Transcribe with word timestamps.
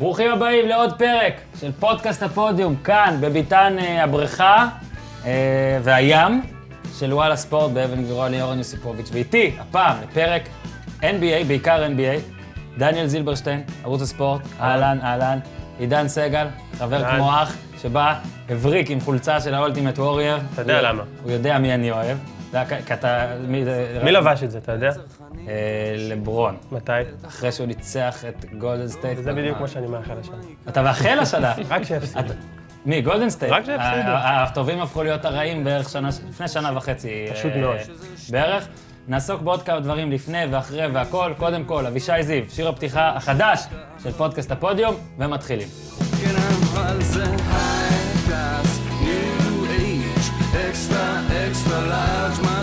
ברוכים 0.00 0.30
הבאים 0.32 0.68
לעוד 0.68 0.98
פרק 0.98 1.32
של 1.60 1.72
פודקאסט 1.72 2.22
הפודיום, 2.22 2.76
כאן 2.76 3.16
בביתן 3.20 3.76
אה, 3.78 4.04
הבריכה 4.04 4.68
אה, 5.26 5.30
והים 5.82 6.42
של 6.98 7.14
וואלה 7.14 7.36
ספורט 7.36 7.70
באבן 7.72 8.02
גבירוע 8.02 8.28
ליאורן 8.28 8.58
יוסיפוביץ'. 8.58 9.08
ואיתי, 9.12 9.52
הפעם, 9.60 9.96
לפרק 10.02 10.42
NBA, 11.00 11.44
בעיקר 11.46 11.86
NBA, 11.86 12.20
דניאל 12.78 13.06
זילברשטיין, 13.06 13.62
ערוץ 13.84 14.02
הספורט, 14.02 14.40
אהלן, 14.60 14.98
אהלן, 15.02 15.38
עידן 15.78 16.08
סגל, 16.08 16.46
חבר 16.78 17.04
אהלן. 17.04 17.16
כמו 17.18 17.30
אח, 17.42 17.56
שבא, 17.82 18.14
הבריק 18.48 18.90
עם 18.90 19.00
חולצה 19.00 19.40
של 19.40 19.54
האולטימט 19.54 19.98
וורייר. 19.98 20.38
אתה 20.54 20.62
יודע 20.62 20.82
למה. 20.82 21.02
הוא 21.22 21.32
יודע 21.32 21.58
מי 21.58 21.74
אני 21.74 21.90
אוהב. 21.90 22.18
אתה 22.50 22.58
יודע, 22.58 22.82
כי 22.86 22.94
אתה... 22.94 23.26
מי 23.48 23.64
זה- 23.64 24.00
מי 24.04 24.12
לבש 24.12 24.42
את 24.42 24.50
זה, 24.50 24.58
אתה 24.58 24.72
יודע? 24.72 24.90
אה, 25.48 25.54
לברון. 25.98 26.56
מתי? 26.72 26.92
אחרי 27.28 27.52
שהוא 27.52 27.66
ניצח 27.66 28.24
את 28.28 28.44
גולדן 28.58 28.88
סטייט. 28.88 29.18
זה 29.22 29.32
בדיוק 29.32 29.60
מה 29.60 29.68
שאני 29.68 29.86
מאחל 29.86 30.14
השנה. 30.20 30.36
אתה 30.68 30.82
מאחל 30.82 31.18
השנה. 31.18 31.54
רק 31.70 31.82
שיפסיד. 31.82 32.18
אתה- 32.18 32.34
מי, 32.86 33.02
גולדן 33.02 33.30
סטייט? 33.30 33.52
רק 33.52 33.68
ה- 33.68 34.42
הטובים 34.42 34.80
הפכו 34.80 35.02
להיות 35.02 35.24
הרעים 35.24 35.64
בערך 35.64 35.88
שנה, 35.88 36.08
לפני 36.28 36.48
שנה 36.48 36.76
וחצי. 36.76 37.26
פשוט 37.32 37.52
אה, 37.52 37.60
מאוד. 37.60 37.76
בערך. 38.30 38.68
נעסוק 39.08 39.42
בעוד 39.42 39.62
כמה 39.62 39.80
דברים 39.80 40.12
לפני 40.12 40.44
ואחרי 40.50 40.86
והכל. 40.86 41.32
קודם 41.38 41.64
כל, 41.64 41.86
אבישי 41.86 42.22
זיו, 42.22 42.44
שיר 42.50 42.68
הפתיחה 42.68 43.08
החדש 43.16 43.60
של 44.02 44.10
פודקאסט 44.12 44.50
הפודיום, 44.50 44.94
ומתחילים. 45.18 45.68
כן, 46.24 46.34
extra, 50.70 51.06
extra 51.46 51.78
large, 51.92 52.38
my 52.46 52.62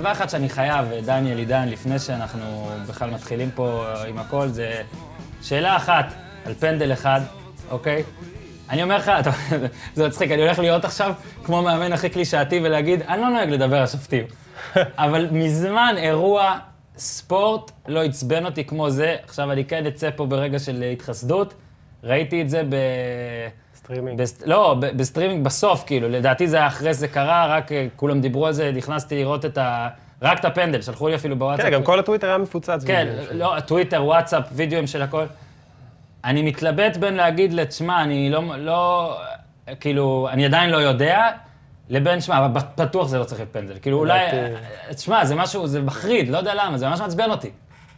דבר 0.00 0.12
אחד 0.12 0.30
שאני 0.30 0.48
חייב, 0.48 0.86
דניאל 1.04 1.38
עידן, 1.38 1.68
לפני 1.68 1.98
שאנחנו 1.98 2.70
בכלל 2.88 3.10
מתחילים 3.10 3.50
פה 3.50 3.86
עם 4.08 4.18
הכל, 4.18 4.48
זה 4.48 4.82
שאלה 5.42 5.76
אחת 5.76 6.14
על 6.44 6.54
פנדל 6.54 6.92
אחד, 6.92 7.20
אוקיי? 7.70 8.02
אני 8.70 8.82
אומר 8.82 8.96
לך, 8.96 9.12
זה 9.94 10.06
מצחיק, 10.06 10.30
אני 10.30 10.42
הולך 10.42 10.58
להיות 10.58 10.84
עכשיו 10.84 11.12
כמו 11.44 11.62
מאמן 11.62 11.92
הכי 11.92 12.08
קלישאתי 12.08 12.60
ולהגיד, 12.62 13.02
אני 13.02 13.20
לא 13.20 13.28
נוהג 13.28 13.50
לדבר 13.50 13.76
על 13.76 13.86
שופטים. 13.86 14.24
אבל 14.76 15.28
מזמן 15.32 15.94
אירוע 15.96 16.58
ספורט 16.96 17.70
לא 17.88 18.02
עצבן 18.02 18.46
אותי 18.46 18.64
כמו 18.64 18.90
זה. 18.90 19.16
עכשיו, 19.24 19.52
אני 19.52 19.64
כן 19.64 19.86
אצא 19.86 20.10
פה 20.16 20.26
ברגע 20.26 20.58
של 20.58 20.82
התחסדות. 20.82 21.54
ראיתי 22.04 22.42
את 22.42 22.50
זה 22.50 22.62
ב... 22.68 22.76
סטרימינג. 23.90 24.18
בסט... 24.20 24.42
לא, 24.46 24.76
ב- 24.80 24.96
בסטרימינג 24.96 25.44
בסוף, 25.44 25.84
כאילו, 25.86 26.08
לדעתי 26.08 26.48
זה 26.48 26.56
היה 26.56 26.66
אחרי 26.66 26.94
זה 26.94 27.08
קרה, 27.08 27.46
רק 27.46 27.72
אה, 27.72 27.86
כולם 27.96 28.20
דיברו 28.20 28.46
על 28.46 28.52
זה, 28.52 28.72
נכנסתי 28.74 29.16
לראות 29.16 29.44
את 29.44 29.58
ה... 29.58 29.88
רק 30.22 30.40
את 30.40 30.44
הפנדל, 30.44 30.82
שלחו 30.82 31.08
לי 31.08 31.14
אפילו 31.14 31.36
בוואטסאפ. 31.36 31.66
כן, 31.66 31.72
גם 31.72 31.82
כל 31.82 31.98
הטוויטר 31.98 32.28
היה 32.28 32.38
מפוצץ. 32.38 32.84
כן. 32.86 33.08
לא, 33.32 33.54
טוויטר, 33.66 34.04
וואטסאפ, 34.04 34.44
וידאוים 34.52 34.86
של 34.86 35.02
הכל. 35.02 35.24
אני 36.24 36.42
מתלבט 36.42 36.96
בין 36.96 37.14
להגיד 37.14 37.52
לתשמע, 37.52 38.02
אני 38.02 38.30
לא, 38.30 38.42
לא, 38.58 39.16
כאילו, 39.80 40.28
אני 40.32 40.44
עדיין 40.44 40.70
לא 40.70 40.76
יודע, 40.76 41.28
לבין, 41.88 42.20
שמע, 42.20 42.44
אבל 42.46 42.60
בטוח 42.76 43.08
זה 43.08 43.18
לא 43.18 43.24
צריך 43.24 43.40
להיות 43.40 43.52
פנדל. 43.52 43.74
כאילו, 43.82 43.98
אולי, 43.98 44.20
תשמע, 44.90 45.24
זה 45.24 45.34
משהו, 45.34 45.66
זה 45.66 45.82
מחריד, 45.82 46.28
לא 46.28 46.38
יודע 46.38 46.52
למה, 46.54 46.78
זה 46.78 46.88
ממש 46.88 47.00
מעצבן 47.00 47.30
אותי. 47.30 47.50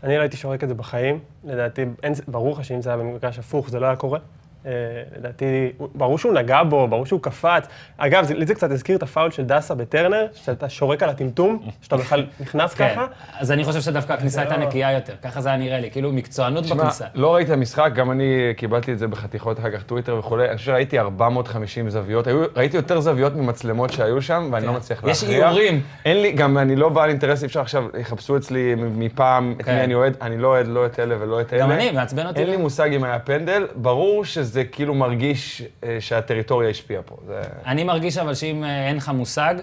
אני 0.04 0.16
לא 0.16 0.20
הייתי 0.20 0.36
שורק 0.36 0.64
את 0.64 0.68
זה 0.68 0.74
בחיים. 0.74 1.18
לדעתי, 1.44 1.84
אין- 2.02 2.12
ברור 2.28 2.52
לך 2.52 2.64
שאם 2.64 2.82
זה 2.82 2.90
היה 2.90 2.96
במגרש 2.96 3.38
הפוך, 3.38 3.70
זה 3.70 3.80
לא 3.80 3.86
היה 3.86 3.96
קורה. 3.96 4.18
אה, 4.66 4.70
לדעתי, 5.18 5.72
ברור 5.94 6.18
שהוא 6.18 6.34
נגע 6.34 6.62
בו, 6.62 6.88
ברור 6.88 7.06
שהוא 7.06 7.20
קפץ. 7.22 7.66
אגב, 7.98 8.30
לי 8.30 8.46
זה 8.46 8.54
קצת 8.54 8.70
הזכיר 8.70 8.96
את 8.96 9.02
הפאול 9.02 9.30
של 9.30 9.44
דסה 9.44 9.74
בטרנר, 9.74 10.26
שאתה 10.34 10.68
שורק 10.68 11.02
על 11.02 11.08
הטמטום, 11.08 11.62
שאתה 11.82 11.96
בכלל 11.96 12.26
נכנס 12.40 12.74
כן, 12.74 12.88
ככה. 12.88 13.06
אז 13.38 13.52
אני 13.52 13.64
חושב 13.64 13.80
שדווקא 13.80 14.12
הכניסה 14.12 14.40
הייתה 14.40 14.56
לא- 14.56 14.66
נקייה 14.66 14.92
יותר, 14.92 15.12
ככה 15.22 15.40
זה 15.40 15.48
היה 15.48 15.58
נראה 15.58 15.80
לי, 15.80 15.90
כאילו 15.90 16.12
מקצוענות 16.12 16.66
בכניסה. 16.66 17.04
לא 17.14 17.34
ראיתי 17.34 17.50
את 17.52 17.56
המשחק, 17.56 17.90
גם 17.94 18.10
אני 18.10 18.52
קיבלתי 18.56 18.92
את 18.92 18.98
זה 18.98 19.08
בחתיכות 19.08 19.58
אחר 19.58 19.70
כך, 19.70 19.82
טוויטר 19.82 20.16
וכולי. 20.16 20.48
אני 20.48 20.56
חושב 20.56 20.66
שראיתי 20.66 20.98
450 20.98 21.90
זוויות. 21.90 22.26
ראיתי 22.56 22.76
יותר 22.76 23.00
זוויות 23.00 23.36
ממצלמות 23.36 23.92
שהיו 23.92 24.22
שם, 24.22 24.48
ואני 24.52 24.66
לא 24.66 24.72
מצליח 24.72 25.00
כן. 25.00 25.08
יש 25.08 25.22
להכריע. 25.22 25.48
איורים. 25.48 25.80
אין 26.04 26.22
לי, 26.22 26.32
גם 26.32 26.58
אני 26.58 26.76
לא 26.76 26.88
בעל 26.88 27.08
אינטרס, 27.08 27.42
אי 27.42 27.46
אפשר 27.46 27.60
עכשיו, 27.60 27.84
יחפשו 28.00 28.36
אצלי 28.36 28.74
מפעם 28.78 29.54
את 29.60 29.64
כן. 29.64 29.74
מי 29.74 29.84
אני 29.84 29.94
אוהד. 29.94 30.16
אני 30.22 30.38
לא 30.38 30.48
אוהד 30.48 30.66
לא 30.66 30.86
את 30.86 31.00
אלה 31.00 31.16
ולא 31.20 31.40
את 31.40 31.52
אלה. 31.52 31.62
גם 31.62 31.70
אני, 31.70 31.90
מעצבן 31.90 32.26
אותי. 32.26 32.40
אין 32.40 32.50
לי 32.50 32.56
מושג 32.56 32.92
אם 32.92 33.04
היה 33.04 33.18
פנדל. 33.18 33.66
ברור 33.74 34.24
שזה 34.24 34.51
כאילו 34.72 34.94
מרגיש 34.94 35.62
אה, 35.84 35.96
שהטריטוריה 36.00 36.68
השפיעה 36.70 37.02
פה. 37.02 37.16
זה... 37.26 37.40
אני 37.66 37.84
מרגיש 37.84 38.18
אבל 38.18 38.34
שאם 38.34 38.64
אה, 38.64 38.88
אין 38.88 38.96
לך 38.96 39.08
מושג, 39.08 39.54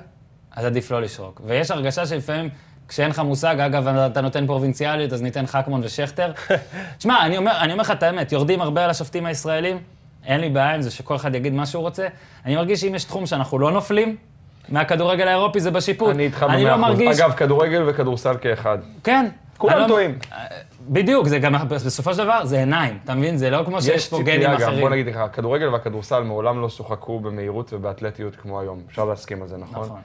אז 0.55 0.65
עדיף 0.65 0.91
לא 0.91 1.01
לשרוק. 1.01 1.41
ויש 1.45 1.71
הרגשה 1.71 2.05
שלפעמים, 2.05 2.49
כשאין 2.87 3.09
לך 3.09 3.19
מושג, 3.19 3.59
אגב, 3.59 3.87
אתה 3.87 4.21
נותן 4.21 4.47
פרובינציאליות, 4.47 5.13
אז 5.13 5.21
ניתן 5.21 5.47
חכמון 5.47 5.81
ושכטר. 5.83 6.31
תשמע, 6.97 7.25
אני 7.25 7.37
אומר, 7.37 7.51
אני 7.61 7.71
אומר 7.71 7.81
לך 7.81 7.91
את 7.91 8.03
האמת, 8.03 8.31
יורדים 8.31 8.61
הרבה 8.61 8.83
על 8.83 8.89
השופטים 8.89 9.25
הישראלים, 9.25 9.77
אין 10.25 10.39
לי 10.39 10.49
בעיה 10.49 10.75
עם 10.75 10.81
זה 10.81 10.91
שכל 10.91 11.15
אחד 11.15 11.35
יגיד 11.35 11.53
מה 11.53 11.65
שהוא 11.65 11.81
רוצה. 11.81 12.07
אני 12.45 12.55
מרגיש 12.55 12.81
שאם 12.81 12.95
יש 12.95 13.03
תחום 13.03 13.25
שאנחנו 13.25 13.59
לא 13.59 13.71
נופלים, 13.71 14.15
מהכדורגל 14.69 15.27
האירופי 15.27 15.59
זה 15.59 15.71
בשיפוט. 15.71 16.15
אני 16.15 16.23
איתך 16.23 16.45
אני 16.49 16.65
במאה 16.65 16.77
לא 16.77 16.85
אחוז. 16.85 16.99
מרגיש... 16.99 17.19
אגב, 17.19 17.31
כדורגל 17.31 17.83
וכדורסל 17.87 18.35
כאחד. 18.41 18.77
כן. 19.03 19.25
כולם 19.57 19.79
לא- 19.79 19.87
טועים. 19.87 20.17
בדיוק, 20.89 21.27
זה 21.27 21.39
גם, 21.39 21.53
בסופו 21.69 22.13
של 22.13 22.23
דבר, 22.23 22.45
זה 22.45 22.59
עיניים, 22.59 22.97
אתה 23.03 23.15
מבין? 23.15 23.37
זה 23.37 23.49
לא 23.49 23.63
כמו 23.65 23.81
שיש 23.81 23.95
יש 23.95 24.09
פה 24.09 24.17
גנים 24.23 24.39
ציפייה 24.39 24.55
גם, 24.55 24.61
אחרים. 24.61 24.81
בוא 24.81 24.89
נגיד 24.89 25.07
לך, 25.07 25.17
הכדורגל 25.17 25.67
והכדורסל 25.67 26.23
מעולם 26.23 26.61
לא 26.61 26.69
שוחקו 26.69 27.19
במהירות 27.19 27.73
ובאתלטיות 27.73 28.35
כמו 28.35 28.59
היום. 28.59 28.81
אפשר 28.89 29.05
להסכים 29.05 29.41
על 29.41 29.47
זה, 29.47 29.57
נכון? 29.57 29.85
נכון. 29.85 29.99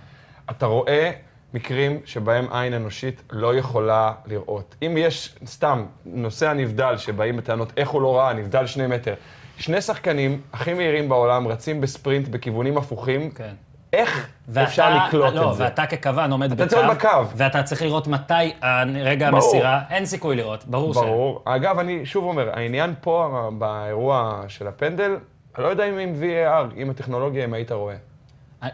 אתה 0.50 0.66
רואה 0.66 1.10
מקרים 1.54 2.00
שבהם 2.04 2.46
עין 2.52 2.74
אנושית 2.74 3.22
לא 3.32 3.54
יכולה 3.54 4.12
לראות. 4.26 4.74
אם 4.82 4.94
יש, 4.98 5.34
סתם, 5.46 5.86
נוסע 6.06 6.52
נבדל 6.52 6.96
שבאים 6.96 7.36
בטענות 7.36 7.72
איך 7.76 7.88
הוא 7.88 8.02
לא 8.02 8.18
ראה, 8.18 8.32
נבדל 8.32 8.66
שני 8.66 8.86
מטר. 8.86 9.14
שני 9.58 9.80
שחקנים 9.80 10.40
הכי 10.52 10.74
מהירים 10.74 11.08
בעולם 11.08 11.48
רצים 11.48 11.80
בספרינט 11.80 12.28
בכיוונים 12.28 12.76
הפוכים, 12.78 13.30
כן. 13.30 13.54
איך 13.94 14.28
ואתה- 14.49 14.62
אפשר 14.69 14.97
לקלוט 15.06 15.34
לא, 15.34 15.50
את 15.50 15.56
זה? 15.56 15.65
ואתה 15.65 15.87
ככוון 15.87 16.32
עומד 16.32 16.53
אתה 16.53 16.65
בקו, 16.65 16.71
צריך 16.75 16.87
בקו. 16.91 17.09
ואתה 17.37 17.62
צריך 17.62 17.82
לראות 17.82 18.06
מתי 18.06 18.53
רגע 18.94 19.31
ברור. 19.31 19.43
המסירה, 19.44 19.81
אין 19.91 20.06
סיכוי 20.06 20.37
לראות, 20.37 20.65
ברור 20.66 20.94
ש... 20.94 20.97
ברור. 20.97 21.43
אגב, 21.44 21.78
אני 21.78 22.06
שוב 22.06 22.25
אומר, 22.25 22.50
העניין 22.53 22.94
פה, 23.00 23.49
באירוע 23.59 24.43
של 24.49 24.66
הפנדל, 24.66 25.16
אני 25.56 25.65
לא 25.65 25.69
יודע 25.69 25.84
אם 25.84 25.99
עם 25.99 26.15
VAR, 26.21 26.72
עם 26.77 26.91
הטכנולוגיה, 26.91 27.44
אם 27.44 27.55
היית 27.55 27.72
רואה. 27.72 27.94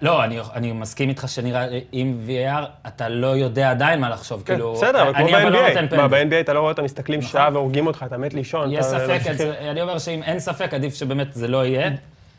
לא, 0.03 0.25
אני, 0.25 0.39
אני 0.55 0.73
מסכים 0.73 1.09
איתך 1.09 1.29
שנראה, 1.29 1.67
עם 1.93 2.21
VAR 2.27 2.65
אתה 2.89 3.09
לא 3.09 3.27
יודע 3.27 3.71
עדיין 3.71 4.01
מה 4.01 4.09
לחשוב, 4.09 4.43
כן, 4.47 4.53
כאילו... 4.55 4.73
בסדר, 4.75 5.03
אבל 5.03 5.15
כמו 5.15 5.29
לא 5.29 5.39
ב-NBA. 5.39 5.81
מה. 5.97 5.97
נכון. 5.97 6.11
ב-NBA 6.11 6.41
אתה 6.41 6.53
לא 6.53 6.61
רואה 6.61 6.71
אותם 6.73 6.85
מסתכלים 6.85 7.23
שעה 7.23 7.49
והורגים 7.53 7.87
אותך, 7.87 8.05
אתה 8.07 8.19
מת 8.19 8.35
לישון. 8.35 8.73
יש 8.73 8.79
אתה 8.79 8.99
ספק. 8.99 9.21
אז 9.31 9.41
אני 9.41 9.83
אומר 9.83 9.99
שאם 9.99 10.23
אין 10.23 10.39
ספק, 10.39 10.75
עדיף 10.75 10.95
שבאמת 10.95 11.27
זה 11.33 11.49
לא 11.49 11.65
יהיה. 11.67 11.91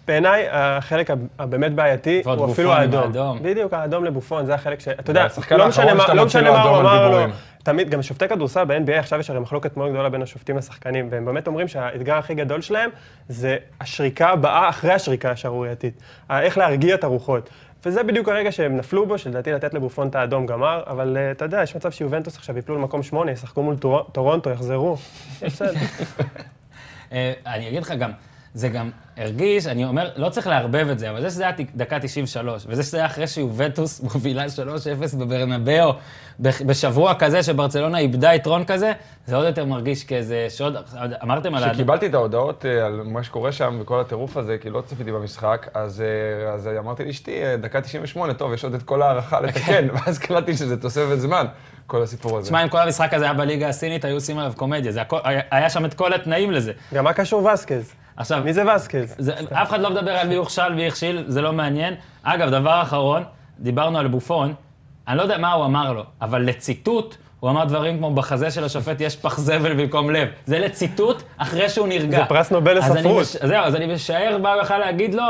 בעיניי, 0.07 0.45
החלק 0.51 1.09
הבאמת 1.39 1.73
בעייתי 1.73 2.22
הוא 2.25 2.51
אפילו 2.53 2.73
האדום. 2.73 3.12
בדיוק, 3.41 3.73
האדום 3.73 4.06
לבופון, 4.06 4.45
זה 4.45 4.53
החלק 4.53 4.79
ש... 4.79 4.88
אתה 4.88 5.12
יודע, 5.12 5.28
לא 5.51 5.67
משנה 5.67 5.94
מה- 5.94 6.13
לא 6.13 6.25
הוא 6.69 6.79
אמר 6.81 7.01
לו. 7.01 7.07
דיבורים. 7.07 7.29
תמיד, 7.63 7.89
גם 7.89 8.01
שופטי 8.01 8.28
כדורסל 8.28 8.63
ב-NBA, 8.66 8.91
עכשיו 9.00 9.19
יש 9.19 9.29
הרי 9.29 9.39
מחלוקת 9.39 9.78
מאוד 9.78 9.91
גדולה 9.91 10.09
בין 10.09 10.22
השופטים 10.22 10.57
לשחקנים, 10.57 11.07
והם 11.12 11.25
באמת 11.25 11.47
אומרים 11.47 11.67
שהאתגר 11.67 12.16
הכי 12.16 12.35
גדול 12.35 12.62
שלהם 12.62 12.89
זה 13.29 13.57
השריקה 13.81 14.29
הבאה 14.29 14.69
אחרי 14.69 14.94
השריקה 14.94 15.31
השערורייתית. 15.31 15.94
איך 16.31 16.57
להרגיע 16.57 16.95
את 16.95 17.03
הרוחות. 17.03 17.50
וזה 17.85 18.03
בדיוק 18.03 18.29
הרגע 18.29 18.51
שהם 18.51 18.78
נפלו 18.78 19.06
בו, 19.06 19.18
שלדעתי 19.18 19.51
לתת 19.51 19.73
לבופון 19.73 20.07
את 20.07 20.16
האדום 20.16 20.45
גמר, 20.45 20.83
אבל 20.88 21.18
אה, 21.18 21.31
אתה 21.31 21.45
יודע, 21.45 21.63
יש 21.63 21.75
מצב 21.75 21.91
שיובנטוס 21.91 22.38
עכשיו 22.38 22.57
יפלו 22.57 22.75
למקום 22.75 23.03
שמונה, 23.03 23.31
ישחקו 23.31 23.63
מול 23.63 23.75
טור- 23.78 24.07
טורונטו, 24.12 24.50
יחזרו. 24.50 24.97
אה, 27.12 27.33
אני 27.45 27.68
אגיד 27.68 27.81
לך 27.81 27.91
גם, 27.91 28.12
זה 28.53 28.69
גם 28.69 28.89
הרגיש, 29.17 29.67
אני 29.67 29.85
אומר, 29.85 30.09
לא 30.16 30.29
צריך 30.29 30.47
לערבב 30.47 30.88
את 30.92 31.00
זה, 31.00 31.09
אבל 31.09 31.21
זה 31.21 31.30
שזה 31.30 31.44
היה 31.44 31.51
דקה 31.75 32.00
93, 32.00 32.65
וזה 32.68 32.83
שזה 32.83 32.98
היה 32.98 33.06
אחרי 33.06 33.27
שיובנטוס 33.27 34.01
מובילה 34.13 34.45
3-0 35.13 35.18
בברנבאו, 35.18 35.94
בשבוע 36.39 37.13
כזה 37.13 37.44
שברצלונה 37.44 37.98
איבדה 37.98 38.33
יתרון 38.33 38.63
כזה, 38.65 38.92
זה 39.25 39.36
עוד 39.36 39.45
יותר 39.45 39.65
מרגיש 39.65 40.03
כאיזה 40.03 40.48
שוד, 40.50 40.75
אמרתם 41.24 41.56
על... 41.56 41.69
כשקיבלתי 41.69 42.06
את 42.06 42.13
ההודעות 42.13 42.65
אה, 42.65 42.86
על 42.86 43.01
מה 43.06 43.24
שקורה 43.24 43.51
שם 43.51 43.77
וכל 43.81 44.00
הטירוף 44.00 44.38
הזה, 44.38 44.57
כי 44.62 44.69
לא 44.69 44.81
צפיתי 44.81 45.12
במשחק, 45.12 45.68
אז, 45.74 46.01
אה, 46.01 46.53
אז 46.53 46.69
אמרתי 46.80 47.06
לאשתי, 47.06 47.44
אה, 47.44 47.57
דקה 47.57 47.81
98, 47.81 48.33
טוב, 48.33 48.53
יש 48.53 48.63
עוד 48.63 48.74
את 48.74 48.83
כל 48.83 49.01
ההערכה 49.01 49.42
לתקן, 49.45 49.88
ואז 49.94 50.19
קלטתי 50.19 50.53
שזה 50.53 50.77
תוספת 50.77 51.19
זמן, 51.19 51.45
כל 51.88 52.03
הסיפור 52.03 52.38
הזה. 52.38 52.48
תשמע, 52.48 52.63
אם 52.63 52.69
כל 52.69 52.80
המשחק 52.80 53.13
הזה 53.13 53.25
היה 53.25 53.33
בליגה 53.33 53.69
הסינית, 53.69 54.06
היו 54.06 54.15
עושים 54.15 54.38
עליו 54.38 54.53
קומדיה, 54.56 54.92
זה 54.92 55.01
הכל, 55.01 55.19
היה, 55.24 55.42
היה 55.51 55.69
שם 55.69 55.86
את 55.86 55.94
כל 55.94 56.13
התנאים 56.13 56.51
לזה. 56.51 56.71
גם 56.94 57.03
מה 57.03 57.13
קשור 57.13 57.45
וסקז? 57.45 57.94
עכשיו, 58.18 58.42
מי 58.46 58.54
זה 58.54 58.63
וסקז? 58.75 59.16
זה, 59.18 59.34
אף 59.54 59.69
אחד 59.69 59.80
לא 59.81 59.90
מדבר 59.90 60.12
על 60.12 60.28
מי 60.28 60.36
הוכשל 60.36 60.72
ומי 60.72 60.88
הכשיל, 60.88 61.24
זה 61.28 61.42
לא 61.42 61.54
מעניין. 61.54 61.94
אגב, 62.24 62.50
דבר 62.50 62.81
אחרון, 62.81 63.24
דיברנו 63.60 63.98
על 64.00 64.08
בופון, 64.08 64.54
אני 65.08 65.18
לא 65.18 65.22
יודע 65.22 65.38
מה 65.38 65.54
הוא 65.54 65.66
אמר 65.66 65.94
לו, 65.94 66.04
אבל 66.22 66.42
לציטוט, 66.42 67.16
הוא 67.40 67.50
אמר 67.50 67.66
דברים 67.66 67.98
כמו, 67.98 68.13
בחזה 68.13 68.52
של 68.52 68.63
השופט 68.63 69.02
יש 69.02 69.16
פח 69.16 69.38
זבל 69.40 69.74
במקום 69.74 70.10
לב. 70.10 70.28
זה 70.46 70.60
לציטוט 70.60 71.24
אחרי 71.38 71.69
שהוא 71.69 71.88
נרגע. 71.88 72.18
זה 72.18 72.25
פרס 72.25 72.52
נובל 72.52 72.78
לספרות. 72.78 73.22
מש- 73.22 73.36
זהו, 73.36 73.63
אז 73.63 73.75
אני 73.75 73.94
משער 73.94 74.38
מה 74.38 74.54
הוא 74.54 74.78
להגיד 74.78 75.13
לו, 75.13 75.24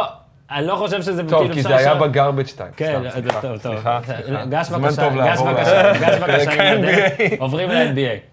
אני 0.51 0.67
לא 0.67 0.75
חושב 0.75 1.01
שזה 1.01 1.23
טוב, 1.29 1.39
כאילו 1.41 1.53
כי 1.53 1.61
זה 1.61 1.75
היה 1.75 1.95
ב 1.95 2.02
garbage 2.02 2.47
2. 2.47 2.71
כן, 2.77 2.99
טוב, 3.41 3.41
טוב. 3.41 3.57
סליחה, 3.57 3.99
סליחה. 4.05 4.45
גש 4.45 4.69
בבקשה, 4.69 5.09
גש 5.09 5.39
בבקשה, 5.39 5.93
גש 5.93 6.17
בבקשה. 6.17 7.35
עוברים 7.39 7.69
ל-NBA. 7.69 8.30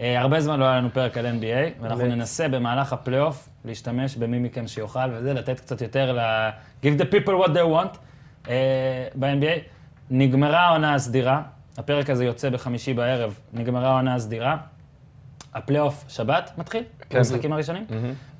אה, 0.00 0.20
הרבה 0.20 0.40
זמן 0.40 0.60
לא 0.60 0.64
היה 0.64 0.76
לנו 0.76 0.88
פרק 0.92 1.18
על 1.18 1.26
NBA, 1.26 1.82
ואנחנו. 1.82 2.06
ננסה 2.06 2.48
במהלך 2.48 2.92
הפלייאוף 2.92 3.48
להשתמש 3.64 4.16
במי 4.16 4.38
מכם 4.38 4.68
שיוכל, 4.68 5.10
וזה 5.12 5.34
לתת 5.34 5.60
קצת 5.60 5.80
יותר 5.80 6.12
ל... 6.12 6.20
Give 6.82 7.00
the 7.00 7.04
people 7.04 7.44
what 7.44 7.48
they 7.48 7.74
want 7.74 7.98
אה, 8.48 9.06
ב-NBA. 9.14 9.60
נגמרה 10.10 10.60
העונה 10.60 10.94
הסדירה, 10.94 11.42
הפרק 11.78 12.10
הזה 12.10 12.24
יוצא 12.24 12.50
בחמישי 12.50 12.94
בערב, 12.94 13.38
נגמרה 13.52 13.88
העונה 13.88 14.14
הסדירה. 14.14 14.56
הפלייאוף 15.54 16.04
שבת 16.08 16.50
מתחיל, 16.58 16.84
כן. 17.08 17.18
המשחקים 17.18 17.52
הראשונים. 17.52 17.86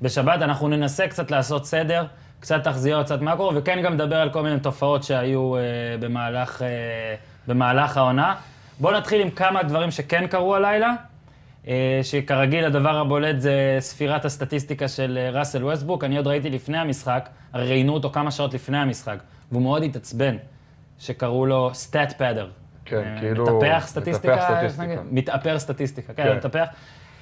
בשבת 0.01 0.41
אנחנו 0.41 0.67
ננסה 0.67 1.07
קצת 1.07 1.31
לעשות 1.31 1.65
סדר, 1.65 2.05
קצת 2.39 2.63
תחזיות, 2.63 3.05
קצת 3.05 3.21
מקרו, 3.21 3.51
וכן 3.55 3.81
גם 3.81 3.93
נדבר 3.93 4.15
על 4.15 4.29
כל 4.29 4.41
מיני 4.41 4.59
תופעות 4.59 5.03
שהיו 5.03 5.55
אה, 5.55 5.61
במהלך, 5.99 6.61
אה, 6.61 6.67
במהלך 7.47 7.97
העונה. 7.97 8.35
בואו 8.79 8.97
נתחיל 8.97 9.21
עם 9.21 9.29
כמה 9.29 9.63
דברים 9.63 9.91
שכן 9.91 10.27
קרו 10.27 10.55
הלילה, 10.55 10.93
שכרגיל 12.03 12.65
הדבר 12.65 12.97
הבולט 12.97 13.39
זה 13.39 13.77
ספירת 13.79 14.25
הסטטיסטיקה 14.25 14.87
של 14.87 15.19
אה, 15.21 15.39
ראסל 15.39 15.63
ווסטברוק. 15.63 16.03
אני 16.03 16.17
עוד 16.17 16.27
ראיתי 16.27 16.49
לפני 16.49 16.77
המשחק, 16.77 17.29
הרי 17.53 17.69
ראיינו 17.69 17.93
אותו 17.93 18.09
כמה 18.09 18.31
שעות 18.31 18.53
לפני 18.53 18.77
המשחק, 18.77 19.17
והוא 19.51 19.61
מאוד 19.61 19.83
התעצבן, 19.83 20.35
שקראו 20.99 21.45
לו 21.45 21.69
stat 21.73 22.13
padder. 22.17 22.49
כן, 22.85 23.15
כאילו, 23.19 23.57
מטפח 23.57 23.83
סטטיסטיקה, 23.87 24.35
מטפח 24.35 24.53
סטטיסטיקה. 24.53 25.01
מטפח 25.11 25.59
סטטיסטיקה, 25.59 26.13
כן, 26.13 26.23
כן. 26.23 26.37
מטפח. 26.37 26.67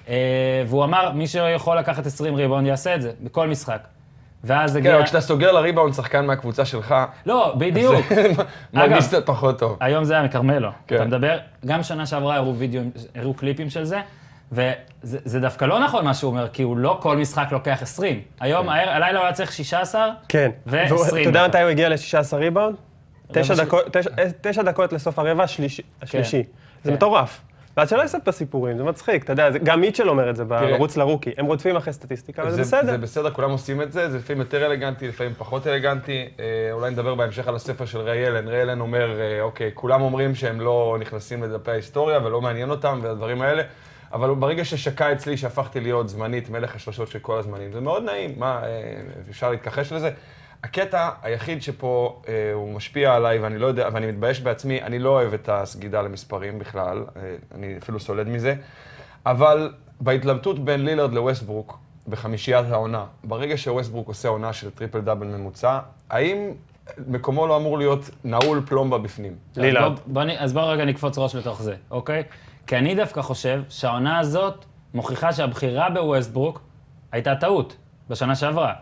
אה, 0.09 0.63
והוא 0.67 0.83
אמר, 0.83 1.11
מי 1.11 1.27
שיכול 1.27 1.77
לקחת 1.77 2.05
20 2.05 2.35
ריבאונד 2.35 2.67
יעשה 2.67 2.95
את 2.95 3.01
זה, 3.01 3.11
בכל 3.23 3.47
משחק. 3.47 3.81
ואז 4.43 4.71
כן, 4.71 4.77
הגיע... 4.77 4.95
אבל 4.95 5.03
כשאתה 5.03 5.21
סוגר 5.21 5.51
לריבאונד 5.51 5.93
שחקן 5.93 6.25
מהקבוצה 6.25 6.65
שלך, 6.65 6.95
לא, 7.25 7.55
בדיוק. 7.57 8.05
מרגיש 8.73 9.07
קצת 9.07 9.25
פחות 9.25 9.59
טוב. 9.59 9.77
היום 9.79 10.03
זה 10.03 10.13
היה 10.13 10.23
מכרמלו. 10.23 10.69
כן. 10.87 10.95
אתה 10.95 11.05
מדבר, 11.05 11.37
גם 11.65 11.83
שנה 11.83 12.05
שעברה 12.05 12.41
הראו 13.15 13.33
קליפים 13.33 13.69
של 13.69 13.83
זה, 13.83 13.99
וזה 14.51 14.67
זה 15.03 15.39
דווקא 15.39 15.65
לא 15.65 15.79
נכון 15.79 16.05
מה 16.05 16.13
שהוא 16.13 16.31
אומר, 16.31 16.47
כי 16.53 16.63
הוא 16.63 16.77
לא 16.77 16.97
כל 17.01 17.17
משחק 17.17 17.47
לוקח 17.51 17.79
20. 17.81 18.21
היום, 18.39 18.63
כן. 18.65 18.69
הלילה 18.71 19.19
הוא 19.19 19.25
היה 19.25 19.33
צריך 19.33 19.51
16, 19.51 20.09
כן. 20.29 20.51
ו- 20.67 20.77
והוא- 20.89 21.05
20 21.05 21.21
אתה 21.21 21.39
יודע. 21.39 21.47
מתי 21.47 21.61
הוא 21.61 21.69
הגיע 21.69 21.89
ל-16 21.89 22.35
ריבאונד? 22.35 22.75
תשע 23.33 23.55
דקות- 23.55 23.85
תשע- 23.97 24.09
אה, 24.19 24.25
תשע 24.41 24.61
דקות 24.61 24.93
לסוף 24.93 25.19
הרבע 25.19 25.43
השלישי. 25.43 25.81
השלישי. 26.01 26.43
זה 26.83 26.89
כן. 26.91 26.95
מטורף. 26.95 27.41
ואז 27.77 27.89
שלא 27.89 28.03
יספר 28.03 28.31
סיפורים, 28.31 28.77
זה 28.77 28.83
מצחיק, 28.83 29.23
אתה 29.23 29.33
יודע, 29.33 29.51
זה- 29.51 29.59
גם 29.59 29.81
מיטשל 29.81 30.09
אומר 30.09 30.29
את 30.29 30.35
זה 30.35 30.45
בערוץ 30.45 30.97
לרוקי, 30.97 31.31
הם 31.37 31.45
רודפים 31.45 31.75
אחרי 31.75 31.93
סטטיסטיקה, 31.93 32.43
וזה 32.45 32.55
זה, 32.55 32.61
בסדר. 32.61 32.91
זה 32.91 32.97
בסדר, 32.97 33.31
כולם 33.31 33.51
עושים 33.51 33.81
את 33.81 33.91
זה, 33.91 34.09
זה 34.09 34.17
לפעמים 34.17 34.39
יותר 34.41 34.65
אלגנטי, 34.65 35.07
לפעמים 35.07 35.33
פחות 35.37 35.67
אלגנטי. 35.67 36.27
אה, 36.39 36.45
אולי 36.71 36.91
נדבר 36.91 37.15
בהמשך 37.15 37.47
על 37.47 37.55
הספר 37.55 37.85
של 37.85 37.99
ריי 37.99 38.27
אלן. 38.27 38.47
ריי 38.47 38.61
אלן 38.61 38.79
אומר, 38.81 39.19
אה, 39.19 39.41
אוקיי, 39.41 39.71
כולם 39.73 40.01
אומרים 40.01 40.35
שהם 40.35 40.61
לא 40.61 40.97
נכנסים 40.99 41.43
לדפי 41.43 41.71
ההיסטוריה 41.71 42.19
ולא 42.25 42.41
מעניין 42.41 42.69
אותם 42.69 42.99
והדברים 43.03 43.41
האלה, 43.41 43.63
אבל 44.13 44.33
ברגע 44.35 44.65
ששקע 44.65 45.11
אצלי 45.11 45.37
שהפכתי 45.37 45.79
להיות 45.79 46.09
זמנית, 46.09 46.49
מלך 46.49 46.75
השלושות 46.75 47.07
של 47.07 47.19
כל 47.19 47.39
הזמנים, 47.39 47.71
זה 47.71 47.79
מאוד 47.81 48.03
נעים, 48.03 48.33
מה, 48.37 48.61
אה, 48.63 48.69
אפשר 49.29 49.49
להתכחש 49.51 49.93
לזה. 49.93 50.11
הקטע 50.63 51.09
היחיד 51.21 51.61
שפה 51.61 52.21
אה, 52.27 52.33
הוא 52.53 52.73
משפיע 52.73 53.15
עליי, 53.15 53.39
ואני 53.39 53.57
לא 53.57 53.67
יודע, 53.67 53.89
ואני 53.93 54.07
מתבייש 54.07 54.41
בעצמי, 54.41 54.81
אני 54.83 54.99
לא 54.99 55.09
אוהב 55.09 55.33
את 55.33 55.49
הסגידה 55.49 56.01
למספרים 56.01 56.59
בכלל, 56.59 57.03
אה, 57.17 57.21
אני 57.55 57.77
אפילו 57.77 57.99
סולד 57.99 58.27
מזה, 58.27 58.55
אבל 59.25 59.71
בהתלבטות 60.01 60.59
בין 60.65 60.85
לילארד 60.85 61.13
לווסטברוק, 61.13 61.77
בחמישיית 62.07 62.65
העונה, 62.71 63.05
ברגע 63.23 63.57
שווסטברוק 63.57 64.07
עושה 64.07 64.27
עונה 64.29 64.53
של 64.53 64.69
טריפל 64.69 64.99
דאבל 65.01 65.27
ממוצע, 65.27 65.79
האם 66.09 66.51
מקומו 67.07 67.47
לא 67.47 67.57
אמור 67.57 67.77
להיות 67.77 68.09
נעול 68.23 68.61
פלומבה 68.65 68.97
בפנים? 68.97 69.35
לילארד. 69.57 69.91
אז 69.91 69.99
בוא, 69.99 70.13
בוא, 70.13 70.23
נ- 70.23 70.37
אז 70.37 70.53
בוא 70.53 70.61
רגע 70.61 70.85
נקפוץ 70.85 71.17
ראש 71.17 71.35
לתוך 71.35 71.61
זה, 71.61 71.75
אוקיי? 71.91 72.23
כי 72.69 72.77
אני 72.77 72.95
דווקא 72.95 73.21
חושב 73.21 73.61
שהעונה 73.69 74.19
הזאת 74.19 74.65
מוכיחה 74.93 75.33
שהבחירה 75.33 75.89
בווסטברוק 75.89 76.61
הייתה 77.11 77.35
טעות 77.35 77.77
בשנה 78.09 78.35
שעברה. 78.35 78.73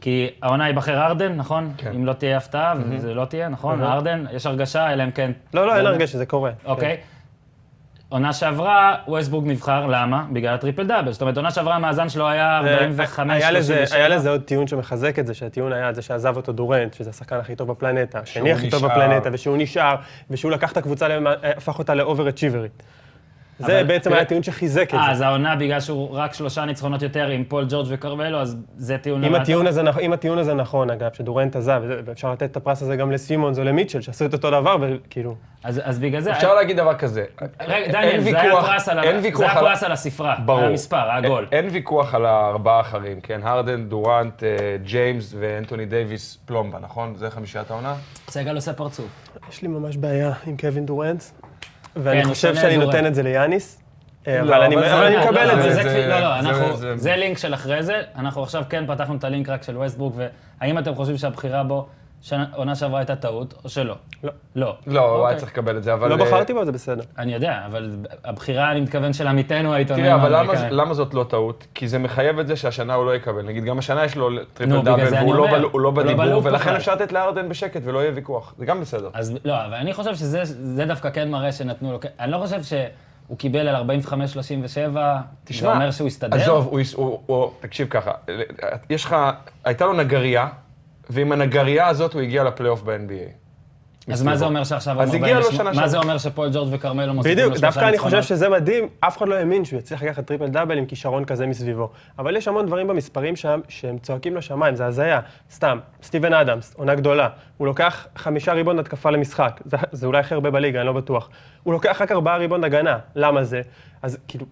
כי 0.00 0.30
העונה 0.42 0.68
ייבחר 0.68 1.06
הארדן, 1.06 1.32
נכון? 1.32 1.72
כן. 1.76 1.92
אם 1.94 2.06
לא 2.06 2.12
תהיה 2.12 2.36
הפתעה, 2.36 2.74
וזה 2.90 3.14
לא 3.14 3.24
תהיה, 3.24 3.48
נכון? 3.48 3.82
הארדן, 3.82 4.24
יש 4.32 4.46
הרגשה, 4.46 4.92
אלא 4.92 5.04
אם 5.04 5.10
כן... 5.10 5.32
לא, 5.54 5.66
לא, 5.66 5.70
אין 5.70 5.78
יודע. 5.78 5.90
הרגש 5.90 6.12
שזה 6.12 6.26
קורה. 6.26 6.50
אוקיי. 6.64 6.96
עונה 8.08 8.32
שעברה, 8.32 8.96
ווסטברוק 9.08 9.46
נבחר, 9.46 9.86
למה? 9.86 10.26
בגלל 10.32 10.54
ה 10.54 10.59
triple 10.59 10.86
double. 10.86 11.12
זאת 11.12 11.22
אומרת, 11.22 11.36
עונה 11.36 11.50
שעברה 11.50 11.74
המאזן 11.74 12.08
שלו 12.08 12.28
היה 12.28 12.58
45 12.58 13.42
היה 13.42 13.50
לזה, 13.50 13.74
37 13.74 13.98
היה 13.98 14.08
לזה 14.08 14.30
עוד 14.30 14.40
טיעון 14.40 14.66
שמחזק 14.66 15.18
את 15.18 15.26
זה, 15.26 15.34
שהטיעון 15.34 15.72
היה 15.72 15.92
זה 15.92 16.02
שעזב 16.02 16.36
אותו 16.36 16.52
דורנט, 16.52 16.94
שזה 16.94 17.10
השחקן 17.10 17.36
הכי 17.36 17.56
טוב 17.56 17.68
בפלנטה, 17.72 18.18
השני 18.18 18.52
הכי 18.52 18.70
טוב. 18.70 18.86
בפלנטה, 18.86 19.28
ושהוא 19.32 19.56
נשאר, 19.58 19.94
ושהוא 20.30 20.52
לקח 20.52 20.72
את 20.72 20.76
הקבוצה, 20.76 21.06
הפך 21.56 21.78
אותה 21.78 21.94
ל 21.94 22.28
overachiever-ית. 22.28 22.82
זה 23.66 23.80
אבל- 23.80 23.88
בעצם 23.88 24.12
היה 24.12 24.24
טיעון 24.24 24.42
שחיזק 24.42 24.88
את 24.88 24.94
אה, 24.94 25.04
זה. 25.06 25.10
אז 25.10 25.20
העונה, 25.20 25.56
בגלל 25.56 25.80
שהוא 25.80 26.08
רק 26.12 26.34
שלושה 26.34 26.64
ניצחונות 26.64 27.02
יותר 27.02 27.26
עם 27.26 27.44
פול 27.44 27.66
ג'ורג' 27.68 27.86
וקרמלו, 27.90 28.38
אז 28.40 28.56
זה 28.76 28.98
טיעון... 28.98 29.24
אם 29.24 29.34
הטיעון 29.34 29.66
הזה 29.66 29.82
נכ- 29.82 30.00
אם 30.00 30.12
הטיעון 30.12 30.38
הזה 30.38 30.54
נכון, 30.54 30.90
אגב, 30.90 31.10
שדורנט 31.12 31.56
עזב, 31.56 31.82
ואפשר 32.04 32.32
לתת 32.32 32.42
את 32.50 32.56
הפרס 32.56 32.82
הזה 32.82 32.96
גם 32.96 33.12
לסימונס 33.12 33.58
או 33.58 33.64
למיטשל, 33.64 34.00
שעשו 34.00 34.24
את 34.26 34.32
אותו 34.32 34.50
דבר, 34.50 34.76
וכאילו... 34.80 35.34
אז 35.64 35.80
אז 35.84 35.98
בגלל 35.98 36.20
זה... 36.20 36.32
אפשר 36.32 36.54
להגיד 36.54 36.76
דבר 36.76 36.94
כזה. 36.94 37.24
רגע, 37.66 37.92
דניאל, 37.92 38.20
זה 38.20 38.40
היה 38.40 38.52
פרס 38.52 38.88
על 38.88 39.12
זה 39.12 39.20
ויכוח 39.22 39.40
היה 39.42 39.52
על- 39.52 39.64
פרס 39.66 39.82
על 39.82 39.92
הספרה, 39.92 40.34
ברור. 40.44 40.60
על 40.60 40.64
המספר, 40.68 40.96
העגול. 40.96 41.46
אין, 41.52 41.64
אין 41.64 41.74
ויכוח 41.74 42.14
על 42.14 42.26
הארבעה 42.26 42.76
האחרים, 42.76 43.20
כן? 43.20 43.40
הארדן, 43.42 43.84
דורנט, 43.88 44.42
אה, 44.42 44.48
ג'יימס 44.84 45.34
ואנטוני 45.38 45.86
דייוויס 45.86 46.38
פלומבה, 46.44 46.78
נכון? 46.78 47.14
זה 47.16 47.30
חמישיית 47.30 47.70
העונה? 47.70 47.94
סגל 48.28 48.54
עושה 48.54 48.72
פרצוף. 48.72 49.28
יש 49.50 49.62
לי 49.62 49.68
ממש 49.68 49.96
בעיה 49.96 50.32
עם 50.46 50.56
קווין 50.56 50.86
דורנט, 50.86 51.22
ואני 51.96 52.22
כן, 52.22 52.28
חושב 52.28 52.54
שאני. 52.54 52.76
נותן 52.76 53.06
את 53.06 53.14
זה 53.14 53.22
ליאניס, 53.22 53.80
אה, 54.28 54.42
לא, 54.42 54.56
אבל 54.56 54.62
אני 54.62 54.76
מקבל 55.16 55.50
את 55.50 55.84
לא, 56.08 56.18
לא, 56.20 56.38
אנחנו- 56.38 56.76
זה- 56.76 56.96
זה 56.96 57.16
לינק 57.16 57.38
של 57.38 57.54
אחרי 57.54 57.82
זה. 57.82 58.02
אנחנו 58.16 58.42
עכשיו 58.42 58.62
כן 58.70 58.84
פתחנו 58.86 59.16
את 59.16 59.24
הלינק 59.24 59.48
רק 59.48 59.62
של 59.62 59.76
ווסטברוק, 59.76 60.14
והאם 60.16 60.78
אתם 60.78 60.94
חושבים 60.94 61.16
שהבחירה 61.16 61.62
בו, 61.62 61.86
שנה- 62.24 62.46
עונה 62.54 62.74
שעברה 62.74 62.98
הייתה 62.98 63.16
טעות, 63.16 63.54
או 63.64 63.68
שלא? 63.68 63.94
לא. 64.24 64.30
לא. 64.56 64.76
לא, 64.86 65.00
הוא 65.00 65.08
היה 65.16 65.22
אוקיי. 65.22 65.36
צריך 65.38 65.52
לקבל 65.52 65.76
את 65.76 65.82
זה, 65.82 65.94
אבל... 65.94 66.08
לא 66.08 66.14
אה, 66.14 66.26
בחרתי 66.26 66.54
בו, 66.54 66.64
זה 66.64 66.72
בסדר. 66.72 67.02
אני 67.18 67.34
יודע, 67.34 67.62
אבל 67.66 67.90
הבחירה, 68.24 68.70
אני 68.70 68.80
מתכוון, 68.80 69.12
של 69.12 69.26
עמיתנו 69.26 69.74
העיתונאים. 69.74 70.06
תראה, 70.06 70.14
אבל 70.16 70.28
למה, 70.28 70.38
האמריקאים. 70.38 70.72
למה 70.72 70.94
זאת 70.94 71.14
לא 71.14 71.24
טעות? 71.28 71.66
כי 71.74 71.88
זה 71.88 71.98
מחייב 71.98 72.38
את 72.38 72.46
זה 72.46 72.56
שהשנה 72.56 72.94
הוא 72.94 73.06
לא 73.06 73.14
יקבל. 73.14 73.42
נגיד, 73.42 73.64
גם 73.64 73.78
השנה 73.78 74.04
יש 74.04 74.16
לו 74.16 74.30
triple 74.54 74.82
double, 74.82 75.14
והוא 75.14 75.34
לא, 75.34 75.48
הוא 75.48 75.58
לא 75.58 75.68
הוא 75.72 75.80
לא 75.80 75.90
בדיבור, 75.90 76.40
ולכן. 76.44 76.74
אפשר 76.74 76.94
לתת 76.94 77.12
להארדן 77.12 77.48
בשקט 77.48 77.80
ולא 77.84 77.98
יהיה 77.98 78.12
ויכוח. 78.14 78.54
זה 78.58 78.66
גם 78.66 78.80
בסדר. 78.80 79.10
אז 79.14 79.34
לא, 79.44 79.64
אבל 79.64 79.74
אני 79.74 79.92
חושב 79.92 80.14
שזה 80.14 80.40
זה 80.44 80.84
דווקא 80.84 81.10
כן 81.10 81.30
מראה 81.30 81.52
שנתנו 81.52 81.92
לו... 81.92 81.98
אני 82.20 82.30
לא 82.30 82.38
חושב 82.38 82.62
שהוא 82.62 83.38
קיבל 83.38 83.68
על 83.68 83.90
45-37, 84.08 84.96
זה 85.50 85.68
אומר 85.68 85.90
שהוא 85.90 86.06
הסתדר. 86.06 86.36
עזוב, 86.36 86.66
הוא, 86.70 86.80
הוא, 86.94 87.20
הוא, 87.26 87.50
תקשיב 87.60 87.88
ככה, 87.88 88.10
יש 88.90 89.04
לך, 89.04 89.16
הייתה 89.64 89.84
לו 89.86 89.92
נגרייה, 89.92 90.48
ועם 91.10 91.32
הנגרייה 91.32 91.88
הזאת 91.88 92.12
הוא 92.12 92.22
הגיע 92.22 92.44
לפלייאוף 92.44 92.82
ב-NBA. 92.82 93.44
אז 94.12 94.22
מה 94.22 94.36
זה 94.36 94.44
אומר 94.44 94.64
שעכשיו... 94.64 95.02
אז 95.02 95.14
הגיע 95.14 95.34
לו 95.34 95.46
48? 95.46 95.72
שנה 95.72 95.82
מה. 95.82 95.88
זה 95.88 95.98
אומר 95.98 96.18
שפול 96.18 96.50
ג'ורג' 96.52 96.68
וכרמלו 96.72 97.14
מוסיפים 97.14 97.38
לו 97.38 97.44
בדיוק, 97.44 97.58
שלושה 97.58 97.66
דווקא 97.66 97.88
אני 97.88 97.98
חושב? 97.98 98.22
שזה 98.22 98.48
מדהים, 98.48 98.88
אף 99.00 99.18
אחד 99.18 99.28
לא 99.28 99.34
האמין 99.34 99.64
שהוא 99.64 99.78
יצליח 99.78 100.02
לקחת 100.02 100.26
triple 100.26 100.46
double 100.46 100.78
עם 100.78 100.86
כישרון 100.86 101.24
כזה 101.24 101.46
מסביבו. 101.46 101.90
אבל 102.18 102.36
יש 102.36 102.48
המון 102.48 102.66
דברים 102.66 102.86
במספרים 102.86 103.36
שם 103.36 103.60
שהם 103.68 103.98
צועקים 103.98 104.36
לשמיים, 104.36 104.74
זה 104.76 104.86
הזיה. 104.86 105.20
סתם, 105.52 105.78
סטיבן 106.02 106.32
אדמס, 106.32 106.74
עונה 106.76 106.94
גדולה, 106.94 107.28
הוא 107.56 107.66
לוקח 107.66 108.06
חמישה 108.16 108.52
ריבונד 108.52 108.78
התקפה 108.78 109.10
למשחק, 109.10 109.60
זה, 109.64 109.76
זה 109.92 110.06
אולי 110.06 110.18
הכי 110.18 110.34
הרבה 110.34 110.50
בליגה, 110.50 110.78
אני 110.78 110.86
לא 110.86 110.92
בטוח. 110.92 111.28
הוא 111.62 111.72
לוקח 111.72 112.02
רק 112.02 112.12
ארבעה 112.12 112.36
ריבונד 112.36 112.64
הגנה, 112.64 112.98
למה 113.14 113.44
זה? 113.44 113.62
אז 114.02 114.18
כאילו... 114.28 114.46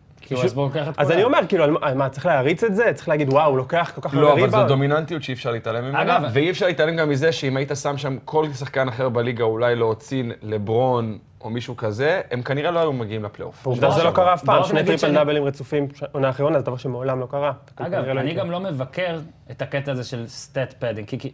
את 0.89 0.99
אז. 0.99 1.11
אני 1.11 1.23
אומר, 1.25 1.39
כאילו, 1.49 1.65
מה- 1.97 2.09
צריך 2.09 2.27
להריץ 2.27 2.65
את 2.65 2.75
זה? 2.77 2.91
צריך 2.95 3.09
להגיד, 3.09 3.29
וואו, 3.33 3.51
הוא 3.51 3.57
לוקח 3.57 3.93
כל 3.95 4.01
כך 4.01 4.15
הרבה 4.15 4.27
לא, 4.27 4.33
אבל 4.33 4.51
זו? 4.51 4.67
דומיננטיות 4.69 5.23
שאי 5.23 5.35
אפשר 5.35 5.51
להתעלם 5.51 5.85
ממנה, 5.85 6.03
אגב- 6.03 6.23
ואי 6.33 6.51
אפשר 6.51 6.67
להתעלם 6.67 6.97
גם 6.97 7.09
מזה 7.09 7.33
שאם 7.33 7.57
היית 7.57 7.71
שם 7.83 7.97
שם 7.99 8.17
כל 8.25 8.47
שחקן 8.53 8.89
אחר 8.89 9.09
בליגה, 9.09 9.45
אולי 9.45 9.77
להוציא 9.77 10.23
לברון 10.43 11.19
או 11.41 11.51
מישהו 11.51 11.77
כזה, 11.77 12.21
הם 12.31 12.43
כנראה 12.43 12.71
לא 12.71 12.79
היו 12.81 12.93
מגיעים 12.93 13.25
לפלייאוף. 13.25 13.67
עובדה 13.67 13.91
שזה 13.91 14.05
לא 14.05 14.11
קרה 14.11 14.35
אף 14.35 14.45
פעם, 14.45 14.65
שני 14.65 14.85
triple 14.85 15.13
double-ים 15.15 15.45
רצופים, 15.45 15.89
עונה 16.13 16.31
אחרי 16.31 16.45
עונה, 16.45 16.59
זה 16.59 16.65
דבר 16.65 16.77
שמעולם 16.77 17.21
לא 17.21 17.27
קרה. 17.31 17.53
אגב, 17.77 18.05
לא 18.05 18.21
אני. 18.21 18.35
גם 18.35 18.51
לא 18.51 18.61
מבקר 18.61 19.19
את 19.51 19.63
הקטע 19.63 19.93
הזה 19.93 20.05
של 20.05 20.27
stat 20.29 20.75
padding, 20.79 21.09
כי- 21.09 21.19
כי 21.19 21.33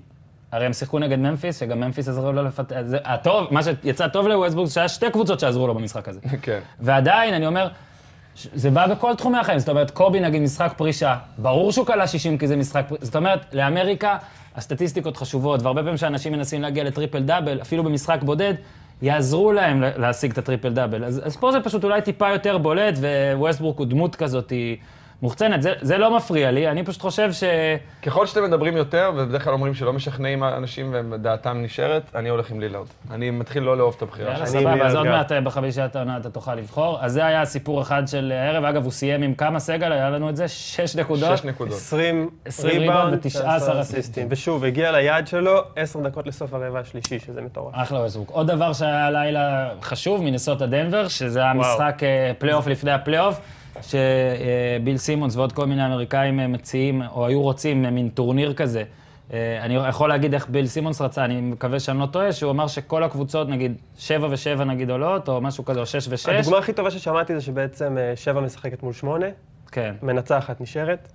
הרי 0.52 0.66
הם 0.66 0.73
שיחקו 0.73 0.99
נגד 0.99 1.18
ממפיס, 1.18 1.61
שגם 1.61 1.80
ממפיס 1.80 2.09
עזרו 2.09 2.33
לו 2.33 2.42
לפתח... 2.42 2.76
זה- 2.85 2.99
הטוב, 3.04 3.47
מה 3.50 3.61
שיצא 3.62 4.09
טוב 4.09 4.28
לווסטברוק, 4.28 4.66
זה 4.68 4.75
שהיה 4.75 4.88
שתי 4.88 5.11
קבוצות 5.11 5.40
שעזרו 5.40 5.66
לו 5.66 5.75
במשחק 5.75 6.09
הזה. 6.09 6.21
כן. 6.42 6.59
ועדיין, 6.80 7.35
אני 7.35 7.47
אומר, 7.47 7.68
זה 8.54 8.71
בא 8.71 8.87
בכל 8.87 9.14
תחומי 9.14 9.38
החיים. 9.38 9.59
זאת 9.59 9.68
אומרת, 9.68 9.90
קובי 9.90 10.21
נגיד 10.21 10.42
משחק 10.42 10.73
פרישה, 10.76 11.16
ברור 11.38 11.73
שהוא 11.73 11.87
קלע 11.87 12.06
60 12.07 12.38
כי 12.38 12.47
זה 12.47 12.57
משחק 12.57 12.85
פרישה. 12.88 13.04
זאת 13.04 13.16
אומרת, 13.16 13.54
לאמריקה 13.54 14.16
הסטטיסטיקות 14.57 15.16
חשובות, 15.16 15.62
והרבה 15.62 15.83
פעמים 15.83 15.97
שאנשים 15.97 16.33
מנסים 16.33 16.62
להגיע 16.62 16.85
ל 16.84 16.90
triple 16.90 17.22
double, 17.22 17.60
אפילו 17.62 17.85
במשחק 17.85 18.18
בודד, 18.23 18.54
יעזרו 19.02 19.52
להם 19.52 19.80
לה- 19.80 19.99
להשיג 19.99 20.33
את 20.33 20.38
ה 20.38 20.43
triple 20.43 20.72
double. 20.72 21.04
אז, 21.04 21.21
אז 21.25 21.37
פה 21.37 21.52
זה 21.52 21.61
פשוט 21.61 21.85
אולי 21.85 22.02
טיפה 22.02 22.28
יותר 22.30 22.59
בולט, 22.59 22.95
וווסטברוק 23.35 23.78
הוא 23.78 23.87
דמות 23.87 24.16
כזאת, 24.16 24.50
היא 24.50 24.76
מוחצנת. 25.22 25.62
זה, 25.62 25.72
זה 25.80 25.98
לא 25.98 26.16
מפריע 26.16 26.50
לי, 26.50 26.68
אני 26.68 26.84
פשוט 26.84 27.02
חושב 27.02 27.32
ש... 27.32 27.44
ככל 28.02 28.26
שאתם 28.26 28.44
מדברים 28.44 28.76
יותר, 28.76 29.12
ובדרך 29.16 29.44
כלל 29.44 29.52
אומרים 29.52 29.75
שלא 29.75 29.92
משכנעים 29.92 30.44
אנשים 30.44 30.94
ודעתם 31.10 31.62
נשארת, 31.62 32.02
אני 32.14 32.28
הולך 32.28 32.50
עם 32.50 32.60
לילארד. 32.60 32.87
אני 33.10 33.30
מתחיל 33.30 33.62
לא 33.62 33.76
לאהוב 33.76 33.94
את 33.96 34.02
הבחירה 34.02 34.32
יאללה, 34.32 34.46
שלו. 34.46 34.60
אני 34.60 34.62
סבבה, 34.62 34.87
אז 34.87 34.94
עוד. 34.94 35.06
מעט 35.06 35.32
אה, 35.32 35.40
בחמישיית 35.40 35.96
העונה 35.96 36.16
אתה 36.16 36.30
תוכל 36.30 36.54
לבחור. 36.54 36.98
אז 37.00 37.12
זה 37.12 37.26
היה 37.26 37.44
סיפור 37.44 37.82
אחד 37.82 38.08
של 38.08 38.32
הערב. 38.34 38.64
אגב, 38.64 38.84
הוא 38.84 38.92
סיים 38.92 39.22
עם 39.22 39.34
כמה 39.34 39.60
סגל? 39.60 39.92
היה 39.92 40.10
לנו 40.10 40.28
את 40.28 40.37
זה? 40.37 40.48
שש 40.48 40.96
נקודות. 40.96 41.38
שש 41.38 41.44
נקודות. 41.44 41.75
20 41.75 42.30
20 42.44 42.80
ריבאונד, 42.80 43.14
ו-19 43.14 43.20
19 43.20 43.80
אסיסטים. 43.80 44.26
ושוב, 44.30 44.64
הגיע 44.64 44.92
ליעד 44.92 45.26
שלו 45.26 45.60
עשר 45.76 46.00
דקות 46.00 46.26
לסוף 46.26 46.54
הרבע 46.54 46.78
השלישי, 46.78 47.18
שזה 47.18 47.40
מטורף. 47.40 47.75
אחלה 47.76 47.98
ווסטברוק. 47.98 48.30
עוד 48.30 48.46
דבר 48.46 48.72
שהיה 48.72 49.06
הלילה 49.06 49.70
חשוב, 49.82 50.22
מנסוטה 50.22 50.66
דנבר, 50.66 51.08
שזה 51.08 51.40
היה. 51.40 51.54
משחק 51.54 52.02
אה, 52.02 52.32
פלייאוף 52.38 52.66
לפני 52.66 52.92
הפלייאוף, 52.92 53.40
שביל 53.82 54.97
סימונס 54.97 55.37
ועוד 55.37 55.52
כל 55.52 55.66
מיני 55.66 55.87
אמריקאים 55.87 56.40
אה, 56.40 56.47
מציעים, 56.47 57.02
או 57.02 57.26
היו 57.26 57.42
רוצים 57.42 57.85
אה, 57.85 57.90
מין 57.90 58.08
טורניר 58.08 58.54
כזה. 58.54 58.82
אה, 59.32 59.58
אני 59.62 59.75
יכול 59.75 60.08
להגיד 60.08 60.35
איך 60.35 60.49
ביל 60.49 60.66
סימונס 60.66 61.00
רצה, 61.00 61.25
אני 61.25 61.40
מקווה 61.40 61.80
שאני 61.80 61.99
לא 61.99 62.06
טועה, 62.06 62.32
שהוא 62.32 62.50
אמר 62.50 62.66
שכל 62.66 63.02
הקבוצות, 63.02 63.49
נגיד, 63.49 63.73
שבע 63.99 64.28
ושבע 64.30 64.64
נגיד 64.64 64.90
עולות, 64.90 65.28
או 65.28 65.40
משהו 65.40 65.64
כזה, 65.64 65.80
או 65.80 65.87
שש 65.87 66.08
ושש. 66.08 66.28
הדוגמה 66.28 66.58
הכי 66.58 66.73
טובה 66.73 66.90
ששמעתי 66.90 67.35
זה 67.35 67.40
שבעצם 67.40 67.97
שבע 68.16 68.40
משחקת 68.40 68.82
מול 68.82 68.92
שמונה, 68.92 69.26
כן. 69.73 69.94
מנצחת 70.02 70.61
נשארת, 70.61 71.08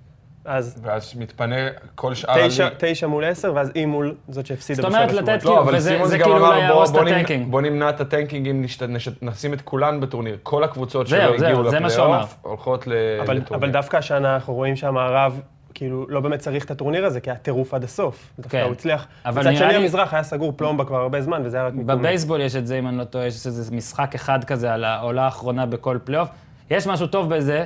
אז 0.44 0.80
ואז 0.82 1.14
מתפנה 1.18 1.56
כל 1.94 2.14
שאר 2.14 2.48
תשע, 2.48 2.64
הליג. 2.66 2.76
תשע 2.78 3.06
מול 3.06 3.24
עשר, 3.24 3.52
ואז 3.54 3.70
היא 3.74 3.86
מול 3.86 4.14
זאת 4.28 4.46
שהפסידה 4.46 4.82
זאת 4.82 4.90
אומרת, 4.92 5.12
לתת 5.12 5.24
שמונה. 5.24 5.38
כאילו, 5.38 5.54
לא, 5.54 5.60
אבל 5.60 5.74
וזה- 5.76 5.90
סימונס 5.90 6.10
זה 6.10 6.18
גם 6.18 6.24
כאילו 6.24 6.36
אמר, 6.38 6.46
אולי 6.46 6.56
בוא- 6.60 6.64
יהרוס 6.66 6.90
את 6.90 6.94
בוא 6.94 7.04
נמנע-. 7.04 7.50
בוא 7.50 7.60
נמנע 7.60 7.90
את 7.90 8.00
הטנקינג 8.00 8.48
אם 8.48 8.62
נשת- 8.62 8.82
נש- 8.82 9.08
נשים 9.22 9.54
את 9.54 9.60
כולן 9.60 10.00
בטורניר. 10.00 10.36
כל 10.42 10.64
הקבוצות 10.64 11.06
שלא 11.06 11.34
הגיעו 11.34 11.70
זה 11.70 11.80
מה 11.80 11.90
שהוא 11.90 12.04
אמר. 12.06 12.12
לפלייאוף 12.14 12.36
הולכות 12.42 12.86
ל- 12.86 12.92
אבל, 13.20 13.36
לטורניר. 13.36 13.58
אבל 13.66 13.70
דווקא 13.72 13.96
השנה 13.96 14.34
אנחנו 14.34 14.54
רואים 14.54 14.76
שהמערב, 14.76 15.40
כאילו, 15.74 16.06
לא 16.08 16.20
באמת 16.20 16.38
צריך 16.40 16.64
את 16.64 16.70
הטורניר 16.70 17.04
הזה, 17.06 17.20
כי 17.20 17.30
היה 17.30 17.38
טירוף 17.38 17.74
עד 17.74 17.84
הסוף. 17.84 18.30
דווקא 18.38 18.58
כן. 18.58 18.64
הוא 18.64 18.72
הצליח. 18.72 19.06
אבל 19.26 19.40
מצד 19.40 19.50
נראה 19.50 19.58
שני, 19.58 19.68
לי- 19.68 19.74
המזרח 19.74 20.14
היה 20.14 20.22
סגור 20.22 20.52
פלומבה 20.56 20.84
כבר 20.84 21.00
הרבה 21.00 21.20
זמן, 21.20 21.42
וזה 21.44 21.56
היה 21.56 21.66
רק. 21.66 21.72
בבייסבול 21.74 22.40
יש 22.40 22.56
את 22.56 22.66
זה, 22.66 22.78
אם 22.78 22.88
אני 22.88 22.98
לא 22.98 23.04
טועה, 23.04 23.26
יש 23.26 23.46
איזה 23.46 23.74
משחק 23.76 24.14
אחד 24.14 24.44
כזה 24.44 24.72
על 24.74 24.84
העולה 24.84 25.22
האחרונה 25.24 25.66
בכל 25.66 25.98
פלייאוף. 26.04 26.28
יש 26.70 26.86
משהו 26.86 27.06
טוב 27.06 27.34
בזה, 27.34 27.64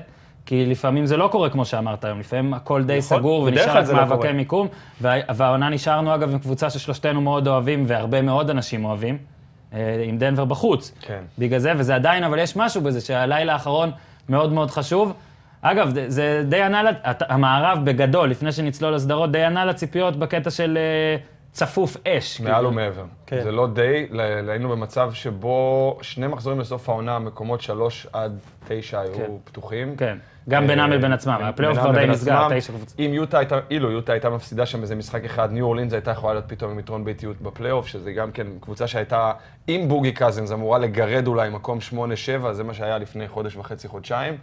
כי 0.48 0.66
לפעמים 0.66 1.06
זה 1.06 1.16
לא 1.16 1.28
קורה 1.32 1.50
כמו 1.50 1.64
שאמרת 1.64 2.04
היום, 2.04 2.20
לפעמים 2.20 2.54
הכל 2.54 2.82
די 2.84 2.98
נכון, 2.98 3.18
סגור 3.18 3.42
ונשאר 3.42 3.76
רק 3.78 3.88
לא 3.88 3.94
מאבקי 3.94 4.16
קורה. 4.16 4.32
מיקום. 4.32 4.68
וה- 5.00 5.14
והעונה 5.34 5.68
נשארנו 5.68 6.14
אגב 6.14 6.30
עם 6.32 6.38
קבוצה 6.38 6.70
ששלושתנו 6.70 7.20
מאוד 7.20 7.48
אוהבים, 7.48 7.84
והרבה 7.86 8.22
מאוד 8.22 8.50
אנשים 8.50 8.84
אוהבים, 8.84 9.18
אה, 9.74 9.78
עם 10.04 10.18
דנבר 10.18 10.44
בחוץ. 10.44 10.92
כן. 11.00 11.20
בגלל 11.38 11.58
זה, 11.58 11.72
וזה 11.76 11.94
עדיין, 11.94 12.24
אבל 12.24 12.38
יש 12.38 12.56
משהו 12.56 12.80
בזה 12.82 13.00
שהלילה 13.00 13.52
האחרון 13.52 13.90
מאוד 14.28 14.52
מאוד 14.52 14.70
חשוב. 14.70 15.12
אגב, 15.62 15.92
זה- 16.06 16.42
די 16.48 16.62
ענה, 16.62 16.82
המערב 17.28 17.78
בגדול, 17.84 18.28
לפני 18.30 18.52
שנצלול 18.52 18.94
לסדרות, 18.94 19.32
די 19.32 19.42
ענה 19.44 19.64
לציפיות 19.64 20.16
בקטע 20.16 20.50
של 20.50 20.78
אה, 20.80 21.16
צפוף 21.58 21.96
אש. 22.08 22.40
מעל 22.40 22.54
כאילו. 22.54 22.68
ומעבר. 22.68 23.04
כן. 23.26 23.42
זה 23.42 23.52
לא 23.52 23.66
די, 23.66 24.06
היינו 24.48 24.68
במצב 24.68 25.12
שבו 25.12 25.98
שני 26.02 26.26
מחזורים 26.26 26.60
לסוף 26.60 26.88
העונה, 26.88 27.18
מקומות 27.18 27.60
שלוש 27.60 28.06
עד 28.12 28.38
תשע 28.68 29.00
היו 29.00 29.14
כן. 29.14 29.30
פתוחים. 29.44 29.96
כן, 29.96 30.18
גם 30.48 30.66
בינם 30.66 30.92
אה, 30.92 30.96
לבין 30.96 31.12
עצמם, 31.12 31.38
הפלייאוף 31.42 31.78
בינם 31.78 31.90
כבר 31.90 32.00
די 32.00 32.06
נסגר. 32.06 32.48
תשע 32.58 32.72
קבוצות. 32.72 33.00
אם 33.00 33.10
יוטה 33.14 33.38
הייתה, 33.38 33.60
אילו 33.70 33.90
יוטה 33.90 34.12
הייתה 34.12 34.30
מפסידה 34.30 34.66
שם 34.66 34.82
איזה 34.82 34.94
משחק 34.94 35.24
אחד, 35.24 35.52
ניו 35.52 35.64
אורלינס 35.64 35.92
הייתה 35.92 36.10
יכולה 36.10 36.32
להיות 36.32 36.44
פתאום 36.48 36.70
עם 36.70 36.78
יתרון 36.78 37.04
ביתיות 37.04 37.40
בפלייאוף, 37.40 37.86
שזה 37.86 38.12
גם 38.12 38.32
כן 38.32 38.46
קבוצה 38.60 38.86
שהייתה 38.86 39.32
עם 39.66 39.88
בוגי 39.88 40.12
קזינס, 40.12 40.52
אמורה 40.52 40.78
לגרד 40.78 41.26
אולי 41.26 41.50
מקום 41.50 41.78
8-7, 41.92 42.52
זה 42.52 42.64
מה 42.64 42.74
שהיה 42.74 42.98
לפני 42.98 43.28
חודש 43.28 43.56
וחצי, 43.56 43.88
חודשיים. 43.88 44.36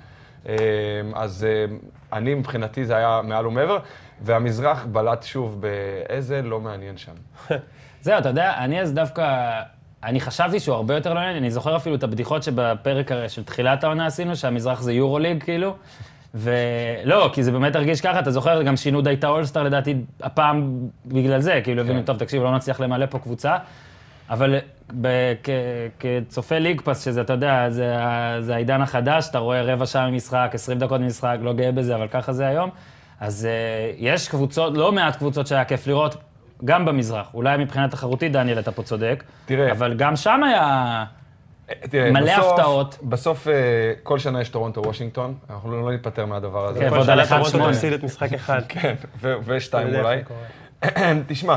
אז 1.14 1.48
אה, 1.50 1.76
אני 2.14 2.34
מבחינתי 2.34 2.86
זה 2.86 2.96
היה 2.96 3.22
מעל 3.24 3.48
ומעבר, 3.48 3.78
והמזרח 4.22 4.86
בלט 4.86 5.24
שוב 5.24 5.62
באיזה 5.62 6.42
לא 6.42 6.60
מעניין 6.60 6.98
שם. 6.98 7.12
זהו, 8.02 8.18
אתה 8.18 8.30
יודע, 8.30 8.54
אני 8.58 8.82
אז 8.82 8.94
דווקא, 8.94 9.52
אני 10.04 10.20
חשבתי 10.20 10.60
שהוא 10.60 10.76
הרבה 10.76 10.96
יותר 10.96 11.14
לא 11.14 11.20
מעניין, 11.20 11.38
אני 11.38 11.52
זוכר 11.52 11.76
אפילו 11.76 11.96
את 11.96 12.04
הבדיחות 12.04 12.44
שבפרק 12.44 13.12
של 13.28 13.44
תחילת 13.44 13.84
העונה 13.84 14.06
עשינו, 14.06 14.36
שהמזרח 14.36 14.82
זה 14.82 14.94
יורוליג, 14.94 15.44
כאילו. 15.44 15.76
ולא, 16.36 17.30
כי 17.34 17.44
זה 17.44 17.52
באמת 17.52 17.76
הרגיש 17.76 18.02
ככה, 18.02 18.20
אתה 18.20 18.32
זוכר, 18.32 18.62
גם 18.62 18.76
שינו 18.76 19.02
די 19.02 19.14
את 19.14 19.24
האולסטאר 19.24 19.64
לדעתי 19.64 19.96
הפעם 20.22 20.78
בגלל 21.06 21.42
זה, 21.42 21.62
כאילו 21.64 21.82
הבינו, 21.82 22.02
טוב, 22.06 22.18
תקשיב, 22.18 22.44
לא 22.44 22.56
נצליח 22.56 22.80
למלא 22.80 23.06
פה 23.06 23.20
קבוצה. 23.20 23.58
אבל 24.30 24.56
ב- 25.02 25.34
כ- 25.44 25.50
כצופה 26.00 26.58
League 26.60 26.82
Pass, 26.82 27.06
שזה, 27.06 27.22
אתה 27.22 27.34
יודע, 27.34 27.70
זה, 27.70 27.96
זה 28.40 28.56
העידן 28.56 28.82
החדש, 28.82 29.28
אתה 29.30 29.40
רואה 29.40 29.62
רבע 29.62 29.86
שעה 29.86 30.10
ממשחק, 30.10 30.50
20 30.54 30.80
דקות 30.80 31.02
ממשחק, 31.02 31.38
לא 31.42 31.54
גאה 31.54 31.72
בזה, 31.72 31.96
אבל 31.96 32.08
ככה 32.08 32.34
זה 32.34 32.48
היום. 32.48 32.70
אז 33.20 33.48
uh, 33.48 33.96
יש 33.98 34.28
קבוצות, 34.30 34.78
לא 34.78 34.92
מעט 34.92 35.16
קבוצות 35.16 35.48
שהיה 35.48 35.66
כיף 35.66 35.88
לראות, 35.88 36.16
גם 36.66 36.86
במזרח. 36.86 37.28
אולי 37.34 37.58
מבחינה 37.58 37.88
תחרותית, 37.88 38.32
דניאל, 38.32 38.60
אתה 38.60 38.72
פה 38.72 38.84
צודק. 38.84 39.24
תראה. 39.46 39.72
אבל 39.72 39.94
גם 39.94 40.16
שם 40.16 40.42
היה... 40.44 41.06
תראה, 41.90 42.12
מלא 42.12 42.34
בסוף- 42.38 42.52
הפתעות. 42.54 42.98
בסוף, 43.04 43.48
אה, 43.48 43.54
כל 44.04 44.20
שנה 44.20 44.42
יש 44.42 44.50
טורונטו 44.50 44.82
וושינגטון, 44.86 45.34
אנחנו 45.50 45.72
לא 45.72 45.82
לא 45.82 45.92
ניפטר 45.92 46.26
מהדבר 46.26 46.68
הזה. 46.68 46.80
כן, 46.80 46.94
ועוד 46.94 47.10
על 47.10 47.22
אחד 47.22 47.30
טורונטו 47.36 47.52
שמונה. 47.52 47.74
תפסיד 47.74 47.94
את 47.94 48.04
משחק 48.04 48.34
אחד. 48.34 48.62
כן, 48.70 48.94
ו- 49.22 49.34
ושתיים 49.46 49.96
אולי. 49.96 50.22
תשמע, 51.28 51.56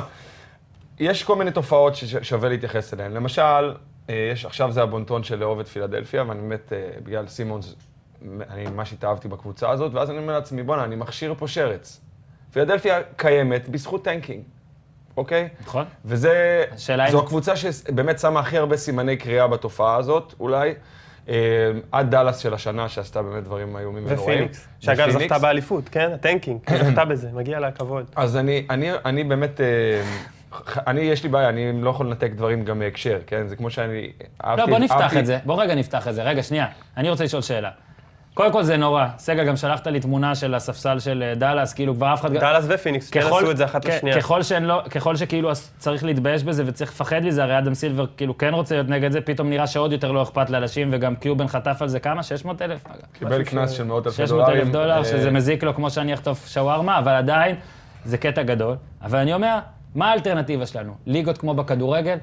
יש 1.01 1.25
כל 1.25 1.37
מיני 1.37 1.51
תופעות 1.51 1.95
ששווה 1.95 2.49
להתייחס 2.49 2.95
אליהן. 2.95 3.13
למשל, 3.13 3.75
אה, 4.11 4.29
יש, 4.33 4.45
עכשיו 4.45 4.73
זה 4.73 4.83
הבונטון 4.83 5.23
של 5.23 5.39
לאהוב 5.39 5.61
את 5.61 5.69
פילדלפיה, 5.69 6.25
ואני 6.29 6.41
באמת, 6.41 6.73
אה, 6.73 6.89
בגלל 7.05 7.27
סימונס, 7.29 7.75
אני 8.51 8.65
ממש 8.67 8.93
התאהבתי 8.93 9.29
בקבוצה 9.29 9.71
הזאת, 9.71 9.95
ואז 9.95 10.11
אני 10.11 10.19
אומר 10.19 10.33
לעצמי, 10.33 10.63
בואנה, 10.63 10.85
אני 10.85 10.97
מכשיר 10.97 11.35
פה 11.39 11.49
שרץ. 11.49 12.01
פילדלפיה 12.53 13.01
קיימת 13.17 13.69
בזכות 13.69 14.05
טנקינג, 14.05 14.43
אוקיי? 15.17 15.49
נכון? 15.61 15.85
וזה, 16.05 16.65
השאלה 16.73 17.07
אם- 17.07 17.11
זו 17.11 17.19
הקבוצה 17.23 17.57
שבאמת 17.57 18.19
שמה 18.19 18.41
הכי 18.41 18.59
הרבה 18.59 18.77
סימני 18.77 19.17
קריאה 19.17 19.47
בתופעה 19.47 19.97
הזאת, 19.97 20.35
אולי. 20.41 20.75
אה, 21.29 21.35
עד 21.93 22.11
דאלאס 22.11 22.39
של 22.39 22.55
השנה, 22.55 22.89
שעשתה 22.89 23.23
באמת 23.23 23.45
דברים 23.45 23.77
איומים 23.77 24.05
ונוראים. 24.07 24.35
ופיניקס, 24.37 24.69
שאגב. 24.81 25.11
זכתה 25.11 25.39
באליפות, 25.39 25.89
כן? 25.89 26.11
הטנקינג, 26.15 26.61
זכתה 26.85 27.05
בזה, 27.05 27.29
מגיע 27.33 27.61
לה 27.61 27.73
כבוד. 27.73 28.05
אז 28.17 28.37
אני, 28.37 28.67
אני, 28.71 28.91
אני 29.05 29.25
באמת, 29.25 29.61
אני, 30.87 31.01
יש 31.01 31.23
לי 31.23 31.29
בעיה, 31.29 31.49
אני 31.49 31.83
לא 31.83 31.91
יכול 31.91 32.07
לנתק 32.07 32.31
דברים 32.35 32.65
גם 32.65 32.79
מהקשר, 32.79 33.19
כן? 33.27 33.47
זה 33.49 33.57
כמו 33.57 33.71
שאני 33.71 34.13
אהבתי... 34.45 34.61
לא, 34.61 34.67
בוא 34.67 34.79
נפתח 34.79 35.01
אהבתי- 35.01 35.19
את 35.19 35.27
זה. 35.27 35.39
בוא 35.45 35.63
רגע 35.63 35.75
נפתח 35.75 36.09
את 36.09 36.15
זה. 36.15 36.23
רגע, 36.23 36.43
שנייה. 36.43 36.67
אני 36.97 37.11
רוצה 37.11 37.25
לשאול 37.25 37.43
שאלה. 37.43 37.71
קודם 38.35 38.53
כל 38.53 38.63
זה 38.63 38.77
נורא. 38.77 39.07
סגל, 39.19 39.45
גם 39.45 39.57
שלחת 39.57 39.87
לי 39.87 40.01
תמונה 40.01 40.35
של 40.35 40.55
הספסל 40.55 40.99
של 40.99 41.23
אה, 41.23 41.35
דאלאס, 41.35 41.75
כאילו 41.75 41.95
כבר 41.95 42.15
אף 42.15 42.21
אחד... 42.21 42.33
דאלאס 42.33 42.65
ופיניקס, 42.69 43.11
כן 43.11 43.21
עשו 43.21 43.51
את 43.51 43.57
זה 43.57 43.65
אחת 43.65 43.85
לשנייה. 43.85 44.17
ככל, 44.21 44.41
לא, 44.61 44.83
ככל 44.91 45.17
שכאילו 45.17 45.51
צריך 45.79 46.05
להתבייש 46.05 46.45
בזה 46.45 46.63
וצריך 46.67 46.91
לפחד 46.91 47.21
מזה, 47.21 47.43
הרי 47.43 47.59
אדם 47.59 47.75
סילבר 47.75 48.07
כאילו 48.17 48.39
כן 48.39 48.55
רוצה 48.55 48.75
להיות 48.75 48.89
נגד 48.89 49.13
זה, 49.13 49.21
פתאום 49.21 49.51
נראה 49.51 49.67
שעוד 49.67 49.93
יותר 49.93 50.13
לא 50.13 50.23
אכפת 50.23 50.51
לאנשים, 50.51 50.89
וגם 50.93 51.17
קיובן 51.17 51.49
חטף 51.49 51.83
על 51.83 51.89
זה 51.89 52.01
כמה? 52.01 52.23
600 52.23 52.63
אלף? 52.63 52.85
קיבל 53.13 53.45
קנס 53.45 53.71
של 53.71 53.85
מאות 53.85 54.07
אלפי 54.07 54.17
600 54.27 54.45
דולרים. 54.47 54.63
אלף 54.63 54.73
דולר, 54.73 54.99
אה, 54.99 55.05
שזה 55.05 55.31
מזיק 55.31 55.63
לו 55.63 55.75
כמו 55.75 55.91
שאני 55.91 56.15
אחטוף 56.15 56.49
שווארמה, 56.49 56.99
אבל 56.99 57.13
עדיין 57.13 57.57
זה 58.05 58.19
קטע 58.19 58.43
גדול. 58.43 58.77
אבל 59.03 59.19
אני 59.19 59.35
אומר, 59.35 59.59
מה 59.99 60.11
האלטרנטיבה 60.11 60.67
שלנו? 60.67 60.93
ליגות 61.07 61.39
כמו 61.39 61.55
בכדורגל, 61.55 62.19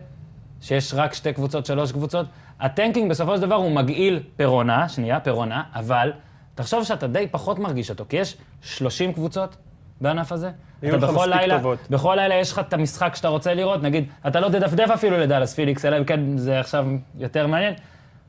שיש 0.62 0.94
רק 0.94 1.14
שתי 1.14 1.34
קבוצות, 1.34 1.66
שלוש 1.66 1.92
קבוצות? 1.92 2.26
הטנקינג 2.60 3.10
בסופו 3.10 3.36
של 3.36 3.42
דבר 3.42 3.56
הוא 3.56 3.72
מגעיל 3.72 4.24
פירונה, 4.36 4.90
שנייה, 4.90 5.20
פירונה, 5.20 5.64
אבל 5.74 6.14
תחשוב 6.56 6.84
שאתה 6.84 7.08
די 7.08 7.28
פחות 7.32 7.60
מרגיש 7.60 7.90
אותו, 7.90 8.06
כי 8.10 8.18
יש 8.18 8.38
30 8.62 9.14
קבוצות 9.14 9.56
בענף 10.02 10.32
הזה. 10.32 10.52
אתה 10.88 10.98
בכל 10.98 11.28
לילה, 11.30 11.58
טובות. 11.58 11.80
בכל 11.90 12.16
לילה 12.16 12.36
יש 12.36 12.52
לך 12.52 12.60
את 12.60 12.74
המשחק 12.74 13.16
שאתה 13.16 13.28
רוצה 13.28 13.54
לראות, 13.54 13.84
נגיד, 13.84 14.10
אתה 14.28 14.40
לא 14.40 14.50
תדפדף 14.50 14.90
אפילו 14.94 15.18
לדאלאס 15.18 15.54
פיליקס, 15.54 15.86
אלא 15.86 15.98
אם 15.98 16.04
כן 16.04 16.38
זה 16.38 16.60
עכשיו 16.60 16.86
יותר 17.18 17.48
מעניין. 17.48 17.74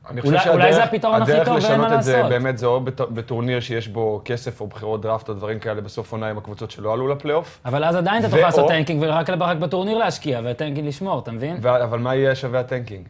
אני 0.09 0.21
חושב 0.21 0.33
אולי- 0.33 0.43
שהדרך- 0.43 0.55
אולי 0.55 0.73
זה 0.73 0.83
הפתרון 0.83 1.21
הכי 1.21 1.31
טוב, 1.31 1.39
ואין 1.39 1.47
מה, 1.49 1.55
הדרך 1.57 1.63
לשנות 1.71 1.91
את 1.93 2.03
זה 2.03 2.15
לעשות. 2.17 2.29
באמת 2.29 2.57
זה 2.57 2.65
או 2.65 2.81
בטורניר 3.09 3.59
שיש 3.59 3.87
בו 3.87 4.21
כסף 4.25 4.61
או 4.61 4.67
בחירות 4.67 5.01
דראפט 5.01 5.29
או 5.29 5.33
דברים 5.33 5.59
כאלה 5.59 5.81
בסוף 5.81 6.11
עונה 6.11 6.29
עם 6.29 6.37
הקבוצות 6.37 6.71
שלא 6.71 6.93
עלו 6.93 7.07
לפלייאוף. 7.07 7.59
אבל 7.65 7.83
אז 7.83 7.95
עדיין 7.95 8.19
אתה 8.19 8.29
תוכל 8.29 8.41
לעשות 8.41 8.67
טנקינג 8.67 9.03
ורק 9.03 9.29
רק 9.29 9.57
בטורניר 9.57 9.97
להשקיע, 9.97 10.41
וטנקינג 10.43 10.87
לשמור, 10.87 11.19
אתה 11.19 11.31
מבין? 11.31 11.57
ו- 11.61 11.83
אבל 11.83 11.99
מה 11.99 12.15
יהיה 12.15 12.35
שווה 12.35 12.59
הטנקינג? 12.59 13.05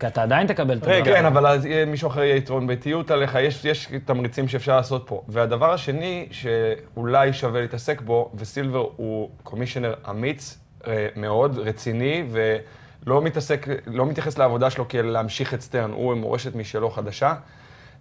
כי 0.00 0.06
אתה 0.06 0.22
עדיין 0.22 0.46
תקבל 0.46 0.76
את 0.76 0.82
הדבר. 0.82 1.04
כן, 1.04 1.24
אבל 1.26 1.46
אז 1.46 1.68
מישהו 1.86 2.08
אחר 2.08 2.22
יהיה 2.22 2.36
יתרון 2.36 2.66
ביתיות 2.66 3.10
עליך, 3.10 3.38
יש, 3.40 3.64
יש 3.64 3.88
תמריצים 4.04 4.48
שאפשר 4.48 4.76
לעשות 4.76 5.02
פה. 5.06 5.22
והדבר 5.28 5.72
השני 5.72 6.26
שאולי 6.30 7.32
שווה 7.32 7.60
להתעסק 7.60 8.00
בו, 8.00 8.30
וסילבר 8.34 8.86
הוא 8.96 9.28
קומישיונר 9.42 9.94
אמיץ 10.10 10.58
אה, 10.86 11.06
מאוד, 11.16 11.58
רציני, 11.58 12.24
ולא 13.06 13.22
מתעסק, 13.22 13.66
לא 13.86 14.06
מתייחס 14.06 14.38
לעבודה 14.38 14.70
שלו 14.70 14.88
כאל 14.88 15.06
להמשיך 15.06 15.54
את 15.54 15.60
סטרן, 15.60 15.90
הוא 15.90 16.12
עם 16.12 16.18
מורשת 16.18 16.54
משלו 16.54 16.90
חדשה, 16.90 17.34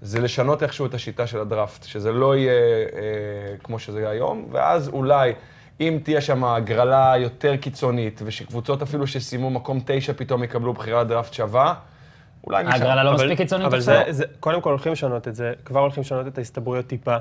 זה 0.01 0.19
לשנות 0.19 0.63
איכשהו 0.63 0.85
את 0.85 0.93
השיטה 0.93 1.27
של 1.27 1.39
הדראפט, 1.39 1.83
שזה 1.83 2.12
לא 2.12 2.35
יהיה 2.35 2.51
אה, 2.51 3.57
כמו 3.63 3.79
שזה 3.79 4.09
היום, 4.09 4.47
ואז 4.51 4.88
אולי... 4.89 5.33
אם 5.79 6.00
תהיה 6.03 6.21
שם 6.21 6.43
הגרלה 6.43 7.13
יותר 7.17 7.55
קיצונית, 7.55 8.21
ושקבוצות 8.25 8.81
אפילו 8.81 9.07
שסיימו 9.07 9.50
מקום 9.50 9.79
תשע 9.85 10.13
פתאום 10.13 10.43
יקבלו 10.43 10.74
בחירת 10.74 11.07
דראפט 11.07 11.33
שווה, 11.33 11.74
אולי 12.47 12.63
משם. 12.63 12.71
ההגרלה 12.71 13.03
לא 13.03 13.13
מספיק 13.13 13.38
קיצונית 13.38 13.67
אבל 13.67 13.77
עכשיו? 13.77 14.03
זה, 14.05 14.12
זה, 14.12 14.25
קודם 14.39 14.62
כל 14.62 14.69
הולכים 14.69 14.91
לשנות 14.91 15.27
את 15.27 15.35
זה, 15.35 15.53
כבר 15.65 15.79
הולכים 15.79 16.01
לשנות 16.01 16.27
את 16.27 16.38
ההסתברויות 16.38 16.88
טיפה. 16.88 17.17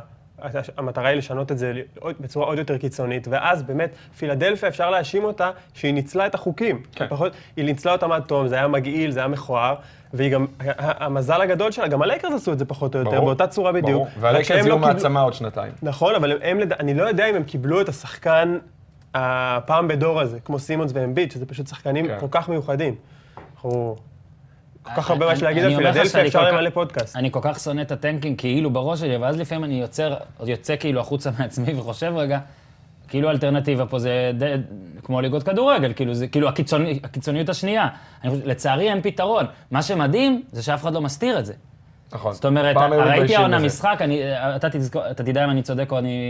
המטרה 0.76 1.08
היא 1.08 1.18
לשנות 1.18 1.52
את 1.52 1.58
זה 1.58 1.72
בצורה 2.20 2.46
עוד 2.46 2.58
יותר 2.58 2.78
קיצונית, 2.78 3.28
ואז 3.30 3.62
באמת, 3.62 3.90
פילדלפיה, 4.18 4.68
אפשר 4.68 4.90
להאשים 4.90 5.24
אותה 5.24 5.50
שהיא 5.74 5.94
ניצלה 5.94 6.26
את 6.26 6.34
החוקים. 6.34 6.82
כן. 6.92 7.06
פחות, 7.08 7.32
היא 7.56 7.64
ניצלה 7.64 7.92
אותם 7.92 8.12
עד 8.12 8.22
תום, 8.22 8.48
זה 8.48 8.54
היה 8.54 8.68
מגעיל, 8.68 9.10
זה 9.10 9.20
היה 9.20 9.28
מכוער, 9.28 9.74
והיא 10.12 10.32
גם, 10.32 10.46
המזל 10.78 11.40
הגדול 11.40 11.72
שלה, 11.72 11.88
גם 11.88 12.02
הלייקרס 12.02 12.32
עשו 12.34 12.52
את 12.52 12.58
זה 12.58 12.64
פחות 12.64 12.94
או 12.94 13.00
יותר, 13.00 13.10
ברור, 13.10 13.24
באותה 13.24 13.46
צורה 13.46 13.72
בדיוק. 13.72 13.90
ברור. 13.90 14.08
והלייקרס 14.20 14.50
יהיו 14.50 14.68
לא 14.68 14.78
מעצמה 14.78 15.20
עוד 15.20 15.34
שנתיים. 15.34 15.72
נכון, 15.82 16.14
אבל 16.14 16.42
הם, 16.42 16.58
אני 16.80 16.94
לא 16.94 17.02
יודע 17.02 17.30
אם 17.30 17.34
הם 17.34 17.42
קיבלו 17.42 17.80
את 17.80 17.88
השחקן 17.88 18.58
הפעם 19.14 19.88
בדור 19.88 20.20
הזה, 20.20 20.40
כמו 20.40 20.58
סימונס 20.58 20.90
ואמביט, 20.94 21.32
שזה 21.32 21.46
פשוט 21.46 21.66
שחקנים 21.66 22.06
כן. 22.06 22.16
כל 22.20 22.26
כך 22.30 22.48
מיוחדים. 22.48 22.94
אנחנו... 23.54 23.96
כל 24.84 24.90
כך 24.96 25.10
הרבה 25.10 25.26
מה 25.26 25.36
שלהגיד 25.36 25.64
אני 25.64 25.74
על 25.74 25.92
פילדלפיה, 25.92 26.26
אפשר 26.26 26.52
למלא 26.52 26.70
פודקאסט. 26.70 27.16
אני 27.16 27.30
כל 27.30 27.40
כך 27.42 27.60
שונא 27.60 27.80
את 27.80 27.92
הטנקים 27.92 28.36
כאילו 28.36 28.70
בראש 28.70 29.00
שלי, 29.00 29.16
ואז 29.16 29.40
לפעמים 29.40 29.64
אני 29.64 29.80
יוצר, 29.80 30.14
יוצא 30.46 30.76
כאילו 30.76 31.00
החוצה 31.00 31.30
מעצמי 31.38 31.74
וחושב 31.74 32.12
רגע, 32.16 32.38
כאילו 33.08 33.28
האלטרנטיבה 33.28 33.86
פה 33.86 33.98
זה 33.98 34.30
די, 34.38 34.54
כמו 35.02 35.20
ליגות 35.20 35.42
כדורגל, 35.42 35.92
כאילו 35.96 36.14
זה 36.14 36.26
כאילו 36.26 36.48
הקיצוני, 36.48 37.00
הקיצוניות 37.04 37.48
השנייה. 37.48 37.88
אני 38.24 38.30
חושב, 38.30 38.46
לצערי 38.46 38.90
אין 38.90 39.02
פתרון. 39.02 39.46
מה 39.70 39.82
שמדהים 39.82 40.42
זה 40.52 40.62
שאף 40.62 40.82
אחד 40.82 40.94
לא 40.94 41.00
מסתיר 41.00 41.38
את 41.38 41.46
זה. 41.46 41.52
נכון. 42.12 42.32
זאת 42.32 42.44
אומרת, 42.44 42.76
ראיתי 42.76 43.36
העונה. 43.36 43.58
משחק, 43.58 43.98
אני, 44.00 44.22
אתה, 44.56 44.70
תזכור, 44.70 45.10
אתה 45.10 45.24
תדע 45.24 45.44
אם 45.44 45.50
אני 45.50 45.62
צודק 45.62 45.92
או 45.92 45.98
אני 45.98 46.20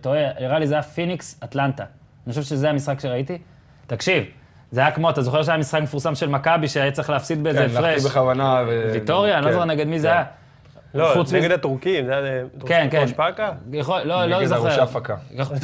טועה, 0.00 0.20
נראה 0.40 0.58
לי 0.58 0.66
זה 0.66 0.74
היה 0.74 0.82
פיניקס 0.82 1.40
אטלנטה. 1.44 1.84
אני 2.26 2.34
חושב 2.34 2.42
שזה 2.42 2.70
המשחק 2.70 3.00
שראיתי. 3.00 3.38
תקשיב, 3.86 4.24
זה 4.70 4.80
היה 4.80 4.90
כמו, 4.90 5.10
אתה 5.10 5.22
זוכר 5.22 5.42
שהיה 5.42 5.58
משחק 5.58 5.80
מפורסם 5.82 6.14
של 6.14 6.28
מכבי 6.28 6.68
שהיה 6.68 6.90
צריך 6.92 7.10
להפסיד 7.10 7.42
באיזה 7.42 7.58
כן, 7.58 7.64
הפרש? 7.64 7.84
הלכתי 7.84 8.08
בכוונה. 8.08 8.62
ו- 8.68 8.90
ויטוריה, 8.92 9.34
אני 9.38 9.44
לא 9.44 9.50
כן, 9.50 9.52
זוכר 9.52 9.64
נגד 9.64 9.86
מי 9.86 9.98
זה 10.00 10.08
כן. 10.08 10.12
היה. 10.14 10.24
לא, 10.94 11.10
חוץ 11.14 11.32
נגד 11.32 11.50
הטורקים, 11.50 12.06
זה 12.06 12.18
היה 12.18 12.42
כן, 12.66 12.88
כן. 12.90 13.00
ראש 13.02 13.12
פאקה? 13.12 13.50
יכול, 13.72 14.00
לא, 14.02 14.24
לא 14.24 14.38
נגד 14.38 14.46
זוכר. 14.46 14.60
דרוש 14.62 14.78
הפקה. 14.78 15.16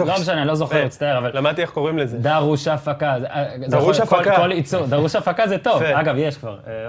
לא 0.07 0.15
משנה, 0.21 0.45
לא 0.45 0.55
זוכר, 0.55 0.85
מצטער, 0.85 1.19
אבל... 1.19 1.31
למדתי 1.35 1.63
איך 1.63 1.71
קוראים 1.71 1.99
לזה. 1.99 2.19
דרוש 2.19 2.69
הפקה. 2.69 3.15
זה- 3.21 3.27
אה, 3.27 3.45
זה 3.67 3.77
דרוש 3.77 4.01
הפקה. 4.01 4.37
כל 4.37 4.51
עיצוב, 4.51 4.91
דרוש 4.91 5.17
הפקה 5.17 5.49
זה 5.49 5.59
טוב. 5.59 5.83
אגב, 5.83 6.15
יש 6.19 6.39
כבר. 6.39 6.59
אה, 6.67 6.89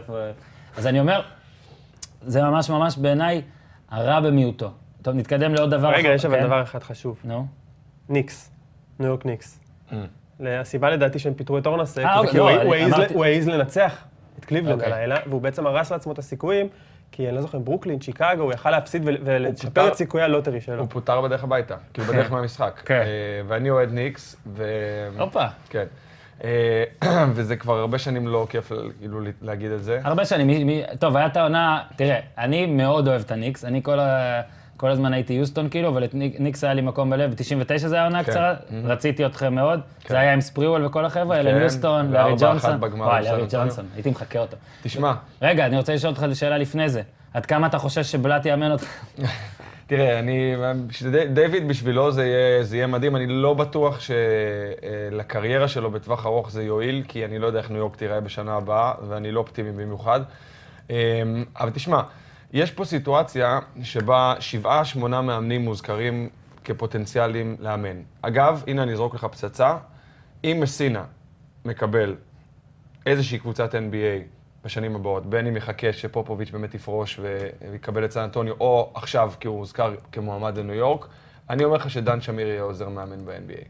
אז 0.78 0.88
אני 0.88 1.00
אומר, 1.00 1.22
זה 2.22 2.42
ממש 2.42 2.70
ממש 2.70 2.98
בעיניי 2.98 3.42
הרע 3.92 4.20
במיעוטו. 4.20 4.72
טוב, 5.02 5.16
נתקדם 5.16 5.54
לעוד 5.54 5.72
דבר. 5.72 5.88
רגע, 5.90 6.00
אחר, 6.00 6.16
יש 6.16 6.26
אבל 6.26 6.36
כן? 6.40 6.44
דבר 6.46 6.64
אחד 6.64 6.84
חשוב. 6.84 7.18
נו. 7.24 7.48
ניקס. 8.10 8.52
ניו 9.00 9.08
יורק 9.10 9.26
ניקס. 9.26 9.60
הסיבה 10.39 10.89
לדעתי 10.89 11.20
שהם 11.20 11.34
פיטרו 11.34 11.58
את 11.58 11.65
אורנסק, 11.65 12.01
אה, 12.03 12.13
זה 12.13 12.20
אוקיי, 12.20 12.32
כי 12.32 12.38
הוא 12.38 12.50
לא, 12.98 13.06
הוא 13.13 13.25
העז 13.25 13.48
לנצח 13.48 14.03
את 14.39 14.46
קליבלנד 14.46 14.79
אוקיי. 14.82 14.94
הלילה, 14.94 15.15
והוא 15.27 15.41
בעצם 15.41 15.67
הרס 15.67 15.91
לעצמו 15.91 16.13
את 16.13 16.20
הסיכויים, 16.20 16.67
כי 17.12 17.27
אני 17.27 17.36
לא 17.36 17.41
זוכר, 17.41 17.60
ברוקלין, 17.60 18.01
שיקגו, 18.01 18.44
הוא 18.44 18.53
יכל 18.53 18.72
להפסיד 18.72 19.01
ולשפר 19.06 19.88
את 19.88 19.94
סיכויי 19.94 20.24
הלוטרי 20.24 20.62
שלו. 20.62 20.79
הוא 20.79 20.88
פוטר 20.89 21.22
בדרך 21.22 21.44
הביתה, 21.44 21.75
כי 21.94 22.01
הוא 22.01 22.10
בדרך 22.10 22.32
מהמשחק. 22.32 22.82
כן. 22.86 23.01
אה, 23.01 23.41
ואני 23.48 23.70
אוהד 23.70 23.91
ניקס, 23.94 24.36
ו... 24.48 24.63
הופה. 25.20 25.46
כן. 25.70 25.86
אה, 26.44 26.84
וזה 27.36 27.56
כבר 27.56 27.77
הרבה 27.77 27.98
שנים 27.98 28.27
לא 28.27 28.48
כיף 28.50 28.72
כאילו 29.00 29.20
להגיד 29.41 29.72
את 29.72 29.84
זה. 29.84 30.00
הרבה 30.03 30.25
שנים, 30.25 30.70
טוב, 31.00 31.17
הייתה 31.17 31.39
העונה, 31.39 31.82
תראה, 31.96 32.20
אני 32.38 32.65
מאוד 32.65 33.08
אוהב 33.08 33.22
את 33.22 33.32
הניקס, 33.32 33.65
אני 33.65 33.84
כל 33.84 34.00
ה... 34.00 34.41
כל 34.78 34.92
הזמן 34.92 35.14
הייתי 35.14 35.34
יוסטון 35.34 35.70
כאילו, 35.70 35.90
אבל 35.90 36.04
את 36.04 36.14
ניק- 36.14 36.40
ניקס 36.40 36.64
היה 36.64 36.74
לי 36.74 36.82
מקום 36.82 37.10
בלב, 37.10 37.32
ב-99 37.32 37.78
זה 37.78 37.96
היה 37.96 38.04
העונה 38.04 38.24
כן. 38.24 38.32
קצרה, 38.32 38.54
רציתי 38.84 39.26
אתכם 39.26 39.56
מאוד. 39.56 39.80
זה 40.08 40.20
היה 40.20 40.34
עם 40.34 40.42
ספריוול 40.42 40.86
וכל 40.86 41.06
החבר'ה, 41.06 41.40
אלן 41.40 41.52
כן, 41.58 41.64
יוסטון, 41.64 42.12
לארי 42.12 42.34
ג'ונסון. 42.40 42.80
וואי, 42.98 43.24
לארי. 43.24 43.44
ג'ונסון, 43.50 43.86
הייתי 43.96 44.10
מחקה 44.10 44.40
אותו. 44.40 44.58
תשמע, 44.84 45.14
רגע, 45.42 45.66
אני 45.66 45.78
רוצה 45.78 45.94
לשאול 45.96 46.14
אותך 46.14 46.26
שאלה 46.34 46.58
לפני 46.58 46.90
זה. 46.90 47.02
עד 47.34 47.46
כמה 47.46 47.68
אתה 47.68 47.78
חושש 47.78 48.12
שבלאט 48.12 48.46
יאמן 48.46 48.72
אותך? 48.72 48.86
תראה, 49.88 50.20
אני, 50.20 50.56
דיוויד 51.34 51.68
בשבילו 51.68 52.12
זה 52.12 52.26
יהיה, 52.26 52.64
זה 52.64 52.76
יהיה 52.78 52.88
מדהים, 52.88 53.16
אני 53.16 53.28
לא 53.28 53.54
בטוח 53.54 54.00
שלקריירה 55.12 55.68
שלו 55.68 55.92
בטווח 55.92 56.26
ארוך 56.26 56.52
זה 56.52 56.64
יועיל, 56.64 57.04
כי 57.08 57.26
אני 57.26 57.40
לא 57.40 57.48
יודע 57.48 57.60
איך 57.60 57.70
ניו 57.70 57.78
יורק 57.80 57.96
תיראה 57.96 58.20
בשנה 58.20 58.56
הבאה, 58.56 58.94
ואני 59.10 59.32
לא 59.32 59.40
אופטימי 59.40 59.72
במיוחד. 59.72 60.22
אמ, 60.90 60.96
אבל 61.60 61.70
תשמע, 61.70 62.02
יש 62.54 62.72
פה 62.72 62.86
סיטואציה 62.86 63.60
שבה 63.84 64.36
שבעה, 64.40 64.86
שמונה 64.86 65.22
מאמנים 65.22 65.62
מוזכרים 65.62 66.30
כפוטנציאלים 66.64 67.56
לאמן. 67.60 68.02
אגב, 68.22 68.64
הנה 68.68 68.84
אני 68.84 68.94
אזרוק 68.94 69.16
לך 69.16 69.24
פצצה, 69.26 69.78
אם 70.44 70.58
מסינה 70.62 71.04
מקבל 71.66 72.16
איזושהי 73.06 73.40
קבוצת 73.40 73.76
NBA 73.76 74.24
בשנים 74.66 74.96
הבאות, 74.96 75.26
בין 75.26 75.48
אם 75.48 75.58
יחכה 75.58 75.94
שפופוביץ' 75.94 76.52
באמת 76.52 76.74
יפרוש 76.74 77.20
ויקבל 77.72 78.06
את 78.06 78.12
סן 78.12 78.20
אנטוניו, 78.20 78.54
או 78.60 78.92
עכשיו 78.96 79.34
כי 79.40 79.48
הוא 79.48 79.60
הוזכר 79.60 79.96
כמועמד 80.12 80.58
לניו 80.58 80.76
יורק, 80.76 81.08
אני 81.50 81.64
אומר 81.64 81.78
לך 81.78 81.90
שדן 81.90 82.22
שמיר 82.22 82.48
יהיה 82.48 82.62
עוזר 82.62 82.90
מאמן 82.90 83.26
ב-NBA. 83.26 83.66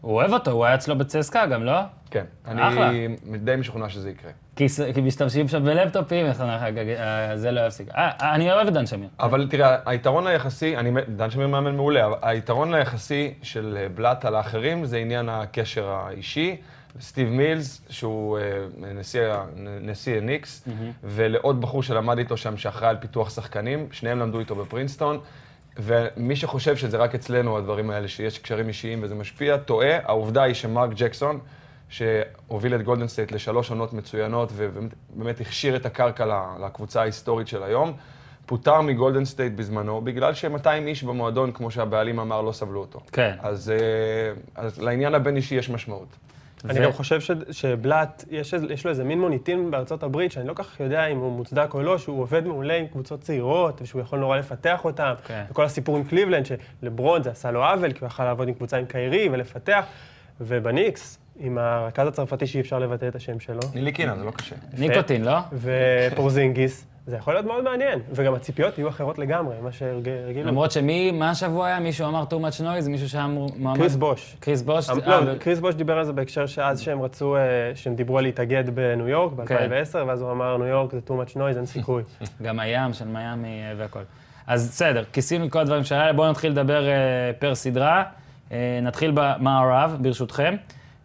הוא 0.00 0.12
אוהב 0.12 0.32
אותו, 0.32 0.50
הוא 0.50 0.64
היה 0.64 0.74
אצלו 0.74 0.98
בצסקה 0.98 1.46
גם, 1.46 1.64
לא? 1.64 1.80
כן. 2.10 2.24
אחלה. 2.44 2.88
אני 2.90 3.16
די 3.38 3.56
משוכנע 3.56 3.88
שזה 3.88 4.10
יקרה. 4.10 4.30
כי 4.56 4.66
משתמשים 5.02 5.48
שם 5.48 5.64
בלפטופים, 5.64 6.26
איך 6.26 6.40
אה, 6.40 7.36
זה 7.36 7.50
לא 7.50 7.66
יפסיק. 7.66 7.88
אה, 7.94 8.34
אני 8.34 8.52
אוהב 8.52 8.66
את 8.66 8.72
דן 8.72 8.86
שמיר. 8.86 9.08
אבל 9.20 9.46
תראה, 9.50 9.76
היתרון 9.86 10.26
היחסי, 10.26 10.76
אני, 10.76 10.90
דן 11.16 11.30
שמיר 11.30 11.46
מאמן 11.46 11.76
מעולה, 11.76 12.08
היתרון 12.22 12.74
היחסי 12.74 13.34
של 13.42 13.78
אה, 13.80 13.88
בלאט 13.88 14.24
על 14.24 14.34
האחרים 14.34 14.84
זה 14.84 14.98
עניין 14.98 15.28
הקשר 15.28 15.88
האישי. 15.88 16.56
סטיב 17.00 17.28
מילס, 17.28 17.80
שהוא 17.90 18.38
אה, 18.38 18.42
נשיא 19.80 20.16
הניקס, 20.16 20.68
ולעוד 21.04 21.60
בחור 21.60 21.82
שלמד 21.82 22.18
איתו 22.18 22.36
שם, 22.36 22.56
שאחראי 22.56 22.90
על 22.90 22.96
פיתוח 22.96 23.30
שחקנים, 23.30 23.88
שניהם 23.92 24.18
למדו 24.18 24.40
איתו 24.40 24.54
בפרינסטון. 24.54 25.20
ומי 25.78 26.36
שחושב 26.36 26.76
שזה 26.76 26.96
רק 26.96 27.14
אצלנו, 27.14 27.58
הדברים 27.58 27.90
האלה, 27.90 28.08
שיש 28.08 28.38
קשרים 28.38 28.68
אישיים 28.68 29.00
וזה 29.02 29.14
משפיע, 29.14 29.56
טועה. 29.56 29.96
העובדה 30.04 30.42
היא 30.42 30.54
שמרק 30.54 30.90
ג'קסון, 30.94 31.38
שהוביל 31.88 32.74
את 32.74 32.82
גולדן 32.82 33.08
סטייט 33.08 33.32
לשלוש 33.32 33.70
עונות 33.70 33.92
מצוינות, 33.92 34.52
ובאמת 34.56 35.40
הכשיר 35.40 35.76
את 35.76 35.86
הקרקע 35.86 36.24
לקבוצה 36.64 37.00
ההיסטורית 37.00 37.48
של 37.48 37.62
היום, 37.62 37.92
פוטר 38.46 38.80
מגולדן 38.80 39.24
סטייט 39.24 39.52
בזמנו, 39.52 40.00
בגלל 40.00 40.34
ש-200 40.34 40.66
איש 40.86 41.02
במועדון, 41.02 41.52
כמו 41.52 41.70
שהבעלים 41.70 42.18
אמר, 42.18 42.42
לא 42.42 42.52
סבלו 42.52 42.80
אותו. 42.80 43.00
כן. 43.12 43.34
אז, 43.40 43.70
אה, 43.70 43.76
אז 44.62 44.78
לעניין 44.82 45.14
הבין-אישי 45.14 45.54
יש 45.54 45.70
משמעות. 45.70 46.08
אני 46.70 46.80
ו- 46.80 46.82
גם 46.84 46.92
חושב 46.92 47.20
ש- 47.20 47.30
שבלאט, 47.50 48.24
יש 48.30 48.54
יש 48.70 48.84
לו 48.84 48.90
איזה 48.90 49.04
מין 49.04 49.20
מוניטין 49.20 49.70
בארצות 49.70 50.02
הברית, 50.02 50.32
שאני 50.32 50.48
לא 50.48 50.54
כל 50.54 50.62
כך 50.62 50.80
יודע 50.80 51.06
אם 51.06 51.16
הוא 51.18 51.32
מוצדק 51.32 51.74
או 51.74 51.82
לא, 51.82 51.98
שהוא 51.98 52.22
עובד 52.22 52.46
מעולה 52.46 52.74
עם 52.76 52.86
קבוצות 52.86 53.20
צעירות, 53.20 53.82
ושהוא 53.82 54.00
יכול 54.02 54.18
נורא 54.18 54.36
לפתח 54.36 54.84
אותן. 54.84 55.12
כן. 55.26 55.44
וכל 55.50 55.64
הסיפור 55.64 55.96
עם 55.96 56.04
קליבלנד, 56.04 56.46
שלברון 56.82 57.22
זה 57.22 57.30
עשה 57.30 57.50
לו 57.50 57.64
עוול, 57.64 57.92
כי 57.92 57.98
הוא 58.00 58.06
יכל 58.06 58.24
לעבוד 58.24 58.48
עם 58.48 58.54
קבוצה 58.54 58.76
עם 58.76 58.84
קיירי 58.86 59.28
ולפתח. 59.32 59.84
ובניקס, 60.40 61.18
עם 61.40 61.58
הרכז 61.58 62.06
הצרפתי 62.06 62.46
שאי 62.46 62.60
אפשר 62.60 62.78
לבטא 62.78 63.08
את 63.08 63.14
השם 63.14 63.40
שלו, 63.40 63.60
נטיליקינה, 63.74 64.16
זה 64.16 64.24
לא 64.24 64.30
קשה. 64.30 64.56
ניקוטין, 64.78 65.24
לא? 65.24 65.38
ופורזינגיס, 66.12 66.86
זה 67.06 67.16
יכול 67.16 67.34
להיות 67.34 67.46
מאוד 67.46 67.64
מעניין. 67.64 67.98
וגם 68.12 68.34
הציפיות 68.34 68.78
יהיו 68.78 68.88
אחרות 68.88 69.18
לגמרי, 69.18 69.54
מה 69.62 69.72
שהרגילו. 69.72 70.44
למרות 70.48 70.70
שמי, 70.72 71.10
מה 71.10 71.30
השבוע 71.30 71.66
היה? 71.66 71.80
מישהו 71.80 72.06
אמר 72.08 72.24
too 72.30 72.34
much 72.34 72.60
noise? 72.60 72.88
מישהו 72.88 73.08
שהיה 73.08 73.24
אמור- 73.24 73.50
מועמד? 73.56 73.78
קריס 73.78 73.96
בוש. 73.96 74.36
קריס 74.40 74.62
בוש? 74.62 74.90
אמ- 74.90 75.00
אה, 75.00 75.20
לא, 75.20 75.32
ו- 75.32 75.38
קריס 75.38 75.58
בוש 75.58 75.74
דיבר 75.74 75.98
על 75.98 76.04
זה 76.04 76.12
בהקשר 76.12 76.46
שאז 76.46 76.80
שהם 76.80 77.02
רצו, 77.02 77.36
אה, 77.36 77.40
שהם 77.74 77.94
דיברו 77.94 78.18
על 78.18 78.24
להתאגד 78.24 78.64
בניו 78.74 79.08
יורק 79.08 79.32
כן. 79.48 79.56
ב-2010, 79.70 79.96
ואז 80.06 80.22
הוא 80.22 80.30
אמר, 80.32 80.56
ניו 80.56 80.66
יורק 80.66 80.92
זה 80.92 81.00
too 81.08 81.30
much 81.30 81.36
noise, 81.36 81.56
אין 81.56 81.66
סיכוי. 81.66 82.02
גם 82.42 82.60
הים 82.60 82.92
של 82.92 83.08
מיאמי 83.08 83.48
אה, 83.62 83.72
והכל. 83.76 84.00
אז 84.46 84.68
בסדר, 84.68 85.04
כיסינו 85.12 85.44
את 85.46 85.50
כל 85.52 85.58
הדברים 85.58 85.84
שהיה, 85.84 86.12
בואו 86.12 86.30
נתחיל 86.30 86.50
לדבר 86.52 86.88
אה, 86.88 86.92
פר 87.38 87.54
סדרה. 87.54 88.02
אה, 88.52 88.78
נתחיל 88.82 89.12
במערב, 89.14 89.96
ברשותכם. 90.00 90.56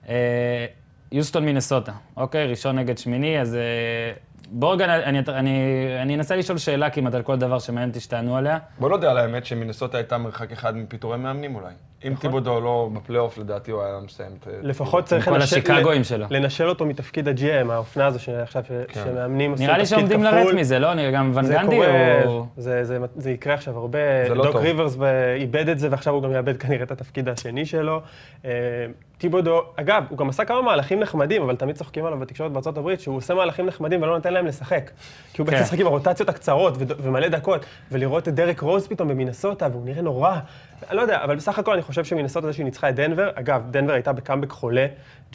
אה, 0.10 0.66
יוסטון 1.12 1.46
מינסוטה, 1.46 1.92
אוקיי? 2.18 2.48
ראשון 2.48 2.80
נגד 2.80 2.98
שמיני, 2.98 3.42
אז 3.42 3.56
אה, 3.56 3.62
בואו 4.52 4.72
רגע, 4.72 4.86
אני, 4.86 5.20
אני, 5.28 5.60
אני 6.02 6.16
אנסה 6.16 6.36
לשאול 6.36 6.58
שאלה 6.58 6.90
כמעט 6.90 7.14
על 7.14 7.22
כל 7.22 7.38
דבר 7.38 7.60
שמעניין 7.60 7.90
אותי 7.90 8.00
שתענו 8.00 8.38
עליה. 8.38 8.60
בוא 8.80 8.90
נודה 8.90 9.12
על 9.12 9.18
האמת 9.18 9.46
שמינסוטה 9.46 9.98
הייתה 9.98 10.18
מרחק 10.18 10.52
אחד 10.52 10.78
מפיטורי 10.78 11.18
מאמנים 11.18 11.56
אולי. 11.56 11.74
אם 12.08 12.16
טיבודו 12.16 12.60
לא 12.62 12.90
בפלייאוף, 12.94 13.38
לדעתי 13.38 13.72
הוא 13.72 13.82
היה 13.84 14.00
מסיים 14.06 14.32
את... 14.40 14.48
לפחות 14.62 15.06
צריך 15.06 15.26
כל 15.26 15.32
לנשל- 15.32 15.44
השיקגואים 15.44 16.04
שלו. 16.04 16.26
לנשל 16.30 16.70
אותו 16.70 16.86
מתפקיד 16.86 17.28
הג'י.אם, 17.28 17.72
האופנה 17.72 18.06
הזו 18.06 18.20
שעכשיו 18.20 18.64
ש- 18.64 18.96
שמאמנים 19.04 19.52
עושים 19.52 19.66
נראה 19.66 19.78
לי 19.78 19.84
תפקיד 19.84 19.98
שעומדים 19.98 20.24
כפול. 20.24 20.40
לרדת 20.40 20.54
מזה, 20.54 20.80
לא? 20.80 20.94
נראה 20.94 21.12
גם 21.12 21.32
ון 21.36 21.50
גנדי 21.50 21.76
הוא... 22.26 22.46
זה, 22.58 22.84
זה, 22.84 22.98
זה 23.16 23.32
יקרה 23.32 23.54
עכשיו 23.54 23.78
הרבה. 23.78 24.00
זה 24.28 24.36
לא 24.36 24.44
דוק 24.44 24.54
טוב. 24.54 24.62
ריברס 24.62 24.96
ב- 24.96 25.04
איבד 25.36 25.70
את 25.70 25.80
זה, 25.80 25.88
ועכשיו 25.92 26.14
הוא 26.14 26.24
גם 26.24 26.32
יאבד 26.32 26.58
כנראה 26.58 26.84
את 26.84 26.92
התפקיד 26.92 27.30
השני 27.30 27.66
שלו. 27.66 28.02
אה, 28.46 28.50
טיבודו, 29.18 29.62
אגב, 29.76 30.04
הוא 30.10 30.18
גם 30.18 30.30
עשה 30.30 30.46
כמה 30.46 30.62
מהלכים 30.62 31.00
נחמדים, 31.00 31.42
אבל 31.42 31.56
תמיד 31.56 31.76
צוחקים 31.76 32.06
עליו 32.06 32.20
בתקשורת 32.20 32.52
בארצות 32.52 32.78
הברית, 32.78 33.00
שהוא 33.02 33.18
עושה 33.18 33.34
מהלכים 33.34 33.66
נחמדים 33.66 34.02
ולא 34.02 34.16
נותן 34.16 34.34
להם 34.34 34.46
לשחק. 34.46 34.92
כי 35.34 35.42
הוא 35.42 35.46
בעצם 35.46 35.58
כן. 35.58 35.64
משחק 35.64 35.80
עם 35.80 35.88
הרוטציות 35.88 36.30
הקצרות 36.30 36.74
ומלא 37.04 37.28
דקות, 37.28 37.66
ולראות 37.92 38.28
את 38.28 38.36
דרק 38.36 38.60
רוז 38.62 38.88
פתאום 38.88 39.08
במינסוטה, 39.08 39.68
והוא 39.72 39.86
נראה 39.86 40.02
נורא. 40.02 40.36
לא 40.92 41.02
יודע, 41.02 41.24
אבל 41.24 41.36
בסך 41.36 41.60
הכל 41.60 41.74
אני 41.74 41.82
חושב 41.82 42.04
שמינסוטה 42.04 42.48
זה 42.48 42.54
שהיא 42.54 42.66
ניצחה 42.66 42.90
את 42.90 42.96
דנבר, 42.96 43.30
אגב, 43.36 43.62
דנבר 43.72 43.94
הייתה 43.94 44.14
בקאמבק 44.14 44.52
חולה, 44.52 44.88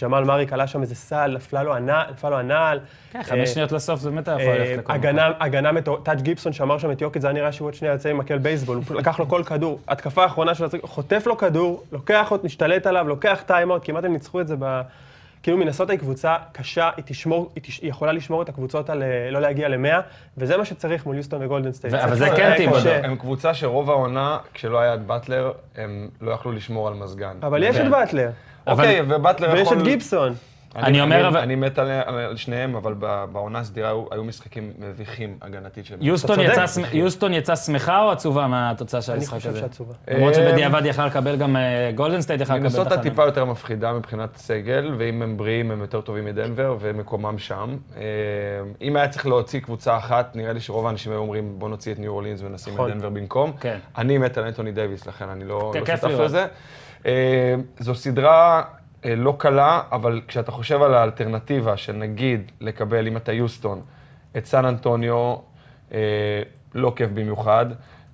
ג'מאל 0.02 0.24
מארי 0.24 0.46
כלה 0.46 0.66
שם 0.66 0.83
איזה 0.83 0.94
סל, 0.94 1.37
נפלה 1.37 1.62
לו 1.62 2.38
הנעל. 2.38 2.80
כן, 3.12 3.18
אה, 3.18 3.24
חמש 3.24 3.48
שניות 3.48 3.72
לסוף 3.72 4.00
זה 4.00 4.11
באמת 4.11 4.28
היה 4.28 4.42
יכול 4.42 4.52
אה, 4.52 4.59
ללכת 4.59 4.78
לכל 4.78 4.92
הגנה, 4.92 5.30
הגנה 5.40 5.72
מטורפת... 5.73 5.99
טאץ' 6.02 6.20
גיבסון 6.20 6.52
שמר 6.52 6.78
שם 6.78 6.90
את 6.90 7.00
יוקיץ', 7.00 7.22
זה 7.22 7.28
היה 7.28 7.35
נראה 7.35 7.52
שהוא 7.52 7.66
עוד 7.66 7.74
שנייה 7.74 7.94
יוצא 7.94 8.09
עם 8.09 8.18
מקל 8.18 8.38
בייסבול, 8.38 8.80
הוא 8.88 8.96
לקח 8.96 9.18
לו 9.18 9.28
כל 9.28 9.42
כדור. 9.44 9.80
התקפה 9.88 10.22
האחרונה 10.22 10.54
שלו, 10.54 10.68
חוטף 10.83 11.26
לו 11.26 11.38
כדור, 11.38 11.85
לוקח 11.92 12.30
אותו, 12.30 12.44
משתלט 12.44 12.87
עליו, 12.87 13.09
לוקח 13.09 13.42
טיימאוט, 13.46 13.83
כמעט 13.85 14.04
הם 14.04 14.12
ניצחו 14.12 14.40
את 14.40 14.48
זה 14.48 14.54
ב... 14.59 14.80
כאילו 15.44 15.59
מינסוטה 15.59 15.90
היא 15.90 15.98
קבוצה 15.98 16.37
קשה, 16.52 16.90
היא, 16.96 17.04
תשמור, 17.07 17.50
היא, 17.54 17.62
תש... 17.62 17.80
היא 17.80 17.90
יכולה 17.90 18.12
לשמור 18.12 18.42
את 18.42 18.48
הקבוצות 18.48 18.90
על 18.90 19.02
אה, 19.02 19.30
לא 19.30 19.40
להגיע 19.40 19.68
ל-100, 19.68 20.00
וזה 20.38 20.57
מה 20.57 20.64
שצריך 20.64 21.07
מול 21.07 21.16
יוסטון 21.16 21.42
וגולדן 21.42 21.72
סטייט. 21.72 21.94
אבל 21.94 22.16
זה 22.16 22.26
כן 22.26 22.35
קשה. 22.35 22.57
טיבודו. 22.57 22.90
הם 22.90 23.16
קבוצה 23.16 23.54
שרוב 23.54 23.90
העונה, 23.90 24.38
כשלא 24.54 24.78
היה 24.78 24.94
את 24.94 25.07
באטלר, 25.07 25.52
הם 25.76 26.09
לא 26.20 26.33
יכלו 26.33 26.52
לשמור 26.52 26.88
על 26.88 26.94
מזגן. 26.94 27.37
אבל 27.42 27.62
יש 27.62 27.76
כן. 27.76 27.87
את 27.87 27.90
באטלר, 27.90 28.30
אוקיי, 28.66 29.00
ובאטלר 29.09 29.46
יכול... 29.48 29.59
ויש 29.59 29.72
את 29.72 29.83
גיבסון. 29.83 30.35
אני 30.77 31.01
אומר, 31.01 31.29
אבל- 31.29 31.41
אני 31.41 31.55
מת 31.55 31.79
על 31.79 31.91
על 31.91 32.37
שניהם, 32.37 32.75
אבל 32.77 32.95
בעונה 33.33 33.59
הסדירה 33.59 33.89
היו- 33.89 34.05
היו 34.11 34.25
משחקים 34.25 34.73
מביכים 34.79 35.39
הגנתית 35.43 35.87
שלהם. 35.87 36.01
יוסטון. 36.03 36.41
יצא 36.41 36.67
שמ- 36.67 36.81
יוסטון 36.93 37.35
יצא 37.35 37.57
שמחה 37.57 38.03
או 38.03 38.11
עצובה 38.11 38.47
מהתוצאה 38.47 39.03
של 39.03 39.13
אני 39.13 39.19
המשחק 39.21 39.37
חושב 39.37 39.51
הזה? 39.51 39.61
שעצובה. 39.61 39.95
למרות 40.11 40.35
אה, 40.35 40.39
שבדיעבד 40.51 40.83
יכלה 40.87 41.07
לקבל 41.07 41.37
גם 41.37 41.57
אה, 41.57 41.63
גולדן 41.95 42.21
סטייט 42.21 42.41
יכלה 42.41 42.57
לקבל 42.57 42.69
חלום. 42.81 43.03
טיפה 43.03 43.25
יותר 43.25 43.45
מפחידה 43.45 43.93
מבחינת 43.93 44.37
סגל, 44.37 44.93
ואם 44.99 45.23
הם 45.23 45.37
בריאים 45.37 45.71
הם 45.71 45.81
יותר 45.81 46.01
טובים 46.01 46.25
מדנבר, 46.25 46.77
ומקומם 46.81 47.39
שם. 47.39 47.77
אה, 47.97 48.03
אם 48.83 48.97
היה 48.97 49.09
צריך 49.09 49.27
להוציא 49.27 49.61
קבוצה 49.61 49.97
אחת, 49.97 50.37
נראה 50.37 50.53
לי 50.53 50.61
שרוב 50.61 50.87
האנשים 50.87 51.13
היו 51.13 51.19
אומרים, 51.21 51.59
בוא 51.59 51.69
נוציא 51.69 51.93
את 51.93 51.99
ניו 51.99 52.13
אורלינס 52.13 52.41
ונשים 52.43 52.73
את 52.75 52.79
נכון. 52.79 52.91
דנבר 52.93 53.09
במקום. 53.09 53.53
כן. 53.61 53.79
אני 53.99 54.19
מת 54.19 54.39
על 54.39 54.45
אנטוני 54.45 54.73
דייוויס, 54.73 55.07
לכן 55.07 55.29
אני 55.29 55.45
לא 55.45 55.71
כן, 55.75 55.81
לא 55.81 55.97
שותף. 56.11 56.21
לזה. 56.21 56.47
זו 57.79 57.95
סדרה 57.95 58.63
לא 59.17 59.35
קלה, 59.38 59.83
אבל 59.93 60.21
כשאתה 60.29 60.53
חושב 60.53 60.83
על 60.83 60.95
האלטרנטיבה 60.95 61.77
של 61.77 61.93
נגיד 61.93 62.51
לקבל, 62.61 63.07
אם 63.07 63.17
אתה 63.17 63.33
יוסטון, 63.33 63.81
את 64.37 64.47
סן 64.47 64.64
אנטוניו, 64.64 65.37
אה, 65.93 65.99
לא 66.75 66.93
כיף 66.97 67.11
במיוחד. 67.11 67.67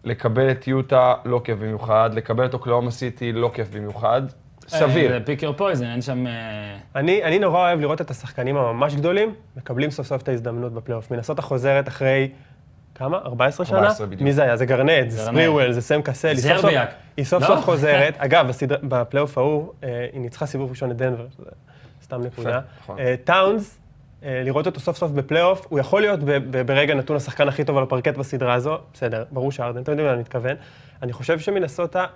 לקבל 0.05 0.51
את 0.51 0.69
יוטה, 0.69 1.15
לא 1.25 1.41
כיף 1.45 1.59
במיוחד. 1.59 2.11
לקבל 2.15 2.47
את 2.47 2.55
אוקלהומה 2.55 2.91
סיטי, 2.91 3.33
לא 3.33 3.51
כיף 3.55 3.69
במיוחד. 3.75 4.23
סביר. 4.69 5.13
זה 5.13 5.25
pick 5.25 5.43
your 5.43 5.55
poison, 5.55 5.87
אין 5.87 6.03
שם... 6.03 6.27
אה, 6.27 6.33
אני, 6.95 7.25
אני 7.25 7.39
נורא 7.39 7.59
אוהב 7.59 7.81
לראות 7.81 8.01
את 8.01 8.11
השחקנים 8.11 8.57
הממש 8.57 8.95
גדולים, 8.95 9.35
מקבלים 9.57 9.91
סוף 9.91 10.07
סוף 10.07 10.23
את 10.23 10.29
ההזדמנות 10.29 10.73
בפלייאוף. 10.73 11.11
מינסוטה 11.11 11.43
חוזרת 11.43 11.89
אחרי, 11.89 12.29
כמה? 13.01 13.19
14 13.25 13.67
שנה? 13.67 13.79
14 13.79 14.07
בדיוק. 14.07 14.23
מי 14.23 14.33
זה 14.33 14.43
היה? 14.43 14.57
זה 14.57 14.67
גרנט, 14.67 15.11
זה. 15.11 15.19
ספרוול, 15.25 15.73
זה 15.73 15.81
סם 15.81 16.03
קאסל. 16.03 16.35
סוף- 16.37 16.61
סרביאק. 16.61 16.91
היא 17.17 17.25
סוף 17.25 17.43
לא? 17.43 17.47
סוף 17.47 17.65
חוזרת. 17.65 18.15
אגב, 18.25 18.47
בפלייאוף 18.83 19.39
ההוא, 19.39 19.73
אה, 19.85 20.07
היא 20.13 20.21
ניצחה 20.21 20.47
סיבוב 20.47 20.71
ראשון 20.71 20.91
את 20.91 20.97
דנבר, 20.97 21.27
סתם 22.03 22.23
נקודה. 22.23 22.61
נכון. 22.83 22.99
אה, 22.99 23.15
טאונס, 23.25 23.79
אה, 24.25 24.43
לראות 24.45 24.67
אותו 24.67 24.81
סוף 24.81 24.97
סוף 24.97 25.11
בפלייאוף, 25.11 25.67
הוא 25.69 25.79
יכול 25.79 26.01
להיות 26.01 26.21
ברגע 26.67 26.95
נתון 26.95 27.17
השחקן 27.17 27.49
הכי 27.49 27.65
טוב 27.65 27.77
על 27.77 27.83
הפרקט 27.83 28.17
בסדרה 28.17 28.55
הזו, 28.55 28.79
בסדר, 28.95 29.25
ברור 29.31 29.53
שארדן, 29.53 29.83
אתם 29.83 29.93
יודעים 29.93 30.07
מה 30.09 30.13
אני 30.15 30.21
מתכוון. 30.21 30.57
אני 31.03 31.13
חושב 31.13 31.39
שמנסוטה 31.39 32.07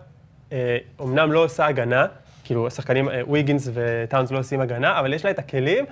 אומנם 0.98 1.32
לא 1.32 1.44
עושה 1.44 1.66
הגנה, 1.66 2.06
כאילו 2.44 2.66
השחקנים, 2.66 3.08
אה, 3.08 3.20
ויגינס 3.30 3.68
וטאונס 3.74 4.30
לא 4.30 4.38
עושים 4.38 4.60
הגנה, 4.60 5.00
אבל 5.00 5.12
יש 5.12 5.24
לה 5.24 5.30
את 5.30 5.38
הכלים 5.38 5.84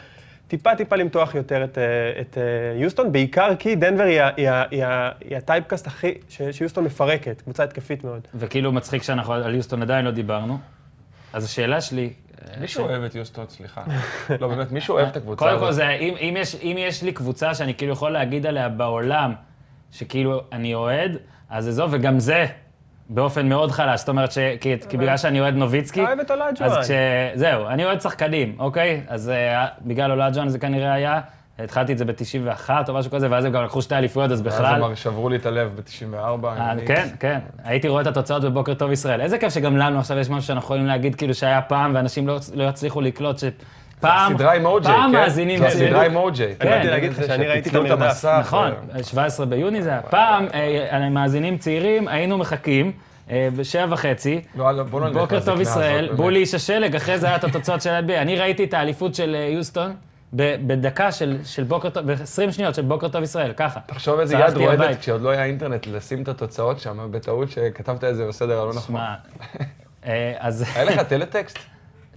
טיפה 0.52 0.76
טיפה 0.76 0.96
למתוח 0.96 1.34
יותר 1.34 1.64
את, 1.64 1.78
אה, 1.78 2.20
את 2.20 2.38
אה, 2.38 2.80
יוסטון, 2.80 3.12
בעיקר 3.12 3.56
כי 3.58 3.74
דנבר 3.76 4.02
היא, 4.02 4.20
היא, 4.36 4.50
היא, 4.70 4.84
היא 5.20 5.36
הטייפקאסט 5.36 5.86
הכי, 5.86 6.14
ש- 6.28 6.42
שיוסטון 6.50 6.84
מפרקת, 6.84 7.40
קבוצה 7.40 7.64
התקפית 7.64 8.04
מאוד. 8.04 8.20
וכאילו 8.34 8.72
מצחיק 8.72 9.02
שאנחנו 9.02 9.32
על 9.32 9.54
יוסטון 9.54 9.82
עדיין 9.82 10.04
לא 10.04 10.10
דיברנו. 10.10 10.58
אז 11.32 11.44
השאלה 11.44 11.80
שלי... 11.80 12.12
אה, 12.48 12.60
מישהו 12.60 12.84
אוהב 12.84 13.02
את 13.02 13.14
יוסטון, 13.14 13.44
סליחה. 13.48 13.82
לא, 14.40 14.48
באמת, 14.48 14.72
מישהו 14.72 14.94
אוהב 14.94 15.08
את 15.08 15.16
הקבוצה 15.16 15.38
קודם 15.38 15.54
הזאת. 15.54 15.66
כל, 15.66 15.72
זה, 15.72 15.88
אם, 15.88 16.14
אם, 16.20 16.34
יש, 16.38 16.56
אם 16.62 16.76
יש 16.78 17.02
לי 17.02 17.12
קבוצה 17.12 17.54
שאני 17.54 17.74
כאילו 17.74 17.92
יכול 17.92 18.10
להגיד 18.10 18.46
עליה 18.46 18.68
בעולם, 18.68 19.34
שכאילו 19.92 20.42
אני 20.52 20.74
אוהד, 20.74 21.16
אז 21.50 21.64
זה 21.64 21.72
זו, 21.72 21.86
וגם 21.90 22.18
זה 22.18 22.46
באופן 23.14 23.48
מאוד 23.48 23.70
חלש. 23.70 24.00
זאת 24.00 24.08
אומרת, 24.08 24.32
ש, 24.32 24.38
כי, 24.60 24.74
כי 24.88 24.96
בגלל 24.96 25.16
שאני 25.16 25.40
אוהד 25.40 25.54
נוביצקי, 25.54 26.00
אתה 26.02 26.08
אוהב 26.08 26.20
את 26.20 26.30
אולג'ואן. 26.30 26.70
אז 26.70 26.86
כש... 26.86 26.90
זהו, 27.34 27.66
אני 27.66 27.84
אוהד 27.84 28.00
שחקנים, 28.00 28.56
אוקיי? 28.58 29.00
אז 29.08 29.32
uh, 29.34 29.68
בגלל 29.82 30.10
אולג'ואן 30.10 30.48
זה 30.48 30.58
כנראה 30.58 30.92
היה, 30.92 31.20
התחלתי 31.58 31.92
את 31.92 31.98
זה 31.98 32.04
ב-91 32.04 32.70
או 32.88 32.94
משהו 32.94 33.10
כזה, 33.10 33.30
ואז 33.30 33.44
הם 33.44 33.52
גם 33.52 33.64
לקחו 33.64 33.82
שתי 33.82 33.94
אליפויות, 33.94 34.30
אז 34.30 34.42
ואז 34.44 34.54
בכלל... 34.54 34.82
הם 34.82 34.96
שברו 34.96 35.28
לי 35.28 35.36
את 35.36 35.46
הלב 35.46 35.70
ב-94. 35.76 36.46
אה, 36.46 36.74
כן, 36.86 37.08
כן. 37.20 37.38
הייתי 37.64 37.88
רואה 37.88 38.02
את 38.02 38.06
התוצאות 38.06 38.44
בבוקר 38.44 38.74
טוב 38.74 38.92
ישראל. 38.92 39.20
איזה 39.20 39.38
כיף 39.38 39.54
שגם 39.54 39.76
לנו 39.76 39.98
עכשיו 39.98 40.18
יש 40.18 40.30
משהו 40.30 40.42
שאנחנו 40.42 40.64
יכולים 40.66 40.86
להגיד 40.86 41.14
כאילו 41.14 41.34
שהיה 41.34 41.62
פעם, 41.62 41.94
ואנשים 41.94 42.28
לא, 42.28 42.38
לא 42.54 42.64
יצליחו 42.64 43.00
לקלוט 43.00 43.38
שפעם, 44.02 44.34
סדרה 44.34 44.54
עם 44.54 44.64
או-ג'יי, 44.64 44.92
פעם 44.94 45.12
כן? 45.12 45.18
מאזינים 45.18 45.58
זו 45.58 45.64
צעירים. 45.68 45.88
סדרה 45.88 46.06
עם 46.06 46.16
או-ג'יי. 46.16 46.54
אני 46.60 46.70
באתי 46.70 46.86
להגיד 46.86 47.10
לך 47.12 47.26
שאני 47.26 47.48
ראיתי 47.48 47.70
את 47.70 47.74
המרדף. 47.74 48.24
נכון, 48.40 48.72
ו- 48.94 49.04
17 49.04 49.46
ביוני 49.46 49.82
זה 49.82 49.90
היה. 49.90 50.02
פעם, 50.02 50.46
אה, 50.54 51.08
מאזינים 51.10 51.58
צעירים, 51.58 52.08
היינו 52.08 52.38
מחכים, 52.38 52.92
אה, 53.30 53.48
בשבע 53.56 53.86
וחצי, 53.90 54.40
לא, 54.56 54.70
לא, 54.72 54.84
לא 54.92 55.12
בוקר 55.12 55.40
טוב 55.40 55.60
ישראל. 55.60 56.08
בולי 56.16 56.40
איש 56.40 56.54
השלג, 56.54 56.96
אחרי 56.96 57.18
זה 57.18 57.26
היה 57.26 57.36
את 57.36 57.44
התוצאות 57.44 57.82
של 57.82 57.90
ה-NBA. 57.90 58.22
אני 58.22 58.36
ראיתי 58.36 58.64
את 58.64 58.74
האליפות 58.74 59.14
של 59.14 59.36
אה, 59.38 59.48
יוסטון 59.54 59.94
בדקה 60.32 61.12
של 61.12 61.38
של 61.44 61.62
בוקר 61.62 61.90
טוב, 61.90 62.12
ב-20 62.12 62.52
שניות 62.52 62.74
של 62.74 62.82
בוקר 62.82 63.08
טוב 63.08 63.22
ישראל, 63.22 63.52
ככה. 63.52 63.80
תחשוב 63.86 64.20
איזה 64.20 64.36
יד 64.36 64.56
רועדת. 64.56 64.98
כשעוד 65.00 65.22
לא 65.22 65.30
היה 65.30 65.44
אינטרנט 65.44 65.86
לשים 65.86 66.22
את 66.22 66.28
התוצאות 66.28 66.80
שם, 66.80 67.08
בטעות 67.10 67.50
שכתבת 67.50 68.04
את 68.04 68.16
זה 68.16 68.26
בסדר 68.28 68.60
הלא 68.60 68.74
נכון. 68.74 69.00
אה, 70.06 70.32
אז 70.38 70.64
היה 70.74 70.84
לך 70.84 71.00
טלטקסט? 71.00 71.58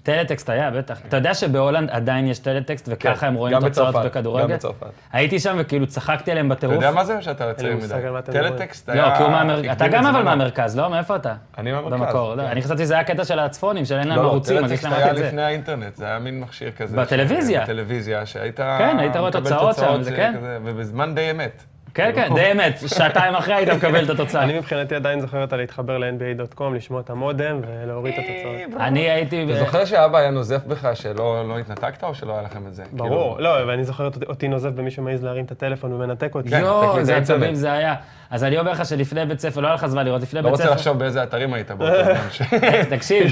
טלטקסט 0.06 0.50
היה, 0.50 0.72
בטח. 0.72 1.00
אתה 1.08 1.18
יודע 1.18 1.34
שבהולנד 1.34 1.90
עדיין 1.90 2.28
יש 2.28 2.40
טלטקסט, 2.40 2.90
וככה 2.92 3.28
הם 3.28 3.34
רואים 3.36 3.60
כן, 3.60 3.68
תוצאות 3.68 3.90
בצרפת, 3.90 4.06
בכדורגל? 4.06 4.44
גם 4.44 4.56
בצרפת. 4.56 4.88
הייתי 5.14 5.40
שם 5.40 5.56
וכאילו 5.60 5.88
צחקתי 5.88 6.32
עליהם 6.32 6.48
אתה 6.48 6.56
בטירוף. 6.56 6.76
יודע 6.76 6.92
מה 6.92 7.06
זה 7.06 7.18
או 7.18 7.22
שאתה 7.22 7.54
צעיר 7.54 7.76
מדי? 7.78 8.22
טלטקסט 8.32 8.90
היה... 8.90 9.10
לא, 9.10 9.16
כי 9.18 9.24
הוא 9.24 9.32
מהמרכז. 9.32 9.72
אתה 9.72 9.88
גם 9.88 10.06
אבל. 10.06 10.24
מהמרכז, 10.24 10.78
לא? 10.78 10.90
מאיפה 10.90 11.16
אתה? 11.16 11.34
אני 11.58 11.72
מהמרכז. 11.72 12.02
במקור. 12.02 12.36
לא, 12.36 12.42
כן. 12.44 12.48
אני 12.48 12.62
חשבתי 12.62 12.84
שזה 12.84 12.94
היה 12.94 13.04
קטע 13.04 13.26
של 13.26 13.40
הצפונים, 13.40 13.86
שאין 13.86 14.08
להם 14.08 14.18
לא, 14.18 14.24
לא, 14.24 14.30
ערוצים, 14.30 14.66
אז 14.66 14.72
יש 14.72 14.82
טלטקסט 14.82 14.84
להם 14.84 14.94
רק 14.94 15.00
היה 15.04 15.12
את 15.12 15.18
זה. 15.18 15.28
לפני 15.28 15.42
האינטרנט, 15.42 15.96
זה 15.96 16.06
היה 16.06 16.20
מין 16.20 16.40
מכשיר 16.40 16.72
כזה. 16.72 16.98
בטלוויזיה. 16.98 17.64
בטלוויזיה, 17.64 18.26
שהיית... 18.26 18.58
כן, 18.58 18.98
היית 19.00 19.16
רואה 19.18 19.32
תוצאות 19.32 19.76
שם, 19.76 20.02
זה 20.02 20.12
כן. 20.12 20.34
ובזמן 20.42 21.16
די 21.16 21.32
אמת. 21.32 21.64
כן, 21.96 22.12
כן, 22.16 22.30
די 22.36 22.52
אמת. 22.52 22.80
שעתיים 22.88 23.36
אחרי 23.36 23.54
היית 23.54 23.70
מקבל 23.70 24.04
את 24.06 24.10
התוצאה. 24.10 24.44
אני 24.44 24.58
מבחינתי 24.60 24.96
עדיין 24.96 25.20
זוכר 25.22 25.42
אותה 25.42 25.56
להתחבר 25.58 25.98
ל-NBA.com, 25.98 26.64
לשמוע 26.76 27.02
את 27.02 27.10
המודם 27.10 27.60
ולהוריד 27.68 28.14
את 28.14 28.20
התוצאות. 28.20 28.82
אני 28.82 29.00
הייתי... 29.10 29.44
אתה 29.44 29.60
זוכר 29.60 29.86
שאבא 29.86 30.18
היה 30.18 30.32
נוזף 30.32 30.66
בך 30.68 30.90
שלא 30.94 31.48
לא 31.48 31.60
התנתקת 31.60 32.04
או 32.04 32.16
שלא 32.16 32.34
היה 32.34 32.42
לכם 32.42 32.68
את 32.68 32.74
זה? 32.74 32.84
ברור, 32.92 33.36
כאילו, 33.36 33.50
לא, 33.60 33.72
ואני 33.72 33.84
זוכר 33.84 34.10
אותי- 34.28 34.48
נוזף 34.48 34.70
במי 34.70 34.92
שמעז 34.92 35.24
להרים 35.24 35.46
את 35.46 35.52
הטלפון 35.52 35.94
ומנתק 35.94 36.36
אותי. 36.36 36.50
כן, 36.50 36.60
יואו, 36.62 36.90
תקליט 36.92 37.06
זה. 37.06 37.18
עצבים 37.18 37.56
זה 37.56 37.72
היה. 37.72 37.96
אז 38.32 38.44
אני 38.44 38.58
אומר 38.60 38.72
לך 38.72 38.86
שלפני 38.86 39.26
בית 39.26 39.40
ספר, 39.40 39.62
לא 39.62 39.68
היה 39.68 39.76
לך 39.76 39.86
זמן 39.86 40.06
לראות, 40.06 40.22
לפני 40.22 40.38
לא 40.42 40.44
בית 40.44 40.52
רוצה 40.52 40.64
ספר... 40.64 40.74
לחשוב 40.74 41.00
באיזה 41.00 41.24
אתרים 41.24 41.54
היית 41.54 41.72
באותו. 41.72 41.94
ש- 42.32 42.42
תקשיב. 42.90 43.28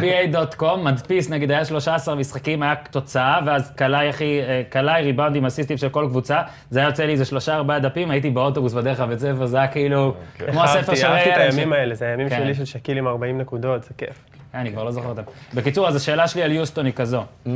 NBA.com, 0.00 0.76
מדפיס, 0.84 1.30
נגיד 1.30 1.50
היה 1.50 1.64
13 1.64 2.14
משחקים, 2.14 2.62
היה 2.62 2.74
תוצאה, 2.90 3.38
ואז 3.46 3.72
קלעי 3.76 4.08
אה, 4.10 4.62
קלעי 4.68 5.02
ריבאונדים 5.02 5.46
אסיסטים 5.46 5.76
של 5.76 5.88
כל 5.88 6.06
קבוצה, 6.08 6.40
זה 6.70 6.78
היה 6.80 6.88
יוצא 6.88 7.04
לי 7.04 7.12
איזה 7.12 7.24
שלושה 7.24 7.54
ארבעה 7.56 7.78
דפים, 7.90 8.10
הייתי 8.10 8.30
באוטובוס 8.30 8.72
בדרך 8.72 9.00
לבית 9.00 9.18
ספר, 9.18 9.46
זה 9.46 9.58
היה 9.58 9.68
כאילו, 9.68 10.14
כמו 10.50 10.64
הספר 10.64 10.94
של 10.94 11.06
אהבתי 11.06 11.30
את 11.30 11.36
הימים 11.36 11.72
האלה, 11.72 11.94
זה 11.94 12.06
הימים 12.06 12.28
כן. 12.28 12.36
שלי 12.36 12.54
של 12.54 12.64
שקיל 12.64 12.98
עם 12.98 13.06
40 13.08 13.38
נקודות, 13.38 13.82
זה 13.84 13.90
כיף. 13.98 14.24
אני 14.54 14.72
כבר 14.72 14.84
לא 14.84 14.90
זוכר 14.90 15.08
אותם. 15.08 15.22
בקיצור, 15.54 15.88
אז 15.88 15.96
השאלה 15.96 16.28
שלי 16.28 16.42
על 16.42 16.52
יוסטון 16.52 16.86
היא 16.86 16.94
כזו. 16.94 17.24
אה, 17.46 17.52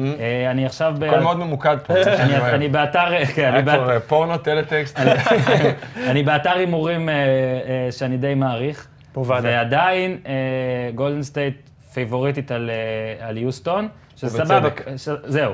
אני 0.51 0.66
עכשיו... 0.66 0.94
ב- 0.99 1.05
הכל 1.05 1.20
מאוד 1.20 1.37
ממוקד 1.38 1.77
פה. 1.87 1.94
אני- 2.55 2.68
באתר, 2.68 3.25
כן, 3.35 3.44
אני 3.44 3.57
היה 3.57 3.62
באתר- 3.62 3.79
כבר 3.85 3.90
אה, 3.92 4.01
פורנו, 4.01 4.38
טלטקסט. 4.38 4.99
אני 6.07 6.23
באתר 6.29 6.51
הימורים 6.51 7.09
אה, 7.09 7.14
שאני 7.90 8.16
די 8.16 8.35
מעריך. 8.35 8.87
ועדיין 9.27 10.18
גולדן 10.94 11.23
סטייט 11.23 11.55
favorite-ית 11.92 12.50
על, 12.51 12.70
על 13.20 13.38
יוסטון, 13.38 13.88
שזה. 14.16 14.38
סבבה, 14.44 14.68
זהו. 15.25 15.53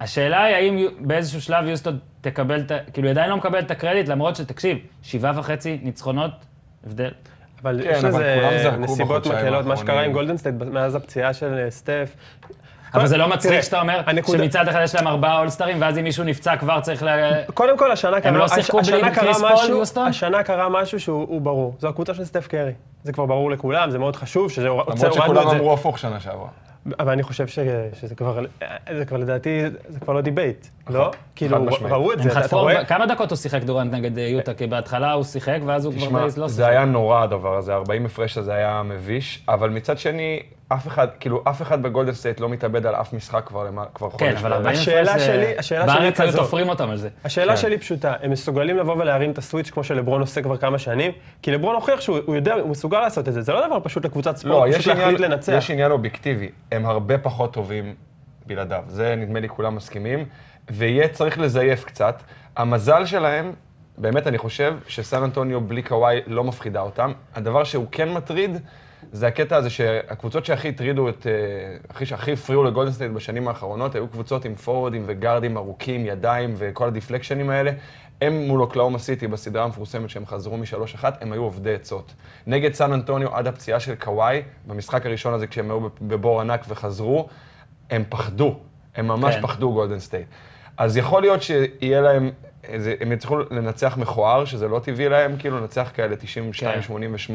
השאלה 0.00 0.44
היא 0.44 0.54
האם 0.56 0.86
באיזשהו 1.00 1.40
שלב 1.40 1.66
יוסטון 1.66 1.98
תקבל 2.30 2.60
את 2.60 2.70
ה... 2.70 2.78
כאילו, 2.92 3.08
היא 3.08 3.12
עדיין 3.12 3.30
לא 3.30 3.36
מקבלת 3.36 3.66
את 3.66 3.70
הקרדיט, 3.70 4.08
למרות 4.08 4.36
שתקשיב, 4.36 4.78
שבעה 5.02 5.32
וחצי 5.38 5.78
ניצחונות, 5.82 6.30
הבדל. 6.86 7.10
אבל 7.62 7.80
כן, 7.84 7.90
יש 7.90 8.04
לזה 8.04 8.70
נסיבות 8.78 9.26
מקלות, 9.26 9.66
מה 9.66 9.76
שקרה 9.76 10.02
עם. 10.02 10.12
גולדן 10.12 10.33
סטייט 10.33 10.54
מאז 10.72 10.94
הפציעה 10.94 11.32
של 11.32 11.54
אה, 11.64 11.70
סטף. 11.70 12.14
אבל 12.94 13.06
זה 13.06 13.16
לא 13.16 13.28
מצחיק 13.28 13.60
שאתה 13.60 13.80
אומר 13.80 14.00
הנקודה- 14.06 14.38
שמצד 14.38 14.68
אחד 14.68 14.80
יש 14.84 14.94
להם 14.94 15.06
ארבעה 15.06 15.38
אולסטרים, 15.38 15.76
ואז 15.80 15.98
אם 15.98 16.04
מישהו 16.04 16.24
נפצע 16.24 16.56
כבר 16.56 16.80
צריך 16.80 17.02
ל... 17.02 17.08
קודם 17.54 17.78
כל, 17.78 17.92
השנה 17.92 18.20
קרה, 18.20 18.32
לא 18.32 18.48
שיחקו 18.48 18.80
הש- 18.80 18.88
בלי 18.88 18.96
השנה 18.96 19.14
קרה 19.14 19.24
קריס 19.24 19.38
פול, 19.40 19.52
משהו, 19.52 19.76
יוסטון? 19.76 20.06
השנה 20.08 20.42
קרה 20.42 20.68
משהו 20.68 21.00
שהוא 21.00 21.26
הוא 21.28 21.40
ברור. 21.40 21.76
זו 21.78 21.88
הקבוצה 21.88 22.14
של 22.14 22.24
סטף 22.24 22.46
קרי. 22.46 22.72
זה 23.02 23.12
כבר 23.12 23.26
ברור 23.26 23.50
לכולם, 23.50 23.90
זה 23.90 23.98
מאוד 23.98 24.16
חשוב, 24.16 24.50
שזה 24.50 24.68
למרות 24.68 24.98
שכולם. 25.14 25.48
אמרו 25.48 25.72
הפוך 25.72 25.98
שנה 25.98 26.20
שעברה. 26.20 26.48
אבל 27.00 27.12
אני 27.12 27.22
חושב 27.22 27.46
ש, 27.46 27.58
שזה 28.00 28.14
כבר, 28.14 28.44
זה 28.96 29.04
כבר 29.04 29.16
לדעתי, 29.16 29.60
זה 29.88 30.00
כבר 30.00 30.12
לא 30.12 30.20
debate, 30.20 30.66
לא? 30.90 31.10
כאילו, 31.36 31.62
משמעית. 31.64 31.92
ראו 31.92 32.12
את 32.12 32.22
זה, 32.22 32.40
אתה- 32.44 32.56
רואה? 32.56 32.84
כמה 32.84 33.06
דקות 33.06 33.30
הוא 33.30 33.36
שיחק 33.36 33.62
דורנט 33.62 33.92
נגד 33.92 34.18
יוטה? 34.18 34.54
כי 34.54 34.66
בהתחלה 34.66 35.12
הוא 35.12 35.24
שיחק, 35.24 35.58
ואז 35.66 35.84
הוא 35.84 35.94
כבר 36.08 36.20
לא 36.36 36.48
זה 36.48 36.56
שיחק. 36.56 36.68
היה 36.70 36.84
נורא 36.84 37.22
הדבר 37.22 37.56
הזה, 37.56 37.74
40 37.74 38.06
הפרש 38.06 38.38
הזה 38.38 38.54
היה 38.54 38.82
מביש, 38.84 39.44
אבל 39.48 39.70
מצד 39.70 39.98
שני, 39.98 40.42
אף 40.74 40.86
אחד, 40.86 41.08
כאילו, 41.20 41.42
אף 41.48 41.62
אחד 41.62 41.82
בגולדן 41.82 42.12
סטייט 42.12 42.40
לא 42.40 42.48
מתאבד 42.48 42.86
על 42.86 42.94
אף 42.94 43.12
משחק 43.12 43.42
כבר 43.46 43.66
כבר 43.94 44.10
חודש. 44.10 44.22
כן, 44.22 44.36
אבל 44.36 44.52
ורבע. 44.52 44.56
40 44.56 44.76
השאלה 44.80 45.18
שלי- 45.18 45.58
השאלה 45.58 45.88
שלי 45.88 46.00
בארץ 46.00 46.20
היו. 46.20 46.32
תופרים 46.32 46.68
אותם 46.68 46.90
על 46.90 46.96
זה. 46.96 47.08
השאלה 47.24 47.52
כן. 47.52 47.60
שלי 47.62 47.78
פשוטה, 47.78 48.14
הם 48.22 48.30
מסוגלים 48.30 48.76
לבוא 48.78 48.94
ולהרים 48.96 49.30
את 49.30 49.38
ה 49.38 49.43
switch 49.43 49.70
כמו 49.70 49.84
שלברון 49.84 50.20
עושה 50.20 50.42
כבר 50.42 50.56
כמה 50.56 50.78
שנים? 50.78 51.12
כי 51.42 51.50
לברון 51.50 51.74
הוכיח 51.74 52.00
שהוא 52.00 52.18
הוא 52.26 52.34
יודע, 52.34 52.54
הוא 52.54 52.70
מסוגל 52.70 53.00
לעשות 53.00 53.28
את 53.28 53.32
זה, 53.32 53.42
זה 53.42 53.52
לא 53.52 53.66
דבר 53.66 53.78
פשוט 53.82 54.04
לקבוצת 54.04 54.36
ספורט, 54.36 54.68
לא, 54.68 54.78
פשוט 54.78 54.94
להחליט 54.94 55.20
לנצח. 55.20 55.52
יש 55.56 55.70
עניין 55.70 55.90
אובייקטיבי, 55.90 56.48
הם 56.72 56.86
הרבה 56.86 57.18
פחות 57.18 57.52
טובים 57.52 57.94
בלעדיו, 58.46 58.82
זה 58.86 59.14
נדמה 59.16 59.40
לי 59.40 59.48
כולם 59.48 59.76
מסכימים, 59.76 60.24
ויהיה 60.70 61.08
צריך 61.08 61.38
לזייף 61.38 61.84
קצת. 61.84 62.22
המזל 62.56 63.06
שלהם, 63.06 63.52
באמת 63.98 64.26
אני 64.26 64.38
חושב 64.38 64.74
שסן 64.88 65.22
אנטוניו 65.22 65.60
בלי 65.60 65.82
קוואי 65.82 66.20
לא 66.26 66.44
מפחידה 66.44 66.80
אותם. 66.80 67.12
הדבר 67.34 67.64
שהוא 67.64 67.86
כן 67.92 68.12
מטריד, 68.12 68.58
זה 69.12 69.26
הקטע 69.26 69.56
הזה 69.56 69.70
שהקבוצות 69.70 70.44
שהכי 70.44 70.68
הטרידו 70.68 71.08
את, 71.08 71.26
אה, 71.26 71.32
הכי, 71.90 72.06
שהכי 72.06 72.32
הפריעו 72.32 72.64
לגולדן 72.64 72.92
סטייט 72.92 73.12
בשנים 73.12 73.48
האחרונות, 73.48 73.94
היו 73.94 74.08
קבוצות 74.08 74.44
עם 74.44 74.54
פורורדים 74.54 75.02
וגארדים 75.06 75.56
ארוכים, 75.56 76.06
ידיים 76.06 76.54
וכל 76.58 76.88
הדיפלקשנים 76.88 77.50
האלה. 77.50 77.70
הם 78.20 78.32
מול 78.32 78.60
אוקלאומה 78.60 78.98
סיטי 78.98 79.26
בסדרה 79.26 79.64
המפורסמת 79.64 80.10
שהם 80.10 80.26
חזרו 80.26 80.56
מ-3-1, 80.56 81.04
הם 81.20 81.32
היו 81.32 81.42
אובדי 81.42 81.74
עצות. 81.74 82.14
נגד 82.46 82.74
סן 82.74 82.92
אנטוניו 82.92 83.34
עד 83.34 83.46
הפציעה 83.46 83.80
של 83.80 83.94
קוואי, 83.94 84.42
במשחק 84.66 85.06
הראשון 85.06 85.34
הזה 85.34 85.46
כשהם 85.46 85.70
היו 85.70 85.80
בבור 86.02 86.40
ענק 86.40 86.64
וחזרו, 86.68 87.28
הם 87.90 88.04
פחדו, 88.08 88.58
הם 88.96 89.08
ממש 89.08 89.34
כן. 89.34 89.42
פחדו 89.42 89.72
גולדן 89.72 89.98
סטייט. 89.98 90.26
אז 90.76 90.96
יכול 90.96 91.22
להיות 91.22 91.42
שיהיה 91.42 92.00
להם, 92.00 92.30
איזה, 92.64 92.94
הם 93.00 93.12
יצטרכו 93.12 93.38
לנצח 93.50 93.96
מכוער, 93.96 94.44
שזה 94.44 94.68
לא 94.68 94.78
טבעי 94.78 95.08
להם, 95.08 95.36
כאילו 95.38 95.60
לנצח 95.60 95.90
כאלה 95.94 96.16
92-88, 97.30 97.32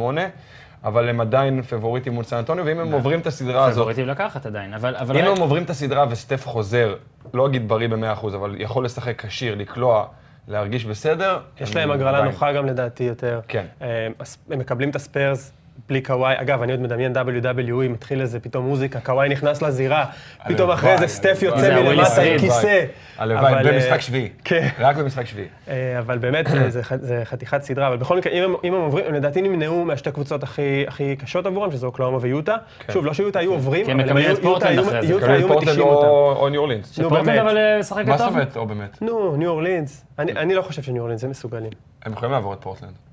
אבל 0.83 1.09
הם 1.09 1.21
עדיין 1.21 1.61
פבוריטים 1.61 2.13
מול 2.13 2.23
סן 2.23 2.35
אנטוניו, 2.35 2.65
ואם 2.65 2.79
הם 2.79 2.91
עוברים 2.91 3.19
את 3.19 3.27
הסדרה 3.27 3.65
הזאת, 3.65 3.75
פבוריטים 3.81 4.07
לקחת 4.07 4.45
עדיין, 4.45 4.73
אבל... 4.73 4.95
אבל 4.95 5.17
אם 5.17 5.25
הם 5.25 5.37
עוברים 5.37 5.63
את 5.63 5.69
הסדרה 5.69 6.05
וסטף 6.09 6.47
חוזר, 6.47 6.95
לא 7.33 7.47
אגיד 7.47 7.67
בריא 7.67 7.87
ב-100%, 7.87 8.27
אבל 8.27 8.55
יכול 8.59 8.85
לשחק 8.85 9.25
כשיר, 9.25 9.55
לקלוע, 9.55 10.05
להרגיש 10.47 10.85
בסדר, 10.85 11.39
יש 11.61 11.71
הם 11.71 11.77
להם 11.77 11.91
הגרלה. 11.91 12.21
נוחה 12.21 12.53
גם 12.53 12.65
לדעתי 12.65 13.03
יותר. 13.03 13.41
כן. 13.47 13.65
אה, 13.81 14.07
הם 14.51 14.59
מקבלים 14.59 14.89
את 14.89 14.95
הספיירס 14.95 15.51
בלי 15.89 16.01
קוואי. 16.01 16.35
אגב, 16.37 16.61
אני 16.61 16.71
עוד 16.71 16.81
מדמיין 16.81 17.13
WWE, 17.15 17.89
מתחיל 17.89 18.21
איזה 18.21 18.39
פתאום 18.39 18.65
מוזיקה, 18.65 18.99
קוואי 18.99 19.29
נכנס 19.29 19.61
לזירה, 19.61 20.05
פתאום 20.47 20.69
אחרי 20.71 20.97
זה 20.97 21.07
סטף 21.07 21.39
יוצא 21.41 21.81
מלמטה 21.83 22.21
עם. 22.21 22.39
כיסא. 22.39 22.85
הלוואי, 23.17 23.53
אבל, 23.53 23.71
במשחק 23.73 23.91
אה, 23.91 23.99
שביעי. 24.01 24.29
כן. 24.43 24.67
רק 24.79 24.95
במשחק 24.97 25.25
שביעי. 25.25 25.47
אה, 25.67 25.99
אבל 25.99 26.17
באמת, 26.17 26.47
אה, 26.47 26.69
זה, 26.69 27.21
חתיכת 27.25 27.61
סדרה, 27.61 27.87
אבל 27.87 27.97
בכל 27.97 28.17
מקרה, 28.17 28.33
אם 28.63 28.73
הם, 28.73 28.81
עוברים, 28.81 29.13
לדעתי 29.13 29.41
נמנעו 29.41 29.85
מהשתי 29.85 30.11
קבוצות 30.11 30.43
הכי, 30.43 30.85
קשות 31.19 31.45
עבורם, 31.45 31.71
שזה 31.71 31.85
אוקלאומה 31.85 32.17
ויוטה. 32.21 32.55
שוב, 32.91 33.05
לא 33.05 33.13
שיוטה 33.13 33.39
היו 33.39 33.51
עוברים, 33.51 33.85
כי 33.85 33.91
הם 33.91 33.99
אבל 33.99 34.21
יוטה 34.43 34.67
היו- 34.69 35.49
מתישים 35.49 35.81
אותם. 35.83 36.07
או 36.07 36.35
או 36.39 36.49
ניו 36.49 36.59
אורלינס. 36.61 36.99
נו, 36.99 37.09
באמת. 37.09 37.39
אבל 37.39 37.57
אה, 37.57 37.79
משחק 37.79 38.03
מה 38.07 38.17
זאת. 38.17 38.27
אומרת, 38.27 38.57
או 38.57 38.65
באמת? 38.65 39.01
נו, 39.01 39.35
ניו 39.35 39.49
אורלינס. 39.49 40.05
אני 40.19 40.53
לא 40.55 40.61
חושב 40.61 40.81
שניו 40.81 41.01
אורלינס 41.01 41.23
הם 41.23 41.29
מסוגלים. 41.29 41.71
הם 42.03 42.13
יכולים 42.13 42.31
לעבור 42.31 42.53
את 42.53 42.61
פורטלנד. 42.61 43.08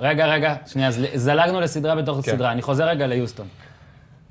רגע, 0.00 0.26
רגע, 0.26 0.54
שנייה, 0.66 0.88
אז 0.88 1.00
זלגנו 1.14 1.60
לסדרה 1.60 1.94
בתוך 1.94 2.16
כן. 2.16 2.22
סדרה. 2.32 2.52
אני 2.52 2.62
חוזר 2.62 2.84
רגע 2.88 3.06
ליוסטון. 3.06 3.46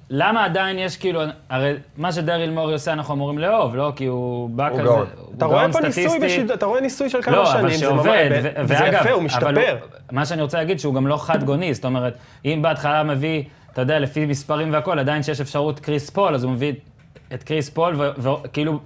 למה 0.10 0.46
עדיין 0.46 0.80
יש 0.80 0.98
כאילו, 0.98 1.22
הרי 1.50 1.74
מה 1.98 2.12
שדריל 2.12 2.52
מורי 2.52 2.74
עושה 2.74 2.94
אנחנו 2.94 3.14
אמורים 3.14 3.38
לאהוב, 3.40 3.76
לא? 3.76 3.94
כי 3.96 4.06
הוא 4.06 4.50
בא 4.50 4.68
הוא 4.68 4.74
כזה, 4.74 4.84
גאון. 4.84 5.08
הוא 5.18 5.34
אתה 5.38 5.46
רואה 5.46 5.60
גאון 5.62 5.72
פה 5.72 5.80
ניסוי, 5.80 6.10
סטטיסטי. 6.10 6.54
אתה 6.54 6.66
רואה 6.66 6.82
ניסוי 6.82 7.10
של 7.10 7.22
כמה 7.22 7.36
לא, 7.36 7.46
שנים, 7.46 7.60
אבל 7.60 7.70
זה 7.74 7.78
שעובד, 7.80 8.28
ממש- 8.32 8.40
ו- 8.44 8.62
וזה 8.64 8.74
ואגב, 8.84 9.00
יפה, 9.00 9.10
הוא 9.10 9.18
אבל 9.18 9.26
משתפר. 9.26 9.78
מה 10.12 10.26
שאני 10.26 10.42
רוצה 10.42 10.58
להגיד, 10.58 10.80
שהוא 10.80 10.94
גם 10.94 11.08
לא 11.08 11.18
חד 11.18 11.44
גוני, 11.44 11.74
זאת 11.74 11.86
אומרת, 11.86 12.14
אם 12.46 12.60
בהתחלה 12.62 13.04
מביא, 13.04 13.44
אתה 13.74 13.82
יודע, 13.82 14.00
לפי 14.00 14.26
מספרים 14.26 14.74
והכול, 14.74 15.00
עדיין 15.00 15.24
שיש 15.24 15.42
אפשרות 15.42 15.80
קריס 15.80 16.10
פול, 16.10 16.36
אז 16.36 16.44
הוא 16.44 16.52
מביא 16.52 16.74
את 17.34 17.44
קריס 17.44 17.70
פול, 17.70 17.96
ו- 17.98 18.12
וכאילו 18.18 18.80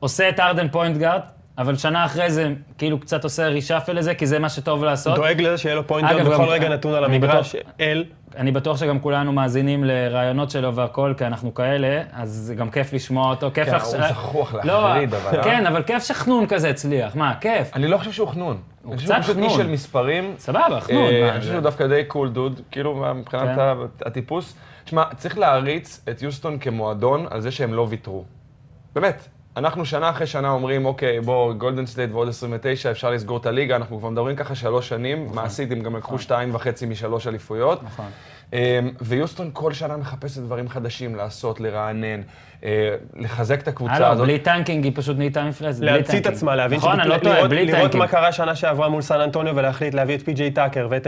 עושה 0.00 0.28
את 0.28 0.40
ארדן 0.40 0.68
point 0.68 0.96
guard, 0.96 1.20
אבל 1.58 1.76
שנה 1.76 2.04
אחרי 2.04 2.30
זה 2.30 2.48
כאילו 2.78 3.00
קצת 3.00 3.24
עושה 3.24 3.48
reshuffle 3.48 3.92
לזה, 3.92 4.14
כי 4.14 4.26
זה 4.26 4.38
מה 4.38 4.48
שטוב 4.48 4.84
לעשות. 4.84 5.14
דואג 5.14 5.40
לזה 5.40 5.58
שיהיה 5.58 5.74
לו 5.74 5.86
פוינטר 5.86 6.16
אגב, 6.16 6.26
בכל 6.28 6.42
גם- 6.42 6.48
רגע 6.48 6.68
נתון 6.68 6.94
על 6.94 7.04
המגרש, 7.04 7.54
בטוח- 7.56 7.70
אל. 7.80 8.04
אני 8.36 8.52
בטוח 8.52 8.76
שגם 8.76 9.00
כולנו 9.00 9.32
מאזינים 9.32 9.84
לרעיונות 9.84 10.50
שלו 10.50 10.74
והכל, 10.74 11.14
כי 11.18 11.26
אנחנו 11.26 11.54
כאלה, 11.54 12.02
אז 12.12 12.30
זה 12.30 12.54
גם 12.54 12.70
כיף 12.70 12.92
לשמוע 12.92 13.30
אותו, 13.30 13.50
כיף 13.54 13.68
כן, 13.68 13.74
לך... 13.74 13.84
הוא 13.84 14.08
זחוח 14.08 14.54
לא, 14.54 14.60
להחריד, 14.88 15.14
אבל? 15.14 15.42
כן, 15.42 15.66
אבל 15.66 15.82
כיף 15.82 16.02
שחנון 16.04 16.46
כזה 16.46 16.70
הצליח, 16.70 17.16
מה, 17.16 17.34
כיף. 17.40 17.70
אני 17.76 17.88
לא 17.88 17.98
חושב 17.98 18.12
שהוא 18.12 18.28
חנון. 18.28 18.56
אני 18.88 18.96
חושב 18.96 19.08
קצת 19.08 19.22
שהוא 19.22 19.34
פשוט 19.34 19.36
איש 19.44 19.52
חנון. 19.52 19.66
של 19.66 19.72
מספרים. 19.72 20.34
סבבה, 20.38 20.80
חנון, 20.80 21.02
אה, 21.04 21.30
אני 21.32 21.40
חושב 21.40 21.52
שהוא 21.52 21.62
דווקא 21.62 21.86
די 21.86 22.02
cool 22.06 22.28
dude, 22.28 22.60
כאילו 22.70 23.04
מבחינת 23.14 23.42
כן. 23.54 23.60
ה- 23.60 23.74
הטיפוס. 24.06 24.56
תשמע, 24.84 25.02
צריך 25.16 25.38
להעריץ 25.38 26.04
את 26.10 26.22
יוסטון 26.22 26.58
כמועדון 26.58 27.26
על 27.30 27.40
זה 27.40 27.50
שהם 27.50 27.74
לא 27.74 27.86
ויתרו. 27.90 28.24
באמת. 28.94 29.28
אנחנו 29.56 29.84
שנה 29.84 30.10
אחרי 30.10 30.26
שנה 30.26 30.50
אומרים, 30.50 30.86
אוקיי, 30.86 31.20
בוא, 31.20 31.52
גולדן 31.52 31.86
סטייט 31.86 32.10
ועוד 32.12 32.28
29, 32.28 32.90
אפשר 32.90 33.10
לסגור 33.10 33.38
את 33.38 33.46
הליגה, 33.46 33.76
אנחנו 33.76 33.98
כבר 33.98 34.08
מדברים 34.08 34.36
ככה 34.36 34.54
שלוש 34.54 34.88
שנים, 34.88 35.28
מעשית 35.34 35.72
הם 35.72 35.80
גם 35.80 35.96
לקחו 35.96 36.18
שתיים 36.18 36.54
וחצי 36.54 36.86
משלוש 36.86 37.26
אליפויות. 37.26 37.82
נכון. 37.82 38.06
אמ, 38.52 38.58
ויוסטון 39.00 39.50
כל 39.52 39.72
שנה 39.72 39.96
מחפשת 39.96 40.40
דברים 40.40 40.68
חדשים 40.68 41.14
לעשות, 41.14 41.60
לרענן, 41.60 42.20
לחזק 43.16 43.60
את 43.62 43.68
הקבוצה 43.68 43.94
הלו, 43.94 44.06
הזאת. 44.06 44.24
בלי 44.26 44.38
tanking 44.38 44.84
היא 44.84 44.92
פשוט 44.94 45.18
נהייתה 45.18 45.44
מפלצת. 45.44 45.80
בלי 45.80 45.92
להמציא 45.92 46.20
את. 46.20 46.26
עצמה, 46.26 46.56
להבין 46.56 46.78
נכון, 46.78 47.00
אני 47.00 47.08
לא 47.08 47.18
טועה, 47.18 47.36
לראות- 47.36 47.50
בלי 47.50 47.64
לראות 47.66 47.82
tanking. 47.82 47.96
מה 48.02 48.08
קרה 48.08 48.32
שנה 48.32 48.54
שעברה 48.54 48.88
מול 48.88 49.02
סן 49.02 49.20
אנטוניו 49.20 49.56
ולהחליט 49.56 49.94
להביא 49.94 50.14
את 50.16 50.22
פי.ג'יי 50.22 50.50
טאקר 50.50 50.86
ואת 50.90 51.06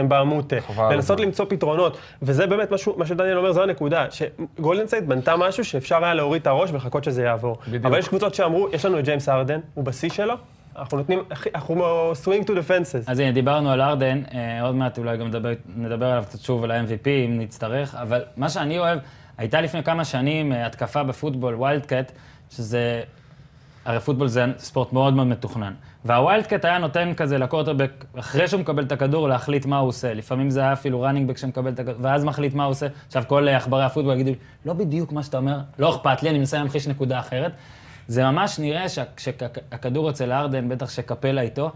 על 0.89 0.95
לנסות. 0.95 1.19
למצוא 1.19 1.45
פתרונות, 1.49 1.97
וזה 2.21 2.47
באמת 2.47 2.71
משהו, 2.71 2.95
מה 2.97 3.05
שדניאל 3.05 3.37
אומר, 3.37 3.51
זו 3.51 3.63
הנקודה, 3.63 4.05
שגולדן 4.11 4.87
סטייט 4.87 5.03
בנתה 5.03 5.35
משהו 5.37 5.63
שאפשר 5.65 6.03
היה 6.05 6.13
להוריד 6.13 6.41
את 6.41 6.47
הראש 6.47 6.71
ולחכות 6.71 7.03
שזה 7.03 7.23
יעבור. 7.23 7.57
בדיוק. 7.67 7.85
אבל 7.85 7.99
יש 7.99 8.07
קבוצות 8.07 8.35
שאמרו, 8.35 8.67
יש 8.73 8.85
לנו 8.85 8.99
את 8.99 9.05
ג'יימס 9.05 9.29
ארדן, 9.29 9.59
הוא 9.73 9.85
בשיא 9.85 10.09
שלו, 10.09 10.33
אנחנו 10.77 10.97
נותנים, 10.97 11.19
אנחנו 11.55 11.83
swing 12.25 12.43
to 12.45 12.49
the 12.49 12.69
fences. 12.69 13.11
אז 13.11 13.19
הנה, 13.19 13.31
דיברנו 13.31 13.71
על 13.71 13.81
ארדן, 13.81 14.21
אה, 14.33 14.61
עוד 14.61 14.75
מעט 14.75 14.97
אולי 14.97 15.17
גם 15.17 15.27
נדבר, 15.27 15.49
נדבר 15.75 16.05
עליו 16.05 16.23
קצת 16.29 16.39
שוב, 16.39 16.63
על 16.63 16.71
ה-MVP, 16.71 17.07
אם 17.25 17.39
נצטרך, 17.39 17.95
אבל 17.95 18.21
מה 18.37 18.49
שאני 18.49 18.79
אוהב, 18.79 18.99
הייתה 19.39 19.61
לפני 19.61 19.83
כמה 19.83 20.05
שנים 20.05 20.53
אה, 20.53 20.65
התקפה 20.65 21.03
בפוטבול, 21.03 21.55
wildcat, 21.55 22.11
שזה, 22.51 23.01
הרי 23.85 23.99
פוטבול 23.99 24.27
זה 24.27 24.45
ספורט 24.57 24.93
מאוד 24.93 25.13
מאוד 25.13 25.27
מתוכנן. 25.27 25.73
וה 26.05 26.45
wildcat 26.45 26.65
היה 26.65 26.77
נותן 26.77 27.13
כזה 27.13 27.37
לקורטרבק, 27.37 28.05
אחרי 28.19 28.47
שהוא 28.47 28.61
מקבל 28.61 28.83
את 28.83 28.91
הכדור, 28.91 29.27
להחליט 29.27 29.65
מה 29.65 29.77
הוא 29.77 29.89
עושה. 29.89 30.13
לפעמים 30.13 30.49
זה 30.49 30.59
היה 30.59 30.73
אפילו 30.73 31.01
running 31.01 31.29
back 31.29 31.37
שמקבל 31.37 31.71
את 31.71 31.79
הכדור, 31.79 31.95
ואז 32.01 32.23
מחליט 32.23 32.53
מה 32.53 32.63
הוא 32.63 32.71
עושה. 32.71 32.87
עכשיו, 33.07 33.23
כל 33.27 33.47
אה, 33.47 33.57
עכברי 33.57 33.83
הפוטבול 33.83 34.13
יגידו, 34.13 34.31
לא 34.65 34.73
בדיוק 34.73 35.11
מה 35.11 35.23
שאתה 35.23 35.37
אומר, 35.37 35.59
לא 35.79 35.95
אכפת 35.95 36.23
לי, 36.23 36.29
אני 36.29 36.37
מנסה 36.37 36.57
להמחיש 36.57 36.87
נקודה 36.87 37.19
אחרת. 37.19 37.51
זה 38.07 38.23
ממש 38.23 38.59
נראה 38.59 38.89
שהכדור 38.89 40.09
אצל 40.09 40.31
ארדן, 40.31 40.69
בטח 40.69 40.89
שקפלה 40.89 41.41
איתו, 41.41 41.71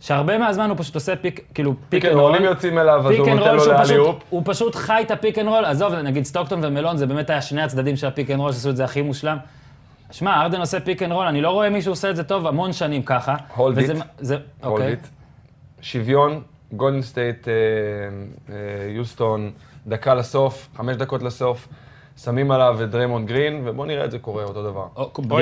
שהרבה 0.00 0.38
מהזמן 0.38 0.70
הוא 0.70 0.78
פשוט 0.78 0.94
עושה 0.94 1.16
pick, 1.16 1.40
כאילו 1.54 1.74
pick 1.88 2.04
and 2.04 2.12
roll. 2.14 2.22
רולים 2.22 2.44
יוצאים 2.44 2.78
אליו, 2.78 3.00
אז 3.00 3.06
pick 3.06 3.20
הוא 3.20 3.28
נותן 3.34 3.54
לו 3.54 3.60
שהוא 3.60 3.72
ל 3.72 3.74
alley 3.74 3.84
פשוט, 3.84 3.98
oop. 4.06 4.22
הוא 4.30 4.42
פשוט 4.44 4.74
חי 4.74 5.02
את 5.06 5.10
ה 5.10 5.16
pick 5.16 5.38
and 5.38 5.48
roll, 5.48 5.64
עזוב, 5.64 5.94
נגיד 5.94 6.24
סטוקטון 6.24 6.64
ומלון, 6.64 6.96
זה 6.96 7.06
באמת 7.06 7.30
היה 7.30 7.42
שני 7.42 7.62
הצדדים 7.62 7.96
של 7.96 8.06
ה 8.06 8.11
pick 8.11 8.30
and 8.30 8.40
roll, 8.40 8.52
שעשו 8.52 8.70
את 8.70 8.76
זה 8.76 8.84
הכי 8.84 9.02
מושלם. 9.02 9.36
שמע, 10.10 10.42
ארדן 10.42 10.60
עושה 10.60 10.80
pick 10.80 11.02
and 11.02 11.12
roll, 11.12 11.26
אני 11.26 11.40
לא 11.40 11.50
רואה 11.50 11.70
מישהו 11.70 11.92
עושה 11.92 12.10
את 12.10 12.16
זה 12.16 12.24
טוב 12.24 12.46
המון 12.46 12.72
שנים 12.72 13.02
ככה. 13.02 13.36
זה, 14.20 14.34
Hold 14.62 14.66
אוקיי. 14.66 14.92
it. 14.92 15.06
שוויון, 15.80 16.42
גולדן 16.72 17.02
סטייט, 17.02 17.48
אה, 17.48 17.52
אה, 18.48 18.54
יוסטון, 18.88 19.50
דקה 19.86 20.14
לסוף, 20.14 20.68
חמש 20.76 20.96
דקות 20.96 21.22
לסוף, 21.22 21.68
שמים 22.24 22.50
עליו 22.50 22.78
את 22.84 22.90
דריימונד 22.90 23.28
גרין, 23.28 23.62
ובוא 23.64 23.86
נראה 23.86 24.04
את 24.04 24.10
זה 24.10 24.18
קורה 24.18 24.44
אותו 24.44 24.62
דבר. 24.62 24.86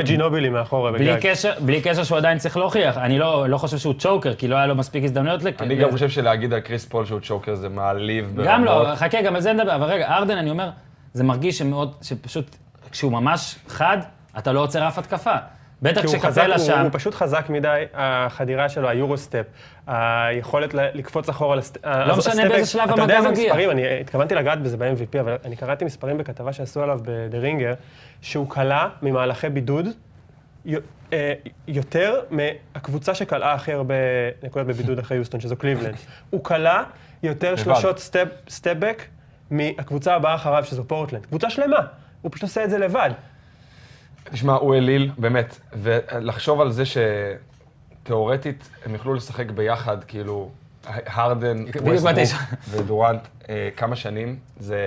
את 0.00 0.04
ג'ינובילי 0.04 0.48
מאחורה 0.48 0.92
בגג. 0.92 1.18
קשר, 1.20 1.52
בלי 1.60 1.80
קשר 1.80 2.04
שהוא 2.04 2.18
עדיין 2.18 2.38
צריך 2.38 2.56
להוכיח. 2.56 2.98
אני 2.98 3.18
לא, 3.18 3.48
לא 3.48 3.58
חושב 3.58 3.78
שהוא 3.78 3.94
צ'וקר, 3.98 4.34
כי 4.34 4.48
לא 4.48 4.56
היה 4.56 4.66
לו 4.66 4.74
מספיק 4.74 5.04
הזדמנויות. 5.04 5.42
לכ- 5.42 5.62
אני 5.62 5.74
גם 5.76 5.90
חושב 5.90 6.08
שלהגיד 6.08 6.52
על 6.52 6.60
קריס 6.60 6.84
פול 6.84 7.04
שהוא 7.04 7.20
צ'וקר 7.20 7.54
זה 7.54 7.68
מעליב 7.68 8.32
ברמות. 8.34 8.46
גם 8.52 8.64
לא, 8.64 8.94
חכה, 8.96 9.22
גם 9.22 9.34
על 9.34 9.40
זה 9.40 9.52
נדבר. 9.52 9.74
אבל 9.76 9.84
רגע, 9.86 10.08
ארדן, 10.08 10.36
אני 10.36 10.50
אומר, 10.50 10.70
זה 11.12 11.24
מרגיש 11.24 11.58
שמאוד, 11.58 11.92
שפשוט, 12.02 12.56
כשהוא 12.90 13.12
ממש 13.12 13.56
חד, 13.68 13.98
אתה 14.38 14.52
לא 14.52 14.60
עוצר 14.60 14.88
אף 14.88 14.98
התקפה. 14.98 15.34
בטח 15.82 16.04
הוא 16.04 16.12
כשקפלה 16.12 16.56
הוא, 16.56 16.64
שם. 16.64 16.80
הוא 16.80 16.90
פשוט 16.92 17.14
חזק 17.14 17.46
מדי, 17.48 17.84
החדירה 17.94 18.68
שלו, 18.68 18.88
ה 18.88 18.93
Euro-step, 18.93 19.44
היכולת 19.86 20.74
לקפוץ 20.74 21.28
אחורה 21.28 21.56
לסט... 21.56 21.78
לא 21.84 22.16
משנה 22.16 22.48
באיזה 22.48 22.70
שלב 22.70 22.82
אתה 22.82 22.92
המגע 22.92 23.02
יודע 23.02 23.16
איזה 23.16 23.28
מגיע. 23.28 23.44
מספרים, 23.44 23.70
אני 23.70 24.00
התכוונתי 24.00 24.34
לגעת 24.34 24.62
בזה 24.62 24.76
ב-MVP, 24.76 25.20
אבל 25.20 25.36
אני 25.44 25.56
קראתי 25.56 25.84
מספרים 25.84 26.18
בכתבה 26.18 26.52
שעשו 26.52 26.82
עליו 26.82 27.00
ב"דה 27.02 27.38
רינגר", 27.38 27.74
שהוא 28.20 28.48
קלע 28.48 28.88
ממהלכי 29.02 29.48
בידוד 29.48 29.86
אה, 31.12 31.32
יותר 31.68 32.20
מהקבוצה 32.30 33.14
שקלעה 33.14 33.52
הכי 33.52 33.72
הרבה 33.72 33.94
נקודות 34.42 34.68
בבידוד 34.68 34.98
אחרי 34.98 35.16
יוסטון, 35.16 35.40
שזו 35.40 35.56
קליבלנד. 35.56 35.94
הוא 36.30 36.44
קלע 36.44 36.84
יותר 37.22 37.56
שלושות 37.56 37.98
step-back 38.48 39.04
מהקבוצה 39.50 40.14
הבאה 40.14 40.34
אחריו, 40.34 40.64
שזו 40.64 40.84
פורטלנד. 40.84 41.26
קבוצה 41.26 41.50
שלמה. 41.50 41.78
הוא 42.22 42.32
פשוט 42.32 42.42
עושה 42.42 42.64
את 42.64 42.70
זה 42.70 42.78
לבד. 42.78 43.10
תשמע, 44.32 44.52
הוא 44.52 44.74
אליל, 44.74 45.10
באמת, 45.18 45.58
ולחשוב 45.72 46.60
על 46.60 46.70
זה 46.70 46.82
שתאורטית 48.02 48.70
הם 48.86 48.92
יוכלו 48.94 49.14
לשחק 49.14 49.50
ביחד, 49.50 50.04
כאילו, 50.04 50.48
הרדן, 51.06 51.64
ווסטברוק 51.82 52.18
ודורנט, 52.70 53.20
אה, 53.48 53.68
כמה 53.76 53.96
שנים, 53.96 54.36
זה... 54.58 54.78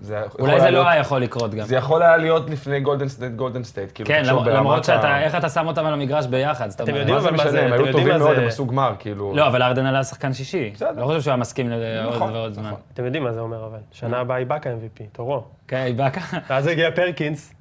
זה 0.00 0.22
אולי 0.38 0.60
זה 0.60 0.70
לא 0.70 0.88
היה 0.88 1.00
יכול 1.00 1.22
לקרות 1.22 1.54
גם. 1.54 1.66
זה 1.66 1.76
יכול 1.76 2.02
היה 2.02 2.16
להיות 2.16 2.50
לפני 2.50 2.80
גולדן 2.80 3.08
סטייט, 3.08 3.32
גולדן 3.32 3.64
סטייט, 3.64 3.90
כאילו, 3.94 4.08
כן, 4.08 4.22
למ- 4.24 4.44
למרות 4.48 4.78
ה- 4.80 4.82
שאתה, 4.82 5.20
איך 5.22 5.34
אתה 5.34 5.48
שם 5.48 5.66
אותם 5.66 5.86
על 5.86 5.92
המגרש 5.92 6.26
ביחד, 6.26 6.68
אתם. 6.70 6.84
יודעים 6.94 7.14
מה 7.14 7.20
זה 7.20 7.28
אבל 7.28 7.36
מה 7.36 7.42
משנה, 7.42 7.50
זה- 7.50 7.64
הם 7.66 7.72
היו 7.72 7.92
טובים 7.92 8.08
מאוד, 8.18 8.34
זה- 8.36 8.42
הם 8.42 8.48
עשו 8.48 8.66
גמר, 8.66 8.92
כאילו... 8.98 9.32
לא, 9.36 9.46
אבל 9.46 9.62
ארדן 9.62 9.86
עלה 9.86 10.04
שחקן 10.04 10.32
שישי. 10.32 10.70
בסדר. 10.74 11.00
לא 11.00 11.06
חושב 11.06 11.20
שהוא 11.20 11.30
היה 11.30 11.36
מסכים 11.36 11.70
לעוד 11.70 12.14
נכון, 12.14 12.32
ועוד 12.32 12.52
זמן. 12.52 12.64
נכון. 12.66 12.80
אתם 12.94 13.04
יודעים 13.04 13.24
מה 13.24 13.32
זה 13.32 13.40
אומר 13.40 13.66
אבל. 13.66 13.78
שנה 13.92 14.18
הבאה 14.18 14.36
איבאקה 14.38 14.70
MVP, 14.70 15.02
תורו. 15.12 15.44
כן, 15.68 15.92
באקה. 15.96 16.20
ואז 16.50 16.66
הגיע 16.66 16.90
פרקינס, 16.90 17.54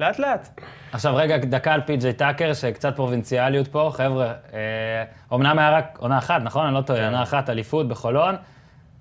לאט 0.00 0.18
לאט. 0.18 0.60
עכשיו 0.92 1.16
רגע, 1.16 1.36
דקה 1.36 1.72
על 1.72 1.80
פי.ג'יי 1.80 2.12
טאקר, 2.12 2.52
שקצת 2.54 2.96
פרובינציאליות 2.96 3.68
פה. 3.68 3.90
חבר'ה, 3.94 4.26
אה, 4.26 4.58
אומנם 5.30 5.58
היה 5.58 5.70
רק 5.76 5.98
עונה 5.98 6.18
אחת, 6.18 6.42
נכון? 6.42 6.66
אני 6.66 6.74
לא 6.74 6.80
טועה, 6.80 7.04
עונה 7.04 7.22
אחת, 7.22 7.50
אליפות 7.50 7.88
בחולון. 7.88 8.34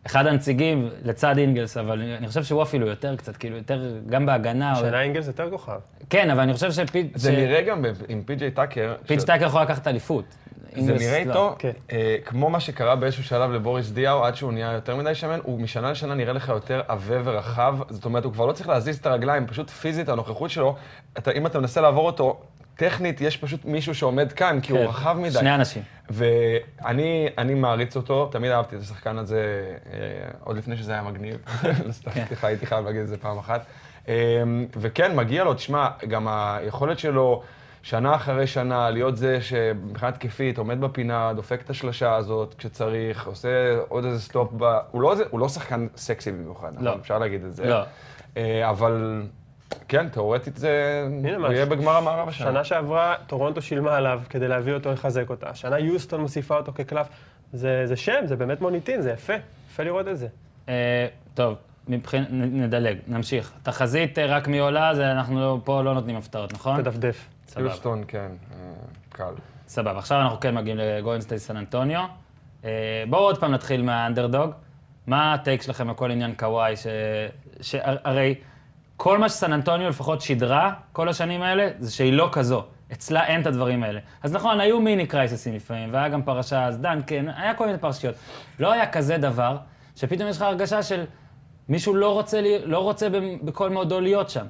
אחד 0.06 0.28
הנציגים 0.28 0.90
לצד 1.04 1.38
אינגלס, 1.38 1.78
אבל 1.78 2.02
אני 2.18 2.28
חושב 2.28 2.44
שהוא 2.44 2.64
אפילו 2.64 2.88
יותר 2.88 3.16
קצת, 3.16 3.38
כאילו, 3.38 3.58
יותר, 3.58 3.82
גם 4.10 4.26
בהגנה. 4.26 4.72
או- 4.72 4.80
שנה 4.80 5.02
אינגלס 5.02 5.28
יותר 5.28 5.50
כוכב. 5.50 5.80
כן, 6.10 6.30
אבל 6.30 6.40
אני 6.42 6.54
חושב 6.54 6.72
שפי... 6.72 7.10
זה 7.16 7.32
ש- 7.32 7.36
נראה 7.36 7.62
גם 7.62 7.82
ב- 7.82 7.88
עם 8.10 8.24
פי.ג'יי 8.24 8.52
טאקר, 8.52 8.96
פיץ' 9.08 9.22
ש- 9.22 9.26
טאקר 9.26 9.46
יכול 9.46 9.62
לקחת 9.62 9.88
אליפות. 9.88 10.26
זה 10.78 10.94
נראה 10.94 11.24
לא. 11.24 11.30
איתו, 11.30 11.56
כן. 11.60 11.72
אה, 11.92 12.16
כמו 12.26 12.50
מה 12.50 12.60
שקרה 12.60 12.96
באיזשהו 12.96 13.24
שלב 13.24 13.52
לבוריס 13.52 13.90
דיאו, 13.90 14.26
עד 14.26 14.36
שהוא 14.36 14.54
נהיה 14.54 14.72
יותר 14.72 14.96
מדי 14.96 15.16
שמן, 15.16 15.40
הוא 15.44 15.60
משנה 15.60 15.92
לשנה 15.92 16.16
נראה 16.16 16.34
לך 16.34 16.50
יותר 16.50 16.82
עבה 16.88 17.16
ורחב, 17.24 17.78
זאת 17.90 18.06
אומרת, 18.06 18.26
הוא 18.26 18.34
כבר 18.34 18.46
לא 18.46 18.52
צריך 18.52 18.70
להזיז 18.70 18.98
את 18.98 19.06
הרגליים, 19.06 19.48
פשוט 19.48 19.70
פיזית, 19.70 20.10
הנוכחות 20.10 20.50
שלו, 20.50 20.76
אתה, 21.18 21.32
אם 21.32 21.46
אתה 21.46 21.60
מנסה 21.60 21.82
לעבור 21.82 22.06
אותו, 22.06 22.40
טכנית, 22.76 23.22
יש 23.22 23.38
פשוט 23.38 23.66
מישהו 23.66 23.96
שעומד 23.96 24.32
כאן, 24.32 24.60
כי 24.62 24.72
הוא 24.72 24.80
כן, 24.80 24.86
רחב 24.86 25.18
מדי. 25.20 25.32
שני 25.32 25.56
אנשים. 25.56 25.84
ואני 26.10 27.30
אני 27.38 27.54
מעריץ 27.54 27.96
אותו, 27.96 28.26
תמיד 28.26 28.52
אהבתי 28.52 28.76
את 28.76 28.82
השחקן 28.82 29.18
הזה, 29.18 29.64
אה, 29.94 30.00
עוד 30.44 30.58
לפני 30.58 30.78
שזה 30.78 30.92
היה 30.92 31.02
מגניב. 31.02 31.38
סתם, 31.92 32.12
סליחה, 32.28 32.48
הייתי 32.48 32.66
חייב 32.66 32.86
להגיד 32.86 33.02
את 33.02 33.08
זה 33.08 33.18
פעם 33.18 33.38
אחת. 33.38 33.66
אה, 34.08 34.14
וכן, 34.78 35.16
מגיע 35.16 35.44
לו, 35.44 35.54
תשמע, 35.54 35.88
גם 36.08 36.28
היכולת 36.28 37.00
שלו, 37.00 37.44
שנה 37.84 38.16
אחרי 38.16 38.48
שנה, 38.48 38.90
להיות 38.90 39.18
זה 39.18 39.42
שמבחינה 39.42 40.10
התקפית 40.10 40.58
עומד 40.58 40.82
בפינה, 40.82 41.34
דופק 41.36 41.62
את 41.62 41.70
השלשה 41.70 42.16
הזאת 42.16 42.54
כשצריך, 42.58 43.28
עושה 43.28 43.50
עוד 43.88 44.06
איזה 44.06 44.22
stop 44.22 44.50
ב... 44.58 44.78
הוא 44.92 45.02
לא, 45.02 45.16
זה- 45.16 45.24
הוא 45.30 45.40
לא 45.40 45.50
שחקן 45.50 45.88
סקסי 45.96 46.32
במיוחד, 46.32 46.72
לא. 46.76 46.82
נכון? 46.90 47.00
אפשר 47.00 47.20
להגיד 47.20 47.44
את 47.44 47.56
זה. 47.56 47.66
לא. 47.70 47.82
אה, 48.38 48.70
אבל 48.70 49.22
כן, 49.88 50.10
תאורטית 50.10 50.58
זה... 50.58 51.04
הוא 51.38 51.54
יהיה 51.54 51.66
בגמר 51.66 51.92
המערב 51.98 52.28
השנה. 52.30 52.48
שנה 52.52 52.64
שעברה, 52.64 53.16
טורונטו 53.28 53.62
שילמה 53.62 53.96
עליו 53.98 54.22
כדי 54.30 54.48
להביא 54.48 54.74
אותו 54.74 54.92
לחזק 54.92 55.30
אותה. 55.30 55.50
השנה 55.50 55.80
יוסטון 55.80 56.22
מוסיפה 56.22 56.58
אותו 56.58 56.72
כקלף. 56.76 57.08
זה, 57.54 57.82
זה 57.86 57.96
שם, 57.96 58.22
זה 58.26 58.36
באמת 58.36 58.62
מוניטין, 58.62 59.02
זה 59.02 59.12
יפה. 59.12 59.34
יפה 59.72 59.84
לראות 59.84 60.08
את 60.08 60.18
זה. 60.18 60.28
אה, 60.70 61.08
טוב, 61.34 61.56
מבחינ... 61.88 62.24
נ- 62.30 62.62
נדלג, 62.64 62.98
נמשיך. 63.08 63.54
תחזית 63.64 64.20
אה, 64.20 64.26
רק 64.26 64.48
מי 64.48 64.60
עולה, 64.60 64.96
זה 64.96 65.12
אנחנו 65.12 65.40
לא- 65.40 65.60
פה 65.64 65.82
לא 65.82 65.94
נותנים 65.94 66.16
הפתעות, 66.16 66.54
נכון? 66.54 66.82
תדפדף. 66.82 67.28
סבבה. 67.52 67.70
יוסטון, 67.70 68.04
כן, 68.08 68.32
אה, 68.52 68.58
קל. 69.10 69.34
סבבה, 69.68 69.98
עכשיו 69.98 70.22
אנחנו 70.22 70.40
כן 70.40 70.56
מגיעים 70.56 70.78
לגולדנסטייט 70.78 71.42
סן 71.42 71.58
אנטוניו. 71.58 72.06
אה, 72.66 73.04
בואו 73.10 73.22
עוד 73.22 73.38
פעם 73.38 73.52
נתחיל 73.52 73.82
מהאנדרדוג. 73.82 74.52
מה 75.08 75.34
ה 75.34 75.39
take 75.39 75.62
שלכם 75.62 75.90
על 75.90 75.96
כל 75.96 76.12
עניין 76.12 76.36
קוואי? 76.36 76.74
שהרי 77.62 78.36
כל 78.98 79.18
מה 79.18 79.30
שסן 79.30 79.54
אנטוניו 79.54 79.90
לפחות 79.90 80.22
שידרה 80.22 80.74
כל 80.92 81.10
השנים 81.10 81.42
האלה, 81.42 81.70
זה 81.80 81.92
שהיא 81.92 82.14
לא 82.14 82.30
כזו. 82.32 82.64
אצלה 82.94 83.26
אין 83.26 83.42
את 83.42 83.48
הדברים 83.48 83.84
האלה. 83.84 84.00
אז 84.24 84.34
נכון, 84.34 84.60
היו 84.60 84.82
מיני 84.82 85.08
קרייססים 85.08 85.56
לפעמים, 85.56 85.94
והיה 85.94 86.10
גם 86.10 86.24
פרשה, 86.24 86.66
אז 86.66 86.78
דנקן, 86.78 87.30
היה 87.30 87.54
כל 87.54 87.66
מיני 87.66 87.78
פרשיות. 87.78 88.16
לא 88.60 88.72
היה 88.72 88.92
כזה 88.92 89.18
דבר, 89.18 89.58
שפתאום 89.96 90.30
יש 90.30 90.38
לך 90.38 90.42
הרגשה 90.42 90.84
של 90.84 91.06
מישהו 91.70 91.96
לא 91.96 92.14
רוצה, 92.14 92.42
לי, 92.42 92.66
לא 92.66 92.80
רוצה 92.80 93.08
בכל 93.44 93.70
מאודו 93.70 94.00
להיות 94.00 94.30
שם. 94.30 94.46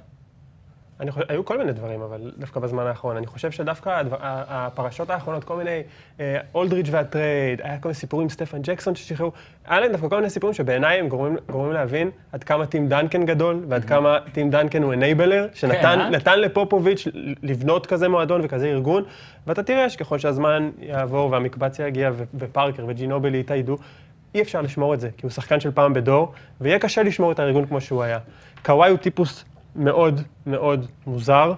אני 1.02 1.12
חושב, 1.12 1.26
היו 1.30 1.46
כל 1.46 1.58
מיני 1.58 1.74
דברים, 1.74 2.02
אבל 2.02 2.32
דווקא 2.38 2.60
בזמן 2.60 2.88
האחרון. 2.88 3.18
אני 3.18 3.28
חושב 3.28 3.52
שדווקא 3.52 3.90
הדבר, 3.90 4.18
הפרשות 4.22 5.10
האחרונות, 5.10 5.44
כל 5.44 5.56
מיני, 5.56 5.82
אה, 6.20 6.40
אולדריץ' 6.56 6.88
והטרייד, 6.92 7.62
היה 7.62 7.78
כל 7.80 7.90
מיני 7.90 7.94
סיפורים 7.94 8.26
עם 8.26 8.30
סטפן 8.30 8.62
ג'קסון 8.62 8.96
ששחררו, 8.96 9.32
היה 9.66 9.80
להם 9.80 9.92
דווקא 9.92 10.10
כל 10.10 10.16
מיני 10.16 10.30
סיפורים 10.30 10.54
שבעיניי 10.54 11.00
הם 11.00 11.08
גורמים, 11.08 11.38
גורמים 11.50 11.74
להבין 11.74 12.10
עד 12.32 12.44
כמה 12.44 12.66
טים 12.66 12.88
דנקן 12.90 13.26
גדול, 13.26 13.66
ועד 13.70 13.86
כמה 13.86 14.18
טים 14.32 14.50
דנקן 14.50 14.84
הוא 14.84 14.94
enabler, 14.94 15.48
שנתן 15.54 16.00
אה? 16.02 16.10
נתן 16.10 16.40
לפופוביץ' 16.40 17.08
לבנות 17.44 17.86
כזה 17.86 18.10
מועדון 18.10 18.42
וכזה 18.44 18.68
ארגון, 18.68 19.04
ואתה 19.48 19.64
תראה 19.64 19.90
שככל 19.90 20.20
שהזמן 20.20 20.70
יעבור 20.80 21.32
והמקבץ 21.32 21.80
יגיע, 21.80 22.12
ופארקר 22.36 22.86
וג'ינובילי 22.88 23.40
יתאיידו, 23.40 23.78
אי 24.36 24.42
אפשר 24.42 24.62
לשמור 24.62 24.94
את 24.94 25.00
זה, 25.00 25.10
כי 25.18 25.26
הוא 25.26 25.32
שחקן 25.32 25.60
של 25.60 25.72
פעם 25.72 25.94
בדור, 25.94 26.32
ויהיה 26.62 26.80
קשה 26.80 27.04
לשמור 27.04 27.32
את 27.32 27.40
הארגון 27.40 27.66
כמו 27.66 27.82
שהוא 27.82 28.04
היה. 28.04 28.20
קוואי 28.66 28.90
הוא 28.90 28.98
טיפוס 28.98 29.46
מאוד 29.76 30.22
מאוד 30.46 30.86
מוזר. 31.08 31.54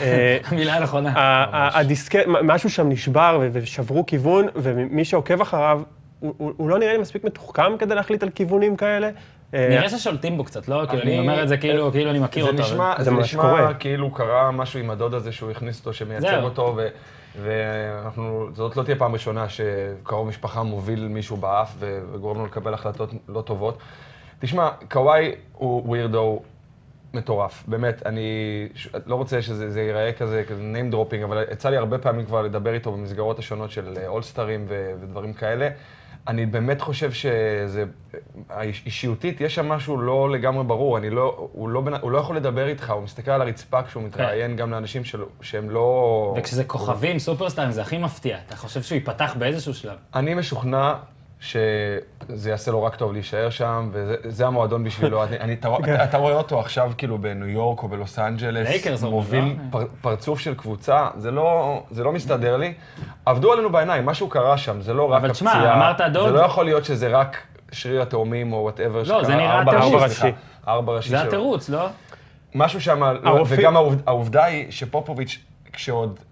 אה, 0.00 0.38
המילה 0.48 0.76
הנכונה. 0.76 1.10
ה- 1.10 1.44
ה- 1.56 1.78
הדיסקט, 1.78 2.18
משהו 2.26 2.70
שם 2.70 2.88
נשבר 2.88 3.40
ושברו 3.52 4.06
כיוון, 4.06 4.46
ומי 4.56 5.04
שעוקב 5.04 5.40
אחריו, 5.40 5.82
הוא- 6.20 6.70
לא 6.70 6.78
נראה 6.78 6.92
לי 6.92 6.98
מספיק 6.98 7.24
מתוחכם 7.24 7.76
כדי 7.78 7.94
להחליט 7.94 8.22
על 8.22 8.30
כיוונים 8.30 8.76
כאלה. 8.76 9.10
אה, 9.54 9.66
נראה 9.70 9.88
ששולטים 9.88 10.36
בו 10.36 10.44
קצת, 10.44 10.68
לא? 10.68 10.82
כאילו, 10.88 11.02
אני 11.02 11.18
אומר 11.18 11.42
את 11.42 11.48
זה 11.48 11.56
כאילו 11.56 11.90
כאילו 11.92 12.10
אני 12.10 12.18
מכיר 12.18 12.44
זה 12.44 12.50
אותו. 12.50 12.62
זה 12.98 13.10
נשמע. 13.10 13.74
כאילו 13.78 14.10
קרה 14.10 14.50
משהו 14.50 14.80
עם 14.80 14.90
הדוד 14.90 15.14
הזה 15.14 15.32
שהוא 15.32 15.50
הכניס 15.50 15.78
אותו, 15.78 15.92
שמייצג. 15.92 16.40
אותו, 16.42 16.74
ו- 16.76 16.88
ואנחנו, 17.42 18.46
זאת 18.52 18.76
לא 18.76 18.82
תהיה 18.82 18.96
פעם 18.96 19.12
ראשונה 19.12 19.46
שקרוב 19.48 20.28
משפחה 20.28 20.62
מוביל 20.62 21.08
מישהו 21.08 21.36
באף 21.36 21.74
וגורם 21.78 22.38
לו 22.38 22.46
לקבל 22.46 22.74
החלטות 22.74 23.10
לא 23.28 23.40
טובות. 23.40 23.78
תשמע, 24.40 24.68
קוואי 24.90 25.32
הוא 25.52 25.82
ווירדו 25.86 26.40
מטורף, 27.14 27.64
באמת, 27.66 28.02
אני 28.06 28.28
ש- 28.74 28.88
לא 29.06 29.14
רוצה 29.14 29.42
שזה 29.42 29.70
זה 29.70 29.80
ייראה 29.82 30.12
כזה, 30.12 30.44
כזה 30.48 30.60
name 30.74 30.94
dropping, 30.94 31.24
אבל 31.24 31.44
יצא 31.52 31.68
לי 31.70 31.76
הרבה 31.76 31.98
פעמים 31.98 32.26
כבר 32.26 32.42
לדבר 32.42 32.74
איתו 32.74 32.92
במסגרות 32.92 33.38
השונות 33.38 33.70
של 33.70 33.94
אולסטרים 34.06 34.66
ודברים 34.68 35.32
כאלה. 35.32 35.68
אני 36.28 36.46
באמת 36.46 36.80
חושב 36.80 37.12
שזה, 37.12 37.84
האיש- 38.50 38.82
אישיותית, 38.86 39.40
יש 39.40 39.54
שם 39.54 39.68
משהו 39.68 40.00
לא 40.00 40.30
לגמרי 40.30 40.64
ברור, 40.64 40.98
אני 40.98 41.10
לא, 41.10 41.48
הוא 41.52 41.68
לא, 41.68 41.80
בנ- 41.80 42.00
הוא 42.00 42.10
לא 42.10 42.18
יכול 42.18 42.36
לדבר 42.36 42.66
איתך, 42.68 42.90
הוא 42.90 43.02
מסתכל 43.02 43.30
על 43.30 43.42
הרצפה 43.42 43.82
כשהוא 43.82 44.02
מתראיין 44.02 44.56
גם 44.56 44.70
לאנשים 44.70 45.04
של, 45.04 45.22
שהם 45.40 45.70
לא... 45.70 46.34
וכשזה 46.38 46.64
כוכבים, 46.64 47.18
סופרסטארים, 47.18 47.70
זה 47.70 47.82
הכי 47.82 47.98
מפתיע. 47.98 48.38
אתה 48.46 48.56
חושב 48.56 48.82
שהוא 48.82 48.96
ייפתח 48.96 49.34
באיזשהו 49.38 49.74
שלב. 49.74 49.96
אני 50.14 50.34
משוכנע 50.34 50.94
שזה 51.42 52.50
יעשה 52.50 52.70
לו 52.70 52.82
רק 52.82 52.96
טוב 52.96 53.12
להישאר 53.12 53.50
שם, 53.50 53.88
וזה 53.92 54.16
זה 54.24 54.46
המועדון 54.46 54.84
בשבילו. 54.84 55.22
אני, 55.24 55.38
אני, 55.40 55.52
אתה, 56.04 56.16
רואה 56.18 56.34
אותו 56.34 56.60
עכשיו 56.60 56.92
כאילו 56.98 57.18
בניו 57.18 57.48
יורק 57.48 57.82
או 57.82 57.88
בלוס 57.88 58.18
אנג'לס, 58.18 58.68
מוביל 59.02 59.44
לא? 59.44 59.50
פר, 59.70 59.84
פרצוף 60.00 60.38
של 60.40 60.54
קבוצה, 60.54 61.08
זה 61.16 61.30
לא, 61.30 61.82
זה 61.90 62.04
לא 62.04 62.12
מסתדר 62.12 62.56
לי. 62.56 62.74
עבדו 63.26 63.52
עלינו 63.52 63.70
בעיניים, 63.72 64.06
משהו 64.06 64.28
קרה 64.28 64.58
שם, 64.58 64.80
זה 64.80 64.94
לא 64.94 65.10
רק 65.12 65.20
אבל 65.20 65.30
הפציעה. 65.30 65.52
תשמע, 65.52 65.74
אמרת 65.74 66.00
דוד- 66.00 66.26
זה 66.26 66.32
לא 66.32 66.40
יכול 66.40 66.64
להיות 66.64 66.84
שזה 66.84 67.08
רק 67.08 67.42
שריר 67.72 68.02
התאומים 68.02 68.52
או 68.52 68.58
whatever 68.58 69.02
לא, 69.06 69.24
זה 69.24 69.34
נראה 69.36 69.58
ארבע 69.58 69.80
טירוף. 69.80 70.02
ראשי, 70.02 70.14
סליחה, 70.14 70.36
ארבע 70.68 70.92
ראשי 70.92 71.08
זה. 71.08 71.22
התירוץ, 71.22 71.68
לא? 71.68 71.86
משהו 72.54 72.80
שם, 72.80 73.02
לא, 73.22 73.44
וגם 73.48 73.76
העובד, 73.76 73.98
העובדה 74.06 74.44
היא 74.44 74.66
שפופוביץ', 74.70 75.38
כשעוד 75.72 76.18
אה, 76.18 76.24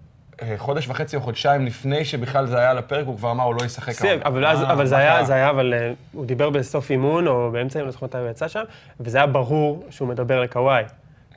חודש 0.57 0.87
וחצי 0.87 1.15
או 1.15 1.21
חודשיים 1.21 1.65
לפני 1.65 2.05
שבכלל 2.05 2.45
זה 2.45 2.57
היה 2.59 2.69
על 2.71 2.77
הפרק, 2.77 3.05
הוא 3.05 3.17
כבר 3.17 3.31
אמר, 3.31 3.43
הוא 3.43 3.55
לא 3.55 3.65
ישחק. 3.65 3.93
העונה." 4.05 4.21
אבל, 4.25 4.45
אז, 4.45 4.61
מה- 4.61 4.71
אבל 4.73 4.85
זה 4.85 4.97
היה? 4.97 5.23
זה 5.23 5.33
היה, 5.33 5.49
אבל 5.49 5.73
אה, 5.73 5.91
הוא 6.11 6.25
דיבר 6.25 6.49
בסוף 6.49 6.89
אימון, 6.91 7.27
או 7.27 7.49
באמצע, 7.51 7.79
אני 7.79 7.85
לא 7.85 7.91
זוכר 7.91 8.05
מתי 8.05 8.17
הוא 8.17 8.29
יצא 8.29 8.47
שם, 8.47 8.63
וזה 8.99 9.17
היה 9.17 9.27
ברור 9.27 9.83
שהוא 9.89 10.07
מדבר 10.07 10.41
לקוואי. 10.41 10.83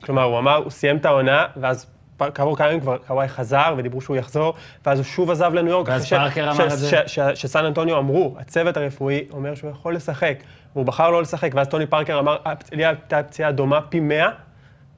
כלומר, 0.03 0.23
הוא 0.23 0.37
אמר, 0.39 0.55
הוא 0.55 0.71
סיים 0.71 0.97
את 0.97 1.05
העונה, 1.05 1.45
ואז 1.57 1.85
כעבור 2.33 2.57
כמה 2.57 2.67
ימים 2.67 2.79
כבר 2.79 2.97
קוואי 3.07 3.27
חזר, 3.27 3.73
ודיברו 3.77 4.01
שהוא 4.01 4.15
יחזור, 4.17 4.53
ואז 4.85 4.99
הוא 4.99 5.05
שוב 5.05 5.31
עזב 5.31 5.53
לניו 5.53 5.71
יורק. 5.71 5.87
ואז 5.89 6.01
פארקר 6.19 6.51
אמר 6.51 6.65
את 6.65 6.77
זה? 6.77 6.89
ש- 7.07 7.19
ש- 7.19 7.41
שסן 7.41 7.65
אנטוניו 7.65 7.97
אמרו, 7.97 8.35
הצוות 8.39 8.77
הרפואי 8.77 9.25
אומר 9.31 9.55
שהוא 9.55 9.71
יכול 9.71 9.95
לשחק, 9.95 10.37
והוא 10.75 10.85
בחר 10.85 11.09
לא 11.11 11.21
לשחק, 11.21 11.51
ואז 11.55 11.67
טוני 11.67 11.85
פארקר 11.85 12.19
אמר, 12.19 12.37
"אה, 12.47 12.53
לי 12.71 12.85
הייתה 12.85 13.23
פציעה 13.23 13.51
דומה 13.51 13.81
פי 13.81 13.99
100, 13.99 14.29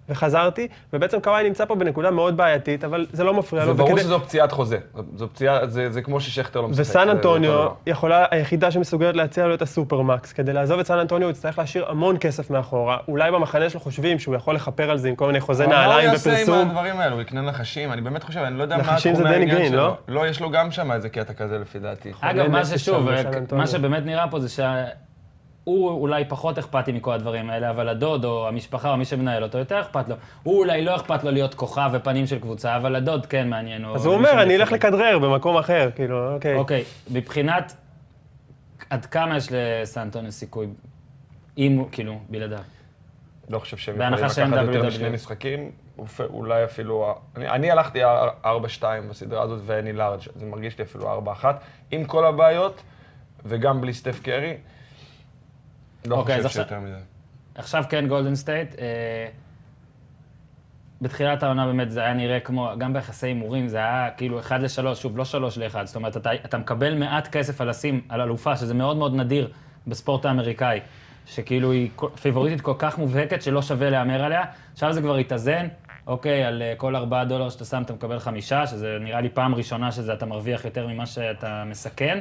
וחזרתי, 0.09 0.67
ובעצם 0.93 1.19
קוואי 1.19 1.43
נמצא 1.43 1.65
פה 1.65 1.75
בנקודה 1.75 2.11
מאוד 2.11 2.37
בעייתית, 2.37 2.83
אבל 2.83 3.05
זה 3.11 3.23
לא 3.23 3.33
מפריע 3.33 3.63
זה 3.65 3.71
לו. 3.71 3.75
ברור 3.77 3.89
וכדי- 3.91 4.01
שזו 4.01 4.19
פציעת 4.19 4.51
חוזה. 4.51 4.77
זו 5.15 5.29
פציעה, 5.29 5.67
זה 5.67 5.89
זה 5.91 6.01
כמו 6.01 6.19
ששכטר 6.21 6.61
לא 6.61 6.67
משחק. 6.67 6.81
וסן 6.81 7.05
זה 7.05 7.11
אנטוניו. 7.11 7.67
יכולה, 7.87 8.25
היחידה 8.31 8.71
שמסוגלת 8.71 9.15
להציע 9.15 9.45
לו 9.47 9.53
את 9.53 9.61
הסופרמקס. 9.61 10.33
כדי 10.33 10.53
לעזוב 10.53 10.79
את 10.79 10.87
סן 10.87 10.97
אנטוניו 10.99 11.27
הוא 11.27 11.31
יצטרך 11.31 11.59
להשאיר 11.59 11.85
המון 11.89 12.15
כסף 12.19 12.49
מאחורה. 12.49 12.97
אולי 13.07 13.31
במחנה 13.31 13.69
שלו 13.69 13.79
חושבים 13.79 14.19
שהוא 14.19 14.35
יכול 14.35 14.55
לכפר 14.55 14.91
על 14.91 14.97
זה 14.97 15.09
עם 15.09 15.15
כל 15.15 15.27
מיני 15.27 15.39
חוזה 15.39 15.67
מה 15.67 15.73
נעליים 15.73 16.09
הוא 16.09 16.13
יעשה 16.13 16.51
עם. 16.61 16.67
הדברים 16.69 16.99
האלו? 16.99 17.13
הוא 17.15 17.21
יקנה 17.21 17.41
נחשים? 17.41 17.91
אני 17.93 18.01
באמת 18.01 18.23
חושב, 18.23 18.39
אני 18.39 18.57
לא 18.57 18.63
יודע 18.63 18.77
מה 18.77 18.83
נחשים 18.83 19.15
זה 19.15 19.21
התחומי 19.21 19.35
דני 19.35 19.43
העניין 19.45 19.57
גרין, 19.59 19.71
שלו. 19.71 19.77
לא? 19.77 19.97
לא, 20.07 20.27
יש 20.27 20.41
לו 20.41 20.49
גם 20.51 20.71
שם 20.71 20.91
איזה 20.91 21.09
קטע 21.09 21.33
כזה 21.33 21.59
לפי 21.59 21.79
דעתי. 21.79 22.11
אגב, 22.21 22.47
מה 22.47 22.59
נפש 22.59 22.69
ששוב, 22.73 22.95
שם 23.09 23.13
בסן 23.13 23.27
אנטוניו. 23.37 23.61
מה 23.61 23.67
שבאמת 23.67 24.05
נראה 24.05 24.27
פה 24.27 24.39
זה 24.39 24.49
הוא 25.67 25.91
אולי 25.91 26.25
פחות 26.25 26.57
אכפתי 26.57 26.91
מכל 26.91 27.13
הדברים 27.13 27.49
האלה, 27.49 27.69
אבל 27.69 27.89
הדוד 27.89 28.25
או 28.25 28.47
המשפחה 28.47 28.91
או 28.91 28.97
מי 28.97 29.05
שמנהל 29.05 29.43
אותו 29.43 29.57
יותר 29.57 29.81
אכפת 29.81 30.09
לו. 30.09 30.15
הוא 30.43 30.59
אולי 30.59 30.81
לא 30.81 30.95
אכפת 30.95 31.23
לו 31.23 31.31
להיות 31.31 31.53
כוכב 31.53 31.89
ופנים 31.93 32.27
של 32.27 32.39
קבוצה, 32.39 32.75
אבל 32.75 32.95
הדוד 32.95 33.25
כן 33.25 33.49
מעניין. 33.49 33.85
אז 33.85 34.05
הוא 34.05 34.17
מי 34.17 34.29
אומר, 34.29 34.41
אני 34.41 34.55
אלך. 34.55 34.71
לכדרר 34.71 35.19
במקום 35.19 35.57
אחר, 35.57 35.89
כאילו, 35.95 36.33
אוקיי. 36.33 36.55
אוקיי, 36.55 36.83
מבחינת 37.11 37.75
עד 38.89 39.05
כמה 39.05 39.37
יש 39.37 39.47
לסנטון 39.51 40.31
סיכוי, 40.31 40.67
אם 41.57 41.77
הוא, 41.77 41.87
כאילו, 41.91 42.19
בלעדיו. 42.29 42.59
לא 43.49 43.59
חושב 43.59 43.77
שהם 43.77 43.95
יכולים 43.95 44.13
לקחת 44.13 44.37
יותר 44.37 44.83
WWE. 44.83 44.87
משני 44.87 45.09
משחקים, 45.09 45.71
אולי 46.19 46.63
אפילו... 46.63 47.15
אני, 47.37 47.49
אני 47.49 47.71
הלכתי 47.71 48.03
4-2 48.03 48.47
בסדרה 49.09 49.41
הזאת 49.41 49.59
ואני 49.65 49.93
לארג', 49.93 50.21
זה 50.35 50.45
מרגיש 50.45 50.77
לי 50.77 50.83
אפילו 50.83 51.21
4-1, 51.41 51.45
עם 51.91 52.05
כל 52.05 52.25
הבעיות, 52.25 52.81
וגם 53.45 53.81
בלי 53.81 53.93
סטף 53.93 54.19
קרי. 54.19 54.57
לא 56.05 56.15
אוקיי, 56.15 56.35
אז 56.35 56.45
חושב 56.45 56.59
עכשיו- 56.59 56.77
שיותר 56.77 56.87
מזה. 56.87 56.99
עכשיו 57.55 57.83
כן 57.89 58.07
גולדן 58.07 58.35
סטייט. 58.35 58.75
אה, 58.79 59.27
בתחילת 61.01 61.43
העונה 61.43 61.65
באמת 61.65 61.91
זה 61.91 62.01
היה 62.01 62.13
נראה 62.13 62.39
כמו, 62.39 62.71
גם 62.77 62.93
ביחסי 62.93 63.27
הימורים 63.27 63.67
זה 63.67 63.77
היה 63.77 64.09
כאילו 64.17 64.39
1 64.39 64.59
ל-3, 64.61 64.95
שוב, 64.95 65.17
לא 65.17 65.25
3 65.25 65.57
ל-1. 65.57 65.85
זאת 65.85 65.95
אומרת, 65.95 66.17
אתה, 66.17 66.33
אתה 66.33 66.57
מקבל 66.57 66.95
מעט 66.95 67.27
כסף 67.27 67.61
על 67.61 67.69
לשים 67.69 68.01
על 68.09 68.21
אלופה, 68.21 68.55
שזה 68.57 68.73
מאוד 68.73 68.97
מאוד 68.97 69.15
נדיר 69.15 69.51
בספורט 69.87 70.25
האמריקאי, 70.25 70.79
שכאילו 71.25 71.71
היא 71.71 71.89
פיבוריטית 72.21 72.61
כל 72.61 72.73
כך 72.79 72.97
מובהקת 72.97 73.41
שלא 73.41 73.61
שווה 73.61 73.89
להמר 73.89 74.23
עליה. 74.23 74.43
עכשיו 74.73 74.93
זה 74.93 75.01
כבר 75.01 75.15
התאזן, 75.17 75.67
אוקיי, 76.07 76.43
על 76.43 76.61
אה, 76.61 76.73
כל 76.77 76.95
4 76.95 77.23
דולר 77.23 77.49
שאתה 77.49 77.65
שם 77.65 77.81
אתה 77.81 77.93
מקבל 77.93 78.19
חמישה, 78.19 78.67
שזה 78.67 78.97
נראה 79.01 79.21
לי 79.21 79.29
פעם 79.29 79.55
ראשונה 79.55 79.91
שזה 79.91 80.13
אתה 80.13 80.25
מרוויח 80.25 80.65
יותר 80.65 80.87
ממה 80.87 81.05
שאתה 81.05 81.63
מסכן. 81.65 82.19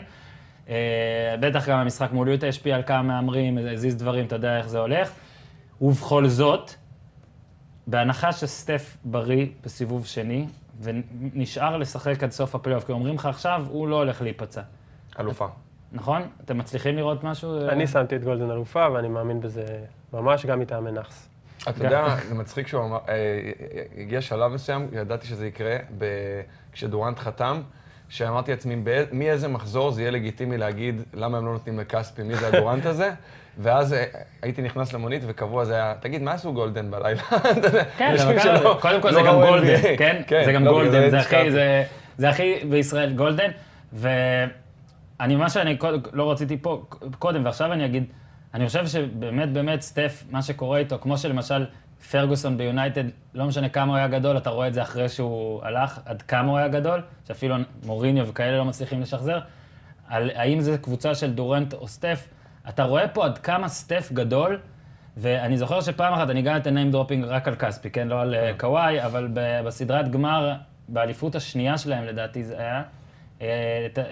אה, 0.69 1.35
בטח 1.41 1.69
גם 1.69 1.79
המשחק 1.79 2.13
מול 2.13 2.29
יוטה 2.29 2.47
השפיע 2.47 2.77
על 2.77 2.83
כמה 2.83 3.03
מהמרים, 3.03 3.59
הזיז 3.59 3.97
דברים, 3.97 4.27
אתה 4.27 4.35
יודע 4.35 4.59
איך 4.59 4.69
זה 4.69 4.79
הולך. 4.79 5.11
ובכל 5.81 6.29
זאת, 6.29 6.71
בהנחה 7.87 8.33
שסטף 8.33 8.97
בריא 9.05 9.47
בסיבוב 9.65 10.07
שני, 10.07 10.47
ונשאר 10.81 11.77
לשחק 11.77 12.23
עד 12.23 12.31
סוף 12.31 12.55
הפלייאוף, 12.55 12.85
כי 12.85 12.93
אומרים 12.93 13.15
לך 13.15 13.27
עכשיו, 13.27 13.65
הוא 13.69 13.89
לא 13.89 13.97
הולך 13.97 14.23
להיפצע. 14.23 14.63
אלופה. 15.21 15.47
נכון? 15.93 16.23
אתם 16.45 16.59
מצליחים 16.59 16.97
לראות 16.97 17.25
משהו? 17.25 17.69
אני 17.69 17.87
שמתי 17.87 18.17
את 18.17 18.25
גולדן 18.25 18.51
אלופה, 18.51 18.87
ואני 18.95 19.09
מאמין 19.09 19.41
בזה 19.41 19.65
ממש 20.13 20.47
גם 20.47 20.61
מטעמי 20.61 20.93
נאחס. 20.93 21.29
אתה 21.69 21.85
יודע, 21.85 22.17
זה 22.29 22.35
מצחיק 22.35 22.67
שהוא 22.67 22.85
אמר, 22.85 22.99
אה, 23.09 23.15
הגיע 23.99 24.21
שלב 24.21 24.53
מסוים, 24.53 24.89
ידעתי 24.93 25.27
שזה 25.27 25.47
יקרה, 25.47 25.77
כשדורנט 26.73 27.19
חתם, 27.19 27.61
שאמרתי 28.09 28.51
לעצמי, 28.51 28.77
מאיזה 29.13 29.49
מחזור 29.49 29.91
זה 29.91 30.01
יהיה 30.03 30.11
לגיטימי 30.11 30.57
להגיד 30.59 31.03
למה 31.15 31.39
הם 31.39 31.47
לא 31.47 31.53
נותנים 31.53 31.79
לכספי, 31.79 32.23
מי 32.23 32.35
זה 32.37 32.49
הדורנט 32.49 32.87
הזה? 32.93 33.11
ואז 33.59 33.93
אה, 33.93 34.05
הייתי 34.43 34.63
נכנס 34.63 34.93
למונית 34.93 35.23
וקבוע 35.27 35.65
זה 35.65 35.75
היה, 35.75 35.95
תגיד, 36.01 36.23
מה 36.23 36.33
עשו 36.33 36.53
גולדן 36.53 36.91
בלילה? 36.91 37.23
כן, 37.99 38.15
ככה- 38.39 38.75
קודם 38.81 39.01
כל 39.03 39.13
זה 39.13 39.21
לא 39.21 39.27
גם 39.27 39.35
גולדן, 39.35 39.75
NBA. 39.75 39.87
כן? 39.99 40.23
זה 40.45 40.53
גם 40.53 40.65
לא, 40.65 40.73
גולדן, 40.73 41.11
זה. 42.17 42.29
הכי, 42.29 42.55
בישראל 42.71 43.13
גולדן. 43.13 43.51
ואני, 43.93 45.37
מה 45.37 45.49
שאני 45.51 45.77
לא 46.13 46.31
רציתי 46.31 46.57
פה 46.63 46.83
קודם, 47.19 47.45
ועכשיו 47.45 47.73
אני 47.73 47.85
אגיד, 47.85 48.05
אני 48.55 48.67
חושב 48.67 48.87
שבאמת, 48.87 49.53
באמת, 49.53 49.81
סטף, 49.81 50.25
מה 50.31 50.43
שקורה 50.43 50.79
איתו, 50.79 50.99
כמו 50.99 51.19
שלמשל 51.19 51.67
פרגוסון 52.11 52.57
ביונייטד, 52.57 53.05
לא 53.35 53.45
משנה 53.45 53.69
כמה 53.69 53.93
הוא 53.93 53.97
היה 53.97 54.09
גדול, 54.09 54.37
אתה 54.37 54.51
רואה 54.51 54.69
את 54.69 54.75
זה 54.75 54.83
אחרי 54.83 55.09
שהוא 55.09 55.63
הלך, 55.65 56.01
עד 56.05 56.23
כמה 56.23 56.51
הוא 56.51 56.59
היה 56.59 56.69
גדול, 56.69 57.03
שאפילו 57.29 57.57
מוריניו 57.87 58.29
וכאלה 58.29 58.57
לא 58.57 58.65
מצליחים 58.65 59.01
לשחזר. 59.01 59.39
על 60.09 60.31
האם 60.35 60.61
זו 60.61 60.73
קבוצה 60.83 61.15
של 61.15 61.33
דורנט 61.33 61.73
או 61.73 61.89
סטף, 61.89 62.29
אתה 62.69 62.85
רואה 62.85 63.09
פה 63.09 63.25
עד 63.25 63.39
כמה 63.39 63.69
סטף 63.69 64.13
גדול, 64.13 64.59
ואני 65.17 65.59
זוכר 65.59 65.81
שפעם 65.81 66.13
אחת, 66.13 66.31
אני 66.31 66.43
גם 66.43 66.57
אתן 66.57 66.77
name 66.77 66.95
dropping 66.95 67.27
רק 67.27 67.49
על 67.49 67.55
כספי, 67.55 67.91
כן? 67.91 68.09
לא 68.09 68.21
על 68.21 68.35
אה, 68.35 68.53
קוואי, 68.59 69.05
אבל 69.05 69.29
בסדרת 69.65 70.11
גמר, 70.11 70.53
באליפות 70.89 71.35
השנייה 71.35 71.79
שלהם, 71.79 72.05
לדעתי 72.05 72.45
זה 72.45 72.59
היה, 72.59 72.83
את, 73.39 73.43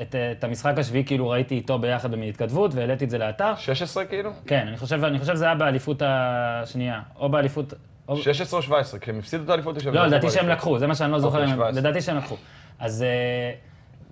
את, 0.03 0.15
את 0.39 0.45
המשחק 0.45 0.79
השביעי 0.79 1.05
כאילו 1.05 1.29
ראיתי 1.29 1.55
איתו 1.55 1.79
ביחד 1.79 2.11
בהתכתבות, 2.15 2.75
והעליתי 2.75 3.05
את 3.05 3.11
זה 3.11 3.19
לאתר. 3.19 3.55
16 3.57 4.05
כאילו? 4.05 4.31
כן, 4.47 4.65
אני 4.69 4.77
חושב, 4.77 5.05
אני 5.05 5.19
חושב 5.19 5.35
שזה 5.35 5.45
היה 5.45 5.55
באליפות 5.55 6.03
השנייה, 6.07 7.01
או 7.19 7.29
באליפות... 7.29 7.75
או... 8.09 8.17
16 8.17 8.59
או 8.59 8.63
17, 8.63 9.01
כשהם 9.01 9.19
הפסידו 9.19 9.45
את 9.45 9.49
האליפות, 9.49 9.77
יש 9.77 9.87
לא, 9.87 10.07
לדעתי 10.07 10.31
שהם. 10.31 10.49
לקחו, 10.49 10.79
זה 10.79 10.87
מה 10.87 10.95
שאני 10.95 11.13
לא 11.13 11.19
זוכר, 11.19 11.39
אוקיי, 11.39 11.51
אם- 11.53 11.57
17. 11.57 11.81
לדעתי 11.83 12.01
שהם 12.03 12.17
לקחו. 12.17 12.37
אז, 12.79 13.03
אה, 13.03 13.53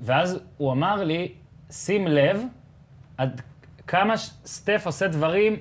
ואז 0.03 0.39
הוא 0.57 0.73
אמר 0.73 1.05
לי, 1.05 1.33
שים 1.71 2.07
לב 2.07 2.43
עד 3.19 3.41
כמה 3.87 4.19
ש- 4.19 4.31
סטף 4.47 4.83
עושה 4.87 5.09
דברים, 5.09 5.57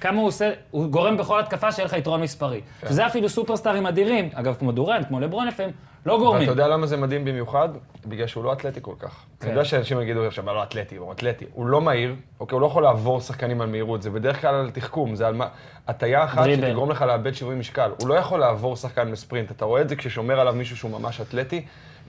כמה 0.00 0.18
הוא 0.18 0.26
עושה, 0.28 0.50
הוא 0.70 0.86
גורם 0.86 1.16
בכל 1.16 1.40
התקפה 1.40 1.72
שיהיה 1.72 1.86
לך 1.86 1.92
יתרון 1.92 2.20
מספרי. 2.20 2.60
כן. 2.80 2.88
שזה 2.88 3.06
אפילו 3.06 3.28
סופרסטארים 3.28 3.86
אדירים, 3.86 4.28
אגב, 4.34 4.54
כמו 4.54 4.72
דורנט, 4.72 5.08
כמו 5.08 5.20
לברון 5.20 5.46
לפעמים, 5.46 5.72
לא 6.06 6.18
גורמים. 6.18 6.40
ואתה 6.40 6.52
יודע 6.52 6.68
למה 6.68 6.86
זה 6.86 6.96
מדהים 6.96 7.24
במיוחד? 7.24 7.68
בגלל 8.06 8.26
שהוא 8.26 8.44
לא 8.44 8.52
אתלטי 8.52 8.80
כל 8.82 8.94
כך. 8.98 9.24
כן. 9.40 9.46
אני 9.46 9.50
יודע 9.50 9.64
שאנשים 9.64 10.00
יגידו 10.00 10.24
עכשיו, 10.24 10.46
לא 10.46 10.62
אתלטי, 10.62 10.96
הוא 10.96 11.12
אתלטי. 11.12 11.44
הוא 11.52 11.66
לא 11.66 11.80
מהיר, 11.80 12.14
אוקיי, 12.40 12.54
הוא 12.54 12.60
לא 12.60 12.66
יכול 12.66 12.82
לעבור 12.82 13.20
שחקנים 13.20 13.60
על 13.60 13.68
מהירות, 13.68 14.02
זה 14.02 14.10
בדרך 14.10 14.40
כלל 14.40 14.54
על 14.54 14.70
תחכום, 14.70 15.14
זה 15.14 15.26
על 15.26 15.34
מה... 15.34 15.48
הטיה 15.88 16.24
אחת. 16.24 16.44
שתגרום 16.44 16.90
לך 16.90 17.02
לאבד 17.02 17.34
שיווי 17.34 17.54
משקל. 17.54 17.90
הוא 18.00 18.08
לא 18.08 18.14
יכול 18.14 18.40
לעבור 18.40 18.76
שחקן 18.76 19.12
בספרינט, 19.12 19.50
אתה 19.50 19.64
רואה 19.64 19.80
את 19.80 19.88
זה 19.88 19.96
כששומר 19.96 20.40
עליו 20.40 20.54
מישהו 20.54 20.76
שהוא 20.76 20.90
ממש 20.90 21.20
אתלטי, 21.20 21.64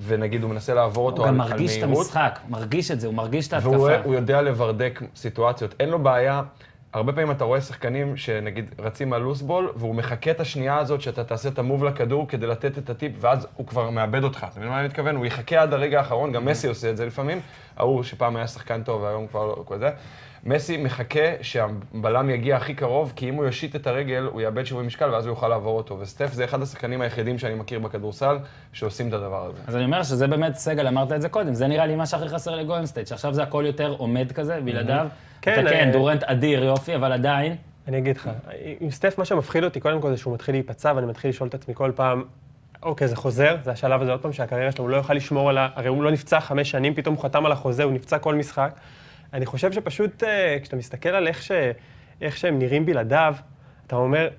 ונגיד 0.08 0.44
הוא 0.44 0.52
מנסה 0.52 0.74
לעבור 0.74 1.06
אותו 1.06 1.22
הוא 1.22 1.28
על, 1.28 1.34
גם 1.34 1.42
על 1.42 1.50
מרגיש 1.50 1.78
את 1.78 1.84
מהירות. 1.84 2.06
המשחק, 2.06 2.40
מרגיש 2.50 2.92
את 2.92 3.00
זה, 3.00 3.08
הוא 3.08 3.16
מרגיש 3.16 3.48
את 3.48 3.54
ההתקפה. 3.54 3.72
והוא 3.72 3.90
הוא 4.04 4.14
יודע 4.14 4.42
לברדק 4.42 5.02
סיטואציות. 5.16 5.76
אין 5.80 5.90
לו 5.90 6.00
בעיה, 6.00 6.42
הרבה 6.94 7.14
פעמים 7.14 7.32
אתה 7.32 7.44
רואה 7.44 7.62
שחקנים 7.62 8.18
שנגיד 8.18 8.72
רצים 8.80 9.14
על 9.14 9.22
לוסבול, 9.22 9.72
והוא 9.76 9.96
מחכה 9.96 10.32
את 10.32 10.40
השנייה 10.40 10.78
הזאת 10.78 11.02
שאתה 11.02 11.24
תעשה 11.24 11.50
את 11.50 11.60
המוב 11.60 11.84
לכדור 11.84 12.28
כדי 12.28 12.48
לתת 12.48 12.78
את 12.78 12.90
הטיפ, 12.90 13.12
ואז 13.20 13.48
הוא 13.56 13.68
כבר 13.68 13.90
מאבד 13.90 14.24
אותך. 14.24 14.46
אתה 14.52 14.60
מבין 14.60 14.72
מה 14.72 14.80
אני 14.80 14.88
מתכוון? 14.88 15.16
הוא 15.16 15.26
יחכה 15.26 15.62
עד 15.62 15.74
הרגע 15.74 15.98
האחרון, 15.98 16.32
גם 16.32 16.46
מסי 16.46 16.68
עושה 16.68 16.90
את 16.90 16.98
זה 16.98 17.06
לפעמים. 17.06 17.42
ההוא 17.78 18.04
שפעם 18.04 18.36
היה 18.36 18.48
שחקן 18.48 18.84
טוב 18.84 19.02
והיום 19.02 19.28
כבר 19.28 19.46
לא 19.46 19.64
כזה. 19.70 19.90
מסי 20.48 20.78
מחכה 20.78 21.20
שהבלם 21.42 22.30
יגיע 22.30 22.56
הכי 22.56 22.74
קרוב, 22.74 23.14
כי 23.16 23.30
אם 23.30 23.36
הוא 23.36 23.46
יושיט 23.46 23.76
את 23.76 23.88
הרגל, 23.88 24.24
הוא 24.32 24.42
יאבד 24.42 24.66
שיווי 24.66 24.86
משקל 24.86 25.10
ואז 25.10 25.26
הוא 25.26 25.32
יוכל 25.32 25.48
לעבור 25.48 25.78
אותו. 25.78 25.98
וסטף 26.00 26.34
זה 26.34 26.46
אחד 26.46 26.62
השחקנים 26.62 27.02
היחידים 27.02 27.40
שאני 27.40 27.56
מכיר 27.56 27.80
בכדורסל, 27.80 28.38
שעושים 28.74 29.08
את 29.08 29.14
הדבר 29.14 29.46
הזה. 29.46 29.58
אז 29.68 29.76
אני 29.76 29.86
אומר 29.86 30.04
שזה 30.04 30.28
באמת, 30.28 30.56
סגל, 30.56 30.88
אמרת 30.88 31.12
את 31.12 31.22
זה 31.22 31.30
קודם, 31.30 31.54
זה 31.54 31.68
נראה 31.68 31.86
לי 31.86 31.96
מה 31.96 32.06
שהכי 32.06 32.30
חסר 32.30 32.56
לגולדנסטייט, 32.56 33.08
שעכשיו 33.08 33.34
זה 33.34 33.44
הכל 33.44 33.64
יותר 33.68 33.96
עומד 33.98 34.32
כזה, 34.32 34.60
בלעדיו. 34.62 35.08
כן, 35.42 35.62
אתה 35.62 35.70
כן, 35.70 35.88
אה, 35.88 35.94
דורנט 35.94 36.24
אדיר, 36.24 36.64
יופי, 36.64 36.96
אבל 36.96 37.12
עדיין, 37.12 37.56
אני 37.88 37.98
אגיד 37.98 38.18
לך, 38.18 38.30
עם 38.80 38.92
סטף 38.92 39.18
מה 39.18 39.26
שמפחיד 39.26 39.64
אותי 39.64 39.80
קודם 39.80 40.02
כל 40.02 40.10
זה 40.10 40.18
שהוא 40.18 40.34
מתחיל 40.34 40.56
להיפצע, 40.56 40.94
ואני 40.96 41.08
מתחיל 41.08 41.30
לשאול 41.30 41.50
את 41.50 41.54
עצמי 41.54 41.76
כל 41.76 41.92
פעם, 41.96 42.24
אוקיי, 42.84 43.08
זה 43.08 43.16
חוזר, 43.16 43.58
זה 43.64 43.72
השלב 43.72 44.02
הזה 44.02 44.12
עוד 44.12 44.22
פעם 44.22 44.34
שהקריירה 44.34 44.72
שלו, 44.72 44.84
הוא 44.84 44.90
לא 44.90 44.98
יוכל 44.98 45.14
לשמור 45.14 45.50
על 45.50 45.58
ה... 45.58 45.68
הרי 45.76 45.88
הוא 45.88 46.04
לא 46.04 46.12
נפצע 46.12 46.40
חמש 46.40 46.72
שנים, 46.72 46.96
פתאום 46.96 47.16
הוא 47.16 47.24
חתם 47.24 47.46
על 47.46 47.52
החוזה, 47.52 47.84
הוא 47.84 47.94
נפצע 47.94 48.20
כל 48.20 48.36
משחק. 48.36 48.72
אני 49.34 49.46
חושב 49.46 49.72
שפשוט, 49.72 50.24
אה, 50.24 50.58
כשאתה 50.62 50.76
מסתכל 50.76 51.10
על 51.10 51.28
איך, 51.28 51.42
ש... 51.42 51.52
איך 52.22 52.38
שהם 52.38 52.60
נראים 52.60 52.86
בלעדיו, 52.86 53.36
אתה 53.88 53.96
אומר, 53.96 54.30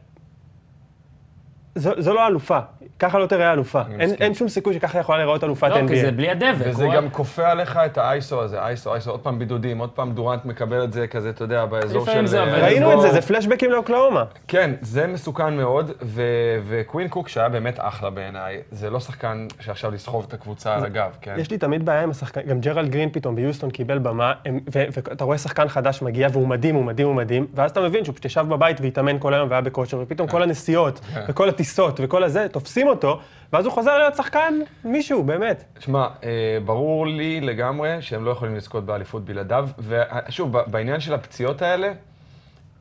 זו, 1.78 1.90
זו 1.98 2.14
לא 2.14 2.26
אלופה, 2.26 2.58
ככה 2.98 3.18
לא 3.18 3.26
תראה 3.26 3.52
אלופה. 3.52 3.82
אין. 4.00 4.10
אין 4.20 4.34
שום 4.34 4.48
סיכוי 4.48 4.74
שככה 4.74 4.98
יכולה 4.98 5.18
להיראות 5.18 5.44
אלופת 5.44 5.68
לא, 5.70 5.74
כי 5.88 5.94
NBA. 5.94 6.00
זה 6.00 6.10
בלי 6.12 6.30
הדבק. 6.30 6.54
וזה 6.58 6.84
הוא- 6.84 6.94
גם 6.94 7.10
כופה 7.10 7.48
עליך 7.50 7.78
את 7.86 7.98
האייסו 7.98 8.42
הזה, 8.42 8.60
אייסו, 8.60 8.92
אייסו, 8.92 9.10
עוד 9.10 9.20
פעם 9.20 9.38
בידודים, 9.38 9.78
עוד 9.78 9.90
פעם 9.90 10.12
דורנט 10.12 10.44
מקבל 10.44 10.84
את 10.84 10.92
זה 10.92 11.06
כזה, 11.06 11.30
אתה 11.30 11.44
יודע, 11.44 11.64
באזור 11.64 12.04
של... 12.06 12.26
זה 12.26 12.40
עובד. 12.40 12.52
ראינו 12.54 12.92
את 12.94 13.00
זה, 13.00 13.12
זה 13.12 13.22
פלשבקים 13.22 13.70
לאוקלאומה. 13.70 14.24
כן, 14.48 14.70
זה 14.80 15.06
מסוכן 15.06 15.56
מאוד, 15.56 15.90
ו- 16.02 16.22
וקווין 16.68 17.08
קוק, 17.08 17.28
שהיה 17.28 17.48
באמת 17.48 17.74
אחלה 17.78 18.10
בעיניי, 18.10 18.60
זה 18.70 18.90
לא 18.90 19.00
שחקן 19.00 19.46
שעכשיו 19.60 19.90
לסחוב 19.90 20.24
את 20.28 20.34
הקבוצה 20.34 20.74
על 20.74 20.84
הגב, 20.84 21.10
כן? 21.20 21.34
יש 21.38 21.50
לי 21.50 21.58
תמיד 21.58 21.84
בעיה 21.84 22.02
עם 22.02 22.10
השחקן, 22.10 22.40
גם 22.40 22.60
ג'רלד 22.60 22.88
גרין 22.90 23.08
פתאום 23.12 23.34
ביוסטון 23.34 23.70
קיבל 23.70 23.98
במה, 23.98 24.32
הם- 24.46 24.60
ו- 24.74 24.84
ואתה 24.96 25.24
רואה 25.24 25.38
שחקן 25.38 25.68
חדש 25.68 26.02
מגיע 26.02 26.28
והוא 26.32 26.48
מדהים, 26.48 26.74
הוא 26.74 26.84
מדהים, 26.84 27.06
הוא 27.08 27.14
מדהים, 27.16 27.46
ואז 27.54 27.70
אתה 27.70 27.80
מבין 27.80 28.04
שהוא 28.04 28.12
פשוט 28.14 28.24
ישב 28.24 28.46
בבית 28.48 28.80
והתאמן 28.80 29.16
כל 29.18 29.34
היום 29.34 29.48
והיה 29.50 29.60
בכושר, 29.60 29.98
ופתאום 30.02 30.28
כל 30.28 30.42
הנסיעות, 30.42 31.00
וכל 31.28 31.48
הטיסות 31.48 31.67
וכל 31.98 32.24
הזה, 32.24 32.46
תופסים 32.48 32.88
אותו, 32.88 33.20
ואז 33.52 33.64
הוא 33.64 33.72
חוזר 33.72 33.98
להיות 33.98 34.14
שחקן 34.14 34.54
מישהו, 34.84 35.22
באמת. 35.22 35.64
שמע, 35.78 36.06
אה, 36.24 36.28
ברור 36.64 37.06
לי 37.06 37.40
לגמרי 37.40 37.96
שהם 38.02 38.24
לא 38.24 38.30
יכולים 38.30 38.56
לזכות 38.56 38.86
באליפות 38.86 39.24
בלעדיו, 39.24 39.68
ושוב, 39.78 40.58
בעניין 40.66 41.00
של 41.00 41.14
הפציעות 41.14 41.62
האלה, 41.62 41.92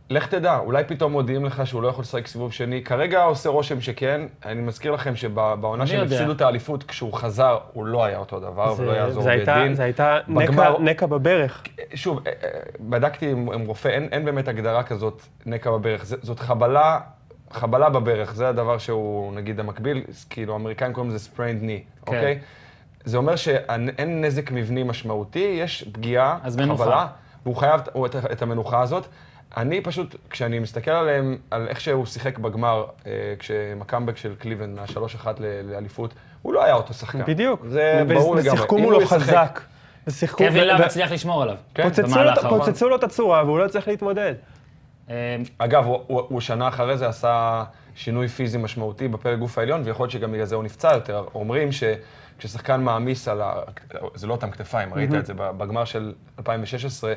לך 0.10 0.28
תדע, 0.28 0.58
אולי 0.58 0.84
פתאום 0.84 1.12
מודיעים 1.12 1.46
לך 1.46 1.68
שהוא 1.68 1.82
לא 1.82 1.88
יכול 1.88 2.02
לשחק 2.02 2.28
סיבוב 2.28 2.54
שני. 2.54 2.84
כרגע 2.84 3.24
עושה 3.24 3.50
רושם 3.50 3.82
שכן. 3.82 4.22
אני 4.46 4.62
מזכיר 4.62 4.92
לכם 4.92 5.16
שבעונה 5.16 5.88
שהם. 5.88 6.06
הפסידו 6.06 6.32
את 6.32 6.42
האליפות, 6.42 6.84
כשהוא 6.84 7.14
חזר, 7.14 7.58
הוא 7.74 7.86
לא 7.86 8.04
היה 8.06 8.18
אותו 8.18 8.40
דבר, 8.40 8.74
ולא 8.78 8.92
זה- 8.92 8.98
יעזור 8.98 9.24
זה 9.24 9.32
הייתה- 9.32 9.56
בדין. 9.60 9.74
זה 9.74 9.84
הייתה 9.84 10.18
נקע- 10.28 10.52
בגמר- 10.52 10.80
נקע 10.80 11.06
בברך. 11.06 11.64
שוב, 11.96 12.20
אה, 12.28 12.32
אה, 12.44 12.50
בדקתי 12.80 13.32
עם, 13.32 13.52
עם 13.52 13.66
רופא, 13.66 13.88
אין, 13.88 14.08
אין 14.12 14.26
באמת 14.26 14.48
הגדרה 14.48 14.84
כזאת 14.84 15.22
נקע 15.46 15.72
בברך. 15.72 16.04
זאת 16.06 16.40
חבלה, 16.40 17.00
חבלה 17.52 17.90
בברך, 17.90 18.34
זה 18.36 18.50
הדבר 18.50 18.78
שהוא, 18.78 19.34
נגיד, 19.36 19.60
המקביל, 19.60 20.02
כאילו, 20.30 20.54
האמריקאים 20.54 20.94
קוראים 20.94 21.12
לזה 21.14 21.30
sprained 21.36 21.40
knee, 21.64 21.68
כן. 22.06 22.16
אוקיי? 22.16 22.40
זה 23.06 23.18
אומר 23.18 23.36
שאין 23.36 23.90
נזק 24.26 24.52
מבני 24.52 24.84
משמעותי, 24.84 25.58
יש 25.60 25.90
פגיעה, 25.94 26.38
אז 26.44 26.56
מנוחה. 26.58 26.84
חבלה, 26.84 27.08
והוא 27.44 27.56
חייב 27.56 27.82
את- 28.06 28.16
את, 28.16 28.32
את 28.32 28.42
המנוחה 28.42 28.82
הזאת. 28.82 29.06
אני 29.58 29.82
פשוט, 29.82 30.16
כשאני 30.30 30.60
מסתכל 30.60 30.92
עליהם, 30.92 31.38
על 31.52 31.68
איך 31.68 31.82
שהוא 31.82 32.06
שיחק 32.06 32.38
בגמר, 32.38 32.86
אה, 33.08 33.12
כשהם 33.40 33.82
הקאמבק 33.82 34.18
של 34.18 34.36
קליבן 34.36 34.76
מה-3-1 34.76 35.28
ל- 35.40 35.72
לאליפות, 35.72 36.14
הוא 36.42 36.54
לא 36.54 36.64
היה 36.64 36.74
אותו 36.74 36.94
שחקן. 36.94 37.24
בדיוק. 37.28 37.66
זה 37.70 38.04
ברור 38.08 38.36
לגמרי. 38.36 38.52
ושיחקו 38.54 38.78
מולו 38.78 38.98
הוא 39.00 39.08
חזק. 39.08 39.60
ושיחקו... 40.08 40.38
קווין 40.38 40.68
לאב 40.68 40.82
הצליח 40.82 41.12
לשמור 41.12 41.44
עליו. 41.44 41.56
כן, 41.74 41.84
פוצצו 41.90 42.02
לו 42.24 42.32
את- 42.32 42.38
האחרון. 42.38 42.60
פוצצו 42.60 42.90
לו 42.90 42.96
את 42.96 43.04
הצורה, 43.04 43.44
והוא 43.46 43.60
לא 43.60 43.68
צריך 43.68 43.88
להתמודד. 43.88 44.34
אה, 45.10 45.36
אגב, 45.58 45.86
הוא, 45.86 46.04
הוא, 46.08 46.22
הוא 46.30 46.42
שנה 46.42 46.68
אחרי 46.68 46.98
זה 46.98 47.08
עשה 47.08 47.64
שינוי 47.96 48.28
פיזי 48.28 48.58
משמעותי 48.58 49.08
בפרק 49.08 49.40
גוף 49.40 49.58
העליון, 49.58 49.82
ויכול 49.86 50.04
להיות 50.04 50.12
שגם 50.12 50.32
בגלל 50.32 50.46
זה 50.46 50.56
הוא 50.56 50.64
נפצע 50.64 50.94
יותר. 50.94 51.26
אומרים 51.36 51.70
שכששחקן 51.72 52.82
מעמיס 52.82 53.28
על 53.28 53.42
ה... 53.42 53.54
זה 54.16 54.28
לא 54.28 54.34
אותם 54.34 54.52
כתפיים, 54.52 54.94
ראית 54.94 55.14
את 55.14 55.26
זה 55.26 55.34
בגמר 55.34 55.86
של 55.86 56.14
2016, 56.40 57.14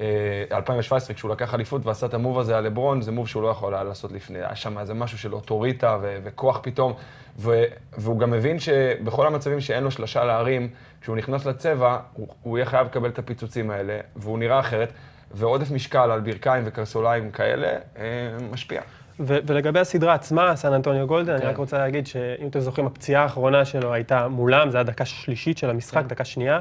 אה, 0.00 0.06
2017, 0.52 1.14
כשהוא 1.14 1.30
לקח 1.30 1.54
אליפות 1.54 1.86
ועשה 1.86 2.06
את 2.06 2.14
המוב 2.14 2.38
הזה 2.38 2.58
על 2.58 2.64
לברון, 2.64 3.02
זה 3.02 3.12
מוב 3.12 3.28
שהוא 3.28 3.42
לא 3.42 3.48
יכול 3.48 3.74
היה 3.74 3.84
לעשות 3.84 4.12
לפני. 4.12 4.38
היה 4.38 4.56
שם 4.56 4.78
איזה 4.78 4.94
משהו 4.94 5.18
של 5.18 5.34
אוטוריטה 5.34 5.98
ו- 6.02 6.18
וכוח 6.24 6.60
פתאום, 6.62 6.92
ו- 7.38 7.64
והוא 7.98 8.18
גם 8.18 8.30
מבין 8.30 8.58
שבכל 8.58 9.26
המצבים 9.26 9.60
שאין 9.60 9.84
לו 9.84 9.90
שלושה 9.90 10.24
להרים, 10.24 10.68
כשהוא 11.00 11.16
נכנס 11.16 11.46
לצבע, 11.46 11.98
הוא, 12.12 12.28
הוא 12.42 12.58
יהיה 12.58 12.66
חייב 12.66 12.86
לקבל 12.86 13.08
את 13.08 13.18
הפיצוצים 13.18 13.70
האלה, 13.70 13.98
והוא 14.16 14.38
נראה 14.38 14.60
אחרת. 14.60 14.92
ועודף 15.30 15.70
משקל 15.70 16.10
על 16.10 16.20
ברכיים 16.20 16.62
וקרסוליים 16.66 17.30
כאלה, 17.30 17.68
אה, 17.98 18.04
משפיע. 18.50 18.80
ו- 19.20 19.38
ולגבי 19.46 19.80
הסדרה 19.80 20.14
עצמה, 20.14 20.56
סן 20.56 20.72
אנטוניו 20.72 21.06
גולדן, 21.06 21.32
אני 21.32 21.40
כן. 21.40 21.46
רק 21.48 21.56
רוצה 21.56 21.78
להגיד 21.78 22.06
שאם 22.06 22.48
אתם 22.48 22.60
זוכרים, 22.60 22.86
הפציעה 22.86 23.22
האחרונה 23.22 23.64
שלו 23.64 23.92
הייתה 23.92 24.28
מולם, 24.28 24.70
זה 24.70 24.76
היה 24.76 24.84
דקה 24.84 25.04
שלישית 25.04 25.58
של 25.58 25.70
המשחק, 25.70 26.04
דקה 26.06 26.24
שנייה, 26.24 26.60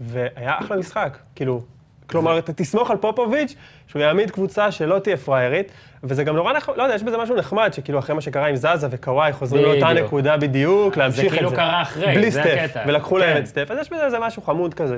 והיה 0.00 0.58
אחלה 0.58 0.76
משחק. 0.76 1.18
כאילו, 1.34 1.62
כלומר, 2.06 2.38
אתה 2.38 2.52
תסמוך 2.52 2.90
על 2.90 2.96
פופוביץ', 2.96 3.54
שהוא 3.86 4.02
יעמיד 4.02 4.30
קבוצה 4.30 4.72
שלא 4.72 4.98
תהיה 4.98 5.16
פריירית, 5.16 5.72
וזה 6.04 6.24
גם 6.24 6.36
נורא 6.36 6.52
נחמד, 6.52 6.76
לא 6.76 6.82
יודע, 6.82 6.94
יש 6.94 7.02
בזה 7.02 7.16
משהו 7.16 7.36
נחמד, 7.36 7.72
שכאילו 7.72 7.98
אחרי 7.98 8.14
מה 8.14 8.20
שקרה 8.20 8.46
עם 8.46 8.56
זזה 8.56 8.86
וקוואי, 8.90 9.32
חוזרים 9.32 9.64
לאותה. 9.64 9.92
נקודה 9.92 10.36
בדיוק, 10.36 10.96
להמשיך 10.96 11.24
את 11.24 11.30
זה. 11.30 11.36
כאילו 11.36 11.50
קרה 11.50 11.82
אחרי, 11.82 12.14
בלי 12.14 12.30
זה 12.30 12.40
סטף, 12.42 12.60
הקטע. 12.64 12.84
ולקחו 12.86 13.18
להם 13.18 13.34
כן. 13.34 13.40
את 13.40 13.46
סטף, 13.46 13.70
אז 13.70 13.78
יש 13.78 13.92
בזה 13.92 14.04
איזה 14.04 14.18
משהו 14.18 14.42
חמוד 14.42 14.74
כזה, 14.74 14.96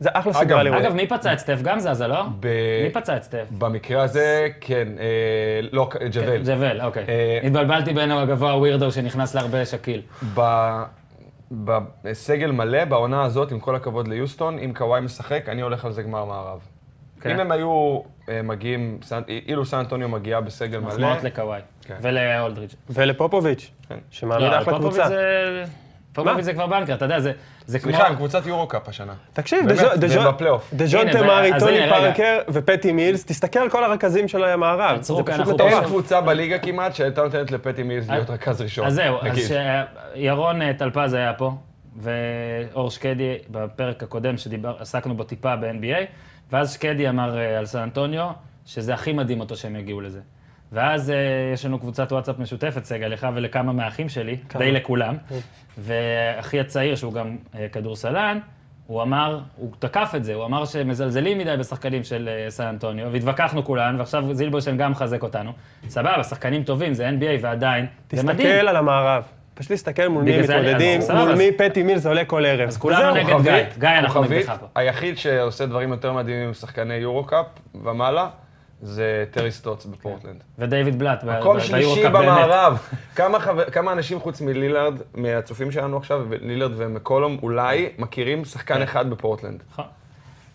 שזה 0.00 0.08
אחלה 0.12 0.32
סדרה 0.32 0.62
לראות. 0.62 0.80
אגב, 0.82 0.94
מי 0.94 1.06
פצע 1.06 1.32
את 1.32 1.38
סטף? 1.38 1.62
גם 1.62 1.80
זזה, 1.80 2.06
לא? 2.06 2.22
ב- 2.40 2.82
מי 2.84 2.90
פצע 2.90 3.16
את 3.16 3.22
סטף? 3.22 3.46
במקרה 3.58 4.02
הזה, 4.02 4.48
כן, 4.60 4.88
אה, 5.00 5.04
לא, 5.72 5.88
ג'וול. 6.12 6.42
ג'וול, 6.44 6.80
אוקיי. 6.80 7.04
אה, 7.08 7.40
התבלבלתי 7.42 7.92
בין 7.92 8.10
הגבוה 8.12 8.50
הווירדו 8.50 8.92
שנכנס 8.92 9.34
להרבה 9.34 9.64
שקיל. 9.66 10.02
ב- 10.34 10.82
בסגל 12.04 12.50
מלא, 12.50 12.84
בעונה 12.84 13.24
הזאת, 13.24 13.52
עם 13.52 13.60
כל 13.60 13.76
הכבוד 13.76 14.08
ליוסטון, 14.08 14.58
אם 14.58 14.72
קוואי 14.76 15.00
משחק, 15.00 15.48
אני 15.48 15.62
הולך 15.62 15.84
על 15.84 15.92
זה 15.92 16.02
גמר 16.02 16.24
מערב. 16.24 16.58
כן. 17.20 17.30
אם 17.30 17.40
הם 17.40 17.52
היו 17.52 18.00
אה, 18.28 18.42
מגיעים, 18.42 18.98
אילו 19.48 19.64
סן 19.64 19.76
אנטוניו 19.78 20.08
מגיעה 20.08 20.40
בסגל 20.40 20.78
מלא, 20.78 20.88
מחמאות 20.88 21.22
לקוואי. 21.24 21.60
כן. 21.84 21.96
ולאולדריץ'. 22.02 22.74
ולפופוביץ', 22.90 23.70
כן. 23.88 23.98
שמעמיד 24.10 24.46
לא, 24.48 24.58
אחלה 24.58 24.64
פופוביץ' 24.74 25.00
קבוצה. 25.00 25.14
זה... 26.10 26.14
פופוביץ' 26.14 26.44
זה 26.44 26.52
כבר 26.52 26.66
בנקר, 26.66 26.94
אתה 26.94 27.04
יודע, 27.04 27.20
זה- 27.20 27.32
זה 27.66 27.78
כמו... 27.78 27.92
סליחה, 27.92 28.14
קבוצת 28.14 28.46
יורו-קאפ 28.46 28.88
השנה. 28.88 29.12
תקשיב, 29.32 29.58
דז'ון- 30.76 31.10
תמרי, 31.12 31.50
טוני. 31.58 31.88
פארקר 31.90 32.38
ופטי 32.48 32.92
מילס, 32.92 33.24
תסתכל 33.26 33.58
על 33.58 33.70
כל 33.70 33.84
הרכזים 33.84 34.28
של 34.28 34.44
המערב. 34.44 35.02
זה 35.02 35.14
פשוט 35.24 35.54
מטורף. 35.54 35.72
אין 35.72 35.84
קבוצה 35.84 36.20
בליגה 36.20 36.58
כמעט 36.58 36.94
שהייתה 36.94 37.22
נותנת 37.22 37.50
לפטי 37.50 37.82
מילס 37.82 38.08
להיות 38.08 38.30
רכז 38.30 38.60
ראשון. 38.60 38.86
אז 38.86 38.94
זהו, 38.94 39.16
אז. 39.20 39.38
שירון 40.14 40.62
אה, 40.62 40.72
טלפז 40.78 41.12
היה 41.14 41.32
פה, 41.32 41.52
ואור 41.96 42.90
שקדי 42.90 43.34
בפרק 43.50 44.02
הקודם 44.02 44.34
שעסקנו 44.36 45.16
בו 45.16 45.24
טיפה 45.24 45.56
ב-NBA, 45.56 46.04
ואז 46.52 46.72
שקדי 46.72 47.08
אמר 47.08 47.38
אה, 47.38 47.58
על 47.58 47.66
סן 47.66 47.78
אנטוניו, 47.78 48.30
שזה 48.66 48.94
הכי 48.94 49.12
מדהים 49.12 49.40
אותו 49.40 49.56
שהם 49.56 49.76
יגיעו 49.76 50.00
לזה. 50.00 50.20
ואז 50.72 51.10
אה, 51.10 51.16
יש 51.52 51.64
לנו 51.64 51.78
קבוצת 51.78 52.12
וואטסאפ 52.12 52.38
משותפת, 52.38 52.84
סגל, 52.84 53.06
לך 53.06 53.28
ולכמה 53.34 53.72
מהאחים 53.72 54.08
שלי, 54.08 54.36
די 54.58 54.72
לכולם. 54.72 55.16
ואחי 55.78 56.60
הצעיר, 56.60 56.94
שהוא 56.96 57.12
גם 57.12 57.36
אה, 57.54 57.66
כדורסלן, 57.72 58.38
הוא 58.86 59.02
אמר, 59.02 59.40
הוא 59.56 59.70
תקף 59.78 60.12
את 60.16 60.24
זה, 60.24 60.34
הוא 60.34 60.44
אמר 60.44 60.64
שמזלזלים 60.64 61.38
מדי 61.38 61.56
בשחקנים 61.58 62.04
של 62.04 62.28
אה, 62.28 62.50
סן 62.50 62.66
אנטוניו, 62.66 63.12
והתווכחנו 63.12 63.64
כולן, 63.64 63.96
ועכשיו 63.98 64.34
זילברשטיין 64.34 64.76
גם 64.76 64.90
מחזק 64.90 65.22
אותנו. 65.22 65.52
סבבה, 65.88 66.24
שחקנים 66.24 66.62
טובים, 66.62 66.94
זה 66.94 67.08
NBA 67.08 67.40
ועדיין, 67.40 67.86
זה 68.12 68.22
מדהים. 68.22 68.48
תסתכל 68.48 68.68
על 68.68 68.76
המערב. 68.76 69.22
פשוט 69.54 69.70
להסתכל 69.70 70.08
מול 70.08 70.24
מי 70.24 70.40
מתמודדים, 70.40 71.00
מול 71.14 71.34
מי 71.34 71.52
פטי 71.52 71.82
מילס 71.82 72.06
עולה 72.06 72.24
כל 72.24 72.46
ערב. 72.46 72.68
אז 72.68 72.76
כולנו. 72.76 73.14
נגד 73.14 73.42
גיא. 73.42 73.52
גיא, 73.78 73.88
אנחנו 73.88 74.24
נגדך 74.24 74.56
פה. 74.60 74.66
היחיד 74.74 75.18
שעושה 75.18 75.66
דברים 75.66 75.90
יותר 75.90 76.12
מדהימים 76.12 76.46
עם 76.48 76.54
שחקני 76.54 76.94
יורו-קאפ 76.94 77.46
ומעלה, 77.84 78.28
זה 78.82 79.24
טרי 79.30 79.52
סטוץ 79.52 79.86
בפורטלנד. 79.86 80.42
ודייוויד 80.58 80.98
בלאט, 80.98 81.24
ב- 81.24 81.38
מקום 81.38 81.56
ב- 81.56 81.60
שלישי 81.60 81.78
ביורו-קאפ 81.78 82.12
באמת. 82.12 82.24
במערב. 82.24 82.78
כמה 83.14 83.40
חבר- 83.40 83.70
כמה 83.70 83.92
אנשים 83.92 84.20
חוץ 84.20 84.40
מלילארד, 84.40 84.94
מהצופים 85.14 85.70
שלנו 85.70 85.96
עכשיו, 85.96 86.26
לילארד 86.42 86.72
ומקולום, 86.76 87.36
אולי 87.42 87.88
מכירים 87.98 88.44
שחקן 88.44 88.82
אחד 88.82 89.10
בפורטלנד. 89.10 89.62
נכון. 89.72 89.84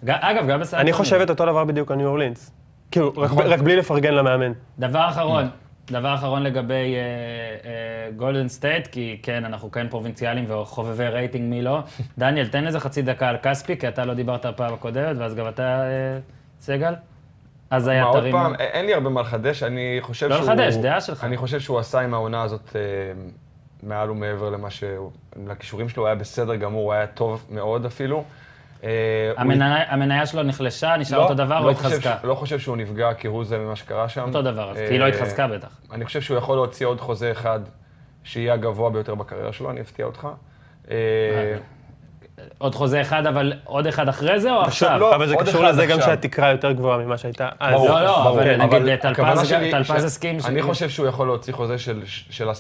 אגב, 0.08 0.48
גם 0.48 0.60
בסדר. 0.60 0.80
אני 0.82 0.94
חושב 0.94 1.20
את 1.22 1.30
אותו 1.30 1.46
דבר 1.46 1.64
בדיוק 1.64 1.92
על 1.92 1.98
ניו 1.98 2.08
אורלינס. 2.08 2.52
כאילו, 2.92 3.14
רק- 3.18 3.32
נכון. 3.32 3.46
רק 3.46 3.60
בלי 3.60 3.76
לפרגן 3.76 4.14
למאמן. 4.14 4.52
דבר 4.80 5.08
אחרון, 5.10 5.50
דבר 5.92 6.16
אחרון 6.16 6.44
לגבי 6.44 6.96
גולדן 8.16 8.48
סטייט, 8.48 8.88
כי 8.88 9.20
כן, 9.24 9.46
אנחנו 9.46 9.72
כן 9.72 9.88
פרובינציאלים 9.90 10.46
וחובבי 10.52 11.08
רייטינג, 11.08 11.50
מי 11.50 11.62
לא. 11.62 11.80
דניאל, 12.18 12.48
תן 12.48 12.68
איזה 12.68 12.80
חצי 12.80 13.02
דקה 13.02 13.30
על 13.30 13.38
כספי, 13.44 13.78
כי 13.78 13.88
אתה 13.88 14.06
לא 14.06 14.14
דיברת 14.14 14.46
הפעם 14.46 14.74
הקודמת, 14.74 15.18
ואז 15.18 15.36
גם 15.36 15.48
אתה, 15.48 15.64
אה, 15.64 16.18
סגל. 16.62 16.94
אז 17.76 17.88
היה 17.88 18.04
מה, 18.04 18.10
עוד 18.10 18.20
תרים... 18.20 18.32
פעם, 18.32 18.56
אין 18.60 18.86
לי 18.86 18.94
הרבה 18.94 19.10
מה 19.10 19.22
לחדש, 19.22 19.64
אני 19.64 19.98
חושב 20.02 20.28
לא 20.28 20.36
שהוא... 20.38 20.46
לחדש, 20.50 20.76
דעה 20.76 21.02
שלך. 21.02 21.24
אני 21.24 21.38
חושב 21.38 21.60
שהוא 21.60 21.80
עשה 21.80 22.00
עם 22.00 22.14
העונה 22.14 22.42
הזאת 22.42 22.76
אה, 22.76 22.82
מעל 23.84 24.12
ומעבר 24.12 24.50
למה 24.50 24.70
שהוא... 24.70 25.12
לכישורים 25.48 25.90
שלו, 25.90 26.04
הוא 26.04 26.08
היה 26.08 26.16
בסדר 26.16 26.56
גמור, 26.56 26.84
הוא 26.84 26.94
היה 26.94 27.08
טוב 27.08 27.46
מאוד 27.50 27.86
אפילו. 27.86 28.24
אה, 28.84 28.90
המניה- 29.38 30.26
שלו 30.26 30.44
נחלשה, 30.44 30.98
נשאר 30.98 31.18
לא, 31.18 31.24
אותו 31.24 31.34
דבר 31.34 31.60
לא 31.60 31.70
או 31.70 31.76
חושב 31.76 31.88
התחזקה? 31.88 32.18
ש- 32.22 32.26
לא 32.26 32.36
חושב 32.36 32.60
שהוא 32.60 32.78
נפגע 32.78 33.10
כהוא 33.18 33.46
זה 33.46 33.58
ממה 33.58 33.76
שקרה 33.76 34.10
שם. 34.10 34.22
אותו 34.28 34.42
דבר, 34.42 34.72
אז 34.72 34.78
אה, 34.78 34.88
כי 34.88 34.94
היא 34.94 35.00
לא 35.00 35.08
התחזקה 35.08 35.48
בטח. 35.48 35.78
אני 35.92 36.06
חושב 36.06 36.22
שהוא 36.22 36.38
יכול 36.38 36.58
להוציא 36.58 36.86
עוד 36.86 37.02
חוזה 37.02 37.32
אחד 37.32 37.60
שיהיה 38.24 38.54
הגבוה 38.54 38.90
ביותר 38.90 39.16
בקריירה 39.16 39.54
שלו, 39.54 39.70
אני 39.72 39.82
אפתיע 39.82 40.06
אותך. 40.06 40.28
אה, 42.46 42.56
עוד 42.58 42.76
חוזה 42.76 43.02
אחד, 43.02 43.28
אבל 43.28 43.54
עוד 43.64 43.88
אחד 43.88 44.10
אחרי 44.10 44.40
זה 44.40 44.52
או 44.52 44.62
עכשיו? 44.62 45.00
לא, 45.00 45.16
אבל 45.16 45.28
זה 45.28 45.36
קשור 45.36 45.64
לזה 45.64 45.86
גם. 45.86 46.02
שהתקרה 46.02 46.52
יותר 46.52 46.72
גבוהה 46.72 46.98
ממה 46.98 47.18
שהייתה 47.18 47.50
אז. 47.60 47.74
ברור, 47.74 47.90
לא, 47.90 48.02
לא, 48.04 48.24
ברור. 48.24 48.42
אבל 48.42 48.58
נגיד 48.84 49.00
טלפז- 49.02 49.08
הכוונה 49.12 49.46
שלי 49.46 49.72
טלפז 49.72 50.04
הסכים 50.04 50.38
אני 50.46 50.62
חושב 50.62 50.90
שהוא 50.90 51.08
יכול 51.08 51.28
להוציא 51.28 51.54
חוזה 51.54 51.78
של- 51.78 52.02
של 52.06 52.50
10-12 52.50 52.54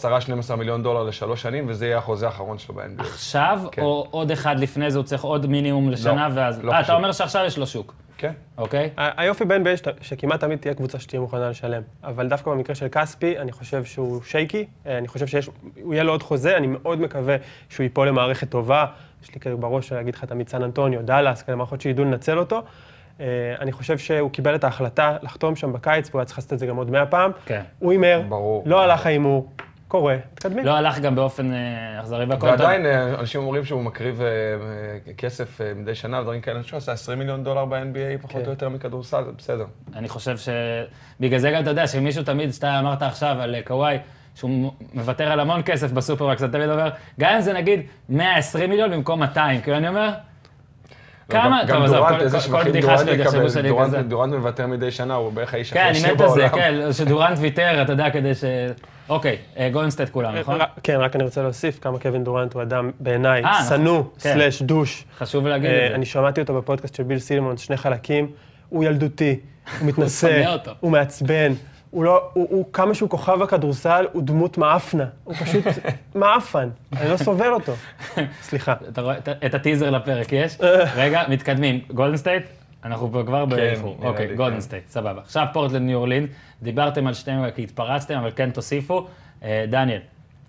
מיליון 0.55 0.83
דולר 0.83 1.03
לשלוש 1.03 1.41
שנים, 1.41 1.65
וזה 1.67 1.85
יהיה 1.85 1.97
החוזה 1.97 2.25
האחרון 2.25 2.57
שלו 2.57 2.75
ב-NBA. 2.75 3.01
עכשיו, 3.01 3.59
כן. 3.71 3.81
או 3.81 4.07
עוד 4.11 4.31
אחד 4.31 4.59
לפני 4.59 4.91
זה, 4.91 4.97
הוא 4.97 5.05
צריך 5.05 5.23
עוד 5.23 5.45
מינימום 5.45 5.89
לשנה, 5.89 6.27
לא, 6.29 6.33
ואז... 6.35 6.63
לא 6.63 6.71
אה. 6.71 6.79
אתה 6.79 6.93
אומר 6.95 7.11
שעכשיו 7.11 7.45
יש 7.45 7.57
לו 7.57 7.67
שוק, 7.67 7.93
כן. 8.17 8.31
אוקיי? 8.57 8.89
היופי 8.97 9.45
ב-NBA 9.45 9.67
שכמעט 10.01 10.39
תמיד 10.39 10.59
תהיה 10.59 10.73
קבוצה 10.73 10.99
שתהיה 10.99 11.19
מוכנה 11.21 11.49
לשלם. 11.49 11.81
אבל 12.03 12.27
דווקא 12.27 12.51
במקרה 12.51 12.75
של 12.75 12.87
כספי, 12.91 13.39
אני 13.39 13.51
חושב 13.51 13.85
שהוא 13.85 14.21
שייקי, 14.25 14.65
אה, 14.87 14.97
אני 14.97 15.07
חושב 15.07 15.27
שיש, 15.27 15.49
הוא 15.81 15.93
יהיה 15.93 16.03
לו 16.03 16.11
עוד 16.11 16.23
חוזה, 16.23 16.57
אני 16.57 16.67
מאוד 16.67 17.01
מקווה 17.01 17.35
שהוא 17.69 17.83
ייפול 17.83 18.07
למערכת 18.07 18.49
טובה. 18.49 18.85
יש 19.25 19.35
לי 19.35 19.39
כאילו 19.39 19.57
בראש 19.57 19.91
להגיד 19.91 20.15
לך 20.15 20.25
תמיד 20.25 20.49
סן 20.49 20.63
אנטוניו, 20.63 21.01
דאלאס, 21.01 21.41
כאלה 21.41 21.57
מערכות 21.57 21.81
שידעו 21.81 22.05
לנצל 22.05 22.39
אותו. 22.39 22.63
אה, 23.19 23.25
אני 23.59 23.71
חושב 23.71 23.97
שהוא 23.97 24.31
קיבל 24.31 24.55
את 24.55 24.63
ההחלטה 24.63 25.17
לחתום 25.21 25.55
שם 25.55 25.73
בקיץ, 25.73 26.09
והוא 26.09 26.19
היה 26.19 26.25
צריך 26.25 26.37
לעשות 26.37 26.53
את 26.53 26.59
זה 26.59 26.65
גם 26.65 26.75
עוד 26.75 26.91
מאה 26.91 27.05
פעם. 27.05 27.31
כן. 27.45 27.61
הוא 27.79 27.91
הימר. 27.91 28.21
לא 28.65 28.81
הלך 28.81 29.05
ההימור, 29.05 29.51
קורה, 29.87 30.15
מתקדמים. 30.33 30.65
לא 30.65 30.71
הלך 30.71 30.99
גם 30.99 31.15
באופן 31.15 31.53
אה, 31.53 31.99
אכזרי 31.99 32.25
והכל 32.25 32.39
טוב. 32.39 32.59
ועדיין 32.59 32.85
אה, 32.85 33.19
אנשים 33.19 33.41
אומרים 33.41 33.65
שהוא 33.65 33.83
מקריב 33.83 34.21
כסף 35.17 35.61
מדי 35.75 35.95
שנה 35.95 36.19
ודברים 36.19 36.41
כאלה, 36.41 36.55
אני 36.55 36.63
חושב 36.63 36.71
שהוא 36.71 36.77
עשה 36.77 36.91
20 36.91 37.19
מיליון 37.19 37.43
דולר 37.43 37.65
ב-NBA, 37.65 38.21
פחות 38.21 38.41
כן. 38.41 38.45
או 38.45 38.49
יותר 38.49 38.69
מכדורסל, 38.69 39.23
בסדר. 39.37 39.65
אני 39.95 40.09
חושב 40.09 40.37
ש... 40.37 40.49
בגלל 41.19 41.39
זה 41.39 41.51
גם 41.51 41.61
אתה 41.61 41.69
יודע 41.69 41.87
שמישהו 41.87 42.23
תמיד, 42.23 42.53
שאתה 42.53 42.79
אמרת 42.79 43.01
עכשיו 43.01 43.37
על 43.39 43.55
קוואי, 43.65 43.97
שהוא 44.35 44.51
מוותר 44.93 45.31
על 45.31 45.39
המון 45.39 45.61
כסף 45.65 45.91
בסופרמקס, 45.91 46.43
אתה 46.43 46.51
תמיד 46.51 46.69
אומר, 46.69 46.89
גם 47.19 47.33
אם 47.35 47.41
זה 47.41 47.53
נגיד 47.53 47.79
120 48.09 48.69
מיליון 48.69 48.91
במקום 48.91 49.19
200, 49.19 49.61
כאילו 49.61 49.77
אני 49.77 49.87
אומר, 49.87 50.09
כמה, 51.29 51.61
לא, 51.63 51.67
גם- 51.67 51.75
טוב, 51.75 51.83
עזוב, 52.23 52.51
כל- 52.51 52.63
בדיחה 52.69 52.97
שלי 52.97 53.21
יחשבו 53.21 53.49
שאני 53.49 53.69
כזה. 53.81 54.01
דורנט 54.01 54.33
מוותר 54.33 54.67
מדי 54.67 54.91
שנה, 54.91 55.13
הוא 55.13 55.31
בערך 55.33 55.53
האיש 55.53 55.73
כן, 55.73 55.79
הכי 55.79 55.89
אני 55.89 55.97
עשיר 55.97 56.13
מת 56.13 56.21
על 56.21 56.29
זה, 56.29 56.35
בעולם. 56.47 56.49
כן, 56.55 56.93
שדורנט 56.93 57.37
ויתר, 57.41 57.81
אתה 57.81 57.91
יודע, 57.91 58.09
כדי 58.09 58.35
ש... 58.35 58.43
אוקיי, 59.09 59.37
אה, 59.57 59.69
גולדנסטייט 59.69 60.09
כולם, 60.09 60.35
נכון? 60.35 60.61
רק- 60.61 60.69
כן, 60.83 60.95
רק 60.99 61.15
אני 61.15 61.23
רוצה 61.23 61.41
להוסיף 61.41 61.79
כמה 61.79 61.99
קווין 61.99 62.23
דורנט 62.23 62.53
הוא 62.53 62.61
אדם 62.61 62.91
בעיניי 62.99 63.43
אה, 63.45 63.49
נכון. 63.61 63.77
שנוא, 63.77 64.03
כן. 64.03 64.33
slash 64.33 64.61
douche. 64.61 65.05
חשוב 65.17 65.47
להגיד 65.47 65.69
אה, 65.69 65.85
את 65.85 65.89
זה. 65.89 65.95
אני 65.95 66.05
שמעתי 66.05 66.41
אותו 66.41 66.53
בפודקאסט 66.53 66.95
של 66.95 67.03
ביל 67.03 67.19
סימונס, 67.19 67.57
שני 67.57 67.77
חלקים. 67.77 68.27
הוא 68.69 68.83
ילדותי, 68.83 69.39
הוא 69.79 69.87
מתנשא. 69.87 70.55
הוא 70.79 70.91
מעצבן. 70.91 71.53
הוא 71.95 72.03
לא, 72.03 72.29
הוא, 72.33 72.47
הוא 72.49 72.65
כמה 72.73 72.93
שהוא 72.93 73.09
כוכב 73.09 73.41
הכדורסל, 73.41 74.05
הוא 74.11 74.23
דמות 74.23 74.57
מאפנה. 74.57 75.05
הוא 75.23 75.33
פשוט 75.35 75.63
מאפן, 76.15 76.69
אני 76.97 77.09
לא 77.09 77.17
סובל 77.17 77.53
אותו. 77.53 77.73
סליחה. 78.41 78.73
אתה 78.89 79.01
רואה 79.01 79.17
את- 79.17 79.29
את 79.45 79.53
הטיזר 79.53 79.89
לפרק, 79.89 80.31
יש? 80.31 80.57
רגע, 80.95 81.21
מתקדמים. 81.29 81.79
גולדן 81.93 82.17
סטייט, 82.17 82.43
אנחנו 82.85 83.11
פה 83.11 83.23
כבר 83.25 83.45
באיחור. 83.45 83.95
נראה 83.99 84.09
אוקיי, 84.09 84.27
לי, 84.27 84.35
גולדן 84.35 84.55
כן. 84.55 84.61
סטייט, 84.61 84.89
סבבה. 84.89 85.21
עכשיו 85.21 85.45
פורטלנד 85.53 85.81
ניו 85.81 85.97
אורלינס, 85.97 86.27
דיברתם 86.61 87.07
על 87.07 87.13
שתיהם 87.13 87.51
כי 87.51 87.63
התפרצתם, 87.63 88.13
אבל 88.17 88.31
כן 88.35 88.49
תוסיפו. 88.51 89.07
אה, 89.43 89.65
דניאל, 89.69 89.99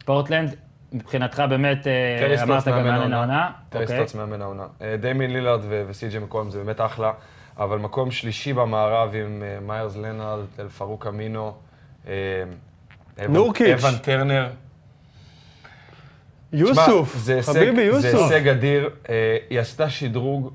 פורטלנד, 0.05 0.55
מבחינתך 0.93 1.43
באמת, 1.49 1.87
אה, 1.87 2.43
אמרת 2.43 2.69
גם 2.69 2.75
מאמן 2.75 2.99
מאמן 2.99 3.13
העונה. 3.13 3.51
טרי 3.69 3.83
אוקיי. 3.83 3.97
סטוץ 3.97 4.15
מאמן 4.15 4.43
העונה. 4.43 4.65
דיימין 5.01 5.33
לילארד 5.33 5.61
וסי.ג'י 5.89 6.19
מקולם 6.19 6.51
זה 6.51 6.59
באמת 6.59 6.81
אחלה, 6.81 7.13
אבל 7.59 7.79
מקום 7.79 8.11
שלישי 8.11 8.53
במערב 8.53 9.15
עם 9.15 9.43
אה, 9.43 9.59
מיירס 9.61 9.97
לנארד, 9.97 10.45
אל 10.59 10.69
פרוק 10.69 11.07
אמינו. 11.07 11.55
אה, 12.09 12.13
אבן- 13.25 13.33
נורקיץ'. 13.33 13.85
אבן 13.85 13.99
טרנר. 13.99 14.49
יוסוף, 16.53 17.17
זה 17.17 17.43
חביבי 17.43 17.77
זה 18.01 18.09
יוסוף. 18.09 18.31
הישג 18.33 18.49
אדיר. 18.49 18.91
אה, 19.09 19.37
היא 19.51 19.61
עשתה 19.61 19.91
שדרוג 19.91 20.53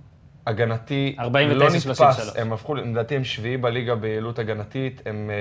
הגנתי 0.47 1.15
49, 1.19 1.53
לא 1.59 1.65
נתפס. 1.69 1.83
33. 1.83 2.37
הם 2.37 2.53
הפכו, 2.53 2.75
לדעתי 2.75 3.15
הם 3.15 3.23
שביעי 3.23 3.57
בליגה 3.57 3.95
ביעילות 3.95 4.39
הגנתית. 4.39 5.01
הם, 5.05 5.31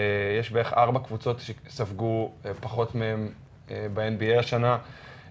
יש 0.40 0.50
בערך 0.52 0.72
ארבע 0.72 1.00
קבוצות 1.00 1.40
שספגו 1.40 2.32
פחות 2.61 2.94
מהם 2.94 3.28
ב-NBA 3.68 4.38
השנה. 4.38 4.78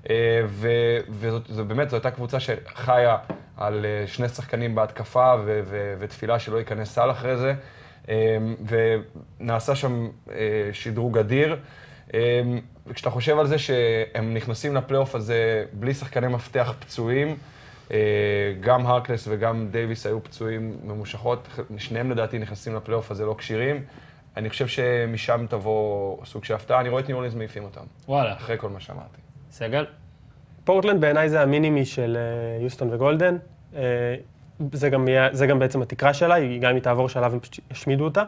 אה, 0.10 0.42
ו- 0.48 0.98
וזאת 1.10 1.48
זו 1.50 1.64
הייתה 1.92 2.12
קבוצה 2.12 2.38
שחיה 2.40 3.18
על 3.58 3.86
אה, 3.86 4.08
שני 4.08 4.30
שחקנים 4.30 4.76
בהתקפה 4.76 5.34
ותפילה 6.00 6.40
שלא 6.40 6.58
ייכנס 6.58 6.94
סל 6.94 7.12
אחרי 7.12 7.38
זה. 7.38 7.54
אה, 8.10 8.38
ונעשה 9.40 9.76
שם 9.76 10.08
שדרוג 10.74 11.18
אדיר. 11.18 11.58
וכשאתה 12.88 13.10
חושב 13.10 13.40
על 13.40 13.48
זה 13.48 13.58
שהם 13.58 14.34
נכנסים 14.34 14.76
לפלייאוף 14.76 15.16
הזה 15.16 15.66
בלי 15.74 15.94
שחקני 15.94 16.28
מפתח 16.28 16.74
פצועים, 16.80 17.38
גם 18.60 18.86
הרקלס 18.86 19.28
וגם 19.32 19.68
דייוויס 19.72 20.06
היו 20.06 20.24
פצועים 20.24 20.78
ממושכות, 20.84 21.48
שניהם 21.78 22.12
לדעתי 22.12 22.40
נכנסים 22.40 22.76
לפלייאוף 22.76 23.12
הזה 23.12 23.26
לא 23.26 23.36
כשירים. 23.38 23.84
אני 24.38 24.50
חושב 24.50 24.68
שמשם 24.68 25.46
תבוא 25.50 26.26
סוג 26.26 26.46
של 26.46 26.54
הפתעה, 26.54 26.80
אני 26.80 26.90
רואה 26.90 27.02
את 27.02 27.08
ניו 27.08 27.16
אורלינס 27.16 27.36
מעיפים 27.36 27.64
אותם, 27.64 27.84
וואלה, 28.08 28.34
אחרי 28.34 28.58
כל 28.58 28.70
מה 28.70 28.80
שאמרתי. 28.80 29.29
סגל? 29.52 29.86
פורטלנד 30.64 31.02
בעיניי 31.02 31.30
זה 31.30 31.42
ה 31.42 31.47
mini-me 31.47 31.86
של 31.86 32.18
אה, 32.18 32.64
יוסטון 32.64 32.94
וגולדן. 32.94 33.38
אה, 33.76 33.82
זה 34.74 34.90
גם, 34.90 35.08
זה 35.32 35.48
גם 35.48 35.60
בעצם 35.60 35.82
התקרה 35.82 36.14
שלה, 36.14 36.36
היא- 36.36 36.62
גם 36.62 36.70
אם 36.70 36.76
היא 36.76 36.84
תעבור 36.84 37.10
שלב 37.10 37.34
הם 37.34 37.40
פשוט 37.40 37.60
ישמידו 37.72 38.04
אותה. 38.04 38.24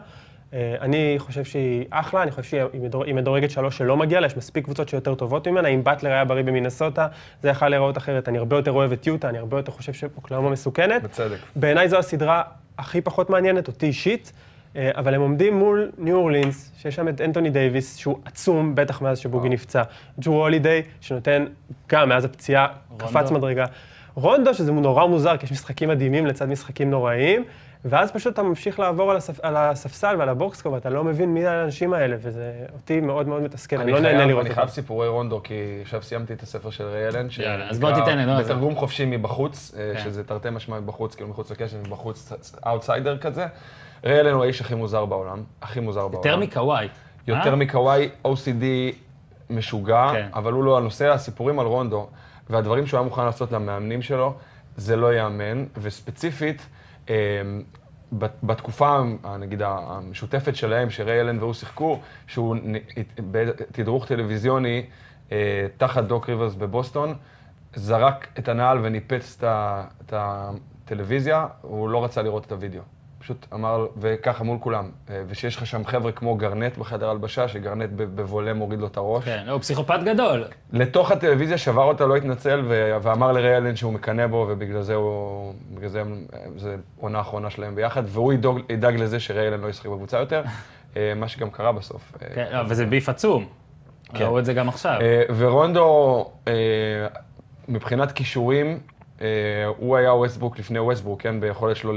אה, 0.52 0.74
אני 0.80 1.14
חושב 1.18 1.44
שהיא 1.44 1.84
אחלה, 1.90 2.22
אני 2.22 2.30
חושב 2.30 2.42
שהיא 2.42 2.80
מדור- 2.82 3.04
היא 3.04 3.14
מדורגת 3.14 3.50
שלוש 3.50 3.78
שלא 3.78 3.96
מגיע 3.96 4.20
לה, 4.20 4.26
יש 4.26 4.36
מספיק 4.36 4.64
קבוצות 4.64 4.88
שיותר 4.88 5.14
טובות 5.14 5.48
ממנה. 5.48 5.68
אם 5.68 5.84
באטלר 5.84 6.10
היה 6.10 6.24
בריא 6.24 6.42
במינסוטה, 6.44 7.06
זה 7.42 7.48
יכול 7.48 7.68
להיראות 7.68 7.98
אחרת. 7.98 8.28
אני 8.28 8.38
הרבה 8.38 8.56
יותר 8.56 8.72
אוהב 8.72 8.92
את 8.92 9.06
יוטה, 9.06 9.28
אני 9.28 9.38
הרבה 9.38 9.56
יותר 9.58 9.72
חושב 9.72 9.92
שאוקלאומה 9.92 10.50
מסוכנת. 10.50 11.02
בצדק. 11.02 11.36
בעיניי 11.56 11.88
זו 11.88 11.98
הסדרה 11.98 12.42
הכי 12.78 13.00
פחות 13.00 13.30
מעניינת, 13.30 13.68
אותי 13.68 13.86
אישית, 13.86 14.32
אבל 14.76 15.14
הם 15.14 15.20
עומדים 15.20 15.54
מול 15.58 15.90
ניו 15.98 16.16
אורלינס, 16.16 16.72
שיש 16.78 16.94
שם 16.94 17.08
את 17.08 17.20
אנטוני 17.20 17.50
דייוויס, 17.50 17.96
שהוא 17.96 18.18
עצום, 18.24 18.74
בטח 18.74 19.02
מאז 19.02 19.18
שבוגי 19.18 19.48
נפצע. 19.48 19.82
ג'רו 20.20 20.34
הולידיי, 20.42 20.82
שנותן, 21.00 21.44
גם 21.88 22.08
מאז 22.08 22.24
הפציעה, 22.24 22.66
קפץ 22.96 23.30
מדרגה. 23.30 23.64
רונדו, 24.14 24.54
שזה 24.54 24.72
נורא 24.72 25.06
מוזר, 25.06 25.36
כי 25.36 25.46
יש 25.46 25.52
משחקים 25.52 25.88
מדהימים 25.88 26.26
לצד 26.26 26.48
משחקים 26.48 26.90
נוראיים, 26.90 27.44
ואז 27.84 28.10
פשוט 28.12 28.32
אתה 28.34 28.42
ממשיך 28.42 28.80
לעבור 28.80 29.10
על, 29.10 29.16
הספ... 29.16 29.40
על 29.44 29.56
הספסל 29.56 30.14
ועל 30.18 30.28
ה 30.28 30.32
box 30.32 30.46
score, 30.46 30.72
ואתה 30.72 30.90
לא 30.90 31.04
מבין 31.04 31.34
מי 31.34 31.46
האנשים 31.46 31.92
האלה, 31.92 32.16
וזה 32.20 32.52
אותי 32.72 33.00
מאוד 33.00 33.28
מאוד 33.28 33.42
מתסכל, 33.42 33.76
אני, 33.76 33.84
אני 33.84 33.92
לא 33.92 34.00
נהנה 34.00 34.16
חייב- 34.18 34.28
לראות 34.28 34.40
אני 34.40 34.48
אותם. 34.50 34.54
חייב 34.60 34.68
סיפורי 34.68 35.08
רונדו, 35.08 35.40
כי 35.44 35.54
עכשיו 35.82 36.02
סיימתי 36.02 36.32
את 36.32 36.42
הספר 36.42 36.70
של 36.70 36.84
ריי 36.84 37.08
אלן, 37.08 37.26
יאללה, 37.38 37.68
אז 37.68 37.78
בוא 37.80 37.92
תיתן 37.92 38.18
לי, 38.18 38.24
נו, 38.26 38.32
אז- 38.32 38.44
בתרגום 38.46 38.74
חופשי 38.74 39.04
מבחוץ, 39.06 39.74
אה, 39.78 39.92
כן. 39.96 40.00
שזה 40.04 40.24
תרתי 40.24 40.50
משמע 40.50 40.80
מבחוץ, 40.80 41.14
כאילו 41.14 41.28
מחוץ 41.30 41.50
לקשת, 41.50 41.76
מבחוץ, 41.86 42.32
אאוטסיידר 42.66 43.18
כזה. 43.18 43.46
ריי 44.04 44.20
אלן 44.20 44.32
הוא 44.32 44.42
האיש 44.44 44.60
הכי 44.60 44.74
מוזר 44.74 45.04
בעולם, 45.04 45.42
הכי 45.62 45.80
מוזר 45.80 46.08
בעולם. 46.08 46.16
יותר 46.28 46.36
מקוואי. 46.36 46.88
יותר 47.26 47.50
אה? 47.50 47.56
מקוואי, 47.56 48.08
OCD 48.26 48.64
משוגע, 49.50 50.08
כן. 50.12 50.28
אבל 50.34 50.52
הוא 50.52 50.64
לא 50.64 50.78
הנושא, 50.78 51.08
הסיפורים 51.12 51.58
על 51.58 51.66
רונדו 51.66 52.08
והדברים 52.50 52.86
שהוא 52.86 52.98
היה 52.98 53.04
מוכן 53.08 53.24
לעשות 53.24 53.52
למאמנים 53.52 54.02
שלו, 54.02 54.34
זה 54.76 54.96
לא 54.96 55.12
ייאמן, 55.14 55.64
וספציפית, 55.76 56.66
אה, 57.10 57.14
בת- 58.12 58.36
בתקופה, 58.42 58.98
נגיד, 59.38 59.62
המשותפת 59.64 60.56
שלהם, 60.56 60.90
שריי 60.90 61.20
אלן 61.20 61.38
והוא 61.38 61.54
שיחקו, 61.54 61.98
שהוא 62.26 62.56
בתדרוך 63.30 64.06
טלוויזיוני 64.06 64.86
אה, 65.32 65.66
תחת 65.76 66.04
דוק 66.04 66.28
ריברס 66.28 66.54
בבוסטון, 66.54 67.14
זרק 67.74 68.28
את 68.38 68.48
הנעל 68.48 68.78
וניפץ 68.82 69.38
את 69.42 70.12
הטלוויזיה, 70.16 71.46
הוא 71.62 71.88
לא 71.88 72.04
רצה 72.04 72.22
לראות 72.22 72.46
את 72.46 72.52
הוידאו. 72.52 72.82
פשוט 73.22 73.46
אמר, 73.54 73.86
וככה 73.96 74.44
מול 74.44 74.58
כולם. 74.60 74.90
אה, 75.10 75.22
ושיש 75.28 75.56
לך 75.56 75.66
שם 75.66 75.84
חבר'ה 75.84 76.12
כמו 76.12 76.36
גרנט 76.36 76.78
בחדר 76.78 77.10
הלבשה, 77.10 77.48
שגרנט 77.48 77.90
בבולה 77.92 78.54
מוריד 78.54 78.80
לו 78.80 78.86
את 78.86 78.96
הראש. 78.96 79.24
כן, 79.24 79.48
הוא 79.48 79.60
פסיכופת 79.60 79.98
גדול. 80.04 80.44
לתוך 80.72 81.10
הטלוויזיה 81.10 81.58
שבר 81.58 81.82
אותה, 81.82 82.06
לא 82.06 82.16
התנצל, 82.16 82.62
ואמר 83.02 83.32
לריי 83.32 83.56
אלן 83.56 83.76
שהוא 83.76 83.92
מקנא 83.92 84.26
בו, 84.26 84.46
ובגלל 84.48 84.82
זה 84.82 84.94
הוא... 84.94 85.54
בגלל 85.74 85.88
זה 85.88 86.02
זה 86.56 86.76
עונה 87.00 87.20
אחרונה 87.20 87.50
שלהם 87.50 87.74
ביחד, 87.74 88.02
והוא 88.06 88.32
ידאג, 88.32 88.54
ידאג 88.68 88.96
לזה 88.96 89.20
שריי 89.20 89.48
אלן 89.48 89.60
לא 89.60 89.68
ישחק 89.68 89.86
בקבוצה 89.86 90.18
יותר, 90.18 90.42
אה, 90.96 91.12
מה 91.16 91.28
שגם 91.28 91.50
קרה 91.50 91.72
בסוף. 91.72 92.12
אה, 92.22 92.28
כן, 92.34 92.46
לא, 92.52 92.62
וזה 92.68 92.86
beef 92.86 93.08
עצום. 93.08 93.46
כן. 94.14 94.24
ראו 94.24 94.38
את 94.38 94.44
זה 94.44 94.54
גם 94.54 94.68
עכשיו. 94.68 94.98
ורונדו, 95.36 96.30
מבחינת 97.68 98.12
כישורים, 98.12 98.78
הוא 99.76 99.96
היה 99.96 100.14
ווסטברוק 100.14 100.58
לפני 100.58 100.78
ווסטברוק, 100.78 101.22
כן? 101.22 101.40
ביכולת 101.40 101.76
שלו 101.76 101.92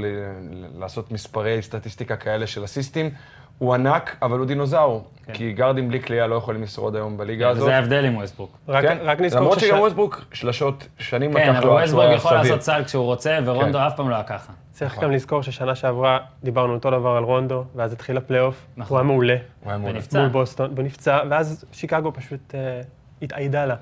לעשות 0.78 1.12
מספרי 1.12 1.62
סטטיסטיקה 1.62 2.16
כאלה 2.16 2.46
של 2.46 2.64
אסיסטים. 2.64 3.10
הוא 3.58 3.74
ענק, 3.74 4.16
אבל 4.22 4.38
הוא 4.38 4.46
דינוזאור. 4.46 5.04
כי 5.32 5.52
גארדים 5.52 5.88
בלי 5.88 5.98
קליעה 5.98 6.26
לא 6.26 6.34
יכולים 6.34 6.62
לשרוד 6.62 6.96
היום 6.96 7.16
בליגה 7.16 7.48
הזאת. 7.48 7.62
וזה 7.62 7.76
ההבדל 7.76 8.04
עם 8.04 8.16
ווסטברוק. 8.16 8.58
רק, 8.68 8.84
כן? 8.84 8.98
רק 9.02 9.20
נזכור 9.20 9.40
למרות 9.40 9.60
שגם 9.60 9.78
ווסטברוק, 9.80 10.24
שלשות, 10.32 10.88
שנים 10.98 11.32
כן, 11.32 11.40
לקח 11.40 11.58
אבל 11.58 11.66
לו 11.66 11.78
עד 11.78 11.86
שהוא 11.86 12.00
ווסטברוק 12.00 12.04
היה 12.04 12.14
יכול 12.14 12.30
סביר. 12.30 12.42
לעשות 12.42 12.62
סל 12.62 12.84
כשהוא 12.84 13.04
רוצה, 13.04 13.38
ורונדו 13.44 13.78
כן. 13.78 13.84
אף 13.84 13.96
פעם 13.96 14.10
לא 14.10 14.14
היה 14.14 14.24
ככה. 14.24 14.52
צריך 14.72 14.98
גם 14.98 15.10
לזכור 15.10 15.42
ששנה 15.42 15.74
שעברה 15.74 16.18
דיברנו 16.44 16.74
אותו 16.74 16.90
דבר 16.90 17.10
על 17.10 17.22
רונדו, 17.24 17.64
ואז 17.74 17.92
התחיל 17.92 18.16
הפלייאוף, 18.16 18.66
נכון. 18.76 18.96
הוא 18.96 18.98
היה 18.98 19.06
מעולה 19.06 19.36
הוא 19.62 19.70
היה 19.70 19.78
מעולה. 19.78 19.94
ונפצע. 19.94 20.20
מול 20.20 20.28
בוסטון, 20.28 20.70
הוא 20.76 20.84
נפצע, 20.84 21.20
ואז 21.30 21.64
שיקגו 21.72 22.12
פשוט 22.12 22.54
אה, 22.54 22.80
התאיידה 23.22 23.66
לה. 23.66 23.74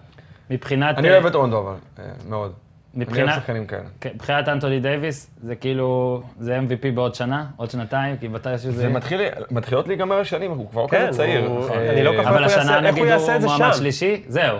מבחינת... 0.50 0.98
אני 0.98 1.08
אה, 1.08 1.12
אוהב 1.12 1.26
את 1.26 1.34
רונדו, 1.34 1.60
אבל, 1.60 1.74
אה, 1.98 2.04
מאוד. 2.28 2.52
אני 2.96 3.04
מבחינת... 3.04 3.28
אוהב 3.28 3.40
שחקנים 3.40 3.66
כאלה. 3.66 3.82
כן, 4.00 4.10
מבחינת 4.14 4.48
אנטוני 4.48 4.80
דייוויס, 4.80 5.30
זה 5.42 5.54
כאילו, 5.56 6.22
זה 6.38 6.58
MVP 6.58 6.94
בעוד 6.94 7.14
שנה, 7.14 7.46
עוד 7.56 7.70
שנתיים, 7.70 8.16
כי 8.16 8.28
מתי 8.28 8.58
שזה... 8.58 8.72
זה 8.72 8.88
מתחיל, 8.88 9.20
מתחילות 9.50 9.88
להיגמר 9.88 10.16
השנים, 10.20 10.50
הוא 10.50 10.70
כבר 10.70 10.82
לא 10.82 10.86
כן, 10.88 11.06
כזה 11.08 11.16
צעיר. 11.18 11.46
הוא- 11.46 11.70
אה, 11.70 11.90
אני 11.92 12.02
לא 12.02 12.10
כל 12.10 12.22
כך 12.22 12.28
אבל 12.28 12.44
השנה 12.44 12.80
נגיד 12.80 13.04
הוא 13.04 13.40
מועמד? 13.40 13.72
שלישי, 13.72 14.22
זהו. 14.26 14.58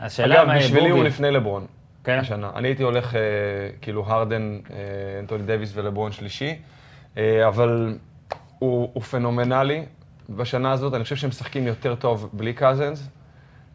השאלה 0.00 0.34
אגב, 0.38 0.46
מה 0.46 0.54
יהיה 0.56 0.64
בשבילי 0.66 0.90
הוא. 0.90 1.04
לפני 1.04 1.30
לברון. 1.30 1.66
כן? 2.04 2.18
השנה. 2.18 2.50
אני 2.56 2.68
הייתי 2.68 2.82
הולך, 2.82 3.14
אה, 3.14 3.20
כאילו, 3.80 4.04
הרדן, 4.06 4.58
אה, 4.70 4.76
אנטוני 5.20 5.42
דייוויס 5.42 5.72
ולברון 5.76 6.12
שלישי, 6.12 6.58
אה, 7.18 7.48
אבל 7.48 7.94
הוא, 8.58 8.90
הוא 8.92 9.02
פנומנלי. 9.02 9.84
בשנה 10.30 10.72
הזאת 10.72 10.94
אני 10.94 11.02
חושב 11.04 11.16
שהם 11.16 11.28
משחקים 11.30 11.66
יותר 11.66 11.94
טוב 11.94 12.30
בלי 12.32 12.52
קזנס, 12.52 13.08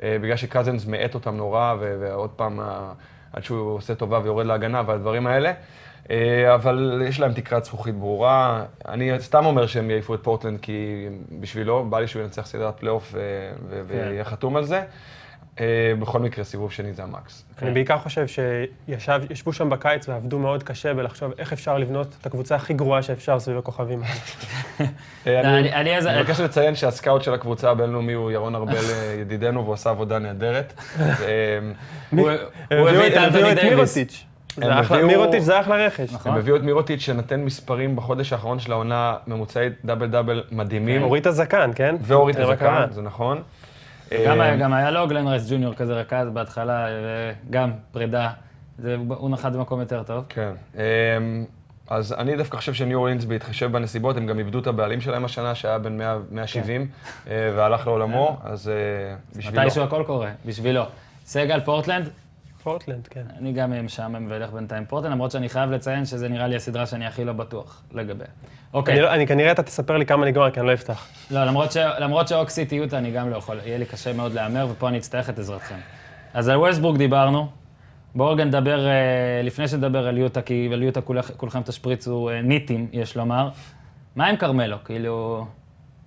אה, 0.04 0.18
בגלל 0.22 0.36
שקזנס 0.36 0.86
מאט 0.86 1.14
אותם 1.14 1.36
נורא, 1.36 1.74
ו- 1.80 1.98
ועוד 2.02 2.30
פעם, 2.30 2.60
אה, 2.60 2.92
עד 3.36 3.44
שהוא 3.44 3.76
עושה 3.76 3.96
טובה 3.96 4.20
ויורד 4.24 4.46
להגנה 4.46 4.82
והדברים 4.86 5.28
האלה. 5.28 5.52
אה, 6.12 6.56
אבל 6.56 7.02
יש 7.08 7.20
להם 7.20 7.34
תקרת 7.34 7.66
זכוכית 7.66 7.96
ברורה. 7.96 8.64
אני 8.88 9.12
סתם 9.20 9.46
אומר 9.46 9.68
שהם 9.68 9.90
יעיפו 9.90 10.16
את 10.16 10.20
פורטלנד 10.24 10.60
כי 10.60 11.08
בשבילו, 11.40 11.86
בא 11.86 12.00
לי 12.00 12.08
שהוא 12.08 12.22
ינצח 12.22 12.46
סדרת 12.46 12.78
פלייאוף 12.80 13.10
ו- 13.14 13.52
כן. 13.70 13.82
ויהיה 13.88 14.24
חתום 14.24 14.56
על 14.56 14.64
זה. 14.64 14.84
אה, 15.60 15.66
בכל 16.00 16.20
מקרה, 16.20 16.44
סיבוב 16.44 16.72
שני 16.72 16.94
זה 16.94 17.04
ה 17.04 17.12
max. 17.12 17.46
אני 17.62 17.72
בעיקר 17.72 17.98
חושב 17.98 18.26
שישבו 18.28 19.54
שם 19.54 19.70
בקיץ 19.70 20.10
ועבדו 20.10 20.40
מאוד 20.40 20.64
קשה 20.64 20.94
בלחשוב 20.94 21.32
איך 21.40 21.54
אפשר 21.54 21.78
לבנות 21.78 22.16
את 22.22 22.26
הקבוצה 22.26 22.56
הכי 22.56 22.74
גרועה 22.74 23.02
שאפשר 23.02 23.40
סביב 23.40 23.58
הכוכבים. 23.58 24.02
האלה. 24.04 24.92
אה, 25.28 25.42
לא, 25.42 25.48
אני 25.48 25.60
אני- 25.60 25.74
אני 25.74 25.98
אז- 25.98 26.08
אני 26.08 26.22
מבקש 26.22 26.40
לציין 26.40 26.76
שהסקאוט 26.76 27.22
של 27.22 27.34
הקבוצה 27.34 27.72
הבינלאומי 27.72 28.14
הוא 28.14 28.32
ירון 28.32 28.56
ארבל 28.56 28.76
אה, 28.94 29.16
ידידנו, 29.22 29.64
והוא 29.64 29.74
עשה 29.74 29.90
עבודה 29.90 30.20
נהדרת. 30.20 30.74
הוא 32.12 32.30
הביא 32.90 33.08
את 33.08 33.18
אנטוני 33.18 33.56
דייוויס. 33.56 33.64
מירוטיץ'. 33.98 34.26
זה 34.58 34.80
אחלה- 34.80 34.98
הביאו- 34.98 35.08
מירוטיץ' 35.08 35.44
זה 35.44 35.60
אחלה 35.60 35.86
רכש. 35.86 36.14
נכון. 36.14 36.32
הם 36.32 36.38
הביאו 36.38 36.56
את 36.56 36.62
מירוטיץ' 36.62 37.00
שנתן 37.02 37.40
מספרים 37.40 37.96
בחודש 37.96 38.34
האחרון 38.34 38.60
של 38.60 38.72
העונה, 38.72 39.16
ממוצעי 39.28 39.70
דאבל 39.86 40.08
דאבל 40.08 40.44
מדהימים. 40.52 41.02
הוריד 41.02 41.22
את 41.22 41.28
הזקן, 41.28 41.72
כן? 41.76 41.96
והוריד 42.02 42.40
את. 42.40 42.50
הזקן, 42.50 42.86
זה 42.92 43.02
נכון. 43.02 43.42
גם 44.12 44.42
אה, 44.42 44.46
היה- 44.46 44.56
גם 44.58 44.74
היה 44.74 44.92
לו 44.92 45.08
גלן 45.08 45.28
רייס 45.28 45.50
ג'וניור 45.52 45.74
כזה 45.74 45.94
רכז 45.94 46.28
בהתחלה, 46.34 46.88
וגם 47.50 47.72
פרידה. 47.92 48.30
זה- 48.80 48.96
הוא 49.08 49.30
נחת 49.30 49.52
במקום 49.52 49.80
יותר 49.80 50.04
טוב. 50.04 50.26
כן. 50.30 50.52
אמ, 50.76 51.46
אז 51.90 52.14
אני 52.18 52.36
דווקא 52.38 52.58
חושב 52.58 52.74
שניו 52.74 52.98
אורלינס, 53.00 53.24
בהתחשב 53.26 53.72
בנסיבות, 53.72 54.18
הם 54.18 54.28
גם 54.28 54.40
איבדו 54.40 54.60
את 54.60 54.68
הבעלים 54.68 55.02
שלהם 55.02 55.26
השנה, 55.26 55.56
שהיה 55.56 55.80
בן 55.80 55.98
100 55.98 56.18
170, 56.32 56.88
אה, 57.28 57.52
והלך 57.56 57.88
לעולמו, 57.88 58.38
אז 58.44 58.70
אה, 58.70 58.74
בשבילו. 59.38 59.62
מתישהו 59.62 59.84
הכל 59.84 60.04
קורה, 60.08 60.30
בשבילו. 60.46 60.84
סגל 61.26 61.60
פורטלנד, 61.60 62.10
פורטלנד, 62.64 63.08
כן. 63.08 63.24
אני 63.40 63.54
גם 63.54 63.86
משעמם 63.86 64.26
ואלך 64.30 64.50
בינתיים 64.52 64.86
פורטלנד, 64.86 65.12
למרות 65.14 65.32
שאני 65.32 65.50
חייב 65.50 65.72
לציין 65.72 66.06
שזה 66.06 66.30
נראה 66.30 66.48
לי 66.48 66.56
הסדרה 66.56 66.86
שאני 66.86 67.06
הכי 67.08 67.26
לא 67.26 67.34
בטוח 67.34 67.82
לגביה. 67.94 68.28
אוקיי. 68.74 68.94
אני, 68.94 69.02
לא, 69.02 69.14
אני 69.14 69.28
כנראה 69.28 69.52
אתה 69.52 69.64
תספר 69.64 69.98
לי 69.98 70.06
כמה 70.06 70.26
נגמר, 70.26 70.52
כי 70.52 70.60
אני 70.60 70.68
לא 70.68 70.74
אפתח. 70.74 71.08
לא, 71.32 71.44
למרות, 71.44 71.72
ש... 71.72 71.78
למרות 71.78 72.28
שאוקסיטי 72.28 72.76
יוטה 72.76 72.98
אני 72.98 73.12
גם 73.12 73.30
לא 73.30 73.38
יכול, 73.38 73.60
יהיה 73.66 73.78
לי 73.78 73.86
קשה 73.86 74.14
מאוד 74.14 74.34
להמר, 74.34 74.68
ופה 74.72 74.88
אני 74.88 74.98
אצטרך 74.98 75.30
את 75.30 75.40
עזרתכם. 75.40 75.76
אז 76.34 76.50
על 76.50 76.58
ווסטבורג 76.58 76.98
דיברנו, 76.98 77.48
בואו 78.16 78.32
רגע 78.32 78.46
נדבר, 78.46 78.88
אה, 78.88 78.94
לפני 79.44 79.68
שנדבר 79.68 80.08
על 80.08 80.18
יוטה, 80.18 80.42
כי 80.42 80.70
על 80.74 80.84
יוטה 80.84 81.02
כולכ... 81.02 81.32
כולכם 81.38 81.62
תשפריצו 81.62 82.30
אה, 82.30 82.42
ניטים, 82.42 82.88
יש 82.92 83.18
לומר. 83.18 83.50
מה 84.16 84.28
עם 84.28 84.38
כרמלו? 84.38 84.78
כאילו, 84.86 85.46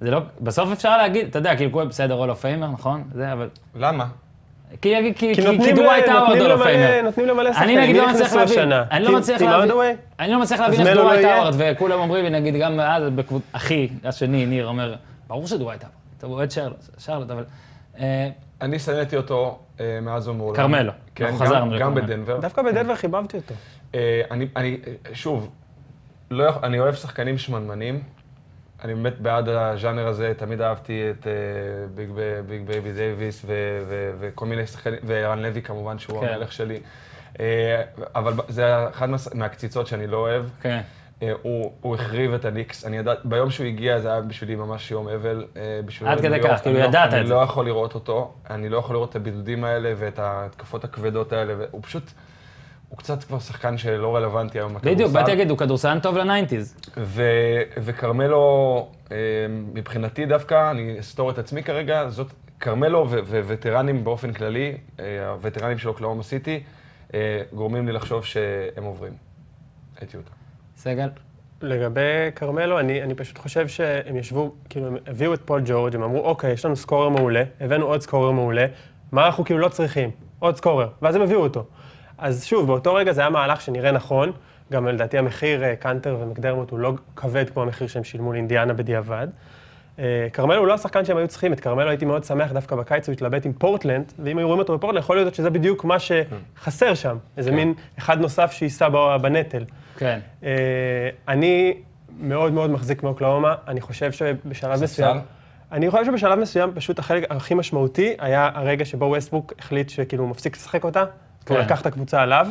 זה 0.01 0.11
לא, 0.11 0.21
בסוף 0.41 0.73
אפשר 0.73 0.97
להגיד, 0.97 1.27
אתה 1.27 1.39
יודע, 1.39 1.57
כאילו, 1.57 1.89
בסדר, 1.89 2.15
Hall 2.15 2.31
of 2.31 2.41
Famer, 2.41 2.71
נכון? 2.71 3.05
זה, 3.13 3.33
אבל... 3.33 3.49
למה? 3.75 4.07
כי, 4.83 4.95
כי, 5.05 5.15
כי 5.15 5.35
כי, 5.35 5.41
נותנים 5.41 5.61
כי 5.61 5.73
ל- 5.73 5.77
דווייט 5.77 6.09
האוורד 6.09 6.39
נותנים 7.05 7.27
למלא 7.27 7.49
אני 7.49 7.55
שחקנים. 7.55 7.79
נגיד 7.81 7.93
מי 7.97 8.01
לא 8.01 8.09
מצליח 8.09 8.27
נכנסו 8.27 8.39
להבין, 8.39 8.59
השנה? 8.59 8.85
אני 8.91 9.05
לא 9.05 9.19
מצליח 9.19 9.43
להבין? 9.43 9.71
אני 10.21 10.33
לא 10.33 10.41
מצליח 10.41 10.61
להבין 10.61 10.81
איך 10.81 10.89
מלו 10.89 10.97
לא 10.97 11.03
דווייט 11.03 11.23
יהיה? 11.25 11.37
האוורד, 11.37 11.55
וכולם 11.59 11.99
אומרים 12.01 12.25
לי, 12.25 12.31
נגיד 12.31 12.55
גם 12.61 12.81
אז. 12.81 13.03
אחי, 13.53 13.89
השני, 14.05 14.47
ניר, 14.47 14.67
אומר, 14.67 14.95
ברור 15.29 15.47
שדווייט 15.47 15.83
האוורד, 15.83 15.99
אתה 16.19 16.27
אוהד 16.27 16.51
שרלוט, 16.51 16.85
שרלוט, 16.99 17.31
אבל... 17.31 17.45
אה, 18.01 18.29
אני 18.61 18.79
שנאתי 18.79 19.17
אותו 19.17 19.59
אה, 19.81 19.99
מאז 20.03 20.29
ומעולם. 20.29 20.57
כרמלו. 20.57 20.93
כן, 21.15 21.27
אנחנו 21.27 21.79
גם-. 21.79 21.95
בדנבר. 21.95 22.41
דווקא 22.41 22.63
בדנבר 22.63 22.95
חיבבתי 22.97 23.37
אותו. 23.37 23.55
אה, 23.95 24.23
אני, 24.31 24.47
אני, 24.57 24.79
שוב, 25.13 25.51
לא, 26.31 26.53
אני 26.63 26.81
אוהב 26.81 26.95
שחקנים 26.95 27.39
שמנמנים. 27.39 28.01
אני 28.85 28.95
באמת 28.95 29.21
בעד 29.21 29.49
הז'אנר 29.49 30.07
הזה, 30.07 30.33
תמיד 30.37 30.61
אהבתי 30.61 31.11
את 31.11 31.27
אה, 31.27 31.33
ביג, 31.95 32.09
ביג 32.49 32.63
בייבי 32.67 32.93
דייוויס 32.93 33.45
וכל 34.19 34.47
מיני 34.47 34.67
שחקנים, 34.67 34.99
וערן 35.03 35.39
לוי 35.43 35.63
כמובן, 35.63 35.99
שהוא 35.99 36.21
כן. 36.21 36.29
המלך 36.29 36.53
שלי. 36.53 36.81
אה, 37.41 37.83
אבל 38.15 38.33
זה 38.49 38.75
מה- 39.07 39.17
מהקציצות 39.35 39.87
שאני 39.87 40.07
לא 40.07 40.17
אוהב. 40.17 40.45
כן. 40.63 40.81
אה, 41.23 41.33
הוא, 41.43 41.73
הוא 41.81 41.95
החריב 41.95 42.35
את 42.35 42.45
הניקס, 42.45 42.85
אני 42.87 42.97
ידעת, 42.99 43.19
ביום 43.25 43.51
שהוא 43.51 43.67
הגיע 43.67 43.99
זה 44.01 44.13
היה 44.13 44.21
בשבילי 44.21 44.57
ממש 44.57 44.91
יום 44.91 45.09
אבל. 45.09 45.45
עד 46.07 46.21
אוהד 46.21 46.21
כדי. 46.41 46.49
כך, 46.49 46.63
כאילו 46.63 46.79
לא- 46.79 46.85
ידעת 46.85 47.09
את 47.09 47.15
אני 47.15 47.27
זה. 47.27 47.35
לא 47.35 47.39
יכול 47.43 47.65
לראות 47.67 47.95
אותו, 47.95 48.35
אני 48.51 48.69
לא 48.69 48.79
יכול 48.79 48.97
לראות 48.97 49.11
את 49.11 49.17
הבידודים 49.17 49.65
האלה 49.65 49.93
ואת 49.97 50.19
ההתקפות 50.19 50.85
הכבדות 50.85 51.33
האלה, 51.33 51.55
והוא 51.59 51.83
פשוט, 51.83 52.03
הוא 52.89 52.99
קצת 52.99 53.25
כבר 53.25 53.39
שחקן 53.39 53.79
שלא 53.79 54.17
רלוונטי 54.17 54.59
היום 54.59 54.75
בכדורסל. 54.75 54.95
בדיוק, 54.95 55.13
באתי 55.13 55.31
להגיד, 55.31 55.51
הוא 55.51 55.59
כדורסלן 55.59 56.01
טוב 56.01 56.17
ל 56.17 56.22
nineties. 56.22 56.75
ו- 56.97 57.63
וכרמלו, 57.77 58.89
אה, 59.13 59.17
מבחינתי 59.75 60.27
דווקא, 60.27 60.71
אני 60.71 61.01
אסתור 61.01 61.31
את 61.31 61.39
עצמי 61.39 61.63
כרגע, 61.63 62.09
זאת, 62.09 62.33
כרמלו 62.61 63.07
ו- 63.11 63.41
ווטרנים 63.45 64.05
באופן 64.05 64.33
כללי, 64.33 64.77
אה, 65.01 65.29
הווטרנים 65.29 65.79
של 65.79 65.89
אוקלהומה 65.89 66.23
סיטי, 66.23 66.63
אה, 67.15 67.43
גורמים 67.55 67.87
לי 67.87 67.93
לחשוב 67.93 68.25
שהם 68.25 68.85
עוברים 68.85 69.13
את 70.03 70.15
יוטה. 70.15 70.31
סגל? 70.77 71.09
לגבי 71.63 72.31
כרמלו, 72.37 72.81
אני, 72.81 73.03
אני 73.03 73.15
פשוט 73.15 73.39
חושב 73.39 73.69
שהם 73.69 74.17
ישבו, 74.17 74.55
כאילו, 74.69 74.87
הם 74.87 74.97
הביאו 75.07 75.35
את 75.35 75.41
פול 75.45 75.63
ג'ורג', 75.67 75.95
הם 75.95 76.03
אמרו, 76.03 76.21
אוקיי, 76.21 76.53
יש 76.53 76.65
לנו 76.65 76.77
scorer 76.77 77.09
מעולה, 77.09 77.43
הבאנו 77.61 77.87
עוד 77.87 78.01
scorer 78.01 78.31
מעולה, 78.31 78.67
מה 79.13 79.27
אנחנו 79.27 79.45
כאילו 79.45 79.61
לא 79.61 79.69
צריכים? 79.69 80.11
עוד 80.39 80.57
סקורר. 80.57 80.89
ואז 81.03 81.15
הם 81.17 81.23
הביאו 81.23 81.41
אותו. 81.41 81.65
אז 82.19 82.45
שוב, 82.45 82.67
באותו 82.67 82.95
רגע 82.95 83.13
זה 83.13 83.21
היה 83.21 83.31
מהלך 83.31 83.61
שנראה 83.61 83.93
נכון, 83.93 84.33
גם 84.73 84.87
לדעתי 84.87 85.19
המחיר, 85.19 85.65
אה, 85.65 85.77
קנטר 85.77 86.17
ומקדרמוט 86.21 86.71
הוא 86.71 86.79
לא 86.79 86.93
כבד 87.17 87.51
כמו 87.51 87.63
המחיר 87.63 87.87
שהם 87.87 88.05
שילמו 88.05 88.33
לאינדיאנה 88.33 88.73
בדיעבד. 88.73 89.29
אה, 89.99 90.27
כרמלו 90.33 90.59
הוא 90.59 90.67
לא 90.67 90.75
השחקן 90.75 91.05
שהם 91.05 91.17
היו 91.17 91.29
צריכים, 91.29 91.53
את 91.53 91.61
כרמלו 91.61 91.89
הייתי 91.89 92.05
מאוד 92.05 92.25
שמח 92.25 92.53
דווקא 92.53 92.77
בקיץ, 92.77 93.09
הוא 93.09 93.13
התלבט 93.13 93.47
עם 93.47 93.53
פורטלנד, 93.53 94.13
ואם 94.19 94.39
היו 94.39 94.47
רואים 94.47 94.59
אותו 94.59 94.79
בפורטלנד, 94.79 95.03
יכול 95.03 95.17
להיות 95.17 95.35
שזה 95.35 95.51
בדיוק 95.51 95.85
מה 95.85 95.97
שחסר 95.99 96.95
שם, 96.95 97.17
איזה 97.37 97.51
כן. 97.51 97.57
מין 97.57 97.75
אחד 97.99 98.21
נוסף 98.21 98.53
שיישא 98.53 98.89
בנטל. 99.23 99.65
כן. 99.97 100.19
אה, 100.45 100.51
אני 101.29 101.75
מאוד 102.21 102.53
מאוד 102.53 102.71
מחזיק 102.71 103.03
מאוקלאומה, 103.03 103.55
אני 103.69 103.81
חושב 103.81 104.13
שבשלב? 104.13 104.83
מסוים... 104.83 105.17
אני 105.73 105.91
חושב 105.91 106.05
שבשלב 106.05 106.39
מסוים 106.39 106.73
פשוט 106.75 106.99
החלק 106.99 107.25
הכי 107.31 107.55
משמעותי 107.55 108.15
היה 108.19 108.51
הרגע 108.55 108.85
שבו 108.85 109.05
ווסטבוק 109.05 109.53
החליט 109.59 109.89
שכאילו 109.89 110.23
הוא 110.25 110.31
מפסיק 110.31 110.57
לשחק 110.57 110.85
אותה, 110.85 111.05
הוא 111.49 111.59
כן. 111.59 111.65
לקח 111.65 111.81
את 111.81 111.87
הקבוצה 111.87 112.23
עליו, 112.23 112.47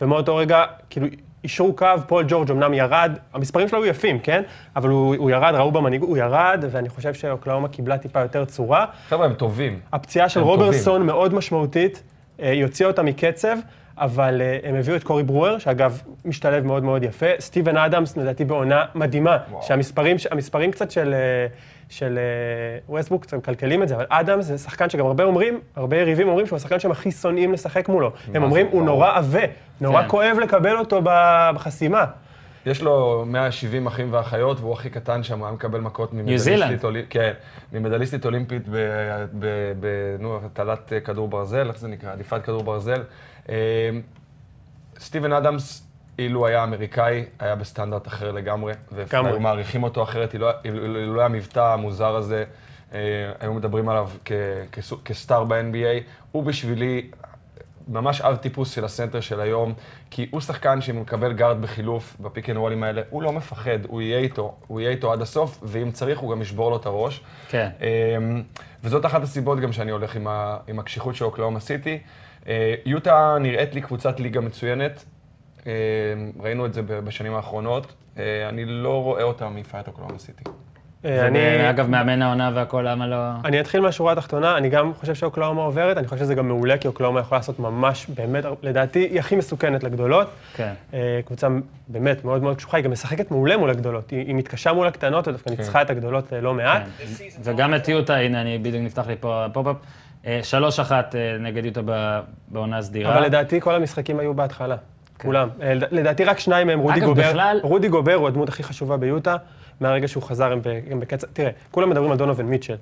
ומאותו 0.00 0.36
רגע 0.36 0.64
כאילו 0.90 1.06
יישרו 1.44 1.76
קו, 1.76 1.86
פול 2.06 2.24
ג'ורג' 2.28 2.50
אמנם 2.50 2.74
ירד, 2.74 3.18
המספרים 3.34 3.68
שלו 3.68 3.82
היו 3.82 3.90
יפים, 3.90 4.18
כן? 4.18 4.42
אבל 4.76 4.88
הוא, 4.88 5.16
הוא 5.16 5.30
ירד, 5.30 5.54
ראו 5.54 5.72
במנהיגות, 5.72 6.08
הוא 6.08 6.16
ירד, 6.16 6.64
ואני 6.70 6.88
חושב 6.88 7.14
שאוקלהומה 7.14 7.68
קיבלה 7.68 7.98
טיפה 7.98 8.20
יותר 8.20 8.44
צורה. 8.44 8.86
חבר'ה, 9.08 9.26
הם 9.26 9.34
טובים. 9.34 9.80
הפציעה 9.92 10.28
של 10.28 10.40
רוברסון 10.40 11.06
מאוד 11.06 11.34
משמעותית, 11.34 12.02
אה, 12.40 12.50
היא 12.50 12.64
הוציאה 12.64 12.88
אותה 12.88 13.02
מקצב, 13.02 13.56
אבל 13.98 14.42
אה, 14.42 14.58
הם 14.68 14.74
הביאו 14.74 14.96
את 14.96 15.04
קורי 15.04 15.22
ברואר, 15.22 15.58
שאגב, 15.58 16.02
משתלב 16.24 16.66
מאוד 16.66 16.84
מאוד 16.84 17.02
יפה. 17.02 17.26
סטיבן 17.40 17.76
אדמס, 17.76 18.16
לדעתי 18.16 18.44
בעונה 18.44 18.84
מדהימה, 18.94 19.38
וואו. 19.50 19.62
שהמספרים 19.62 20.16
המספרים 20.30 20.70
קצת 20.70 20.90
של, 20.90 21.14
אה, 21.14 21.46
של 21.90 22.18
אה, 22.18 22.78
ווסטבוק 22.88 23.22
קצת 23.22 23.36
מקלקלים 23.36 23.82
את 23.82 23.88
זה, 23.88 23.96
אבל 23.96 24.06
אדמס 24.08 24.44
זה 24.44 24.58
שחקן 24.58 24.90
שגם 24.90 25.06
הרבה 25.06 25.24
אומרים, 25.24 25.60
הרבה 25.76 25.96
יריבים 25.96 26.28
אומרים 26.28 26.46
שהוא 26.46 26.56
השחקן 26.56 26.80
שהם 26.80 26.90
הכי 26.90 27.10
שונאים 27.10 27.52
לשחק 27.52 27.88
מולו. 27.88 28.12
הם 28.34 28.42
אומרים, 28.42 28.66
הוא. 28.70 28.84
נורא 28.84 29.10
עבה, 29.14 29.40
נורא 29.80 30.02
כן. 30.02 30.08
כואב 30.08 30.36
לקבל 30.42 30.78
אותו 30.78 31.00
בחסימה. 31.04 32.04
יש 32.66 32.82
לו 32.82 33.24
170 33.26 33.86
אחים 33.86 34.12
ואחיות, 34.12 34.60
והוא 34.60 34.72
הכי 34.72 34.90
קטן 34.90 35.22
שם, 35.22 35.38
הוא 35.38 35.46
היה 35.46 35.54
מקבל 35.54 35.80
מכות 35.80 36.12
ממדליסטית. 36.12 36.84
אולימפית. 36.84 37.10
כן, 37.10 37.32
ממדליסטית 37.72 38.24
אולימפית 38.26 38.68
ב... 38.68 38.76
ב... 39.38 39.46
ב... 39.80 39.86
נו, 40.18 40.40
הטלת 40.44 40.92
כדור 41.04 41.28
ברזל, 41.28 41.68
איך 41.68 41.78
זה 41.78 41.88
נקרא? 41.88 42.12
עדיפת 42.12 42.42
כדור 42.44 42.62
ברזל. 42.62 43.02
אה, 43.48 43.90
סטיבן 44.98 45.32
אדמס, 45.32 45.89
אילו 46.20 46.46
היה 46.46 46.64
אמריקאי, 46.64 47.24
היה 47.38 47.54
בסטנדרט 47.54 48.06
אחר 48.06 48.32
לגמרי. 48.32 48.72
והיו 48.92 49.40
מעריכים 49.40 49.82
אותו 49.82 50.02
אחרת, 50.02 50.34
אילו 50.34 51.14
לא 51.14 51.20
היה 51.20 51.26
המבטא 51.26 51.72
המוזר 51.72 52.16
הזה, 52.16 52.44
אה, 52.94 52.98
היו 53.40 53.54
מדברים 53.54 53.88
עליו 53.88 54.10
כסטאר 55.04 55.44
ב-NBA. 55.44 56.02
הוא 56.32 56.44
בשבילי 56.44 57.10
ממש 57.88 58.20
אב 58.20 58.36
טיפוס 58.36 58.70
של 58.70 58.84
הסנטר 58.84 59.20
של 59.20 59.40
היום, 59.40 59.74
כי 60.10 60.26
הוא 60.30 60.40
שחקן 60.40 60.80
שאם 60.80 60.94
הוא 60.94 61.02
מקבל 61.02 61.32
גארד 61.32 61.62
בחילוף 61.62 62.16
ב 62.20 62.26
pick 62.26 62.50
and 62.50 62.58
rollים 62.58 62.82
האלה, 62.82 63.02
הוא 63.10 63.22
לא 63.22 63.32
מפחד, 63.32 63.78
הוא 63.88 64.02
יהיה 64.02 64.18
איתו, 64.18 64.54
הוא 64.66 64.80
יהיה 64.80 64.90
איתו 64.90 65.12
עד 65.12 65.22
הסוף, 65.22 65.58
ואם 65.62 65.90
צריך 65.90 66.18
הוא 66.18 66.30
גם 66.30 66.42
ישבור 66.42 66.70
לו 66.70 66.76
את 66.76 66.86
הראש. 66.86 67.20
כן. 67.48 67.68
אמ, 67.80 68.42
וזאת 68.84 69.06
אחת 69.06 69.22
הסיבות 69.22 69.60
גם 69.60 69.72
שאני 69.72 69.90
הולך 69.90 70.16
עם, 70.16 70.26
ה, 70.26 70.56
עם 70.68 70.78
הקשיחות 70.78 71.14
של 71.14 71.24
אוקלהומה 71.24 71.60
סיטי. 71.60 71.98
אה, 72.48 72.74
יוטה 72.84 73.36
נראית 73.40 73.74
לי 73.74 73.80
קבוצת 73.80 74.20
ליגה 74.20 74.40
מצוינת, 74.40 75.04
ראינו 76.40 76.66
את 76.66 76.74
זה 76.74 76.82
בשנים 76.82 77.34
האחרונות. 77.34 77.94
אה, 78.18 78.48
אני 78.48 78.64
לא 78.64 79.02
רואה 79.02 79.22
אותה 79.22 79.48
מעיפה 79.48 79.80
את 79.80 79.88
אוקלהומה 79.88 80.18
סיטי. 80.18 80.44
אה, 81.04 81.26
אני... 81.26 81.70
אגב, 81.70 81.88
מאמן 81.88 82.22
העונה 82.22 82.50
והכל, 82.54 82.84
למה 82.88 83.06
לא... 83.06 83.16
אני 83.44 83.60
אתחיל 83.60 83.80
מהשורה 83.80 84.12
התחתונה, 84.12 84.56
אני 84.56 84.68
גם 84.68 84.94
חושב 84.94 85.14
שאוקלהומה 85.14 85.62
עוברת, 85.62 85.96
אני 85.96 86.06
חושב 86.06 86.20
שזה 86.20 86.34
גם 86.34 86.48
מעולה, 86.48 86.78
כי 86.78 86.88
אוקלהומה 86.88 87.20
יכולה 87.20 87.38
לעשות 87.38 87.58
ממש, 87.58 88.06
באמת, 88.06 88.44
לדעתי, 88.62 88.98
היא 88.98 89.18
הכי 89.18 89.36
מסוכנת 89.36 89.84
לגדולות. 89.84 90.28
כן. 90.54 90.72
אה, 90.94 91.20
קבוצה 91.24 91.48
באמת 91.88 92.24
מאוד 92.24 92.42
מאוד 92.42 92.56
קשוחה, 92.56 92.76
היא 92.76 92.84
גם 92.84 92.90
משחקת 92.90 93.30
מעולה 93.30 93.56
מול 93.56 93.70
הגדולות. 93.70 94.10
היא, 94.10 94.26
היא 94.26 94.34
מתקשה 94.34 94.72
מול 94.72 94.86
הקטנות, 94.86 95.28
ודווקא 95.28 95.50
ניצחה 95.50 95.82
את 95.82 95.90
הגדולות 95.90 96.32
לא 96.42 96.54
מעט. 96.54 96.82
כן. 96.98 97.04
וגם 97.42 97.74
את 97.74 97.88
יוטה, 97.88 98.16
הנה, 98.16 98.40
אני 98.40 98.58
בדיוק 98.58 98.84
נפתח 98.84 99.06
לי 99.06 99.16
פה 99.20 99.44
ה 99.44 99.48
pop-up. 99.48 99.76
שלוש 100.42 100.80
אחת 100.80 101.14
נגד 101.40 101.64
יוטה 101.64 101.80
בעונה 102.48 102.82
סדירה. 102.82 103.14
אבל 103.14 103.26
לדעתי 103.26 103.60
כל 103.60 103.74
המשחקים 103.74 104.18
היו 104.18 104.34
בהתחלה. 104.34 104.76
כולם. 105.22 105.48
אה, 105.62 105.74
לד- 105.74 105.88
לדעתי 105.90 106.24
רק 106.24 106.38
שניים 106.38 106.66
מהם, 106.66 106.78
רודי 106.78 106.94
כן. 106.94 107.00
אגב, 107.00 107.08
גובר. 107.08 107.28
בכלל- 107.28 107.60
רודי 107.62 107.88
גובר 107.88 108.14
הוא 108.14 108.28
הדמות 108.28 108.48
הכי 108.48 108.62
חשובה 108.62 108.96
ביוטה, 108.96 109.36
מהרגע 109.80 110.08
שהוא 110.08 110.22
חזר 110.22 110.52
הם 110.90 111.00
בקצב... 111.00 111.26
תראה, 111.32 111.50
כולם 111.70 111.90
מדברים 111.90 112.10
על 112.10 112.16
דונובן 112.18 112.44
מיטשל. 112.44 112.76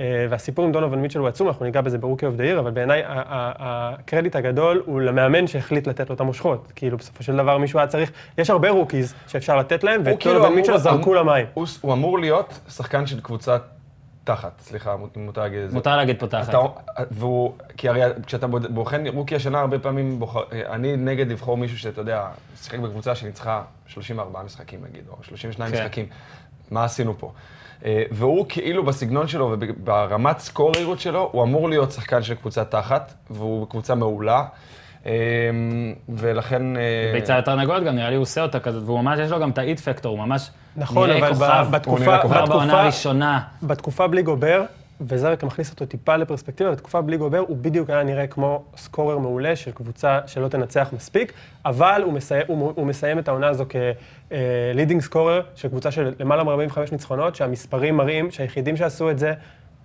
אה, 0.00 0.26
והסיפור 0.30 0.64
עם 0.64 0.72
דונובן 0.72 0.96
מיטשל 0.98 1.18
הוא 1.18 1.28
עצום, 1.28 1.48
אנחנו 1.48 1.64
ניגע 1.64 1.80
בזה 1.80 1.98
ב 1.98 2.02
rookie 2.02 2.26
of 2.26 2.34
the 2.34 2.44
year, 2.44 2.58
אבל 2.60 2.70
בעיניי 2.70 3.02
הקרדיט 3.06 4.36
הגדול 4.36 4.82
הוא 4.86 5.00
למאמן 5.00 5.46
שהחליט 5.46 5.86
לתת 5.86 6.08
לו 6.10 6.14
את 6.14 6.20
המושכות. 6.20 6.72
כאילו, 6.76 6.96
בסופו 6.96 7.22
של 7.22 7.36
דבר 7.36 7.58
מישהו 7.58 7.78
היה 7.78 7.88
צריך, 7.88 8.10
יש 8.38 8.50
הרבה 8.50 8.70
rookies 8.70 9.14
שאפשר 9.26 9.56
לתת 9.56 9.84
להם, 9.84 10.00
ואת 10.04 10.20
כאילו 10.20 10.34
דונובן 10.34 10.54
מיטשל 10.54 10.76
זרקו 10.76 11.14
למים. 11.14 11.46
הוא 11.80 11.92
אמור 11.92 12.18
להיות 12.18 12.60
שחקן 12.68 13.06
של 13.06 13.20
קבוצת 13.20 13.62
תחת, 14.34 14.60
סליחה, 14.60 14.96
מותר 15.16 15.40
להגיד 15.40 15.60
את 15.60 15.70
זה. 15.70 15.76
מותר 15.76 15.96
להגיד 15.96 16.20
פותחת. 16.20 16.48
אתה, 16.48 16.58
והוא, 17.10 17.52
כי 17.76 17.88
הרי 17.88 18.00
כשאתה 18.26 18.46
בוחן 18.46 19.06
rookie 19.06 19.36
השנה, 19.36 19.60
הרבה 19.60 19.78
פעמים 19.78 20.18
בוחר, 20.18 20.40
אני 20.52 20.96
נגד 20.96 21.28
לבחור 21.28 21.56
מישהו 21.56 21.78
שאתה 21.78 22.00
יודע, 22.00 22.28
שיחק 22.56 22.78
בקבוצה 22.78 23.14
שניצחה 23.14 23.62
34 23.86 24.42
משחקים 24.42 24.84
נגיד, 24.84 25.04
או 25.08 25.16
32 25.22 25.72
כן. 25.72 25.78
משחקים. 25.78 26.06
מה 26.70 26.84
עשינו 26.84 27.18
פה? 27.18 27.32
אה, 27.84 28.02
והוא 28.10 28.46
כאילו 28.48 28.84
בסגנון 28.84 29.28
שלו 29.28 29.56
וברמת 29.60 30.38
סקורריות 30.38 31.00
שלו, 31.00 31.28
הוא 31.32 31.42
אמור 31.42 31.68
להיות 31.70 31.92
שחקן 31.92 32.22
של 32.22 32.34
קבוצה 32.34 32.64
תחת, 32.64 33.14
והוא 33.30 33.66
בקבוצה 33.66 33.94
מעולה. 33.94 34.44
אה, 35.06 35.12
ולכן... 36.08 36.76
אה, 36.76 37.10
ביצה 37.14 37.36
יותר 37.36 37.56
נגוד 37.56 37.84
גם, 37.84 37.94
נראה 37.96 38.10
לי 38.10 38.16
הוא 38.16 38.22
עושה 38.22 38.42
אותה 38.42 38.60
כזאת, 38.60 38.82
והוא 38.86 39.00
ממש, 39.00 39.18
יש 39.18 39.30
לו 39.30 39.40
גם 39.40 39.50
את 39.50 39.58
האיט 39.58 39.80
פקטור, 39.80 40.18
הוא 40.18 40.26
ממש 40.26 40.50
נכון, 40.76 41.10
נראה 41.10 41.28
כוכב. 41.28 41.66
בתקופה- 41.70 41.90
הוא 41.90 41.98
נראה 41.98 42.18
כבר 42.22 42.40
בתקופה- 42.40 42.46
בעונה 42.48 42.80
הראשונה. 42.82 43.40
בתקופה 43.62 44.06
בלי 44.06 44.22
גובר, 44.22 44.62
וזה 45.00 45.30
רק 45.30 45.44
מכניס 45.44 45.70
אותו 45.70 45.86
טיפה 45.86 46.16
לפרספקטיבה, 46.16 46.70
בתקופה 46.70 47.00
בלי 47.00 47.16
גובר 47.16 47.38
הוא 47.38 47.56
בדיוק 47.56 47.90
היה 47.90 48.02
נראה 48.02 48.26
כמו 48.26 48.62
סקורר 48.76 49.18
מעולה 49.18 49.56
של 49.56 49.70
קבוצה 49.70 50.18
שלא 50.26 50.48
תנצח 50.48 50.88
מספיק, 50.92 51.32
אבל 51.64 52.02
הוא 52.04 52.12
מסיים, 52.12 52.42
הוא, 52.46 52.72
הוא 52.76 52.86
מסיים 52.86 53.18
את 53.18 53.28
העונה 53.28 53.48
הזו 53.48 53.64
כ 54.74 54.80
leading 54.80 55.00
scorer 55.02 55.40
של 55.54 55.68
קבוצה 55.68 55.90
של 55.90 56.14
למעלה 56.20 56.44
מ-45 56.44 56.78
ניצחונות, 56.92 57.34
שהמספרים 57.36 57.96
מראים 57.96 58.30
שהיחידים 58.30 58.76
שעשו 58.76 59.10
את 59.10 59.18
זה, 59.18 59.32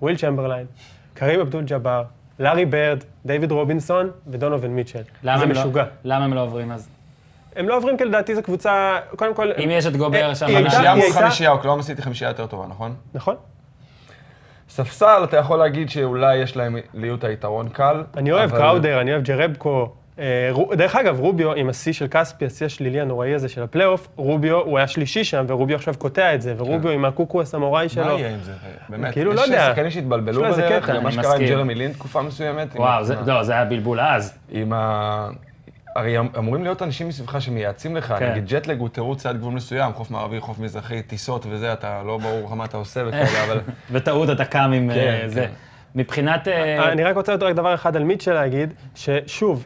וויל 0.01 0.17
צ'מברליין, 0.17 0.65
כרים 1.13 1.39
אבדול 1.39 1.63
ג'אבר, 1.63 2.03
לארי 2.39 2.65
ברד, 2.65 3.03
דיוויד 3.25 3.51
רובינסון 3.51 4.09
ודונובן 4.27 4.75
מיטשל. 4.75 5.01
למה 5.23 5.37
זה 5.37 5.43
הם 5.43 5.51
לא- 5.51 5.59
משוגע. 5.59 5.83
למה 6.03 6.25
הם 6.25 6.33
לא 6.33 6.41
עוברים 6.41 6.71
אז? 6.71 6.89
הם 7.55 7.69
לא 7.69 7.77
עוברים 7.77 7.97
כי 7.97 8.05
לדעתי 8.05 8.35
זו 8.35 8.43
קבוצה, 8.43 8.99
קודם 9.15 9.33
כל... 9.35 9.51
אם 9.63 9.69
יש 9.71 9.85
את 9.85 9.95
גובר 9.97 10.29
אה, 10.29 10.35
שם, 10.35 10.45
חמישייה 10.45 10.95
מול 10.95 11.11
חמישייה, 11.11 11.51
אוקלהומה 11.51 11.79
עשיתי 11.79 12.01
חמישייה 12.01 12.29
יותר 12.29 12.47
טובה, 12.47 12.67
נכון? 12.67 12.95
נכון. 13.13 13.35
ספסל, 14.69 15.21
אתה 15.23 15.37
יכול 15.37 15.59
להגיד 15.59 15.89
שאולי 15.89 16.37
יש 16.37 16.57
להם 16.57 16.77
ליוטה 16.93 17.29
יתרון 17.31 17.69
קל. 17.69 18.03
אני 18.17 18.31
אוהב 18.31 18.51
קראודר, 18.51 19.01
אני 19.01 19.11
אוהב 19.11 19.23
ג'רבקו. 19.23 19.93
אה, 20.19 20.51
דרך 20.73 20.95
אגב, 20.95 21.19
רוביו 21.19 21.53
עם 21.53 21.69
השיא 21.69 21.93
של 21.93 22.07
כספי, 22.07 22.45
השיא 22.45 22.65
השלילי 22.65 23.01
הנוראי 23.01 23.33
הזה 23.33 23.49
של 23.49 23.63
הפלייאוף, 23.63 24.07
רוביו, 24.15 24.55
הוא 24.59 24.77
היה 24.77 24.87
שלישי 24.87 25.23
שם, 25.23 25.45
ורוביו 25.47 25.75
עכשיו 25.75 25.93
קוטע 25.97 26.35
את 26.35 26.41
זה, 26.41 26.53
ורוביו 26.57 26.91
עם 26.91 27.05
הקוקו 27.05 27.41
הסמוראי 27.41 27.83
מה 27.85 27.89
שלו. 27.89 28.19
יהיה 28.19 28.29
עם 28.29 28.39
זה? 28.43 28.51
באמת, 28.89 29.13
כאילו, 29.13 29.33
לא 29.33 29.41
יש 29.41 29.47
יודע. 29.47 29.67
שחקנים 29.69 29.91
שהתבלבלו 29.91 30.53
זה 30.53 30.61
בדרך, 30.61 30.89
מה 30.89 31.11
שקרה 31.11 31.35
עם. 31.35 31.45
ג'רמי 31.45 31.75
לין 31.75 31.93
תקופה 31.93 32.21
מסוימת. 32.21 32.67
וואו, 32.75 33.03
זה- 33.03 33.15
לא, 33.25 33.43
זה 33.43 33.53
היה 33.53 33.65
בלבול 33.65 33.99
אז. 33.99 34.37
עם 34.51 34.73
ה... 34.73 35.29
הרי 35.95 36.19
אמ- 36.19 36.27
אמורים 36.37 36.63
להיות 36.63 36.81
אנשים 36.81 37.07
מסביבך 37.07 37.41
שמייעצים 37.41 37.95
לך, 37.95 38.13
כן. 38.19 38.31
נגיד 38.31 38.45
jet 38.47 38.63
lag 38.63 38.79
הוא 38.79 38.89
תירוץ 38.89 39.25
עד 39.25 39.37
גבול 39.37 39.53
מסוים, 39.53 39.93
חוף 39.93 40.11
מערבי, 40.11 40.39
חוף 40.39 40.59
מזרחי, 40.59 41.01
טיסות 41.01 41.45
וזה, 41.49 41.73
אתה 41.73 42.01
לא 42.05 42.17
ברור 42.17 42.45
לך 42.45 42.51
מה 42.51 42.65
אתה 42.65 42.77
עושה 42.77 43.01
וכאלה, 43.07 43.43
אבל... 43.47 43.59
בטעות 43.93 44.29
אתה 44.29 44.45
קם 44.45 44.71
עם 44.75 44.89
אה, 44.89 44.95
כן, 44.95 45.27
זה. 45.27 45.41
כן. 45.41 45.49
מבחינת... 45.95 46.47
אה, 46.47 46.91
אני 46.91 47.03
רק 47.03 47.15
רוצה 47.15 47.31
עוד 47.31 47.43
רק 47.43 47.55
דבר 47.55 47.73
אחד 47.73 47.95
על 47.95 48.03
מיטשל 48.03 48.33
להגיד, 48.33 48.73
ששוב, 48.95 49.65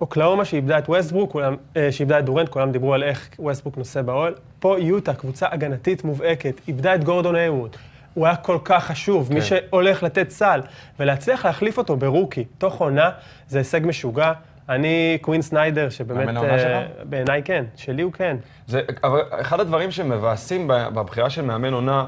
אוקלהומה 0.00 0.44
שאיבדה 0.44 0.78
את 0.78 0.88
ווסטברוק, 0.88 1.32
כולם, 1.32 1.56
אה, 1.76 1.92
שאיבדה 1.92 2.18
את 2.18 2.24
דורנט, 2.24 2.48
כולם 2.48 2.72
דיברו 2.72 2.94
על 2.94 3.02
איך 3.02 3.28
ווסטברוק 3.38 3.78
נושא 3.78 4.02
בעול. 4.02 4.34
פה 4.58 4.76
יוטה, 4.78 5.14
קבוצה 5.14 5.46
הגנתית 5.50 6.04
מובהקת, 6.04 6.60
איבדה 6.68 6.94
את 6.94 7.04
גורדון 7.04 7.36
הייווארד. 7.36 7.76
הוא 8.14 8.26
היה 8.26 8.36
כל 8.36 8.58
כך 8.64 8.84
חשוב, 8.84 9.32
מי 9.32 9.40
כן. 9.40 9.46
שהולך 9.46 10.02
לתת 10.02 10.30
סל, 10.30 10.60
ולהצליח 11.00 11.46
להחליף 11.46 11.78
אותו 11.78 11.96
ב 11.96 12.02
rookie, 12.02 12.44
תוך 12.58 12.80
עונה, 12.80 13.10
זה 13.48 13.58
הישג 13.58 13.80
משוגע. 13.84 14.32
אני, 14.68 15.18
קווין 15.20 15.42
סניידר, 15.42 15.88
שבאמת, 15.88 16.20
מאמן 16.20 16.36
העונה 16.36 16.52
אה, 16.52 16.58
שלך? 16.58 17.04
בעיניי 17.04 17.42
כן, 17.42 17.64
שלי 17.76 18.02
הוא 18.02 18.12
כן. 18.12 18.36
זה, 18.66 18.82
אבל 19.04 19.20
אחד 19.40 19.60
הדברים 19.60 19.90
שמבאסים 19.90 20.68
בבחירה 20.68 21.30
של 21.30 21.42
מאמן 21.42 21.72
עונה, 21.72 22.06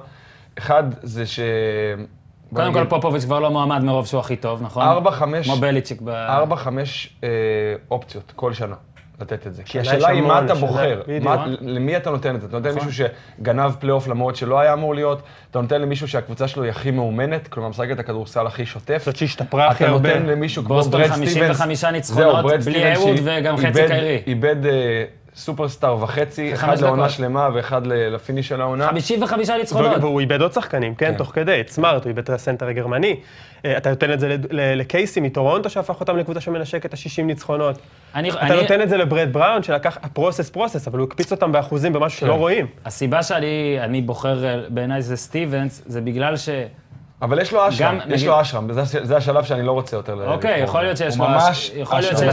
אחד 0.58 0.84
זה 1.02 1.26
ש... 1.26 1.40
קודם 2.54 2.72
כל 2.72 2.84
פופוביץ' 2.84 3.24
כבר 3.24 3.40
לא 3.40 3.50
מועמד 3.50 3.82
מרוב 3.82 4.06
שהוא 4.06 4.20
הכי 4.20 4.36
טוב, 4.36 4.62
נכון? 4.62 4.82
ארבע, 4.82 5.10
חמש, 5.10 5.46
כמו 5.46 5.56
בליצ'יק 5.56 6.00
ב... 6.00 6.08
ארבע, 6.08 6.56
חמש 6.56 7.16
אה, 7.24 7.28
אופציות 7.90 8.32
כל 8.36 8.52
שנה 8.52 8.74
לתת 9.20 9.46
את 9.46 9.54
זה. 9.54 9.62
כי 9.62 9.80
השאלה 9.80 9.98
יש 9.98 10.04
היא 10.04 10.22
מה 10.22 10.44
אתה 10.44 10.54
בוחר, 10.54 11.02
בדיוק. 11.06 11.24
מה, 11.24 11.46
למי 11.60 11.96
אתה 11.96 12.10
נותן 12.10 12.34
את 12.34 12.40
זה. 12.40 12.46
אתה 12.46 12.56
נותן 12.56 12.70
נכון. 12.70 12.88
מישהו 12.88 13.06
שגנב 13.38 13.72
פלייאוף 13.80 14.08
למרות 14.08 14.36
שלא 14.36 14.60
היה 14.60 14.72
אמור 14.72 14.94
להיות, 14.94 15.22
אתה 15.50 15.60
נותן 15.60 15.80
למישהו 15.80 16.08
שהקבוצה 16.08 16.48
שלו 16.48 16.62
היא 16.62 16.70
הכי 16.70 16.90
מאומנת, 16.90 17.48
כלומר 17.48 17.68
משחק 17.68 17.88
את 17.92 17.98
הכדורסל 17.98 18.46
הכי 18.46 18.66
שוטף. 18.66 19.02
זאת 19.06 19.16
שהשתפרה 19.16 19.68
הכי 19.68 19.84
אתה 19.84 19.92
הרבה. 19.92 20.14
נותן 20.14 20.26
למישהו 20.26 20.64
כמו 20.64 20.74
בוסטון 20.74 21.00
ברד 21.00 21.10
55 21.10 21.78
סטיבנס. 21.78 21.92
ניצחונות, 21.92 22.32
זהו, 22.32 22.42
ברד 22.42 22.62
בלי 22.64 22.94
אהוד 22.94 23.16
וגם 23.24 23.56
חצי 23.56 23.86
קיירי. 23.86 24.22
איבד 24.26 24.66
אה, 24.66 25.04
סופרסטאר 25.38 26.02
וחצי, 26.02 26.52
אחד 26.54 26.78
לעונה 26.80 27.02
דקות. 27.02 27.14
שלמה 27.16 27.48
ואחד 27.54 27.86
לפיניש 27.86 28.48
של 28.48 28.60
העונה. 28.60 28.88
55 28.88 29.50
ניצחונות. 29.50 29.96
והוא 30.00 30.20
איבד 30.20 30.40
עוד 30.42 30.52
שחקנים, 30.52 30.94
כן, 30.94 31.06
כן. 31.12 31.14
תוך 31.18 31.30
כדי, 31.34 31.60
את 31.60 31.68
סמארט, 31.68 32.02
הוא 32.04 32.08
איבד 32.08 32.18
את 32.22 32.30
הסנטר 32.30 32.66
הגרמני. 32.68 33.16
אה, 33.64 33.76
אתה 33.76 33.90
נותן 33.90 34.12
את 34.12 34.20
זה 34.20 34.36
לקייסי 34.50 35.20
מטורונטו, 35.20 35.70
שהפך 35.70 36.00
אותם 36.00 36.16
לקבוצה 36.16 36.40
שמנשקת 36.40 36.86
את 36.86 36.94
ה-60 36.94 37.22
ניצחונות. 37.22 37.78
אני- 38.14 38.30
אתה 38.30 38.40
אני- 38.40 38.56
נותן 38.62 38.82
את 38.82 38.88
זה 38.88 38.96
לברד 38.96 39.28
בראון, 39.32 39.62
שלקח 39.62 39.98
הפרוסס 40.02 40.50
פרוסס, 40.50 40.88
אבל 40.88 40.98
הוא 40.98 41.06
הקפיץ 41.06 41.32
אותם 41.32 41.52
באחוזים 41.52 41.92
במשהו 41.92 42.20
שלא 42.20 42.32
כן. 42.32 42.38
רואים. 42.38 42.66
הסיבה 42.84 43.22
שאני 43.22 43.78
אני 43.80 44.00
בוחר, 44.02 44.44
אה, 44.44 44.60
בעיניי 44.68 45.02
זה 45.02 45.16
סטיבנס, 45.16 45.82
זה 45.86 46.00
בגלל 46.00 46.36
ש... 46.36 46.48
אבל 47.22 47.40
יש 47.40 47.52
לו 47.52 47.68
אשרם, 47.68 47.96
יש 47.96 48.02
נגיד- 48.06 48.26
לו 48.26 48.40
אשרם, 48.40 48.68
זה 48.82 49.16
השלב 49.16 49.44
שאני 49.44 49.62
לא 49.62 49.72
רוצה 49.72 49.96
יותר 49.96 50.14
ל- 50.14 50.22
אוקיי, 50.22 50.60
יכול. 50.60 50.82
להיות 50.82 50.96
שיש 50.96 51.16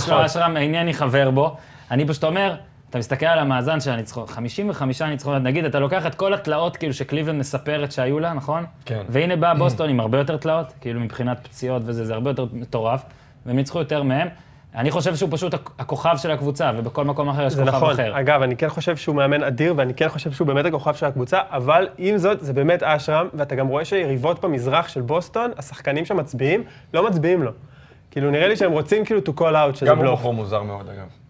לו. 0.09 0.25
אשרם, 0.25 0.57
אינני 0.57 0.93
חבר 0.93 1.29
בו. 1.31 1.55
אני 1.91 2.07
פשוט 2.07 2.23
אומר, 2.23 2.55
אתה 2.95 2.99
מסתכל 2.99 3.25
על 3.25 3.39
המאזן 3.39 3.79
של 3.79 3.91
הניצחונות, 3.91 4.29
55 4.29 5.01
ניצחונות, 5.01 5.41
נגיד, 5.41 5.65
אתה 5.65 5.79
לוקח 5.79 6.05
את 6.05 6.15
כל 6.15 6.33
התלאות 6.33 6.77
כאילו 6.77 6.93
שקליבלנד 6.93 7.39
מספרת 7.39 7.91
שהיו 7.91 8.19
לה, 8.19 8.33
נכון? 8.33 8.65
כן. 8.85 9.01
והנה 9.09 9.35
באה 9.35 9.53
בוסטון 9.55 9.89
עם 9.89 9.99
הרבה 9.99 10.17
יותר 10.17 10.37
תלאות, 10.37 10.73
כאילו 10.81 10.99
מבחינת 10.99 11.47
פציעות 11.47 11.81
וזה, 11.85 12.05
זה 12.05 12.13
הרבה 12.13 12.29
יותר 12.29 12.45
מטורף, 12.53 13.03
והם 13.45 13.55
ניצחו 13.55 13.79
יותר 13.79 14.03
מהם. 14.03 14.27
אני 14.75 14.91
חושב 14.91 15.15
שהוא 15.15 15.29
פשוט 15.31 15.53
הכ- 15.53 15.57
הכוכב 15.79 16.17
של 16.17 16.31
הקבוצה, 16.31 16.71
ובכל 16.77 17.05
מקום 17.05 17.29
אחר 17.29 17.45
יש 17.45 17.53
זה 17.53 17.61
כוכב 17.61 17.75
נכון. 17.75 17.91
אחר. 17.93 18.19
אגב, 18.19 18.41
אני 18.41 18.55
כן 18.55 18.69
חושב 18.69 18.97
שהוא 18.97 19.15
מאמן 19.15 19.43
אדיר, 19.43 19.73
ואני 19.77 19.93
כן 19.93 20.09
חושב 20.09 20.31
שהוא 20.31 20.47
באמת 20.47 20.65
הכוכב 20.65 20.93
של 20.93 21.05
הקבוצה, 21.05 21.39
אבל 21.49 21.87
עם 21.97 22.17
זאת, 22.17 22.37
זה 22.41 22.53
באמת 22.53 22.83
אשרם, 22.83 23.27
ואתה 23.33 23.55
גם 23.55 23.67
רואה 23.67 23.85
שיריבות 23.85 24.41
במזרח 24.45 24.87
של 24.87 25.01
בוסטון, 25.01 25.51
השחקנים 25.57 26.05
שמצביעים, 26.05 26.63
לא 26.93 27.07
מצביעים 27.09 27.43
לו. 27.43 27.51
כאילו, 28.11 28.31
נראה 28.31 28.47
לי 28.47 28.55
שהם 28.55 28.71
רוצים 28.71 29.05
כאילו 29.05 29.21
to 29.25 29.39
call 29.39 29.53
out, 29.53 29.75
שזה 29.75 29.85
גם 29.85 29.97
הוא 29.97 30.03
בלוף. 30.05 30.19
בחור 30.19 30.33
מוזר 30.33 30.63
מאוד, 30.63 30.89
אגב. 30.89 31.24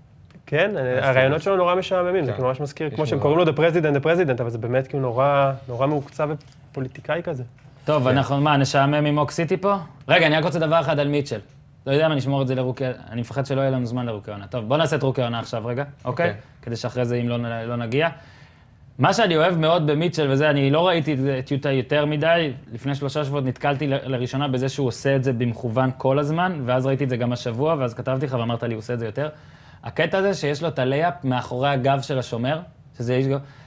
כן, 0.46 0.72
הרעיונות 1.02 1.42
שלו 1.42 1.58
נורא 1.58 1.76
משעממים, 1.76 2.26
זה 2.26 2.32
כן. 2.32 2.36
כאילו 2.36 2.48
ממש 2.48 2.62
מזכיר, 2.62 2.90
כמו 2.90 3.08
שהם. 3.08 3.20
קוראים 3.20 3.40
לו 3.40 3.46
The 3.46 3.56
President, 3.58 4.02
The 4.02 4.06
President, 4.06 4.42
אבל 4.42 4.50
זה 4.50 4.58
באמת 4.58 4.88
כאילו 4.88 5.02
נורא, 5.04 5.52
נורא 5.68 5.88
מעוקצב 5.88 6.30
ופוליטיקאי 6.72 7.22
כזה. 7.24 7.44
טוב, 7.86 8.08
אנחנו, 8.08 8.42
מה, 8.42 8.58
נשעמם 8.58 9.06
עם 9.06 9.18
אוק 9.18 9.32
סיטי 9.32 9.58
פה? 9.58 9.76
רגע, 10.08 10.28
אני 10.28 10.38
רק 10.38 10.44
רוצה 10.44 10.60
דבר 10.60 10.80
אחד 10.80 11.00
על 11.00 11.08
מיטשל. 11.08 11.40
לא 11.88 11.92
יודע 11.92 12.08
מה, 12.08 12.16
נשמור 12.16 12.42
את 12.42 12.48
זה 12.48 12.56
לרוקי, 12.56 12.86
אני 13.10 13.22
מפחד 13.22 13.46
שלא 13.46 13.62
יהיה 13.62 13.70
לנו 13.70 13.86
זמן 13.86 14.06
לרוקי 14.06 14.32
עונה. 14.32 14.48
טוב, 14.48 14.68
בוא 14.68 14.78
נעשה 14.78 14.96
את 14.96 15.04
רוקי 15.04 15.22
עונה 15.22 15.40
עכשיו 15.40 15.66
רגע, 15.66 15.84
אוקיי? 16.06 16.30
אוקיי. 16.30 16.42
כדי 16.62 16.76
שאחרי 16.76 17.06
זה, 17.06 17.16
אם 17.16 17.30
לא, 17.30 17.38
לא 17.66 17.76
נגיע. 17.76 18.10
מה 19.00 19.14
שאני 19.14 19.38
אוהב 19.38 19.58
מאוד 19.58 19.88
במיטשל, 19.88 20.32
וזה, 20.32 20.50
אני 20.50 20.72
לא 20.72 20.88
ראיתי 20.88 21.16
את 21.40 21.52
יוטה 21.52 21.72
יותר 21.72 22.06
מדי, 22.06 22.54
לפני 22.74 22.96
שלושה 22.96 23.26
שבועות 23.26 23.46
נתקלתי 23.46 23.88
לראשונה 23.88 24.48
בזה 24.48 24.70
שהוא 24.70 24.88
עושה 24.88 25.16
את 25.16 25.24
זה 25.24 25.34
במכוון 25.34 25.90
כל 25.98 26.20
הזמן, 26.20 26.60
ואז 26.66 26.86
ראיתי 26.86 27.04
את 27.04 27.10
זה 27.10 27.18
גם 27.18 27.34
השבוע, 27.34 27.76
ואז 27.80 27.94
כתבתי 27.94 28.26
לך 28.26 28.34
ואמרת 28.40 28.64
לי, 28.64 28.74
הוא 28.74 28.80
עושה 28.80 28.94
את 28.94 29.00
זה 29.00 29.06
יותר. 29.06 29.30
הקטע 29.86 30.18
הזה 30.18 30.34
שיש 30.34 30.62
לו 30.62 30.68
את 30.68 30.80
ה 30.80 30.85
layup 30.85 31.14
מאחורי 31.24 31.70
הגב 31.70 32.02
של 32.02 32.20
השומר, 32.20 32.60
שזה 32.98 33.14
איש. 33.16 33.26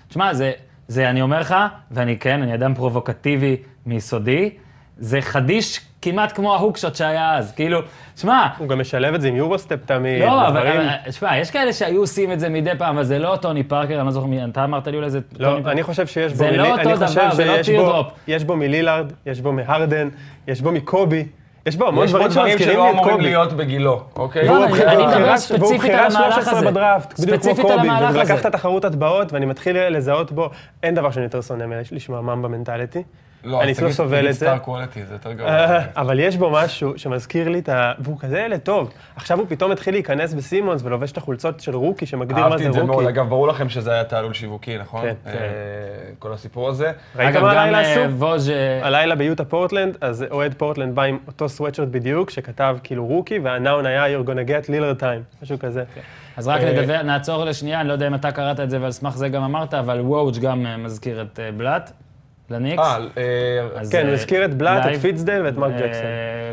תשמע, 0.09 0.35
זה, 0.35 0.53
זה, 0.89 1.11
אני 1.11 1.23
אומר 1.23 1.41
לך, 1.41 1.55
ואני 1.91 2.19
כן, 2.19 2.43
אני 2.43 2.55
אדם 2.55 2.75
פרובוקטיבי 2.75 3.57
מיסודי, 3.87 4.51
זה 4.99 5.21
חדיש 5.21 5.81
כמעט 6.03 6.33
כמו 6.33 6.55
ה 6.55 6.59
hook 6.59 6.77
shot 6.77 6.95
שהיה 6.95 7.35
אז. 7.37 7.53
כאילו, 7.53 7.81
שמע, 8.17 8.47
הוא 8.59 8.69
גם 8.69 8.81
משלב 8.81 9.15
את 9.15 9.21
זה 9.21 9.29
עם 9.29 9.37
Eurostep 9.37 9.79
תמיד, 9.87 10.23
לא, 10.23 10.49
אבל, 10.49 10.61
ודברים- 10.61 10.81
אבל, 10.81 11.11
שמע, 11.13 11.39
יש 11.39 11.51
כאלה 11.51 11.73
שהיו 11.73 12.01
עושים 12.01 12.33
את 12.33 12.41
זה 12.41 12.49
מדי 12.49 12.71
פעם, 12.79 12.95
אבל 12.95 13.05
זה 13.05 13.19
לא 13.19 13.37
טוני 13.43 13.63
פארקר, 13.63 13.97
אני 13.99 14.07
לא 14.07 14.11
זוכר 14.13 14.27
מי, 14.27 14.45
אתה 14.45 14.65
אמרת 14.65 14.87
לי 14.87 14.97
אולי 14.97 15.11
זה 15.11 15.21
טוני 15.21 15.45
לא, 15.45 15.51
פארקר. 15.55 15.71
אני 15.71 15.83
חושב 15.83 16.07
שיש 16.07 16.33
בו... 16.33 16.39
זה 16.39 16.51
לא 16.51 16.71
אותו 16.71 16.97
דבר, 16.97 17.35
זה 17.35 17.45
לא 17.45 17.55
teardrop. 17.61 18.05
יש 18.29 18.45
בו 18.45 18.57
מלילארד, 18.57 19.13
יש 19.27 19.41
בו 19.41 19.53
מהרדן, 19.53 20.09
יש 20.49 20.61
בו 20.61 20.73
מקובי, 20.73 21.25
יש 21.67 21.77
בו 21.77 21.89
המון 21.89 22.07
דברים 22.07 22.31
שמזכירים 22.31 22.59
שלא 22.59 22.85
לי 22.85 22.91
את 22.91 22.95
אמורים. 22.95 23.21
להיות 23.21 23.53
בגילו, 23.53 24.01
אוקיי? 24.17 24.47
לא, 24.47 24.53
והוא 24.53 24.65
אני- 24.65 24.73
מדבר 24.73 25.07
בחירה- 25.07 25.37
ספציפית 25.39 25.63
והוא 25.63 25.77
בחירה 25.79 26.07
על 26.07 26.17
המהלך 26.17 26.35
13 26.35 26.59
הזה. 26.59 26.71
בדראפט, 26.71 27.21
בדיוק 27.21 27.43
כמו 27.43 27.55
קובי, 27.69 27.89
ולקח 27.91 28.21
הזה. 28.21 28.35
את 28.35 28.47
התחרות 28.47 28.85
הטבעות, 28.85 29.33
ואני 29.33 29.47
מתחיל 29.47 29.89
לזהות 29.89 30.33
בו, 30.33 30.51
אין 30.83 30.95
דבר 30.95 31.11
שאני 31.11 31.25
יותר 31.25 31.41
שונא 31.41 31.65
מלשמוע 31.67 32.21
ממבה 32.21 32.49
מנטליטי. 32.49 33.03
לא, 33.45 33.63
אני 33.63 33.71
לא 33.71 33.77
תגיד- 33.77 33.91
סובל 33.91 34.17
תגיד 34.19 34.29
את 34.29 34.35
זה. 34.35 34.47
סטאר 34.47 34.59
קוולטי, 34.59 35.05
זה 35.07 35.15
יותר 35.15 35.33
גרוע. 35.33 35.51
אה, 35.51 35.83
אבל 35.97 36.21
יש 36.21 36.37
בו 36.37 36.51
משהו 36.51 36.93
שמזכיר 36.99 37.49
לי 37.49 37.59
את 37.59 37.69
ה... 37.69 37.93
והוא 37.99 38.19
כזה 38.21 38.39
ילד 38.39 38.59
טוב. 38.61 38.91
עכשיו 39.17 39.39
הוא 39.39 39.47
פתאום 39.49 39.73
התחיל 39.73 39.95
להיכנס 39.95 40.35
בסימונס 40.35 40.83
ולובש 40.85 41.13
את 41.13 41.17
החולצות 41.17 41.61
של 41.61 41.75
רוקי, 41.77 42.07
שמגדיר 42.07 42.37
מה 42.37 42.45
אהבתי 42.45 42.63
זה 42.63 42.69
את 42.69 42.75
זה 42.75 42.83
מאוד, 42.83 42.95
רוקי. 42.95 43.09
אגב, 43.09 43.29
ברור 43.29 43.49
לכם 43.49 43.69
שזה 43.69 43.93
היה 43.93 44.05
תעלול 44.05 44.33
שיווקי, 44.35 44.79
נכון? 44.79 45.03
כן, 45.03 45.15
אה, 45.27 45.33
כן. 45.33 45.39
כל 46.19 46.33
הסיפור 46.33 46.69
הזה. 46.69 46.93
ראית 47.17 47.37
מה 47.37 47.51
הלילה 47.63 47.81
עשו? 47.81 48.01
אה, 48.53 48.87
הלילה 48.87 49.15
ביוטה 49.15 49.45
פורטלנד, 49.45 49.97
אז 50.01 50.25
אוהד 50.31 50.55
פורטלנד 50.55 50.95
בא 50.95 51.03
עם 51.03 51.19
אותו 51.27 51.49
סוואטשרט 51.49 51.89
בדיוק, 51.89 52.31
שכתב 52.31 52.77
כאילו 52.83 53.07
rookie, 53.07 53.39
והנאון 53.39 53.87
היה 53.87 54.19
You're 54.19 54.27
gonna 54.27 54.49
get 54.49 54.67
Lillard 54.69 55.01
time, 55.01 55.43
משהו 55.43 55.59
כזה. 55.59 55.85
אז 56.37 56.49
רק 56.49 56.61
נעצור 57.05 57.45
לשנייה, 57.45 57.81
אני 57.81 57.89
לא 57.89 57.93
יודע 57.93 58.07
אם 58.07 58.15
אתה 58.15 58.33
קראת 58.33 58.61
את 58.61 58.71
זה 58.71 58.79
ועל 58.81 58.93
סמך 58.93 59.17
זה 59.17 59.29
גם 59.29 59.43
אמרת, 59.43 59.75
אבל 59.75 60.01
ווג' 60.01 60.39
גם 60.39 60.67
מזכיר 60.85 61.23
את 61.23 61.41
בלאט, 61.57 61.93
לניקס. 62.51 62.83
אה, 62.83 62.97
אה, 62.97 63.81
כן, 63.91 64.01
הוא 64.01 64.09
אה, 64.09 64.15
הזכיר 64.15 64.45
את 64.45 64.55
בלאט, 64.55 64.81
את 64.81 64.85
דייב, 64.85 65.01
פיזדייל 65.01 65.43
ואת 65.43 65.57
מרק 65.57 65.73
אה, 65.73 65.79
ג'קסון. 65.79 66.05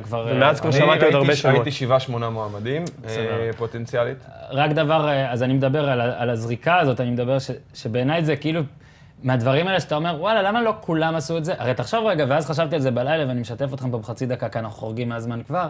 כבר... 0.04 0.28
ומאז 0.32 0.62
כבר 0.62 0.72
שמעתי 0.72 1.06
עוד 1.06 1.16
הרבה 1.16 1.36
שמות. 1.36 1.56
ראיתי 1.56 1.72
שבעה, 1.72 2.00
שמונה 2.00 2.30
מועמדים. 2.30 2.86
פוטנציאלית. 3.58 4.26
רק 4.52 4.72
דבר, 4.72 5.10
אז 5.30 5.44
אני 5.44 5.54
מדבר 5.54 5.90
על, 5.90 6.30
הזריקה 6.30 6.80
הזאת, 6.80 7.02
אני 7.02 7.12
מדבר 7.12 7.40
ש, 7.40 7.52
שבעיניי 7.74 8.26
זה 8.26 8.36
כאילו, 8.36 8.62
מהדברים 9.24 9.68
האלה 9.68 9.80
שאתה 9.80 9.96
אומר, 9.96 10.16
וואלה, 10.20 10.42
למה 10.42 10.62
לא 10.62 10.74
כולם 10.82 11.16
עשו 11.16 11.38
את 11.38 11.46
זה? 11.46 11.54
הרי 11.58 11.74
תחשוב 11.74 12.06
רגע, 12.06 12.26
ואז 12.28 12.46
חשבתי 12.46 12.76
על 12.76 12.82
זה 12.82 12.92
בלילה, 12.92 13.28
ואני 13.28 13.42
משתף 13.42 13.74
אתכם 13.74 13.92
פה 13.92 13.98
בחצי 13.98 14.26
דקה, 14.26 14.50
כי 14.50 14.60
אנחנו 14.60 14.80
חורגים 14.80 15.10
מהזמן 15.10 15.42
כבר. 15.48 15.68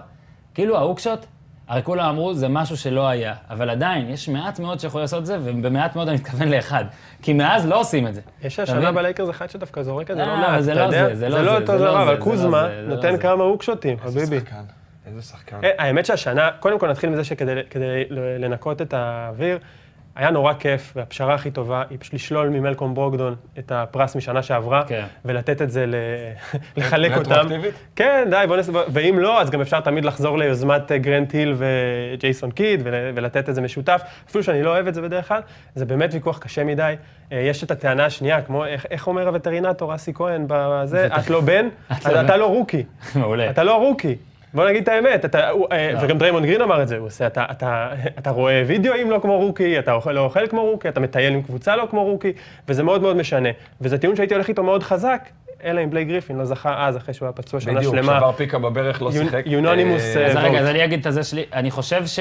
כאילו, 0.54 0.78
ההוקשוט, 0.78 1.26
הרי 1.68 1.84
כולם 1.84 2.06
אמרו, 2.10 2.34
זה 2.34 2.48
משהו 2.48 2.78
שלא 2.78 3.08
היה. 3.08 3.34
אבל 3.50 3.70
עדיין, 3.70 4.10
יש 4.10 4.30
מעט 4.30 4.60
מאוד 4.60 4.80
שיכול 4.80 5.02
לעשות 5.02 5.20
את 5.20 5.26
זה, 5.26 5.38
ובמעט 5.44 5.96
מאוד 5.96 6.08
אני 6.08 6.18
מתכוון 6.18 6.48
לאחד. 6.48 6.86
כי 7.22 7.34
מאז 7.34 7.68
לא 7.68 7.80
עושים 7.80 8.08
את 8.08 8.16
זה. 8.16 8.22
יש 8.44 8.60
השנה 8.60 8.80
מבין? 8.80 8.96
בלייקרס 8.96 9.30
אחד 9.30 9.50
שדווקא 9.50 9.82
זורק 9.82 10.12
את 10.12 10.16
זה 10.16 10.22
אה, 10.24 10.28
לא 10.28 10.38
מעט, 10.38 10.50
אבל 10.50 10.62
זה 10.62 10.72
אתה 10.74 10.80
לא 10.80 10.86
יודע? 10.86 11.08
זה, 11.08 11.16
זה 11.16 11.30
לא 11.30 11.38
זה 11.38 11.44
לא 11.44 11.52
זה, 11.52 11.58
אותו 11.58 11.78
זה 11.78 11.78
דבר, 11.78 11.98
זה, 11.98 12.04
אבל 12.04 12.16
זה 12.16 12.22
קוזמה 12.22 12.68
זה, 12.70 12.84
זה 12.90 12.96
נותן 12.96 13.12
זה. 13.12 13.18
כמה 13.22 13.44
הוקשוטים, 13.44 14.00
חביבי. 14.00 14.40
איזה 15.08 15.22
שחקן. 15.22 15.58
אה, 15.64 15.70
האמת 15.78 16.06
שהשנה, 16.06 16.50
קודם 16.60 16.80
כל 16.80 16.90
נתחיל 16.90 17.10
מזה 17.10 17.24
שכדי 17.24 17.54
כדי 17.70 18.04
לנקות 18.40 18.82
את 18.82 18.94
האוויר, 18.94 19.58
היה 20.16 20.30
נורא 20.30 20.54
כיף, 20.54 20.94
והפשרה 20.96 21.34
הכי 21.34 21.52
טובה 21.52 21.84
היא 21.90 21.98
פשוט 22.00 22.14
לשלול 22.14 22.50
ממלקום 22.50 22.94
ברוגדון 22.94 23.36
את 23.60 23.72
הפרס 23.72 24.16
משנה 24.16 24.44
שעברה, 24.44 24.84
כן. 24.88 25.06
ולתת 25.26 25.62
את 25.62 25.72
זה, 25.72 25.86
ל... 25.86 25.96
לחלק 26.78 27.18
אותם. 27.18 27.32
רטרואקטיבית? 27.32 27.74
כן, 27.96 28.28
די, 28.30 28.46
בוא 28.48 28.58
נס... 28.58 28.70
ואם 28.94 29.20
לא, 29.20 29.42
אז 29.42 29.50
גם 29.50 29.62
אפשר 29.62 29.80
תמיד 29.80 30.06
לחזור 30.06 30.38
ליוזמת 30.38 30.92
גרנט 30.92 31.32
היל 31.34 31.56
וג'ייסון 31.58 32.52
קיד, 32.52 32.82
ול... 32.84 32.94
ולתת 33.16 33.50
את 33.50 33.56
זה 33.56 33.62
משותף. 33.62 34.02
אפילו 34.30 34.44
שאני 34.44 34.64
לא 34.64 34.70
אוהב 34.70 34.88
את 34.88 34.94
זה 34.94 35.02
בדרך 35.02 35.28
כלל, 35.28 35.42
זה 35.76 35.86
באמת 35.86 36.14
ויכוח 36.14 36.38
קשה 36.38 36.64
מדי. 36.64 36.94
אה, 37.32 37.40
יש 37.40 37.64
את 37.64 37.72
הטענה 37.72 38.06
השנייה, 38.06 38.42
כמו, 38.42 38.66
איך, 38.66 38.86
איך 38.92 39.08
אומר 39.08 39.28
הווטרינטור 39.28 39.96
אסי 39.96 40.14
כהן 40.14 40.46
בזה, 40.48 41.08
את 41.08 41.30
לא 41.30 41.42
בן, 41.42 41.68
את 41.92 42.06
לא 42.06 42.22
אתה. 42.22 42.38
לא 42.38 42.46
rookie. 42.46 42.84
מעולה. 43.16 43.50
אתה 43.50 43.64
לא 43.64 43.76
rookie. 43.76 44.16
בוא 44.56 44.70
נגיד 44.70 44.82
את 44.82 44.88
האמת, 44.88 45.26
אתה, 45.26 45.50
הוא, 45.50 45.68
אה, 45.72 45.92
לא. 45.94 46.00
וגם 46.02 46.18
דריימונד 46.18 46.46
גרין 46.46 46.62
אמר 46.62 46.82
את 46.84 46.88
זה, 46.88 46.98
הוא 46.98 47.08
עושה, 47.08 47.28
אתה, 47.28 47.46
אתה, 47.52 47.90
אתה 48.20 48.30
רואה 48.30 48.64
וידאוים 48.68 49.12
לא 49.12 49.20
כמו 49.22 49.38
רוקי, 49.38 49.80
אתה 49.80 49.94
אוכל, 49.94 50.12
לא 50.12 50.20
אוכל 50.20 50.48
כמו 50.48 50.64
רוקי, 50.66 50.90
אתה 50.90 51.00
מטייל 51.00 51.34
עם 51.34 51.42
קבוצה 51.42 51.76
לא 51.76 51.88
כמו 51.90 52.04
רוקי, 52.04 52.34
וזה 52.68 52.84
מאוד 52.84 53.02
מאוד 53.02 53.16
משנה. 53.18 53.50
וזה 53.82 53.98
טיעון 53.98 54.16
שהייתי 54.16 54.34
הולך 54.34 54.48
איתו 54.50 54.64
מאוד 54.64 54.84
חזק, 54.84 55.30
אלא 55.64 55.84
אם 55.84 55.90
בלייק 55.90 56.08
גריפין 56.08 56.38
לא 56.38 56.46
זכה 56.46 56.88
אז, 56.88 56.98
אחרי 56.98 57.14
שהוא 57.14 57.26
היה 57.26 57.34
פצוע 57.34 57.60
שנה 57.60 57.74
בדיוק, 57.74 57.96
שלמה. 57.96 58.18
שבר 58.18 58.32
פיקה 58.32 58.60
בברך, 58.60 59.02
לא 59.02 59.10
יונ- 59.10 59.14
שיחק. 59.14 59.44
יונונימוס, 59.46 60.18
אה, 60.18 60.26
אז 60.26 60.36
אה, 60.36 60.44
רגע. 60.44 60.60
אז 60.60 60.68
אני 60.68 60.86
אגיד 60.86 61.00
את 61.00 61.06
הזה 61.06 61.24
שלי. 61.24 61.46
אני 61.54 61.72
חושב 61.72 62.06
ש... 62.08 62.20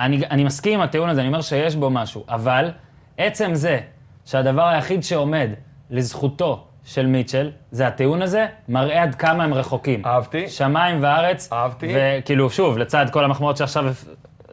אני, 0.00 0.20
אני 0.30 0.44
מסכים 0.44 0.74
עם 0.74 0.80
הטיעון 0.80 1.08
הזה, 1.08 1.20
אני 1.20 1.28
אומר 1.28 1.40
שיש 1.40 1.76
בו 1.76 1.90
משהו, 1.90 2.24
אבל 2.28 2.70
עצם 3.18 3.54
זה 3.54 3.80
שהדבר 4.24 4.62
היחיד 4.68 5.02
שעומד 5.02 5.48
לזכותו 5.90 6.64
של 6.84 7.06
מיטשל, 7.06 7.50
זה 7.70 7.86
הטיעון 7.86 8.22
הזה, 8.22 8.46
מראה 8.68 9.02
עד 9.02 9.14
כמה 9.14 9.44
הם 9.44 9.54
רחוקים. 9.54 10.02
אהבתי. 10.06 10.48
שמיים 10.48 11.02
וארץ. 11.02 11.52
אהבתי. 11.52 11.94
וכאילו, 11.94 12.50
שוב, 12.50 12.78
לצד 12.78 13.06
כל 13.12 13.24
המחמאות 13.24 13.56
שעכשיו 13.56 13.84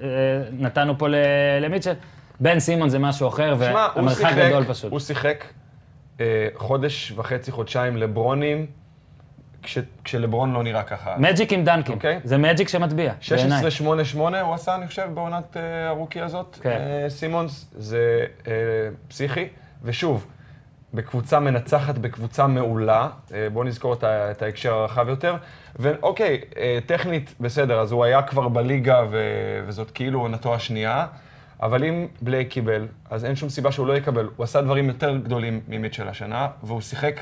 אה, 0.01 0.07
נתנו 0.51 0.97
פה 0.97 1.07
למיטשל, 1.61 1.93
בן 2.39 2.59
סימון 2.59 2.89
זה 2.89 2.99
משהו 2.99 3.27
אחר, 3.27 3.55
והמרחק 3.59 4.17
שיחק, 4.17 4.37
גדול 4.37 4.63
פשוט. 4.63 4.91
הוא 4.91 4.99
שיחק 4.99 5.43
אה, 6.19 6.25
חודש 6.55 7.11
וחצי, 7.15 7.51
חודשיים 7.51 7.97
לברונים, 7.97 8.65
כש- 9.63 9.77
כשלברון 10.03 10.53
לא 10.53 10.63
נראה 10.63 10.83
ככה. 10.83 11.15
מג'יק 11.17 11.53
עם 11.53 11.63
דנקים. 11.63 11.95
אוקיי. 11.95 12.19
זה 12.23 12.37
מג'יק 12.37 12.67
שמטביע, 12.67 13.13
בעיניי. 13.31 13.61
16-8-8 14.15 14.19
הוא 14.19 14.53
עשה, 14.53 14.75
אני 14.75 14.87
חושב, 14.87 15.07
בעונת 15.13 15.57
אה, 15.57 15.87
הרוקי 15.89 16.21
הזאת. 16.21 16.57
כן. 16.61 16.69
אה, 16.69 17.09
סימונס, 17.09 17.65
זה 17.77 18.19
אה, 18.47 18.53
פסיכי. 19.07 19.47
ושוב, 19.83 20.25
בקבוצה 20.93 21.39
מנצחת, 21.39 21.97
בקבוצה 21.97 22.47
מעולה, 22.47 23.07
אה, 23.33 23.47
בואו 23.53 23.63
נזכור 23.63 23.93
את, 23.93 24.03
את 24.03 24.41
ההקשר 24.41 24.73
הרחב 24.73 25.09
יותר. 25.09 25.35
ואוקיי, 25.75 26.41
אה, 26.57 26.79
טכנית, 26.85 27.35
בסדר, 27.39 27.79
אז 27.79 27.91
הוא 27.91 28.03
היה 28.03 28.21
כבר 28.21 28.47
בליגה, 28.47 29.03
ו, 29.11 29.17
וזאת 29.67 29.91
כאילו 29.91 30.19
עונתו 30.19 30.55
השנייה, 30.55 31.05
אבל 31.61 31.83
אם 31.83 32.07
בלייק 32.21 32.49
קיבל, 32.49 32.87
אז 33.09 33.25
אין 33.25 33.35
שום 33.35 33.49
סיבה 33.49 33.71
שהוא 33.71 33.87
לא 33.87 33.97
יקבל. 33.97 34.27
הוא 34.35 34.43
עשה 34.43 34.61
דברים 34.61 34.87
יותר 34.87 35.17
גדולים 35.17 35.61
ממיטשל 35.67 36.07
השנה, 36.07 36.47
והוא 36.63 36.81
שיחק, 36.81 37.19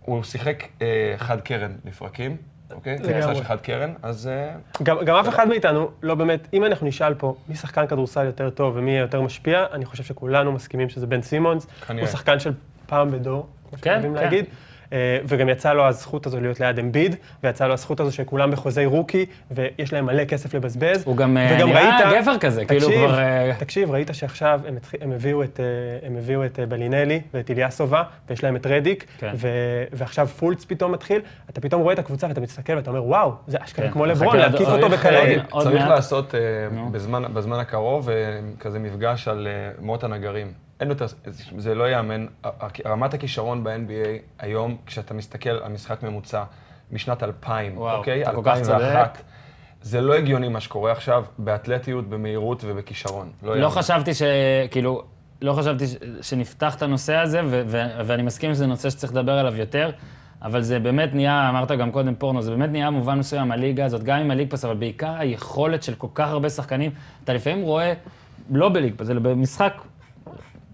הוא 0.00 0.22
שיחק 0.22 0.64
אה, 0.82 1.14
חד 1.16 1.40
קרן 1.40 1.72
לפרקים, 1.84 2.36
אוקיי? 2.70 2.98
זה. 2.98 3.12
קבוצה 3.12 3.34
של 3.34 3.44
חד 3.44 3.60
קרן, 3.60 3.92
אז... 4.02 4.28
אה, 4.28 4.52
גם, 4.82 4.96
גם 5.04 5.16
אף 5.16 5.28
אחד 5.28 5.48
מאיתנו, 5.48 5.90
לא 6.02 6.14
באמת, 6.14 6.48
אם 6.52 6.64
אנחנו 6.64 6.86
נשאל 6.86 7.14
פה 7.14 7.34
מי 7.48 7.54
שחקן 7.54 7.86
כדורסל 7.86 8.24
יותר 8.24 8.50
טוב 8.50 8.76
ומי 8.76 8.90
יהיה 8.90 9.00
יותר 9.00 9.20
משפיע, 9.20 9.66
אני 9.72 9.84
חושב 9.84 10.04
שכולנו 10.04 10.52
מסכימים 10.52 10.88
שזה 10.88 11.06
בן 11.06 11.22
סימונס. 11.22 11.66
כנראה. 11.86 12.04
הוא 12.04 12.12
שחקן 12.12 12.40
של 12.40 12.52
פעם 12.90 13.10
בדור, 13.10 13.46
כמו 13.70 13.78
כן, 13.82 13.90
שאוהבים 13.90 14.14
כן. 14.16 14.22
להגיד. 14.22 14.44
אה, 14.92 15.18
וגם 15.24 15.48
יצא 15.48 15.72
לו 15.72 15.86
הזכות 15.86 16.26
הזו 16.26 16.40
להיות 16.40 16.60
ליד 16.60 16.78
אמביד, 16.78 17.16
ויצא 17.44 17.66
לו 17.66 17.72
הזכות 17.72 18.00
הזו 18.00 18.12
שכולם 18.12 18.50
בחוזי 18.50 18.84
רוקי, 18.84 19.26
ויש 19.50 19.92
להם 19.92 20.06
מלא 20.06 20.24
כסף 20.24 20.54
לבזבז. 20.54 21.02
הוא 21.04 21.16
גם, 21.16 21.36
אה, 21.36 21.64
נראה 21.64 21.98
ראית- 22.08 22.22
גבר 22.22 22.38
כזה, 22.38 22.64
כאילו 22.64 22.80
תקשיב, 22.86 22.98
כבר, 23.08 23.18
אה, 23.18 23.52
תקשיב, 23.58 23.90
ראית 23.90 24.10
שעכשיו 24.12 24.60
הם, 24.68 24.76
התח... 24.76 24.92
הם 25.00 25.12
הביאו 25.12 25.42
את, 25.42 25.60
הם 26.06 26.16
הביאו 26.16 26.44
את 26.44 26.58
בלינלי 26.68 27.20
ואת 27.34 27.50
איליאסובה, 27.50 28.02
ויש 28.30 28.44
להם 28.44 28.56
את 28.56 28.66
רדיק, 28.66 29.06
כן. 29.18 29.32
ו... 29.36 29.48
ועכשיו 29.92 30.26
פולץ 30.28 30.64
פתאום 30.64 30.92
מתחיל, 30.92 31.20
אתה 31.50 31.60
פתאום 31.60 31.82
רואה 31.82 31.94
את 31.94 31.98
הקבוצה 31.98 32.26
ואתה 32.28 32.40
מסתכל 32.40 32.72
ואתה 32.76 32.90
אומר, 32.90 33.04
וואו, 33.04 33.32
זה 33.46 33.58
אשכרה 33.60 33.86
כן. 33.86 33.92
כמו 33.92 34.06
לברון, 34.06 34.36
להקיף 34.36 34.58
צריך- 34.68 34.68
אותו 34.84 34.88
בקלעי. 34.88 35.34
עוד- 35.36 35.44
עוד 35.50 35.62
צריך 35.62 35.80
מעט. 35.80 35.88
לעשות. 35.90 36.34
בזמן, 36.92 37.22
בזמן 37.34 37.58
הקרוב 37.58 38.08
כזה 38.60 38.78
מפגש 38.78 39.28
על 39.28 39.48
מות 39.80 40.04
הנגרים. 40.04 40.52
אין 40.80 40.88
יותר, 40.88 41.06
זה 41.58 41.74
לא 41.74 41.84
ייאמן. 41.84 42.26
רמת 42.86 43.14
הכישרון 43.14 43.64
ב-NBA 43.64 44.08
היום, 44.38 44.76
כשאתה 44.86 45.14
מסתכל 45.14 45.50
על 45.50 45.72
משחק 45.72 46.02
ממוצע 46.02 46.44
משנת 46.92 47.22
2000, 47.22 47.78
וואו, 47.78 47.96
אוקיי? 47.96 48.22
אתה 48.22 48.32
כל 48.32 48.42
כך 48.44 48.56
2001, 48.56 49.22
זה 49.82 50.00
לא 50.00 50.14
הגיוני 50.14 50.48
מה 50.48 50.60
שקורה 50.60 50.92
עכשיו 50.92 51.24
באתלטיות, 51.38 52.08
במהירות 52.08 52.64
ובכישרון. 52.66 53.30
לא 53.42 53.56
יאמן. 53.56 53.68
חשבתי 53.70 54.14
ש... 54.14 54.22
כאילו, 54.70 55.02
לא 55.42 55.52
חשבתי 55.52 55.86
ש... 55.86 55.96
שנפתח 56.20 56.74
את 56.74 56.82
הנושא 56.82 57.16
הזה, 57.16 57.40
ו... 57.44 57.62
ו... 57.66 57.82
ואני 58.06 58.22
מסכים 58.22 58.54
שזה 58.54 58.66
נושא 58.66 58.90
שצריך 58.90 59.12
לדבר 59.12 59.32
עליו 59.32 59.56
יותר, 59.56 59.90
אבל 60.42 60.62
זה 60.62 60.78
באמת 60.78 61.14
נהיה, 61.14 61.48
אמרת 61.48 61.70
גם 61.70 61.90
קודם 61.90 62.14
פורנו, 62.14 62.42
זה 62.42 62.50
באמת 62.50 62.70
נהיה 62.70 62.90
מובן 62.90 63.18
מסוים, 63.18 63.52
הליגה 63.52 63.84
הזאת, 63.84 64.02
גם 64.02 64.18
עם 64.18 64.30
הליג 64.30 64.50
פס, 64.50 64.64
אבל 64.64 64.74
בעיקר 64.74 65.14
היכולת 65.18 65.82
של 65.82 65.94
כל 65.94 66.06
כך 66.14 66.28
הרבה 66.28 66.50
שחקנים. 66.50 66.90
אתה 67.24 67.32
לפעמים 67.32 67.62
רואה, 67.62 67.92
לא 68.50 68.68
בליג 68.68 68.94
פס, 68.96 69.10
אלא 69.10 69.20
במשחק 69.20 69.72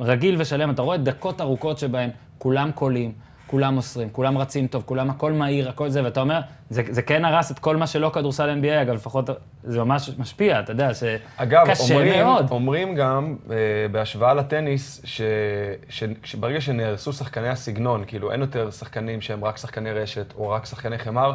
רגיל 0.00 0.36
ושלם, 0.38 0.70
אתה 0.70 0.82
רואה 0.82 0.96
דקות 0.96 1.40
ארוכות 1.40 1.78
שבהן 1.78 2.10
כולם 2.38 2.70
קולים, 2.74 3.12
כולם 3.46 3.74
מוסרים, 3.74 4.08
כולם 4.12 4.38
רצים 4.38 4.66
טוב, 4.66 4.82
כולם 4.86 5.10
הכל 5.10 5.32
מהיר, 5.32 5.68
הכל 5.68 5.88
זה, 5.88 6.04
ואתה 6.04 6.20
אומר, 6.20 6.40
זה, 6.70 6.82
זה 6.88 7.02
כן 7.02 7.24
הרס 7.24 7.50
את 7.50 7.58
כל 7.58 7.76
מה 7.76 7.86
שלא 7.86 8.10
כדורסל 8.14 8.58
NBA, 8.62 8.82
אגב, 8.82 8.94
לפחות 8.94 9.30
זה 9.64 9.84
ממש 9.84 10.10
משפיע, 10.18 10.60
אתה 10.60 10.72
יודע, 10.72 10.94
שקשה 10.94 11.16
אגב, 11.36 11.66
אומרים, 11.90 12.24
מאוד. 12.24 12.50
אומרים 12.50 12.94
גם, 12.94 13.36
אה, 13.50 13.56
בהשוואה 13.92 14.34
לטניס, 14.34 15.00
ש, 15.04 15.20
ש, 15.88 16.04
שברגע 16.24 16.60
שנהרסו 16.60 17.12
שחקני 17.12 17.48
הסגנון, 17.48 18.04
כאילו 18.06 18.32
אין 18.32 18.40
יותר 18.40 18.70
שחקנים 18.70 19.20
שהם 19.20 19.44
רק 19.44 19.56
שחקני 19.56 19.92
רשת 19.92 20.34
או 20.36 20.48
רק 20.48 20.66
שחקני 20.66 20.98
חמר, 20.98 21.32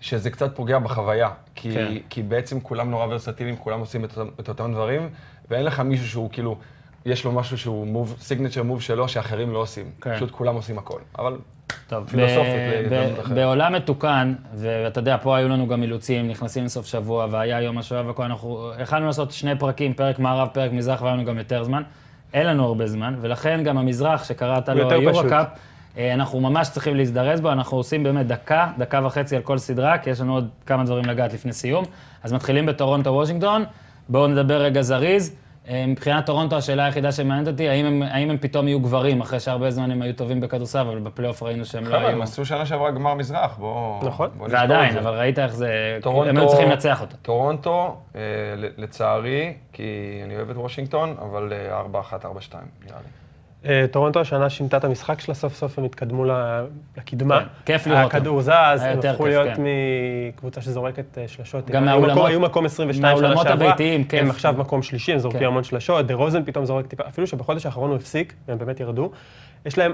שזה 0.00 0.30
קצת 0.30 0.56
פוגע 0.56 0.78
בחוויה. 0.78 1.28
כי, 1.54 1.74
כן. 1.74 1.94
כי 2.10 2.22
בעצם 2.22 2.60
כולם 2.60 2.90
נורא 2.90 3.06
ורסטיליים, 3.06 3.56
כולם 3.56 3.80
עושים 3.80 4.04
את, 4.04 4.18
את 4.40 4.48
אותם 4.48 4.72
דברים, 4.72 5.08
ואין 5.50 5.64
לך 5.64 5.80
מישהו 5.80 6.08
שהוא 6.08 6.30
כאילו, 6.32 6.56
יש 7.06 7.24
לו 7.24 7.32
משהו 7.32 7.58
שהוא 7.58 7.86
מוב, 7.86 8.16
סיגנצ'ר 8.20 8.62
מוב 8.62 8.82
שלו, 8.82 9.08
שאחרים 9.08 9.52
לא 9.52 9.58
עושים. 9.58 9.90
כן. 10.00 10.16
פשוט 10.16 10.30
כולם 10.30 10.54
עושים 10.54 10.78
הכל. 10.78 10.98
אבל 11.18 11.36
טוב, 11.88 12.08
פילוסופית 12.08 12.46
ב- 12.46 12.92
להזדמנות 12.92 13.28
ב-. 13.28 13.34
בעולם 13.34 13.72
מתוקן, 13.72 14.34
ואתה 14.54 14.98
יודע, 14.98 15.16
פה 15.22 15.36
היו 15.36 15.48
לנו 15.48 15.68
גם 15.68 15.82
אילוצים, 15.82 16.28
נכנסים 16.28 16.64
לסוף 16.64 16.86
שבוע, 16.86 17.26
והיה 17.30 17.60
יום 17.60 17.78
השואה 17.78 18.06
והכל, 18.06 18.22
אנחנו 18.22 18.70
יכלנו 18.82 19.06
לעשות 19.06 19.32
שני 19.32 19.58
פרקים, 19.58 19.94
פרק 19.94 20.18
מערב, 20.18 20.48
פרק 20.52 20.72
מזרח, 20.72 21.02
והיה 21.02 21.14
לנו 21.14 21.24
גם 21.24 21.38
יותר 21.38 21.64
זמן. 21.64 21.82
אין 22.34 22.46
לנו 22.46 22.64
הרבה 22.64 22.86
זמן, 22.86 23.14
ולכן 23.20 23.60
גם 23.64 23.78
המזרח, 23.78 24.24
שקראת 24.24 24.68
לו. 24.68 24.92
יורו-קאפ, 24.92 25.46
אה, 25.98 26.14
אנחנו 26.14 26.40
ממש 26.40 26.68
צריכים 26.68 26.96
להזדרז 26.96 27.40
בו, 27.40 27.52
אנחנו 27.52 27.76
עושים 27.76 28.02
באמת 28.02 28.26
דקה, 28.26 28.70
דקה 28.78 29.00
וחצי 29.04 29.36
על 29.36 29.42
כל 29.42 29.58
סדרה, 29.58 29.98
כי 29.98 30.10
יש 30.10 30.20
לנו 30.20 30.34
עוד 30.34 30.48
כמה 30.66 30.84
דברים 30.84 31.04
לגעת 31.04 31.32
לפני 31.32 31.52
סיום. 31.52 31.84
אז 32.22 32.32
מתחילים 32.32 32.66
בטורונטו 32.66 33.10
וושינגטון, 33.10 33.64
בואו 34.08 34.26
נדבר 34.26 34.62
רגע 34.62 34.82
זריז. 34.82 35.36
אה, 35.68 35.84
מבחינת 35.86 36.26
טורונטו, 36.26 36.56
השאלה 36.56 36.84
היחידה 36.84 37.12
שמעניינת 37.12 37.48
אותי, 37.48 37.68
האם 37.68 37.84
הם, 37.86 38.02
האם 38.02 38.30
הם 38.30 38.38
פתאום 38.38 38.68
יהיו 38.68 38.80
גברים, 38.80 39.20
אחרי 39.20 39.40
שהרבה 39.40 39.70
זמן 39.70 39.90
הם 39.90 40.02
היו 40.02 40.14
טובים 40.14 40.40
בכדורסל, 40.40 40.78
אבל 40.78 40.98
בפלייאוף 40.98 41.42
ראינו 41.42 41.64
שהם 41.64 41.84
לא 41.84 41.88
חבר'ה, 41.88 42.00
היו... 42.00 42.08
הם 42.08 42.22
עשו 42.22 42.44
שנה 42.44 42.66
שעברה 42.66 42.90
גמר 42.90 43.14
מזרח, 43.14 43.56
בואו... 43.58 44.00
נכון. 44.06 44.30
את 44.46 44.52
ועדיין. 44.52 44.98
אבל 44.98 45.18
ראית 45.18 45.38
איך 45.38 45.54
זה... 45.54 45.98
טורונטו... 46.02 46.30
הם 46.30 46.36
היו 46.36 46.48
צריכים 46.48 46.70
לנצח 46.70 47.00
אותו. 47.00 47.16
טורונטו, 47.22 47.96
אה, 48.16 48.20
ל- 48.56 48.82
לצערי, 48.82 49.52
כי 49.72 49.82
אני 50.24 50.36
אוהב 50.36 50.50
את 50.50 50.56
וושינגטון, 50.56 51.16
אבל 51.22 51.52
אה, 51.52 51.80
4-1, 51.80 51.84
4-2, 52.24 52.26
נראה 52.26 52.98
לי. 53.00 53.23
אה, 53.66 53.84
טורונטו 53.90 54.20
השנה 54.20 54.50
שינתה 54.50 54.76
את 54.76 54.84
המשחק 54.84 55.20
שלה, 55.20 55.34
סוף 55.34 55.54
סוף 55.54 55.78
הם 55.78 55.84
התקדמו 55.84 56.24
לקדמה. 56.96 57.40
כן, 57.40 57.46
כיף 57.66 57.86
לראות 57.86 58.04
אותם. 58.04 58.16
הכדור 58.16 58.40
זז, 58.42 58.50
הם 58.80 58.98
הפכו 58.98 59.26
להיות 59.26 59.48
כן. 59.56 59.62
מקבוצה 60.34 60.60
שזורקת 60.60 61.18
אה, 61.18 61.28
שלשות. 61.28 61.70
גם 61.70 61.84
מהאולמות- 61.84 62.10
מקום- 62.16 62.26
היו 62.26 62.40
מקום 62.40 62.64
22 62.64 63.02
שנה 63.16 63.22
מהאולמות 63.22 63.46
שעברה. 63.46 63.68
הביתיים, 63.68 64.04
כיף. 64.04 64.20
הם 64.20 64.30
עכשיו 64.30 64.54
מקום 64.58 64.82
שלישי, 64.82 65.12
הם 65.12 65.18
זורקים 65.18 65.40
כן. 65.40 65.46
המון 65.46 65.64
שלשות. 65.64 66.06
דה 66.06 66.14
רוזן 66.14 66.44
פתאום 66.44 66.64
זורק 66.64 66.86
טיפה, 66.86 67.02
אפילו 67.08 67.26
שבחודש 67.26 67.66
האחרון 67.66 67.90
הוא 67.90 67.96
הפסיק, 67.96 68.34
והם 68.48 68.58
באמת 68.58 68.80
ירדו. 68.80 69.10
יש 69.66 69.78
להם, 69.78 69.92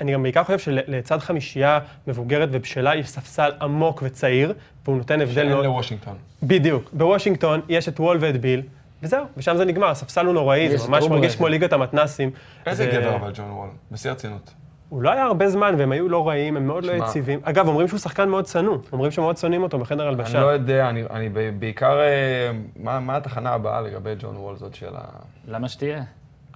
אני 0.00 0.12
גם 0.12 0.22
בעיקר 0.22 0.44
חושב 0.44 0.58
שלצד 0.58 1.18
חמישייה 1.18 1.78
מבוגרת 2.06 2.48
ובשלה 2.52 2.96
יש 2.96 3.08
ספסל 3.08 3.50
עמוק 3.60 4.02
וצעיר, 4.06 4.52
והוא 4.84 4.96
נותן 4.96 5.20
הבדל 5.20 5.34
שאין 5.34 5.48
מאוד. 5.48 5.64
לוושינגטון. 5.64 6.14
בדיוק. 6.42 6.90
בוושינגטון 6.92 7.60
יש 7.68 7.88
את 7.88 8.00
וול 8.00 8.16
ואת 8.20 8.40
ביל, 8.40 8.62
וזהו, 9.02 9.24
ושם 9.36 9.56
זה 9.56 9.64
נגמר, 9.64 9.86
הספסל 9.90 10.26
הוא 10.26 10.34
נוראי, 10.34 10.58
יש 10.58 10.80
זה 10.80 10.88
ממש 10.88 11.04
מרגיש. 11.04 11.36
כמו 11.36 11.48
ליגת 11.48 11.72
המתנסים. 11.72 12.30
איזה 12.66 12.84
זה- 12.84 12.90
גבר 13.00 13.16
אבל 13.16 13.32
ג'ון 13.34 13.50
וול, 13.50 13.68
בשיא 13.92 14.10
הרצינות. 14.10 14.54
הוא 14.88 15.02
לא 15.02 15.10
היה 15.10 15.24
הרבה 15.24 15.48
זמן, 15.48 15.74
והם 15.78 15.92
היו 15.92 16.08
לא 16.08 16.28
רעים, 16.28 16.56
הם 16.56 16.66
מאוד 16.66 16.84
לא. 16.84 16.92
יציבים. 16.92 17.40
אגב, 17.42 17.68
אומרים 17.68 17.88
שהוא 17.88 17.98
שחקן 18.00 18.28
מאוד 18.28 18.46
שנוא. 18.46 18.78
אומרים 18.92 19.10
שמאוד 19.10 19.36
שונאים 19.36 19.62
אותו 19.62 19.78
בחדר 19.78 20.02
אני 20.02 20.08
הלבשה. 20.08 20.40
לא 20.40 20.46
יודע, 20.46 20.88
אני, 20.88 21.02
אני 21.10 21.28
ב- 21.28 21.60
בעיקר, 21.60 22.00
אה, 22.00 22.50
מה, 22.76 23.00
מה 23.00 23.16
התחנה 23.16 23.50
הבאה 23.50 23.80
לגבי 23.80 24.14
ג'ון 24.18 24.36
וול 24.36 24.56
זאת 24.56 24.74
שאלה? 24.74 25.00
למה 25.48 25.68
שתהיה? 25.68 26.02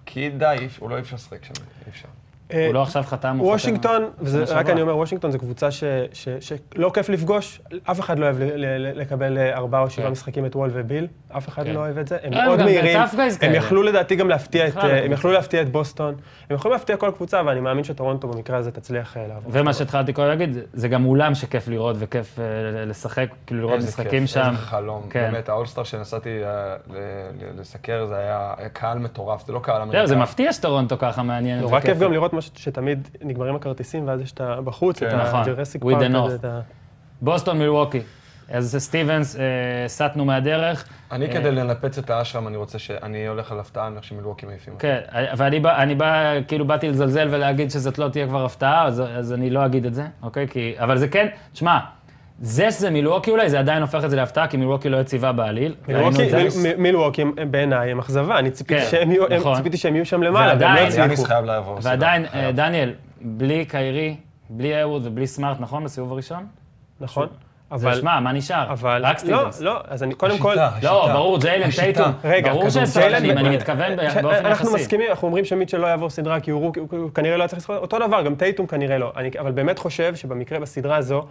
כי 0.06 0.30
די, 0.30 0.56
הוא 0.78 0.90
לא 0.90 0.96
אי 0.96 1.00
אפשר 1.00 1.16
לשחק 1.16 1.44
שם, 1.44 1.52
אי 1.86 1.90
אפשר. 1.90 2.08
אה, 2.52 2.66
הוא 2.66 2.74
לא 2.74 2.82
עכשיו 2.82 3.02
חתם, 3.02 3.28
הוא 3.28 3.46
חתם. 3.46 3.52
וושינגטון, 3.52 4.04
וזה 4.18 4.44
רק. 4.44 4.70
אני 4.70 4.82
אומר, 4.82 4.96
וושינגטון 4.96 5.30
זו 5.30 5.38
קבוצה 5.38 5.70
ש- 5.70 5.84
ש- 6.12 6.28
שלא 6.74 6.90
כיף 6.94 7.08
לפגוש, 7.08 7.60
אף 7.90 8.00
אחד 8.00 8.18
לא 8.18 8.24
אוהב 8.24 8.36
לקבל 8.94 9.38
אה, 9.38 9.56
ארבעה 9.56 9.80
או 9.82 9.90
שבעה 9.90 10.06
כן. 10.06 10.12
משחקים 10.12 10.46
את 10.46 10.56
וול 10.56 10.70
וביל, 10.72 11.06
אף 11.36 11.48
אחד 11.48 11.64
כן. 11.64 11.72
לא 11.72 11.80
אוהב 11.80 11.98
את 11.98 12.08
זה, 12.08 12.16
הם 12.22 12.32
לא, 12.32 12.38
הם 12.38 12.46
מאוד 12.46 12.62
מהירים, 12.62 12.98
הם. 13.42 13.54
יכלו 13.54 13.82
לדעתי 13.82 14.16
גם 14.16 14.28
להפתיע 14.28 14.68
את, 14.68 14.76
אה, 14.76 15.04
הם 15.04 15.12
יכלו 15.12 15.32
להפתיע 15.32 15.62
את 15.62 15.72
בוסטון, 15.72 16.14
הם 16.50 16.56
יכולים 16.56 16.72
להפתיע 16.72 16.96
כל 16.96 17.10
קבוצה, 17.16 17.40
ואני 17.46 17.60
מאמין 17.60 17.84
שטורונטו 17.84 18.28
במקרה 18.28 18.56
הזה 18.56 18.70
תצליח 18.70 19.16
אה, 19.16 19.26
לעבור. 19.28 19.52
ומה 19.54 19.72
שהתחלתי 19.72 20.12
קודם 20.12 20.28
להגיד, 20.28 20.58
זה 20.72 20.88
גם 20.88 21.06
אולם 21.06 21.34
שכיף 21.34 21.68
לראות 21.68 21.96
וכיף 21.98 22.38
אה, 22.38 22.44
לשחק, 22.84 23.26
כאילו 23.46 23.60
לראות 23.60 23.78
משחקים 23.78 24.26
שם. 24.26 24.40
איזה 24.40 24.58
חלום. 24.58 25.02
כן. 25.10 25.28
באמת, 25.32 25.48
האולסטאר 25.48 25.84
שנסעתי 25.84 26.44
אה, 26.44 26.76
לסקר, 27.58 28.06
זה 28.06 28.16
היה 28.16 28.54
קהל 28.72 28.98
מטורף, 28.98 29.46
זה 29.46 29.52
לא 29.52 29.58
קהל 29.58 29.82
אמריקאי. 29.82 30.06
זה 30.06 30.16
מפתיע 30.16 30.52
שטורונטו 30.52 30.98
ככה 30.98 31.22
מעניין. 31.22 31.60
נורא 31.60 31.80
כיף. 31.80 31.98
גם 31.98 32.12
לראות 32.12 32.32
ש- 32.40 32.50
שתמיד 32.56 33.08
נגמרים 33.22 33.54
הכרטיסים, 33.54 34.08
ואז 34.08 34.20
יש 34.20 34.32
את 34.32 34.40
ה- 34.40 34.60
בחוץ, 34.60 34.98
כן. 34.98 35.08
את 35.08 35.14
נכון. 35.14 35.40
הג'רסיק 35.40 35.82
פארק 35.82 36.10
North. 36.10 36.16
הזה, 36.26 36.34
את 36.36 36.44
ה... 36.44 36.60
בוסטון 37.22 37.58
מילווקי. 37.58 38.00
אז 38.52 38.76
סטיבנס, 38.78 39.36
אה, 39.36 39.42
סטינו 39.86 40.24
מהדרך. 40.24 40.88
אני 41.12 41.26
אה, 41.26 41.32
כדי 41.32 41.50
לנפץ 41.50 41.98
את 41.98 42.10
האשרם, 42.10 42.48
אני 42.48 42.56
רוצה 42.56 42.78
ש... 42.78 42.90
אני 42.90 43.26
הולך 43.26 43.52
על 43.52 43.60
הפתעה, 43.60 43.86
אני 43.86 43.94
הולך 43.94 44.04
שמילווקי 44.04 44.46
מעיפים. 44.46 44.74
כן, 44.78 45.00
ואני 45.36 45.60
בא, 45.60 45.82
אני 45.82 45.94
בא, 45.94 46.14
כאילו 46.48 46.66
באתי 46.66 46.88
לזלזל 46.88 47.28
ולהגיד 47.30 47.70
שזאת 47.70 47.98
לא 47.98 48.08
תהיה 48.08 48.26
כבר 48.26 48.44
הפתעה, 48.44 48.84
אז, 48.86 49.02
אז 49.16 49.32
אני 49.32 49.50
לא 49.50 49.66
אגיד 49.66 49.86
את 49.86 49.94
זה, 49.94 50.06
אוקיי? 50.22 50.48
כי, 50.48 50.74
אבל 50.78 50.98
זה 50.98 51.08
כן, 51.08 51.26
תשמע, 51.52 51.78
זה 52.40 52.70
שזה 52.70 52.90
מילווקי 52.90 53.30
אולי, 53.30 53.50
זה 53.50 53.58
עדיין 53.58 53.82
הופך 53.82 54.04
את 54.04 54.10
זה 54.10 54.16
להפתעה, 54.16 54.46
כי 54.48 54.56
מילווקי 54.56 54.88
לא 54.88 54.96
יציבה 54.96 55.32
בעליל. 55.32 55.74
מילווקי- 55.88 56.28
זה. 56.50 57.44
בעיניי 57.50 57.90
הם 57.90 57.98
אכזבה, 57.98 58.38
אני 58.38 58.50
ציפיתי 58.50 58.80
כן, 58.80 58.86
שהם 58.90 59.10
יהיו- 59.10 59.24
הם- 59.26 59.32
נכון. 59.40 59.62
שהם 59.76 59.94
יהיו 59.94 60.06
שם 60.06 60.22
למעלה, 60.22 60.52
והם 60.60 60.74
לא 60.76 60.80
הצליחו. 60.80 61.22
סדרה, 61.24 61.40
ועדיין. 61.82 62.26
אה, 62.34 62.52
דניאל, 62.52 62.92
בלי 63.20 63.64
קיירי, 63.64 64.16
בלי 64.50 64.80
אהוד 64.82 65.06
ובלי 65.06 65.26
סמארט, 65.26 65.56
נכון? 65.60 65.84
בסיבוב 65.84 66.12
הראשון? 66.12 66.46
נכון, 67.00 67.26
אבל... 67.72 67.88
אבל... 67.90 68.00
שמע, 68.00 68.20
מה 68.20 68.32
נשאר? 68.32 68.72
אבל... 68.72 69.06
רק 69.06 69.14
לא, 69.14 69.18
סטיבנס. 69.18 69.60
לא, 69.60 69.80
אז 69.88 70.02
אני 70.02 70.14
קודם 70.14 70.38
כל... 70.38 70.58
השיטה, 70.58 70.86
לא. 70.92 71.08
ברור, 71.12 71.38
ג'יילן. 71.38 71.70
טייטום. 71.70 72.12
רגע, 72.24 72.52
ברור 72.52 72.70
שחקנים, 72.70 72.86
ג'יילן- 73.22 73.38
אני 73.38 73.56
מתכוון 73.56 73.92
ש- 74.10 74.14
באופן 74.16 74.46
אנחנו 74.46 74.50
יחסי. 74.50 74.74
מסכימים, 74.74 75.10
אנחנו 75.10 75.26
אומרים 75.28 75.44
שמיטשל 75.44 75.78
לא 75.78 75.86
יעבור 75.86 76.10
סדרה 76.10 76.40
כי 76.40 76.50
הוא 76.50 76.72
כנראה 77.14 77.36
לא 77.36 77.42
היה 77.42 77.48
צריך 77.48 77.58
לשחק, 77.62 77.70
אותו 77.76 77.98
דבר, 78.06 78.22
גם 78.22 78.34
טייטום 78.34 78.66
כנראה 78.66 78.98
לא. 78.98 79.12
אני 79.16 79.30
אבל 79.40 79.52
באמת 79.52 79.78
חושב 79.78 80.14
שבמקרה 80.16 80.58
בסדרה 80.60 80.96
הזו, 80.96 81.26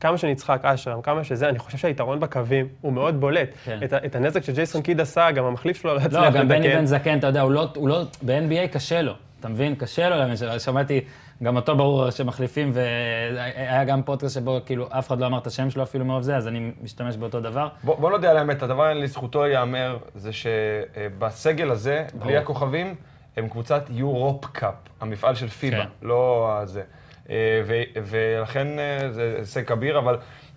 כמה 0.00 0.18
שנצחק 0.18 0.64
אשרם, 0.64 1.02
כמה 1.02 1.24
שזה, 1.24 1.48
אני 1.48 1.58
חושב 1.58 1.78
שהיתרון 1.78 2.20
בקווים 2.20 2.68
הוא 2.80 2.92
מאוד 2.92 3.20
בולט. 3.20 3.48
כן. 3.64 3.78
את 3.84 3.92
את 3.92 4.14
הנזק 4.14 4.44
שג'ייסון 4.44 4.82
קיד 4.82 5.00
עשה, 5.00 5.30
גם 5.30 5.44
המחליף 5.44 5.76
שלו 5.82 5.94
לא 5.94 6.00
לא, 6.00 6.04
יצליח 6.04 6.34
גם 6.34 6.48
בני. 6.48 6.68
בן 6.68 6.86
זקן, 6.86 7.18
אתה 7.18 7.26
יודע, 7.26 7.40
הוא 7.40 7.52
לא, 7.52 7.68
הוא 7.76 7.88
לא, 7.88 8.02
ב-NBA 8.22 8.68
קשה 8.72 9.02
לו, 9.02 9.12
אתה 9.40 9.48
מבין? 9.48 9.74
קשה 9.74 10.08
לו, 10.08 10.16
למשל, 10.16 10.58
שמעתי, 10.58 11.00
גם 11.42 11.56
אותו 11.56 11.76
ברור 11.76 12.10
שמחליפים, 12.10 12.70
והיה 12.74 13.84
גם 13.84 14.02
פודקאסט 14.02 14.34
שבו 14.34 14.58
כאילו 14.66 14.88
אף 14.90 15.08
אחד 15.08 15.20
לא 15.20 15.26
אמר 15.26 15.38
את 15.38 15.46
השם 15.46 15.70
שלו 15.70 15.82
אפילו 15.82 16.04
מרוב 16.04 16.22
זה, 16.22 16.36
אז 16.36 16.48
אני 16.48 16.70
משתמש 16.82 17.16
באותו 17.16 17.40
דבר. 17.40 17.68
בוא, 17.82 17.96
בוא 17.96 18.10
נודה 18.10 18.30
על 18.30 18.36
האמת, 18.36 18.62
הדבר 18.62 18.92
לזכותו 18.92 19.46
ייאמר, 19.46 19.96
זה 20.14 20.30
שבסגל 20.32 21.70
הזה, 21.70 22.04
בלי 22.14 22.20
ברור. 22.20 22.36
הכוכבים, 22.36 22.94
הם 23.36 23.48
קבוצת 23.48 23.82
יורופ 23.90 24.44
קאפ, 24.46 24.74
המפעל 25.00 25.34
של 25.34 25.48
פיבה, 25.48 25.76
כן. 25.76 25.88
לא 26.02 26.52
הזה. 26.62 26.82
אה, 27.30 27.62
ולכן 28.10 28.78
אה, 28.78 29.12
זה 29.12 29.34
הישג 29.38 29.64
כביר, 29.64 29.98
אבל 29.98 30.16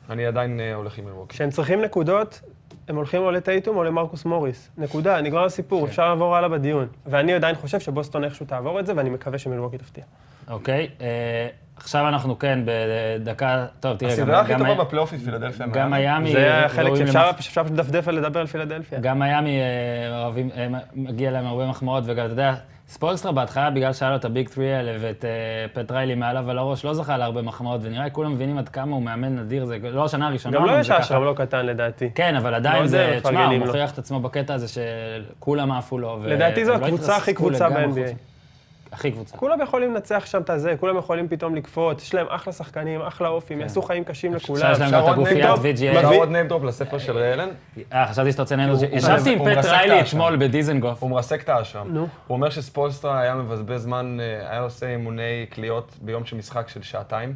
אני 0.10 0.26
עדיין 0.26 0.60
אה, 0.60 0.74
הולך 0.74 0.98
עם 0.98 1.06
מילווקי. 1.06 1.36
כשהם 1.36 1.50
צריכים 1.50 1.82
נקודות, 1.82 2.42
הם 2.88 2.96
הולכים 2.96 3.22
או 3.22 3.32
לטייטום 3.32 3.78
או 3.78 3.84
למרקוס 3.84 4.26
מוריס. 4.26 4.70
נקודה, 4.78 5.22
נגמר 5.22 5.46
הסיפור, 5.46 5.86
אפשר 5.88 6.10
לעבור 6.10 6.36
הלאה 6.36 6.50
בדיון. 6.50 6.88
ואני 7.06 7.34
עדיין 7.34 7.56
חושב 7.56 7.80
שבוסטון 7.80 8.24
איכשהו 8.24 8.46
תעבור 8.46 8.80
את 8.80 8.86
זה, 8.86 8.94
ואני 8.96 9.10
מקווה 9.10 9.38
שמילווקי 9.38 9.78
תפתיע. 9.78 10.04
אוקיי? 10.48 10.90
אה, 11.02 11.48
עכשיו 11.76 12.08
אנחנו 12.08 12.40
כן 12.40 12.60
בדקה, 12.66 13.66
טוב, 13.80 13.98
תראה, 13.98 14.16
גם... 14.16 14.22
הסדרה 14.22 14.40
הכי 14.40 14.54
גם 14.54 14.60
טובה 14.60 14.84
בפלייאופי, 14.84 15.18
פילדלפיה. 15.18 15.68
גם 15.68 15.92
מיאמי. 15.92 16.32
זה 16.32 16.66
החלק 16.66 16.96
שאפשר 16.96 17.32
פשוט 17.38 17.58
לדפדף 17.58 18.04
ולדבר 18.08 18.40
על 18.40 18.48
פילדלפיה. 18.48 19.00
גם 19.00 19.20
מיאמי 19.20 19.60
מגיע 20.94 21.32
להם 21.32 21.46
הרבה 21.46 21.68
מחמאות, 21.68 22.04
וגם, 22.08 22.26
אתה 22.26 22.34
יודע, 22.34 22.56
ספולסטרה 22.90 23.32
בהתחלה, 23.32 23.70
בגלל 23.70 23.94
שהיה 23.94 24.12
לו 24.12 24.18
את 24.18 24.26
הביג 24.26 24.50
3 24.50 24.58
האלה 24.58 24.98
ואת 25.00 25.26
אה, 25.26 25.30
פט 25.74 25.92
ריילי 25.92 26.16
מעליו 26.16 26.50
על 26.50 26.58
הראש, 26.58 26.86
לא 26.86 26.94
זכה 26.94 27.18
להרבה 27.18 27.42
מחמאות, 27.42 27.82
ונראה 27.84 28.04
לי 28.04 28.12
כולם 28.12 28.34
מבינים 28.34 28.58
עד 28.58 28.70
כמה 28.70 28.96
הוא 28.96 29.04
מאמן 29.04 29.36
נדיר, 29.36 29.66
זה 29.66 29.78
לא 29.84 30.06
השנה 30.06 30.28
הראשונה, 30.28 30.58
גם 30.58 30.66
לא 30.66 30.80
יש. 30.80 30.92
אשרם 30.92 31.24
לא 31.24 31.34
קטן 31.38 31.66
לדעתי. 31.66 32.10
כן, 32.16 32.36
אבל 32.36 32.54
עדיין 32.54 32.78
מאוד 32.78 32.88
זה, 32.88 33.20
תשמע, 33.24 33.46
הוא. 33.46 33.58
מוכיח 33.58 33.92
את 33.92 33.98
עצמו 33.98 34.20
בקטע 34.20 34.54
הזה 34.54 34.68
שכולם 34.68 35.72
עפו 35.72 35.98
לו. 35.98 36.20
לדעתי 36.26 36.66
זו 36.66 36.72
לא 36.72 36.86
הקבוצה 36.86 37.16
הכי 37.16 37.34
קבוצה 37.34 37.70
ב-NBA. 37.70 38.29
הכי 38.92 39.12
קבוצה. 39.12 39.38
כולם 39.38 39.62
יכולים 39.62 39.94
לנצח 39.94 40.24
שם 40.26 40.42
את 40.42 40.50
הזה, 40.50 40.76
כולם 40.80 40.98
יכולים 40.98 41.28
פתאום 41.28 41.56
לקפוץ, 41.56 42.04
יש 42.04 42.14
להם 42.14 42.26
אחלה 42.30 42.54
שחקנים, 42.54 43.02
אחלה 43.02 43.28
אופי, 43.28 43.54
הם 43.54 43.62
יעשו 43.62 43.82
חיים 43.82 44.04
קשים 44.04 44.34
לכולם. 44.34 44.62
כן. 44.62 44.72
יש 44.72 44.80
להם 44.80 44.88
אפשר 44.88 45.02
גם 45.02 45.08
את 45.10 45.14
הגופיית? 45.14 45.46
VGA. 45.46 45.98
אפשר 45.98 46.14
עוד 46.14 46.30
ניימדרופ 46.30 46.64
לספר 46.64 46.98
של 46.98 47.18
ריאלן? 47.18 47.50
אה, 47.94 48.08
חשבתי 48.08 48.32
שאתה 48.32 48.42
רוצה. 48.42 48.56
הוא- 48.56 48.86
ישבתי 48.92 49.34
עם 49.34 49.40
פט 49.46 49.66
ריילי. 49.66 50.02
אתמול 50.02 50.36
בדיזנגוף. 50.36 51.02
הוא 51.04 51.10
מרסק 51.10 51.44
את 51.44 51.50
האשם. 51.50 51.88
נו. 51.92 52.00
הוא 52.02 52.08
אומר 52.36 52.50
שספולסטרה 52.50 53.20
היה 53.22 53.36
מבזבז 53.36 53.82
זמן, 53.82 54.18
אה, 54.20 54.52
היה 54.52 54.62
עושה 54.62 54.88
אימוני 54.90 55.46
קליעות 55.50 55.96
ביום 56.02 56.26
של 56.26 56.36
משחק 56.38 56.70
של 56.70 56.82
שעתיים, 56.82 57.34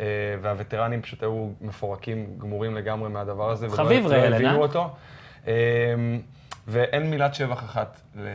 אה, 0.00 0.06
והווטרנים 0.42 1.02
פשוט 1.02 1.22
היו 1.22 1.48
מפורקים, 1.60 2.26
גמורים 2.38 2.74
לגמרי 2.76 3.08
מהדבר 3.08 3.50
הזה. 3.50 3.68
חביב 3.68 4.06
הבינו 4.12 4.64
אה? 5.46 5.54
ואין 6.68 7.10
מילת 7.10 7.34
שבח 7.34 7.64
אחת. 7.64 8.00
ל... 8.16 8.26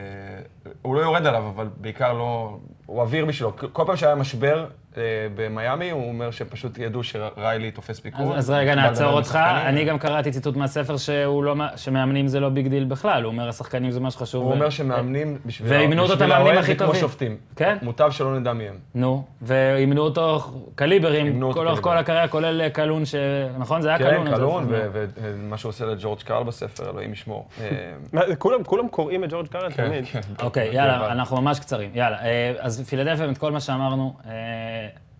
הוא 0.81 0.95
לא 0.95 1.01
יורד 1.01 1.25
עליו, 1.25 1.47
אבל 1.55 1.69
בעיקר 1.77 2.13
לא... 2.13 2.57
הוא 2.85 3.01
אוויר 3.01 3.25
בשבילו. 3.25 3.53
כל 3.73 3.83
פעם 3.85 3.95
שהיה 3.95 4.15
משבר 4.15 4.67
במיאמי, 5.35 5.89
הוא 5.89 6.07
אומר 6.09 6.31
שפשוט 6.31 6.77
ידעו 6.77 7.03
שריילי 7.03 7.71
תופס 7.71 7.99
פיקוד. 7.99 8.21
אז, 8.21 8.37
אז 8.37 8.49
רגע, 8.49 8.75
נעצור 8.75 9.07
אותך. 9.11 9.39
אני 9.65 9.85
גם 9.85 9.99
קראתי 9.99 10.31
ציטוט 10.31 10.55
מהספר 10.57 10.97
שהוא 10.97 11.43
לא, 11.43 11.55
מא- 11.55 11.77
שמאמנים 11.77 12.27
זה 12.27 12.39
לא 12.39 12.49
big 12.49 12.67
deal 12.67 12.83
בכלל. 12.85 13.23
הוא 13.23 13.31
אומר, 13.31 13.49
השחקנים 13.49 13.91
זה 13.91 13.99
מה 13.99 14.11
שחשוב. 14.11 14.43
הוא 14.43 14.51
ו- 14.51 14.53
אומר 14.53 14.69
שמאמנים 14.69 15.37
בשביל 15.45 15.73
את 15.73 15.79
בשביל 15.83 16.23
המאמנים 16.23 16.31
האוהד 16.31 16.57
הכי 16.57 16.67
זה 16.71 16.77
כמו 16.77 16.85
טובים. 16.87 17.01
שופטים. 17.01 17.37
כן? 17.55 17.77
מוטב 17.81 18.11
שלא 18.11 18.39
נדע 18.39 18.53
מי 18.53 18.67
הם. 18.67 18.75
נו, 18.95 19.23
ואימנו 19.41 20.01
אותו 20.01 20.39
קליברים, 20.75 21.43
אותו 21.43 21.53
כל 21.59 21.67
אורך 21.67 21.79
קליבר. 21.79 21.91
כל 21.91 21.97
הקריירה, 21.97 22.27
כולל 22.27 22.61
אה, 22.61 22.69
קלהון, 22.69 23.05
ש... 23.05 23.15
נכון? 23.57 23.81
זה 23.81 23.89
היה 23.89 23.97
קלון. 23.97 24.27
כן, 24.29 24.35
קלון, 24.35 24.67
ומה 25.17 25.57
שהוא 25.57 25.69
עושה 25.69 25.85
לג'ורג' 25.85 26.19
קארל 26.19 26.43
בספר, 26.43 26.89
אלוהים 26.89 27.13
ישמור. 27.13 27.47
אה, 27.61 28.35
כולם- 28.39 28.87
קוראים 28.91 29.23
את 29.23 29.29
ג'ורג' 29.29 29.47
קארן 29.47 29.71
כן, 29.71 29.87
תמיד. 29.87 30.05
כן. 30.05 30.19
אוקיי, 30.41 30.75
יאללה, 30.75 31.11
אנחנו 31.11 31.41
ממש 31.41 31.59
קצרים. 31.59 31.89
יאללה, 31.93 32.17
אה, 32.25 32.51
אז 32.59 32.81
פילדלפיה, 32.89 33.29
את 33.31 33.37
כל 33.37 33.51
מה 33.51 33.59
שאמרנו, 33.59 34.13
אה, 34.27 34.31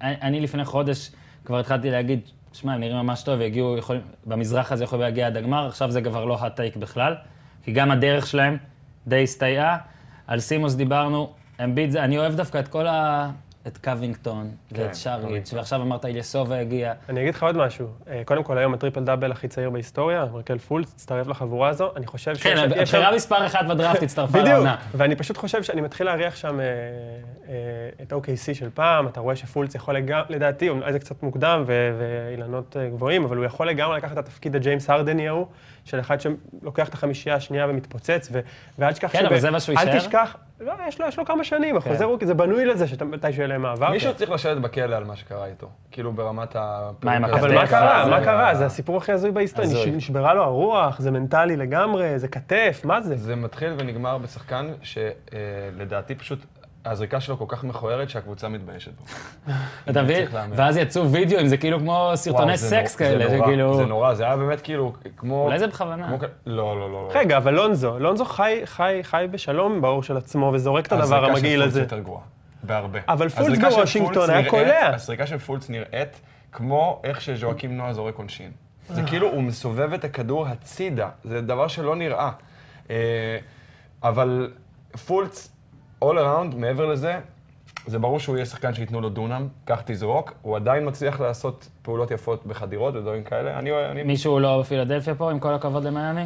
אני 0.02 0.40
לפני 0.40 0.66
חודש 0.66 1.12
כבר 1.46 1.60
התחלתי 1.60 1.92
להגיד, 1.92 2.20
שמע, 2.54 2.74
הם 2.74 2.80
נראים 2.80 2.96
ממש 2.96 3.24
טוב, 3.24 3.42
יגיעו, 3.42 3.78
יכולים, 3.78 4.02
במזרח 4.26 4.72
הזה 4.72 4.84
יכולים 4.84 5.04
להגיע 5.04 5.28
עד 5.28 5.38
הגמר, 5.38 5.68
עכשיו 5.68 5.92
זה 5.92 6.02
כבר 6.02 6.26
לא 6.26 6.38
הטייק 6.46 6.76
בכלל, 6.76 7.16
כי 7.64 7.72
גם 7.72 7.92
הדרך 7.92 8.28
שלהם 8.28 8.58
די 9.08 9.24
הסתייעה. 9.24 9.78
על 10.28 10.40
סימוס 10.40 10.74
דיברנו, 10.74 11.34
אמביט 11.64 11.92
זה, 11.92 12.04
אני 12.04 12.18
אוהב 12.18 12.36
דווקא 12.36 12.60
את 12.60 12.68
כל 12.68 12.88
ה... 12.88 13.32
את 13.70 13.78
קווינגטון, 13.78 14.52
כן, 14.74 14.82
ואת 14.82 14.96
סאריץ', 14.96 15.22
קווינגטון. 15.22 15.60
ועכשיו 15.60 15.82
אמרת 15.82 16.06
איליסובה 16.06 16.60
הגיע. 16.60 16.94
אני 17.10 17.22
אגיד 17.22 17.36
לך 17.36 17.44
עוד 17.44 17.58
משהו. 17.58 17.88
אה, 18.10 18.22
קודם 18.26 18.44
כל, 18.44 18.58
היום 18.58 18.74
הטריפל 18.74 19.04
דאבל 19.04 19.32
הכי 19.32 19.48
צעיר 19.48 19.70
בהיסטוריה, 19.70 20.26
מרקל 20.34 20.58
פולץ, 20.58 20.94
הצטרף 20.96 21.28
לחבורה 21.28 21.70
הזו. 21.70 21.92
אני 21.96 22.08
חושב 22.08 22.36
שיש... 22.36 22.44
כן, 22.44 22.58
הבחירה 22.58 23.16
מספר 23.16 23.46
אחת 23.46 23.66
בדראפט 23.66 24.04
הצטרפה 24.04 24.32
בדיוק, 24.32 24.48
לעונה. 24.48 24.76
ואני 24.94 25.16
פשוט 25.16 25.38
חושב 25.38 25.64
שאני 25.64 25.82
מתחיל 25.82 26.06
להריח 26.06 26.36
שם 26.36 26.60
אה, 26.60 26.66
אה, 27.50 27.54
את 28.02 28.14
OKC 28.14 28.54
של 28.54 28.70
פעם, 28.74 29.08
אתה 29.08 29.20
רואה 29.20 29.36
שפולץ 29.36 29.76
יכול 29.76 29.96
לגמרי, 29.96 30.26
לדעתי, 30.30 30.70
אולי 30.70 30.94
זה 30.94 31.00
קצת 31.00 31.24
מוקדם 31.24 31.64
ואילנות 31.68 32.76
גבוהים, 32.94 33.24
אבל 33.24 33.38
הוא 33.38 33.46
יכול 33.46 33.70
לגמרי 33.70 33.98
לקחת 33.98 34.12
את 34.12 34.18
התפקיד 34.18 34.56
הג'יימס 34.56 34.90
הרדני 34.90 35.28
ההוא, 35.28 35.46
של 35.90 36.00
אחד 36.00 36.18
שלוקח 36.22 36.90
את 36.90 36.94
החמישייה 36.94 37.36
השנייה 37.36 37.68
ומתפוצץ, 37.70 38.30
ו- 38.32 38.40
ואל 38.80 38.94
תשכח 38.94 39.12
כן, 39.12 39.26
אבל 39.26 39.40
זה 39.40 39.52
מה 39.52 39.60
שהוא 39.60 39.78
אל 39.78 39.88
יישאר? 39.88 40.00
תשכח, 40.00 40.36
לא, 40.60 40.74
יש 40.88 41.02
לו, 41.02 41.08
יש 41.08 41.20
לו 41.20 41.26
כמה 41.26 41.44
שנים, 41.44 41.78
החוזה 41.78 42.06
רוקי, 42.06 42.26
זה 42.26 42.34
בנוי 42.34 42.66
לזה 42.66 42.88
שמתי 42.88 43.34
שיהיה 43.34 43.48
להם 43.48 43.62
מעבר. 43.62 43.90
מישהו 43.90 44.16
צריך 44.16 44.32
לשבת 44.32 44.58
בכלא 44.58 44.96
על 44.96 45.04
מה 45.04 45.16
שקרה 45.16 45.46
איתו. 45.46 45.70
כאילו 45.92 46.14
ברמת 46.14 46.56
ה... 46.56 46.90
מה, 47.04 47.14
עם 47.14 47.26
הזה. 47.26 47.34
אבל 47.34 47.58
הכתף? 47.58 47.72
מה 47.74 47.80
קרה? 47.80 48.06
מה 48.10 48.24
קרה? 48.24 48.56
זה 48.56 48.66
הסיפור 48.66 48.98
הכי 48.98 49.12
הזוי 49.12 49.32
בהיסטוריה. 49.32 49.86
נשברה 49.92 50.34
לו 50.34 50.44
הרוח, 50.44 51.00
זה 51.00 51.12
מנטלי 51.12 51.56
לגמרי, 51.56 52.20
זה 52.20 52.28
כתף, 52.28 52.82
מה 52.84 53.02
זה? 53.02 53.16
זה 53.18 53.36
מתחיל 53.36 53.74
ונגמר 53.78 54.18
בשחקן 54.18 54.68
שלדעתי 54.82 56.16
פשוט 56.16 56.40
הזריקה 56.92 57.22
שלו 57.22 57.38
כל 57.38 57.46
כך 57.48 57.64
מכוערת 57.64 58.10
שהקבוצה 58.10 58.50
מתביישת 58.50 58.92
בו. 58.92 59.06
אתה 59.90 60.02
מבין? 60.02 60.28
ואז 60.56 60.78
יצאו 60.78 61.12
וידאוים, 61.12 61.48
זה 61.48 61.58
כאילו 61.58 61.80
כמו 61.80 62.12
סרטוני 62.16 62.58
סקס 62.58 62.96
כאלה, 62.96 63.28
זה 63.30 63.36
נורא, 63.36 63.48
שכאילו... 63.48 63.78
זה 63.78 63.86
נורא, 63.86 64.14
זה 64.14 64.24
היה 64.24 64.38
באמת 64.38 64.62
כאילו 64.62 64.94
כמו... 65.18 65.44
אולי 65.44 65.60
זה 65.60 65.68
בכוונה. 65.68 66.12
לא, 66.12 66.20
לא, 66.46 66.80
לא. 66.80 66.92
לא. 66.92 67.10
רגע, 67.14 67.38
אבל 67.38 67.54
לונזו, 67.54 68.00
לונזו 68.00 68.26
חי, 68.26 68.62
חי, 68.66 69.00
חי 69.04 69.26
בשלום 69.32 69.82
באור 69.82 70.04
של 70.04 70.18
עצמו 70.18 70.52
וזורק 70.54 70.88
את 70.88 70.92
הדבר 70.92 71.04
הזריקה 71.06 71.26
של 71.26 71.32
המגעיל 71.32 71.60
פולץ 71.60 71.72
הזה. 71.72 71.82
יותר 71.82 72.00
גרועה. 72.00 72.24
בהרבה. 72.64 73.00
אבל 73.08 73.30
פולץ 73.30 73.60
בוושינגטון 73.60 74.30
היה 74.30 74.50
קולע. 74.50 74.96
הזריקה 74.96 75.28
של 75.28 75.38
פולץ 75.38 75.70
נראית 75.70 76.22
כמו 76.52 77.02
איך 77.04 77.22
שז'ואקים 77.22 77.78
נועה 77.78 77.94
זורק 77.94 78.16
עונשין. 78.16 78.52
זה 78.90 79.04
כאילו, 79.04 79.28
הוא 79.28 79.44
מסובב 79.44 79.94
את 79.94 80.04
הכדור 80.04 80.48
הצידה, 80.48 81.10
זה 81.24 81.42
דבר 81.42 81.68
שלא 81.68 81.96
נראה. 81.96 82.32
אה, 82.90 83.38
אבל 84.04 84.52
פולץ, 85.06 85.52
all 86.04 86.18
around, 86.18 86.56
מעבר 86.56 86.86
לזה, 86.86 87.20
זה 87.88 88.00
ברור 88.00 88.20
שהוא 88.20 88.36
יהיה 88.36 88.46
שחקן 88.46 88.74
שייתנו 88.74 89.02
לו 89.02 89.10
דונם, 89.10 89.48
קח 89.66 89.82
תזרוק, 89.86 90.34
הוא 90.42 90.56
עדיין 90.56 90.88
מצליח 90.88 91.20
לעשות 91.22 91.70
פעולות 91.82 92.12
יפות 92.12 92.46
בחדירות 92.46 92.96
ודברים 92.96 93.24
כאלה. 93.24 93.60
אני, 93.60 93.72
אני, 93.92 94.04
מישהו 94.04 94.40
לא 94.40 94.60
בפילדלפיה 94.60 95.16
פה, 95.16 95.32
עם 95.32 95.40
כל 95.40 95.54
הכבוד 95.54 95.84
למיאמי? 95.84 96.26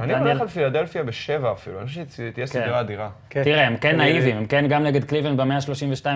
אני 0.00 0.14
דניאל. 0.14 0.26
הולך 0.26 0.40
על 0.40 0.48
פילדלפיה 0.48 1.02
בשבע 1.02 1.52
אפילו, 1.52 1.78
אני 1.78 1.86
חושב 1.86 2.00
שתהיה 2.08 2.46
סדרה 2.46 2.80
אדירה. 2.80 3.08
כן. 3.30 3.44
תראה, 3.44 3.66
הם 3.66 3.76
כן 3.76 3.96
נאיבים, 3.96 4.36
הם 4.36 4.46
כן 4.46 4.66
גם 4.68 4.82
נגד 4.82 5.04
קליבלנד 5.04 5.40
ב-132-130, 5.40 6.06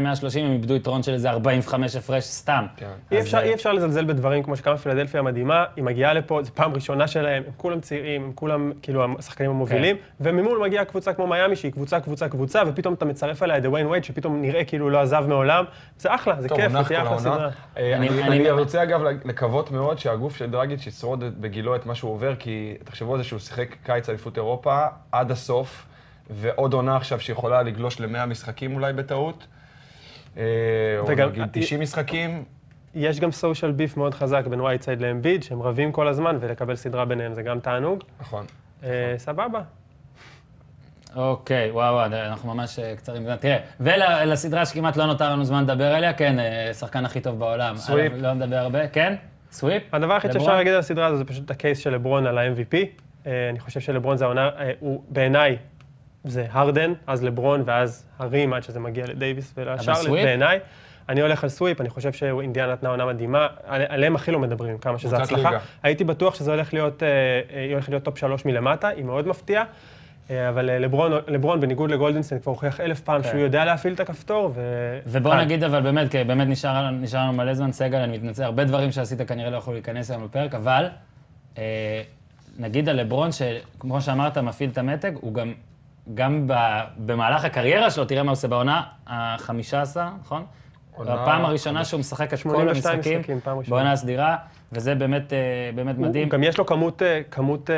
הם 0.40 0.52
איבדו 0.52 0.74
יתרון 0.74 1.02
של 1.02 1.12
איזה 1.12 1.30
45 1.30 1.96
הפרש 1.96 2.24
סתם. 2.24 2.66
כן. 2.76 2.86
אי 3.12 3.20
אפשר, 3.20 3.38
אי 3.38 3.54
אפשר 3.54 3.72
לזלזל 3.72 4.04
בדברים 4.04 4.42
כמו 4.42 4.56
שכמה 4.56 4.76
פילדלפיה 4.76 5.22
מדהימה, 5.22 5.64
היא 5.76 5.84
מגיעה 5.84 6.12
לפה, 6.12 6.42
זו 6.42 6.50
פעם 6.54 6.74
ראשונה 6.74 7.06
שלהם, 7.06 7.42
הם 7.46 7.52
כולם 7.56 7.80
צעירים, 7.80 8.24
הם 8.24 8.32
כולם 8.34 8.72
כאילו 8.82 9.06
השחקנים 9.18 9.50
המובילים, 9.50 9.96
כן. 9.96 10.02
וממול 10.20 10.58
מגיעה 10.58 10.84
קבוצה 10.84 11.12
כמו 11.12 11.26
מיאמי, 11.26 11.56
שהיא 11.56 11.72
קבוצה, 11.72 12.00
קבוצה, 12.00 12.28
קבוצה, 12.28 12.62
ופתאום 12.66 12.94
אתה 12.94 13.04
מצרף 13.04 13.42
אליה 13.42 13.56
את 13.56 13.62
דוויין 13.62 13.86
וייד, 13.86 14.04
שפתאום 14.04 14.42
נראה 14.42 14.64
כאילו 14.64 14.90
לא 14.90 15.00
עזב 15.00 15.24
מעולם, 15.28 15.64
זה 15.98 16.14
אחלה, 16.14 16.42
זה 16.42 16.48
טוב, 16.48 16.60
כיף, 16.60 16.72
תהיה 16.86 17.02
אחלה. 17.02 17.18
סדרה. 17.18 17.50
אה, 17.76 17.96
אני 17.96 18.50
רוצה 18.50 18.82
אגב 18.82 19.00
לקוות 19.24 19.70
מאוד 19.70 19.98
שהגוף 19.98 20.36
של 20.36 20.50
דרגיץ' 20.50 20.86
ישרוד 20.86 21.24
בגילו 21.40 21.76
את 21.76 21.86
מה 21.86 21.94
שהוא 21.94 22.10
עובר, 22.10 22.34
כי 22.38 22.74
תחשבו 22.84 23.12
על 23.12 23.18
זה 23.18 23.24
שהוא 23.24 23.40
שיחק 23.40 23.73
קיץ 23.82 24.08
אליפות 24.08 24.36
אירופה 24.36 24.86
עד 25.12 25.30
הסוף, 25.30 25.86
ועוד 26.30 26.72
עונה 26.72 26.96
עכשיו 26.96 27.20
שיכולה 27.20 27.62
לגלוש 27.62 28.00
ל-100 28.00 28.26
משחקים 28.26 28.74
אולי 28.74 28.92
בטעות. 28.92 29.46
אה, 30.36 30.42
או 30.98 31.10
נגיד 31.10 31.44
90 31.52 31.80
משחקים. 31.80 32.44
יש 32.94 33.20
גם 33.20 33.32
social 33.32 33.72
beef 33.72 33.96
מאוד 33.96 34.14
חזק 34.14 34.46
בין 34.46 34.60
וייטסייד 34.60 35.00
לאמביד, 35.00 35.42
שהם 35.42 35.62
רבים 35.62 35.92
כל 35.92 36.08
הזמן, 36.08 36.38
ולקבל 36.40 36.76
סדרה 36.76 37.04
ביניהם 37.04 37.34
זה 37.34 37.42
גם 37.42 37.60
תענוג. 37.60 38.02
נכון. 38.20 38.46
אה, 38.84 39.14
סבבה. 39.16 39.60
אוקיי, 41.16 41.70
וואו, 41.70 41.94
וואו, 41.94 42.06
אנחנו 42.06 42.54
ממש 42.54 42.78
אה, 42.78 42.96
קצרים. 42.96 43.36
תראה, 43.36 43.58
ולסדרה 43.80 44.66
שכמעט 44.66 44.96
לא 44.96 45.06
נותר 45.06 45.32
לנו 45.32 45.44
זמן 45.44 45.62
לדבר 45.62 45.94
עליה, 45.94 46.12
כן, 46.12 46.36
שחקן 46.72 47.04
הכי 47.04 47.20
טוב 47.20 47.38
בעולם. 47.38 47.76
sweep. 47.76 48.12
לא 48.16 48.32
נדבר 48.32 48.56
הרבה, 48.56 48.88
כן? 48.88 49.14
sweep? 49.50 49.82
הדבר 49.94 50.14
היחיד? 50.14 50.32
שאפשר 50.32 50.56
להגיד 50.56 50.72
על 50.72 50.78
הסדרה 50.78 51.06
הזו 51.06 51.16
זה 51.16 51.24
פשוט 51.24 51.50
ה 51.50 51.56
case 51.56 51.78
של 51.78 51.90
לברון 51.90 52.26
על 52.26 52.38
ה-MVP. 52.38 53.03
אה, 53.26 53.48
אני 53.50 53.60
חושב 53.60 53.80
שלברון 53.80 54.16
זה 54.16 54.24
העונה, 54.24 54.50
אה, 54.58 54.70
הוא 54.80 55.02
בעיניי, 55.08 55.56
זה 56.24 56.46
הרדן, 56.50 56.92
אז 57.06 57.24
לברון 57.24 57.62
ואז 57.66 58.06
הרים 58.18 58.52
עד 58.52 58.62
שזה 58.62 58.80
מגיע 58.80 59.06
לדייוויס 59.06 59.54
ולשארלט, 59.56 59.98
sweep? 59.98 60.24
בעיניי. 60.24 60.58
אני 61.08 61.20
הולך 61.20 61.44
על 61.44 61.50
sweep, 61.50 61.80
אני 61.80 61.88
חושב 61.90 62.12
שאינדיאנה 62.12 62.72
נתנה 62.72 62.88
עונה 62.88 63.06
מדהימה, 63.06 63.46
על- 63.66 63.82
עליהם 63.88 64.14
הכי 64.14 64.30
לא 64.30 64.38
מדברים, 64.38 64.78
כמה 64.78 64.98
שזה 64.98 65.16
הצלחה. 65.16 65.50
ליגה. 65.50 65.58
הייתי 65.82 66.04
בטוח 66.04 66.34
שזה 66.34 66.50
הולך 66.50 66.74
להיות, 66.74 67.02
אה, 67.02 67.08
אה, 67.08 67.62
היא 67.62 67.72
הולכת 67.72 67.88
להיות 67.88 68.02
top 68.02 68.18
שלוש 68.18 68.44
מלמטה, 68.44 68.88
היא 68.88 69.04
מאוד 69.04 69.28
מפתיעה. 69.28 69.64
אבל 70.48 70.64
לברון, 70.64 71.12
לברון, 71.28 71.60
בניגוד 71.60 71.90
לגולדנסטיין, 71.90 72.40
כבר 72.40 72.52
הוכיח 72.52 72.80
אלף 72.80 73.00
פעם 73.00 73.22
כן. 73.22 73.28
שהוא 73.28 73.40
יודע 73.40 73.64
להפעיל 73.64 73.94
את 73.94 74.00
הכפתור, 74.00 74.52
ו... 74.54 74.60
ובוא. 75.06 75.34
נגיד, 75.34 75.64
אבל 75.64 75.80
באמת, 75.80 76.10
כי 76.10 76.24
באמת 76.24 76.48
נשאר 76.48 76.90
נשאר 76.90 77.20
לנו 77.20 77.32
מלא 77.32 77.54
זמן, 77.54 77.72
סגל, 77.72 77.98
אני 77.98 78.18
מתנצל, 78.18 78.42
הרבה 78.42 78.64
דברים 78.64 78.92
שעשית 78.92 79.28
כנראה 79.28 79.50
לא 79.50 79.56
יכולו 79.56 79.74
להיכנס 79.74 80.10
היום 80.10 80.24
לפרק, 80.24 80.54
אבל 80.54 80.88
אה, 81.58 82.02
נגיד 82.58 82.88
על 82.88 83.00
לברון, 83.00 83.30
שכמו 83.32 84.00
שאמרת, 84.00 84.38
מפעיל 84.38 84.70
את 84.70 84.78
המתג, 84.78 85.12
הוא 85.20 85.34
גם, 85.34 85.52
גם 86.14 86.46
ב, 86.46 86.54
במהלך 86.96 87.44
הקריירה 87.44 87.90
שלו, 87.90 88.04
תראה 88.04 88.22
מה 88.22 88.30
הוא 88.30 88.32
עושה 88.32 88.48
בעונה 88.48 88.82
ה-15, 89.06 89.96
נכון? 90.20 90.46
הפעם 90.98 91.44
הראשונה 91.44 91.84
שהוא 91.84 92.00
משחק 92.00 92.26
את 92.26 92.30
כל 92.30 92.36
82 92.36 92.96
המשחקים. 92.96 93.40
בעונה 93.68 93.92
הסדירה, 93.92 94.36
וזה 94.72 94.94
באמת, 94.94 95.32
אה, 95.32 95.38
באמת 95.74 95.98
מדהים. 95.98 96.28
גם 96.28 96.42
יש 96.42 96.58
לו 96.58 96.66
כמות, 96.66 97.02
אה, 97.02 97.20
כמות 97.30 97.70
אה, 97.70 97.76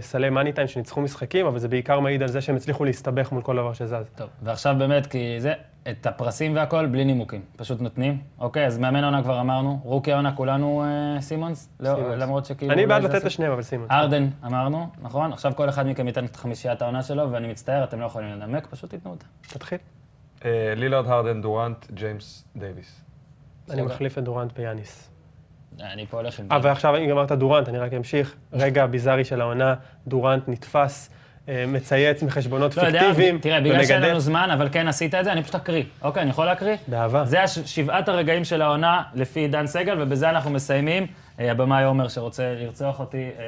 סלי 0.00 0.30
money 0.30 0.52
time 0.52 0.68
שניצחו 0.68 1.00
משחקים, 1.00 1.46
אבל 1.46 1.58
זה 1.58 1.68
בעיקר 1.68 2.00
מעיד 2.00 2.22
על 2.22 2.28
זה 2.28 2.40
שהם 2.40 2.56
הצליחו 2.56 2.84
להסתבך 2.84 3.32
מול 3.32 3.42
כל 3.42 3.56
דבר 3.56 3.72
שזז. 3.72 3.94
טוב, 4.16 4.28
ועכשיו 4.42 4.74
באמת, 4.78 5.06
כי 5.06 5.36
זה, 5.38 5.52
את 5.90 6.06
הפרסים 6.06 6.56
והכל, 6.56 6.86
בלי 6.86 7.04
נימוקים. 7.04 7.40
פשוט 7.56 7.80
נותנים. 7.80 8.18
אוקיי, 8.38 8.66
אז 8.66 8.78
מאמן 8.78 9.04
עונה 9.04 9.22
כבר 9.22 9.40
אמרנו, 9.40 9.80
רוקי 9.82 10.12
העונה 10.12 10.32
כולנו 10.32 10.84
אה, 10.84 11.20
סימונס? 11.20 11.68
לא, 11.80 11.94
סימונס. 11.94 12.18
למרות 12.18 12.46
שכאילו... 12.46 12.72
אני 12.72 12.86
בעד 12.86 13.02
לתת 13.02 13.10
הסיפור. 13.10 13.26
לשניהם, 13.26 13.52
אבל 13.52 13.62
סימון. 13.62 13.86
הרדן 13.90 14.28
אמרנו, 14.46 14.86
נכון? 15.02 15.32
עכשיו 15.32 15.52
כל 15.56 15.68
אחד 15.68 15.86
מכם 15.86 16.06
ייתן 16.06 16.24
את 16.24 16.36
חמישיית 16.36 16.82
העונה 16.82 17.02
שלו, 17.02 17.32
ואני 17.32 17.48
מצטער, 17.48 17.84
אתם 17.84 18.00
לא 18.00 18.06
יכולים 18.06 18.28
לנמק, 18.28 18.66
פשוט 18.66 18.90
תיתנו 18.90 19.10
אותה. 19.10 19.24
תתחיל. 19.48 19.78
אה, 20.44 20.50
לילארד, 20.76 21.06
הרדן, 21.06 21.40
דורנט, 21.42 21.86
ג'יימס, 21.94 22.44
דייוויס. 22.56 23.00
אני. 23.70 23.82
מחליף 23.82 24.18
את 24.18 24.24
דורנט 24.24 24.52
ביאניס. 24.58 25.10
אני 25.80 26.06
פה 26.06 26.16
הולך 26.16 26.40
עם 26.40 26.46
אה, 26.52 26.60
זה. 26.62 26.68
ועכשיו 26.68 26.96
אם 26.96 27.06
גמרת 27.08 27.32
דורנט, 27.32 27.68
אני 27.68 27.78
רק 27.78 27.92
אמשיך. 27.92 28.34
רגע 28.52 28.86
ביזארי 28.86 29.24
של 29.24 29.40
העונה, 29.40 29.74
דורנט 30.06 30.48
נתפס, 30.48 31.10
אה, 31.48 31.64
מצייץ 31.68 32.22
מחשבונות 32.22 32.76
לא 32.76 32.82
פיקטיביים, 32.90 33.38
תראה, 33.38 33.60
בגלל 33.60 33.84
שאין. 33.84 34.02
לנו 34.02 34.20
זמן, 34.20 34.48
אבל 34.54 34.68
כן 34.72 34.88
עשית 34.88 35.14
את 35.14 35.24
זה, 35.24 35.32
אני 35.32 35.42
פשוט 35.42 35.54
אקריא. 35.54 35.82
אוקיי, 36.02 36.22
אני 36.22 36.30
יכול 36.30 36.46
להקריא? 36.46 36.76
באהבה. 36.88 37.24
זה 37.24 37.38
שבעת 37.46 38.08
הרגעים 38.08 38.44
של 38.44 38.62
העונה 38.62 39.02
לפי 39.14 39.48
דן 39.48 39.66
סגל, 39.66 40.02
ובזה 40.02 40.30
אנחנו 40.30 40.50
מסיימים. 40.50 41.06
אה, 41.40 41.50
הבמאי 41.50 41.84
עומר 41.84 42.08
שרוצה 42.08 42.54
לרצוח 42.54 43.00
אותי. 43.00 43.30
אה, 43.38 43.44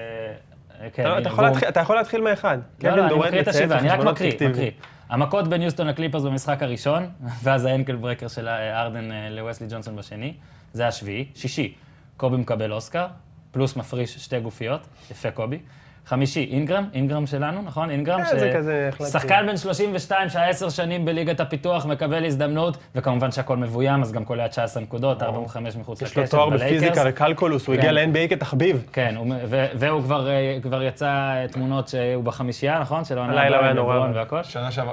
אה, 0.80 0.90
כן, 0.92 1.06
אתה- 1.18 1.80
יכול 1.80 1.96
להתחיל- 1.96 2.20
מאחד. 2.20 2.58
לא, 2.82 2.90
לא, 2.90 3.00
אני 3.02 3.08
דורנט 3.08 3.26
מקריא 3.26 3.42
את 3.42 3.48
השבעה, 3.48 3.78
אני 3.78 3.88
רק 3.88 4.00
מקריא. 4.00 4.32
מקריא. 4.48 4.70
המכות 5.08 5.48
בין 5.48 5.62
יוסטון 5.62 5.86
לקליפרס 5.86 6.22
במשחק 6.22 6.62
הראשון, 6.62 7.08
ואז 7.42 7.64
האנקל 7.64 7.96
ברקר 7.96 8.28
של 8.28 8.48
ארדן 8.48 9.12
אה, 9.12 9.30
לווסלי 9.30 9.66
ג'ונסון 9.70 9.96
בשני, 9.96 10.34
זה 10.72 10.86
השביעי. 10.86 11.26
שישי, 11.34 11.74
קובי 12.16 12.36
מקבל 12.36 12.72
אוסקר, 12.72 13.06
פלוס 13.50 13.76
מפריש 13.76 14.16
שתי 14.16 14.40
גופיות, 14.40 14.86
יפה 15.10 15.30
קובי. 15.30 15.58
חמישי, 16.06 16.48
אינגרם, 16.52 16.84
אינגרם 16.94 17.26
שלנו, 17.26 17.62
נכון? 17.62 17.90
אינגרם, 17.90 18.20
אה, 18.20 18.38
זה 18.38 18.52
כזה, 18.56 18.88
החלטתי. 18.92 19.12
שחקן 19.12 19.46
בן 19.46 19.56
32 19.56 20.28
שהיה 20.28 20.48
עשר 20.48 20.68
שנים 20.68 21.04
בליגת 21.04 21.40
הפיתוח, 21.40 21.86
מקבל 21.86 22.24
הזדמנות, 22.26 22.76
וכמובן 22.94 23.30
שהכל 23.30 23.56
מבוים, 23.56 24.02
אז 24.02 24.12
גם 24.12 24.24
קולע 24.24 24.48
19 24.48 24.82
נקודות, 24.82 25.22
45 25.22 25.76
מחוץ 25.76 26.02
לקשת, 26.02 26.12
יש 26.16 26.34
לו 26.34 26.38
תואר. 26.40 26.50
בפיזיקה 26.50 27.02
וקלקולוס, 27.06 27.66
הוא 27.66 27.74
כן. 27.74 27.80
הגיע 27.80 27.92
ל-NBA 27.92 28.30
כתחביב. 28.30 28.86
כן, 28.92 29.14
הוא- 29.16 29.34
ו- 29.48 29.66
והוא 29.74 30.02
כבר, 30.02 30.28
אה, 30.28 30.58
כבר 30.62 30.82
יצא 30.82 31.46
תמונות 31.50 31.88
שהוא 31.88 32.24
בחמישייה, 32.24 32.78
נכון? 32.80 33.04
של 33.04 33.18
הלילה 33.18 33.46
הבאה, 33.46 33.64
היה 33.64 33.72
נורא. 33.72 34.42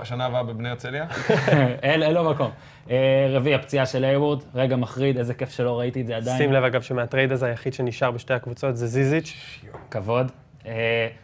שנה 0.04 0.26
הבאה 0.26 0.44
בבני 0.44 0.70
הרצליה? 0.70 1.06
אין 1.84 2.14
לו 2.14 2.30
מקום. 2.32 2.52
אה, 2.92 2.96
רביעי, 3.30 3.56
הפציעה 3.56 3.86
של 3.86 4.04
היוורד, 4.04 4.44
רגע 4.56 4.76
מחריד, 4.76 5.18
איזה 5.18 5.34
כיף 5.34 5.52
שלא 5.52 5.80
ראיתי 5.80 6.02
את 6.02 6.08
זה 6.08 6.16
עדיין. 6.18 6.38
שים 6.38 6.54
לב, 6.54 6.64
אגב, 6.64 6.82
שמהטרייד 6.82 7.32
הזה 7.32 7.46
היחיד 7.46 7.74
שנשאר 7.74 8.12
בשתי 8.12 8.34
הקבוצות 8.34 8.78
זה 8.78 8.88
זיזיץ'. 8.88 9.34
כבוד. 9.92 10.32
אה, 10.66 10.72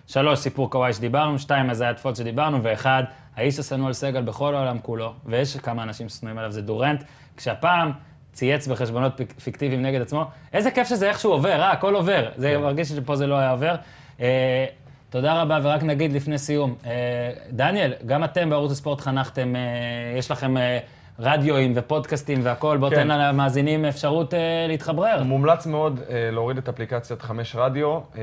שלוש, 0.08 0.40
סיפור 0.40 0.70
קוואי 0.72 0.94
שדיברנו, 0.94 1.40
שתיים, 1.40 1.70
הזיית 1.70 2.00
פולט 2.00 2.16
שדיברנו, 2.16 2.64
ואחד, 2.64 3.04
האיש 3.36 3.60
השנוא 3.60 3.88
על 3.88 3.94
סגל 3.94 4.22
בכל 4.22 4.56
העולם 4.56 4.80
כולו, 4.80 5.14
ויש 5.26 5.58
כמה 5.58 5.84
אנשים 5.84 6.10
ששנואים 6.10 6.38
עליו, 6.38 6.52
זה 6.52 6.62
דורנט, 6.62 7.04
כשהפעם 7.38 7.92
צייץ 8.34 8.68
בחשבונות 8.68 9.14
פיק- 9.18 9.40
פיקטיביים 9.40 9.82
נגד 9.82 10.02
עצמו, 10.02 10.26
איזה 10.54 10.72
כיף 10.72 10.88
שזה 10.88 11.10
איכשהו 11.10 11.32
עובר, 11.32 11.62
אה, 11.62 11.72
הכל 11.72 11.96
עובר. 11.96 12.30
זה 12.36 12.58
מרגיש 12.58 12.88
שפה 12.90 13.16
זה 13.16 13.28
לא 13.28 13.36
היה 13.36 13.52
עובר. 13.52 13.76
אה, 14.22 14.66
תודה 15.10 15.42
רבה, 15.42 15.60
ורק 15.64 15.84
נגיד 15.84 16.14
לפני 16.14 16.38
סיום, 16.38 16.76
אה, 16.86 16.92
דניאל, 17.52 17.94
גם 18.06 18.24
אתם 18.24 18.50
בערוץ 18.50 18.72
הספורט 18.72 19.02
חנכתם, 19.02 19.54
יש 20.18 20.32
לכם 20.32 20.56
רדיואים 21.20 21.74
ופודקאסטים 21.76 22.40
והכול, 22.44 22.78
בוא 22.78 22.90
כן. 22.90 22.96
תן 22.96 23.08
למאזינים 23.08 23.86
אפשרות 23.86 24.34
אה, 24.34 24.40
להתחברר. 24.68 25.24
מומלץ 25.24 25.66
מאוד 25.66 26.00
אה, 26.10 26.30
להוריד 26.32 26.58
את 26.58 26.70
אפליקציית 26.70 27.22
חמש 27.22 27.56
רדיו. 27.56 28.00
אה, 28.18 28.22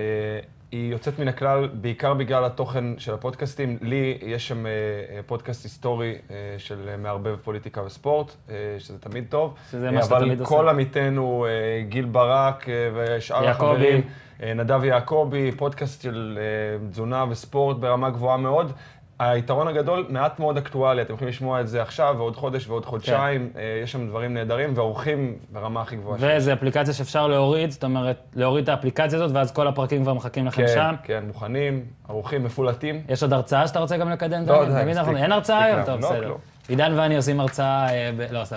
היא 0.73 0.93
יוצאת 0.93 1.19
מן 1.19 1.29
הכלל 1.29 1.69
בעיקר 1.73 2.15
בגלל 2.15 2.45
התוכן 2.45 2.85
של 2.99 3.15
הפודקאסטים. 3.15 3.79
לי 3.83 4.19
יש 4.23 4.49
שם 4.49 4.67
אה, 4.67 4.71
אה, 5.17 5.21
פודקאסט 5.27 5.65
היסטורי 5.65 6.15
אה, 6.31 6.37
של 6.59 6.97
מערבב 6.99 7.37
פוליטיקה 7.37 7.83
וספורט, 7.83 8.33
אה, 8.51 8.55
שזה 8.79 8.99
תמיד 8.99 9.25
טוב. 9.29 9.55
שזה 9.71 9.87
אה, 9.87 9.91
מה 9.93 10.03
שאתה 10.03 10.19
תמיד 10.19 10.31
אבל 10.33 10.41
עושה. 10.41 10.55
כל 10.57 10.69
עמיתינו, 10.69 11.47
אה, 11.49 11.83
גיל 11.89 12.05
ברק 12.05 12.69
אה, 12.69 12.75
ושאר. 12.95 13.49
החברים, 13.49 14.01
אה, 14.43 14.55
נדב 14.55 14.85
יעקבי, 14.85 15.53
פודקאסט 15.53 16.03
של 16.03 16.39
אה, 16.83 16.89
תזונה 16.89 17.25
וספורט 17.31 17.77
ברמה 17.77 18.11
גבוהה 18.11 18.37
מאוד. 18.37 18.73
היתרון 19.19 19.69
הגדול, 19.69 20.07
מעט 20.09 20.41
מאוד 20.41 20.57
אקטואלי, 20.57 21.03
אתם 21.03 21.15
יכולים 21.15 21.29
לשמוע 21.29 21.61
את 21.61 21.69
זה 21.69 21.83
עכשיו, 21.83 22.15
ועוד 22.19 22.37
חודש 22.37 22.69
ועוד 22.69 22.85
חודשיים, 22.85 23.51
כן. 23.55 23.61
יש 23.83 23.93
שם 23.93 24.09
דברים 24.09 24.35
נהדרים, 24.35 24.73
ואורחים 24.77 25.37
ברמה 25.53 25.83
הכי 25.83 25.97
גבוהה. 25.97 26.19
וזו 26.21 26.53
אפליקציה 26.53 26.95
שאפשר 26.95 27.27
להוריד, 27.27 27.71
זאת 27.71 27.85
אומרת, 27.85 28.17
להוריד 28.35 28.63
את 28.63 28.69
האפליקציה 28.69 29.19
הזאת, 29.19 29.31
ואז 29.37 29.53
כל 29.53 29.69
הפרקים 29.69 30.03
כבר 30.03 30.15
מחכים 30.15 30.47
לכם 30.47 30.63
כן, 30.63 30.73
שם. 30.75 30.95
כן, 31.03 31.25
מוכנים, 31.27 31.85
ערוכים, 32.09 32.45
מפולטים. 32.45 33.03
יש 33.09 33.23
עוד 33.23 33.33
הרצאה 33.33 33.67
שאתה 33.69 33.81
רוצה 33.81 33.97
גם 33.97 34.11
לקדם? 34.11 34.47
לא? 34.47 34.65
די, 34.65 34.91
מספיק. 34.91 35.17
אין 35.17 35.33
הרצאה 35.33 35.65
היום? 35.65 35.83
טוב, 35.83 36.01
לא, 36.01 36.11
בסדר. 36.11 36.35
עידן 36.69 36.93
ואני 36.97 37.17
עושים 37.17 37.41
הרצאה, 37.41 37.89
אה, 37.91 38.11
ב... 38.17 38.27
לא, 38.31 38.45
סתם. 38.45 38.57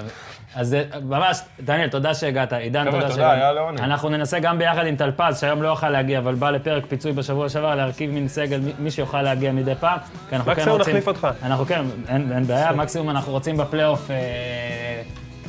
אז 0.56 0.73
אה, 0.73 0.84
ממש, 1.03 1.40
דניאל, 1.60 1.90
תודה 1.90 2.14
שהגעת. 2.14 2.53
עידן, 2.53 2.81
חבר'ה, 2.81 2.91
תודה 2.91 3.02
תודה, 3.03 3.14
שהגעת. 3.15 3.38
היה 3.38 3.52
לעונג. 3.53 3.80
אנחנו 3.81 4.10
ננסה 4.10 4.40
גם 4.40 4.57
ביחד 4.57 4.86
עם 4.86 4.95
טלפז, 4.95 5.40
שהיום 5.40 5.61
לא 5.61 5.68
יוכל 5.68 5.90
להגיע, 5.90 6.19
אבל 6.19 6.36
בא 6.36 6.49
לפרק 6.49 6.86
פיצוי 6.86 7.11
בשבוע 7.11 7.49
שעבר, 7.49 7.76
להרכיב 7.76 8.11
מין 8.11 8.27
סגל, 8.27 8.60
מי- 8.80 8.91
שיוכל 8.91 9.22
להגיע 9.22 9.52
מדי 9.52 9.76
פעם. 9.76 9.98
כן 10.30 10.38
מקסימום 10.45 10.77
רוצים... 10.77 10.91
נחליף 10.91 11.07
אותך. 11.07 11.27
אנחנו 11.44 11.65
כן, 11.65 11.81
אין 12.07 12.31
אין 12.31 12.44
בעיה, 12.48 12.72
מקסימום 12.72 13.10
אנחנו 13.10 13.31
רוצים 13.31 13.57
בפלייאוף 13.57 14.11
אה, 14.11 14.15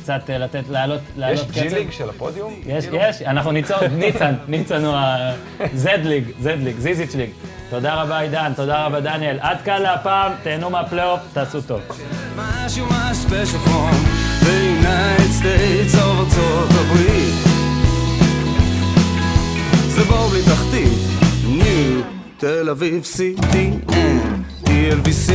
קצת 0.03 0.29
אה, 0.29 0.37
לתת, 0.37 0.63
לעלות 0.69 1.01
לעלות 1.17 1.39
יש 1.39 1.51
קצב. 1.51 1.61
ג'י 1.61 1.69
ליג 1.69 1.91
של 1.91 2.09
הפודיום? 2.09 2.53
יש, 2.65 2.85
כאילו? 2.85 2.97
יש, 3.01 3.21
אנחנו 3.21 3.51
ניצור, 3.51 3.77
ניצן, 3.97 4.33
ניצן 4.47 4.85
הוא 4.85 4.95
ה-Z 4.95 5.87
ליג, 6.03 6.23
Z 6.43 6.45
ליג, 6.45 6.79
זיזיץ' 6.79 7.15
ליג. 7.15 7.29
תודה 7.69 8.01
רבה 8.01 8.19
עידן, 8.19 8.51
תודה 8.55 8.85
רבה 8.85 8.99
דניאל. 8.99 9.37
עד 9.41 9.61
כאן 9.61 9.81
להפעם, 9.81 10.31
תהנו 10.43 10.69
מהפלייאוף, 10.69 11.19
תעשו 11.33 11.61
טוב. 11.61 11.81
משהו 12.37 12.85
מה 12.85 13.11
special 13.25 13.67
from 13.67 13.95
the 14.41 14.81
United 14.81 15.43
States 15.43 15.95
of 15.95 16.21
ארצות 16.21 16.69
הברית 16.69 17.35
זה 19.87 20.03
בור 20.03 20.27
בלי 20.27 20.41
תחתית, 20.41 20.99
ניו 21.47 22.01
תל 22.37 22.69
אביב 22.69 23.03
CTN 23.03 23.91
TLVC 24.65 25.31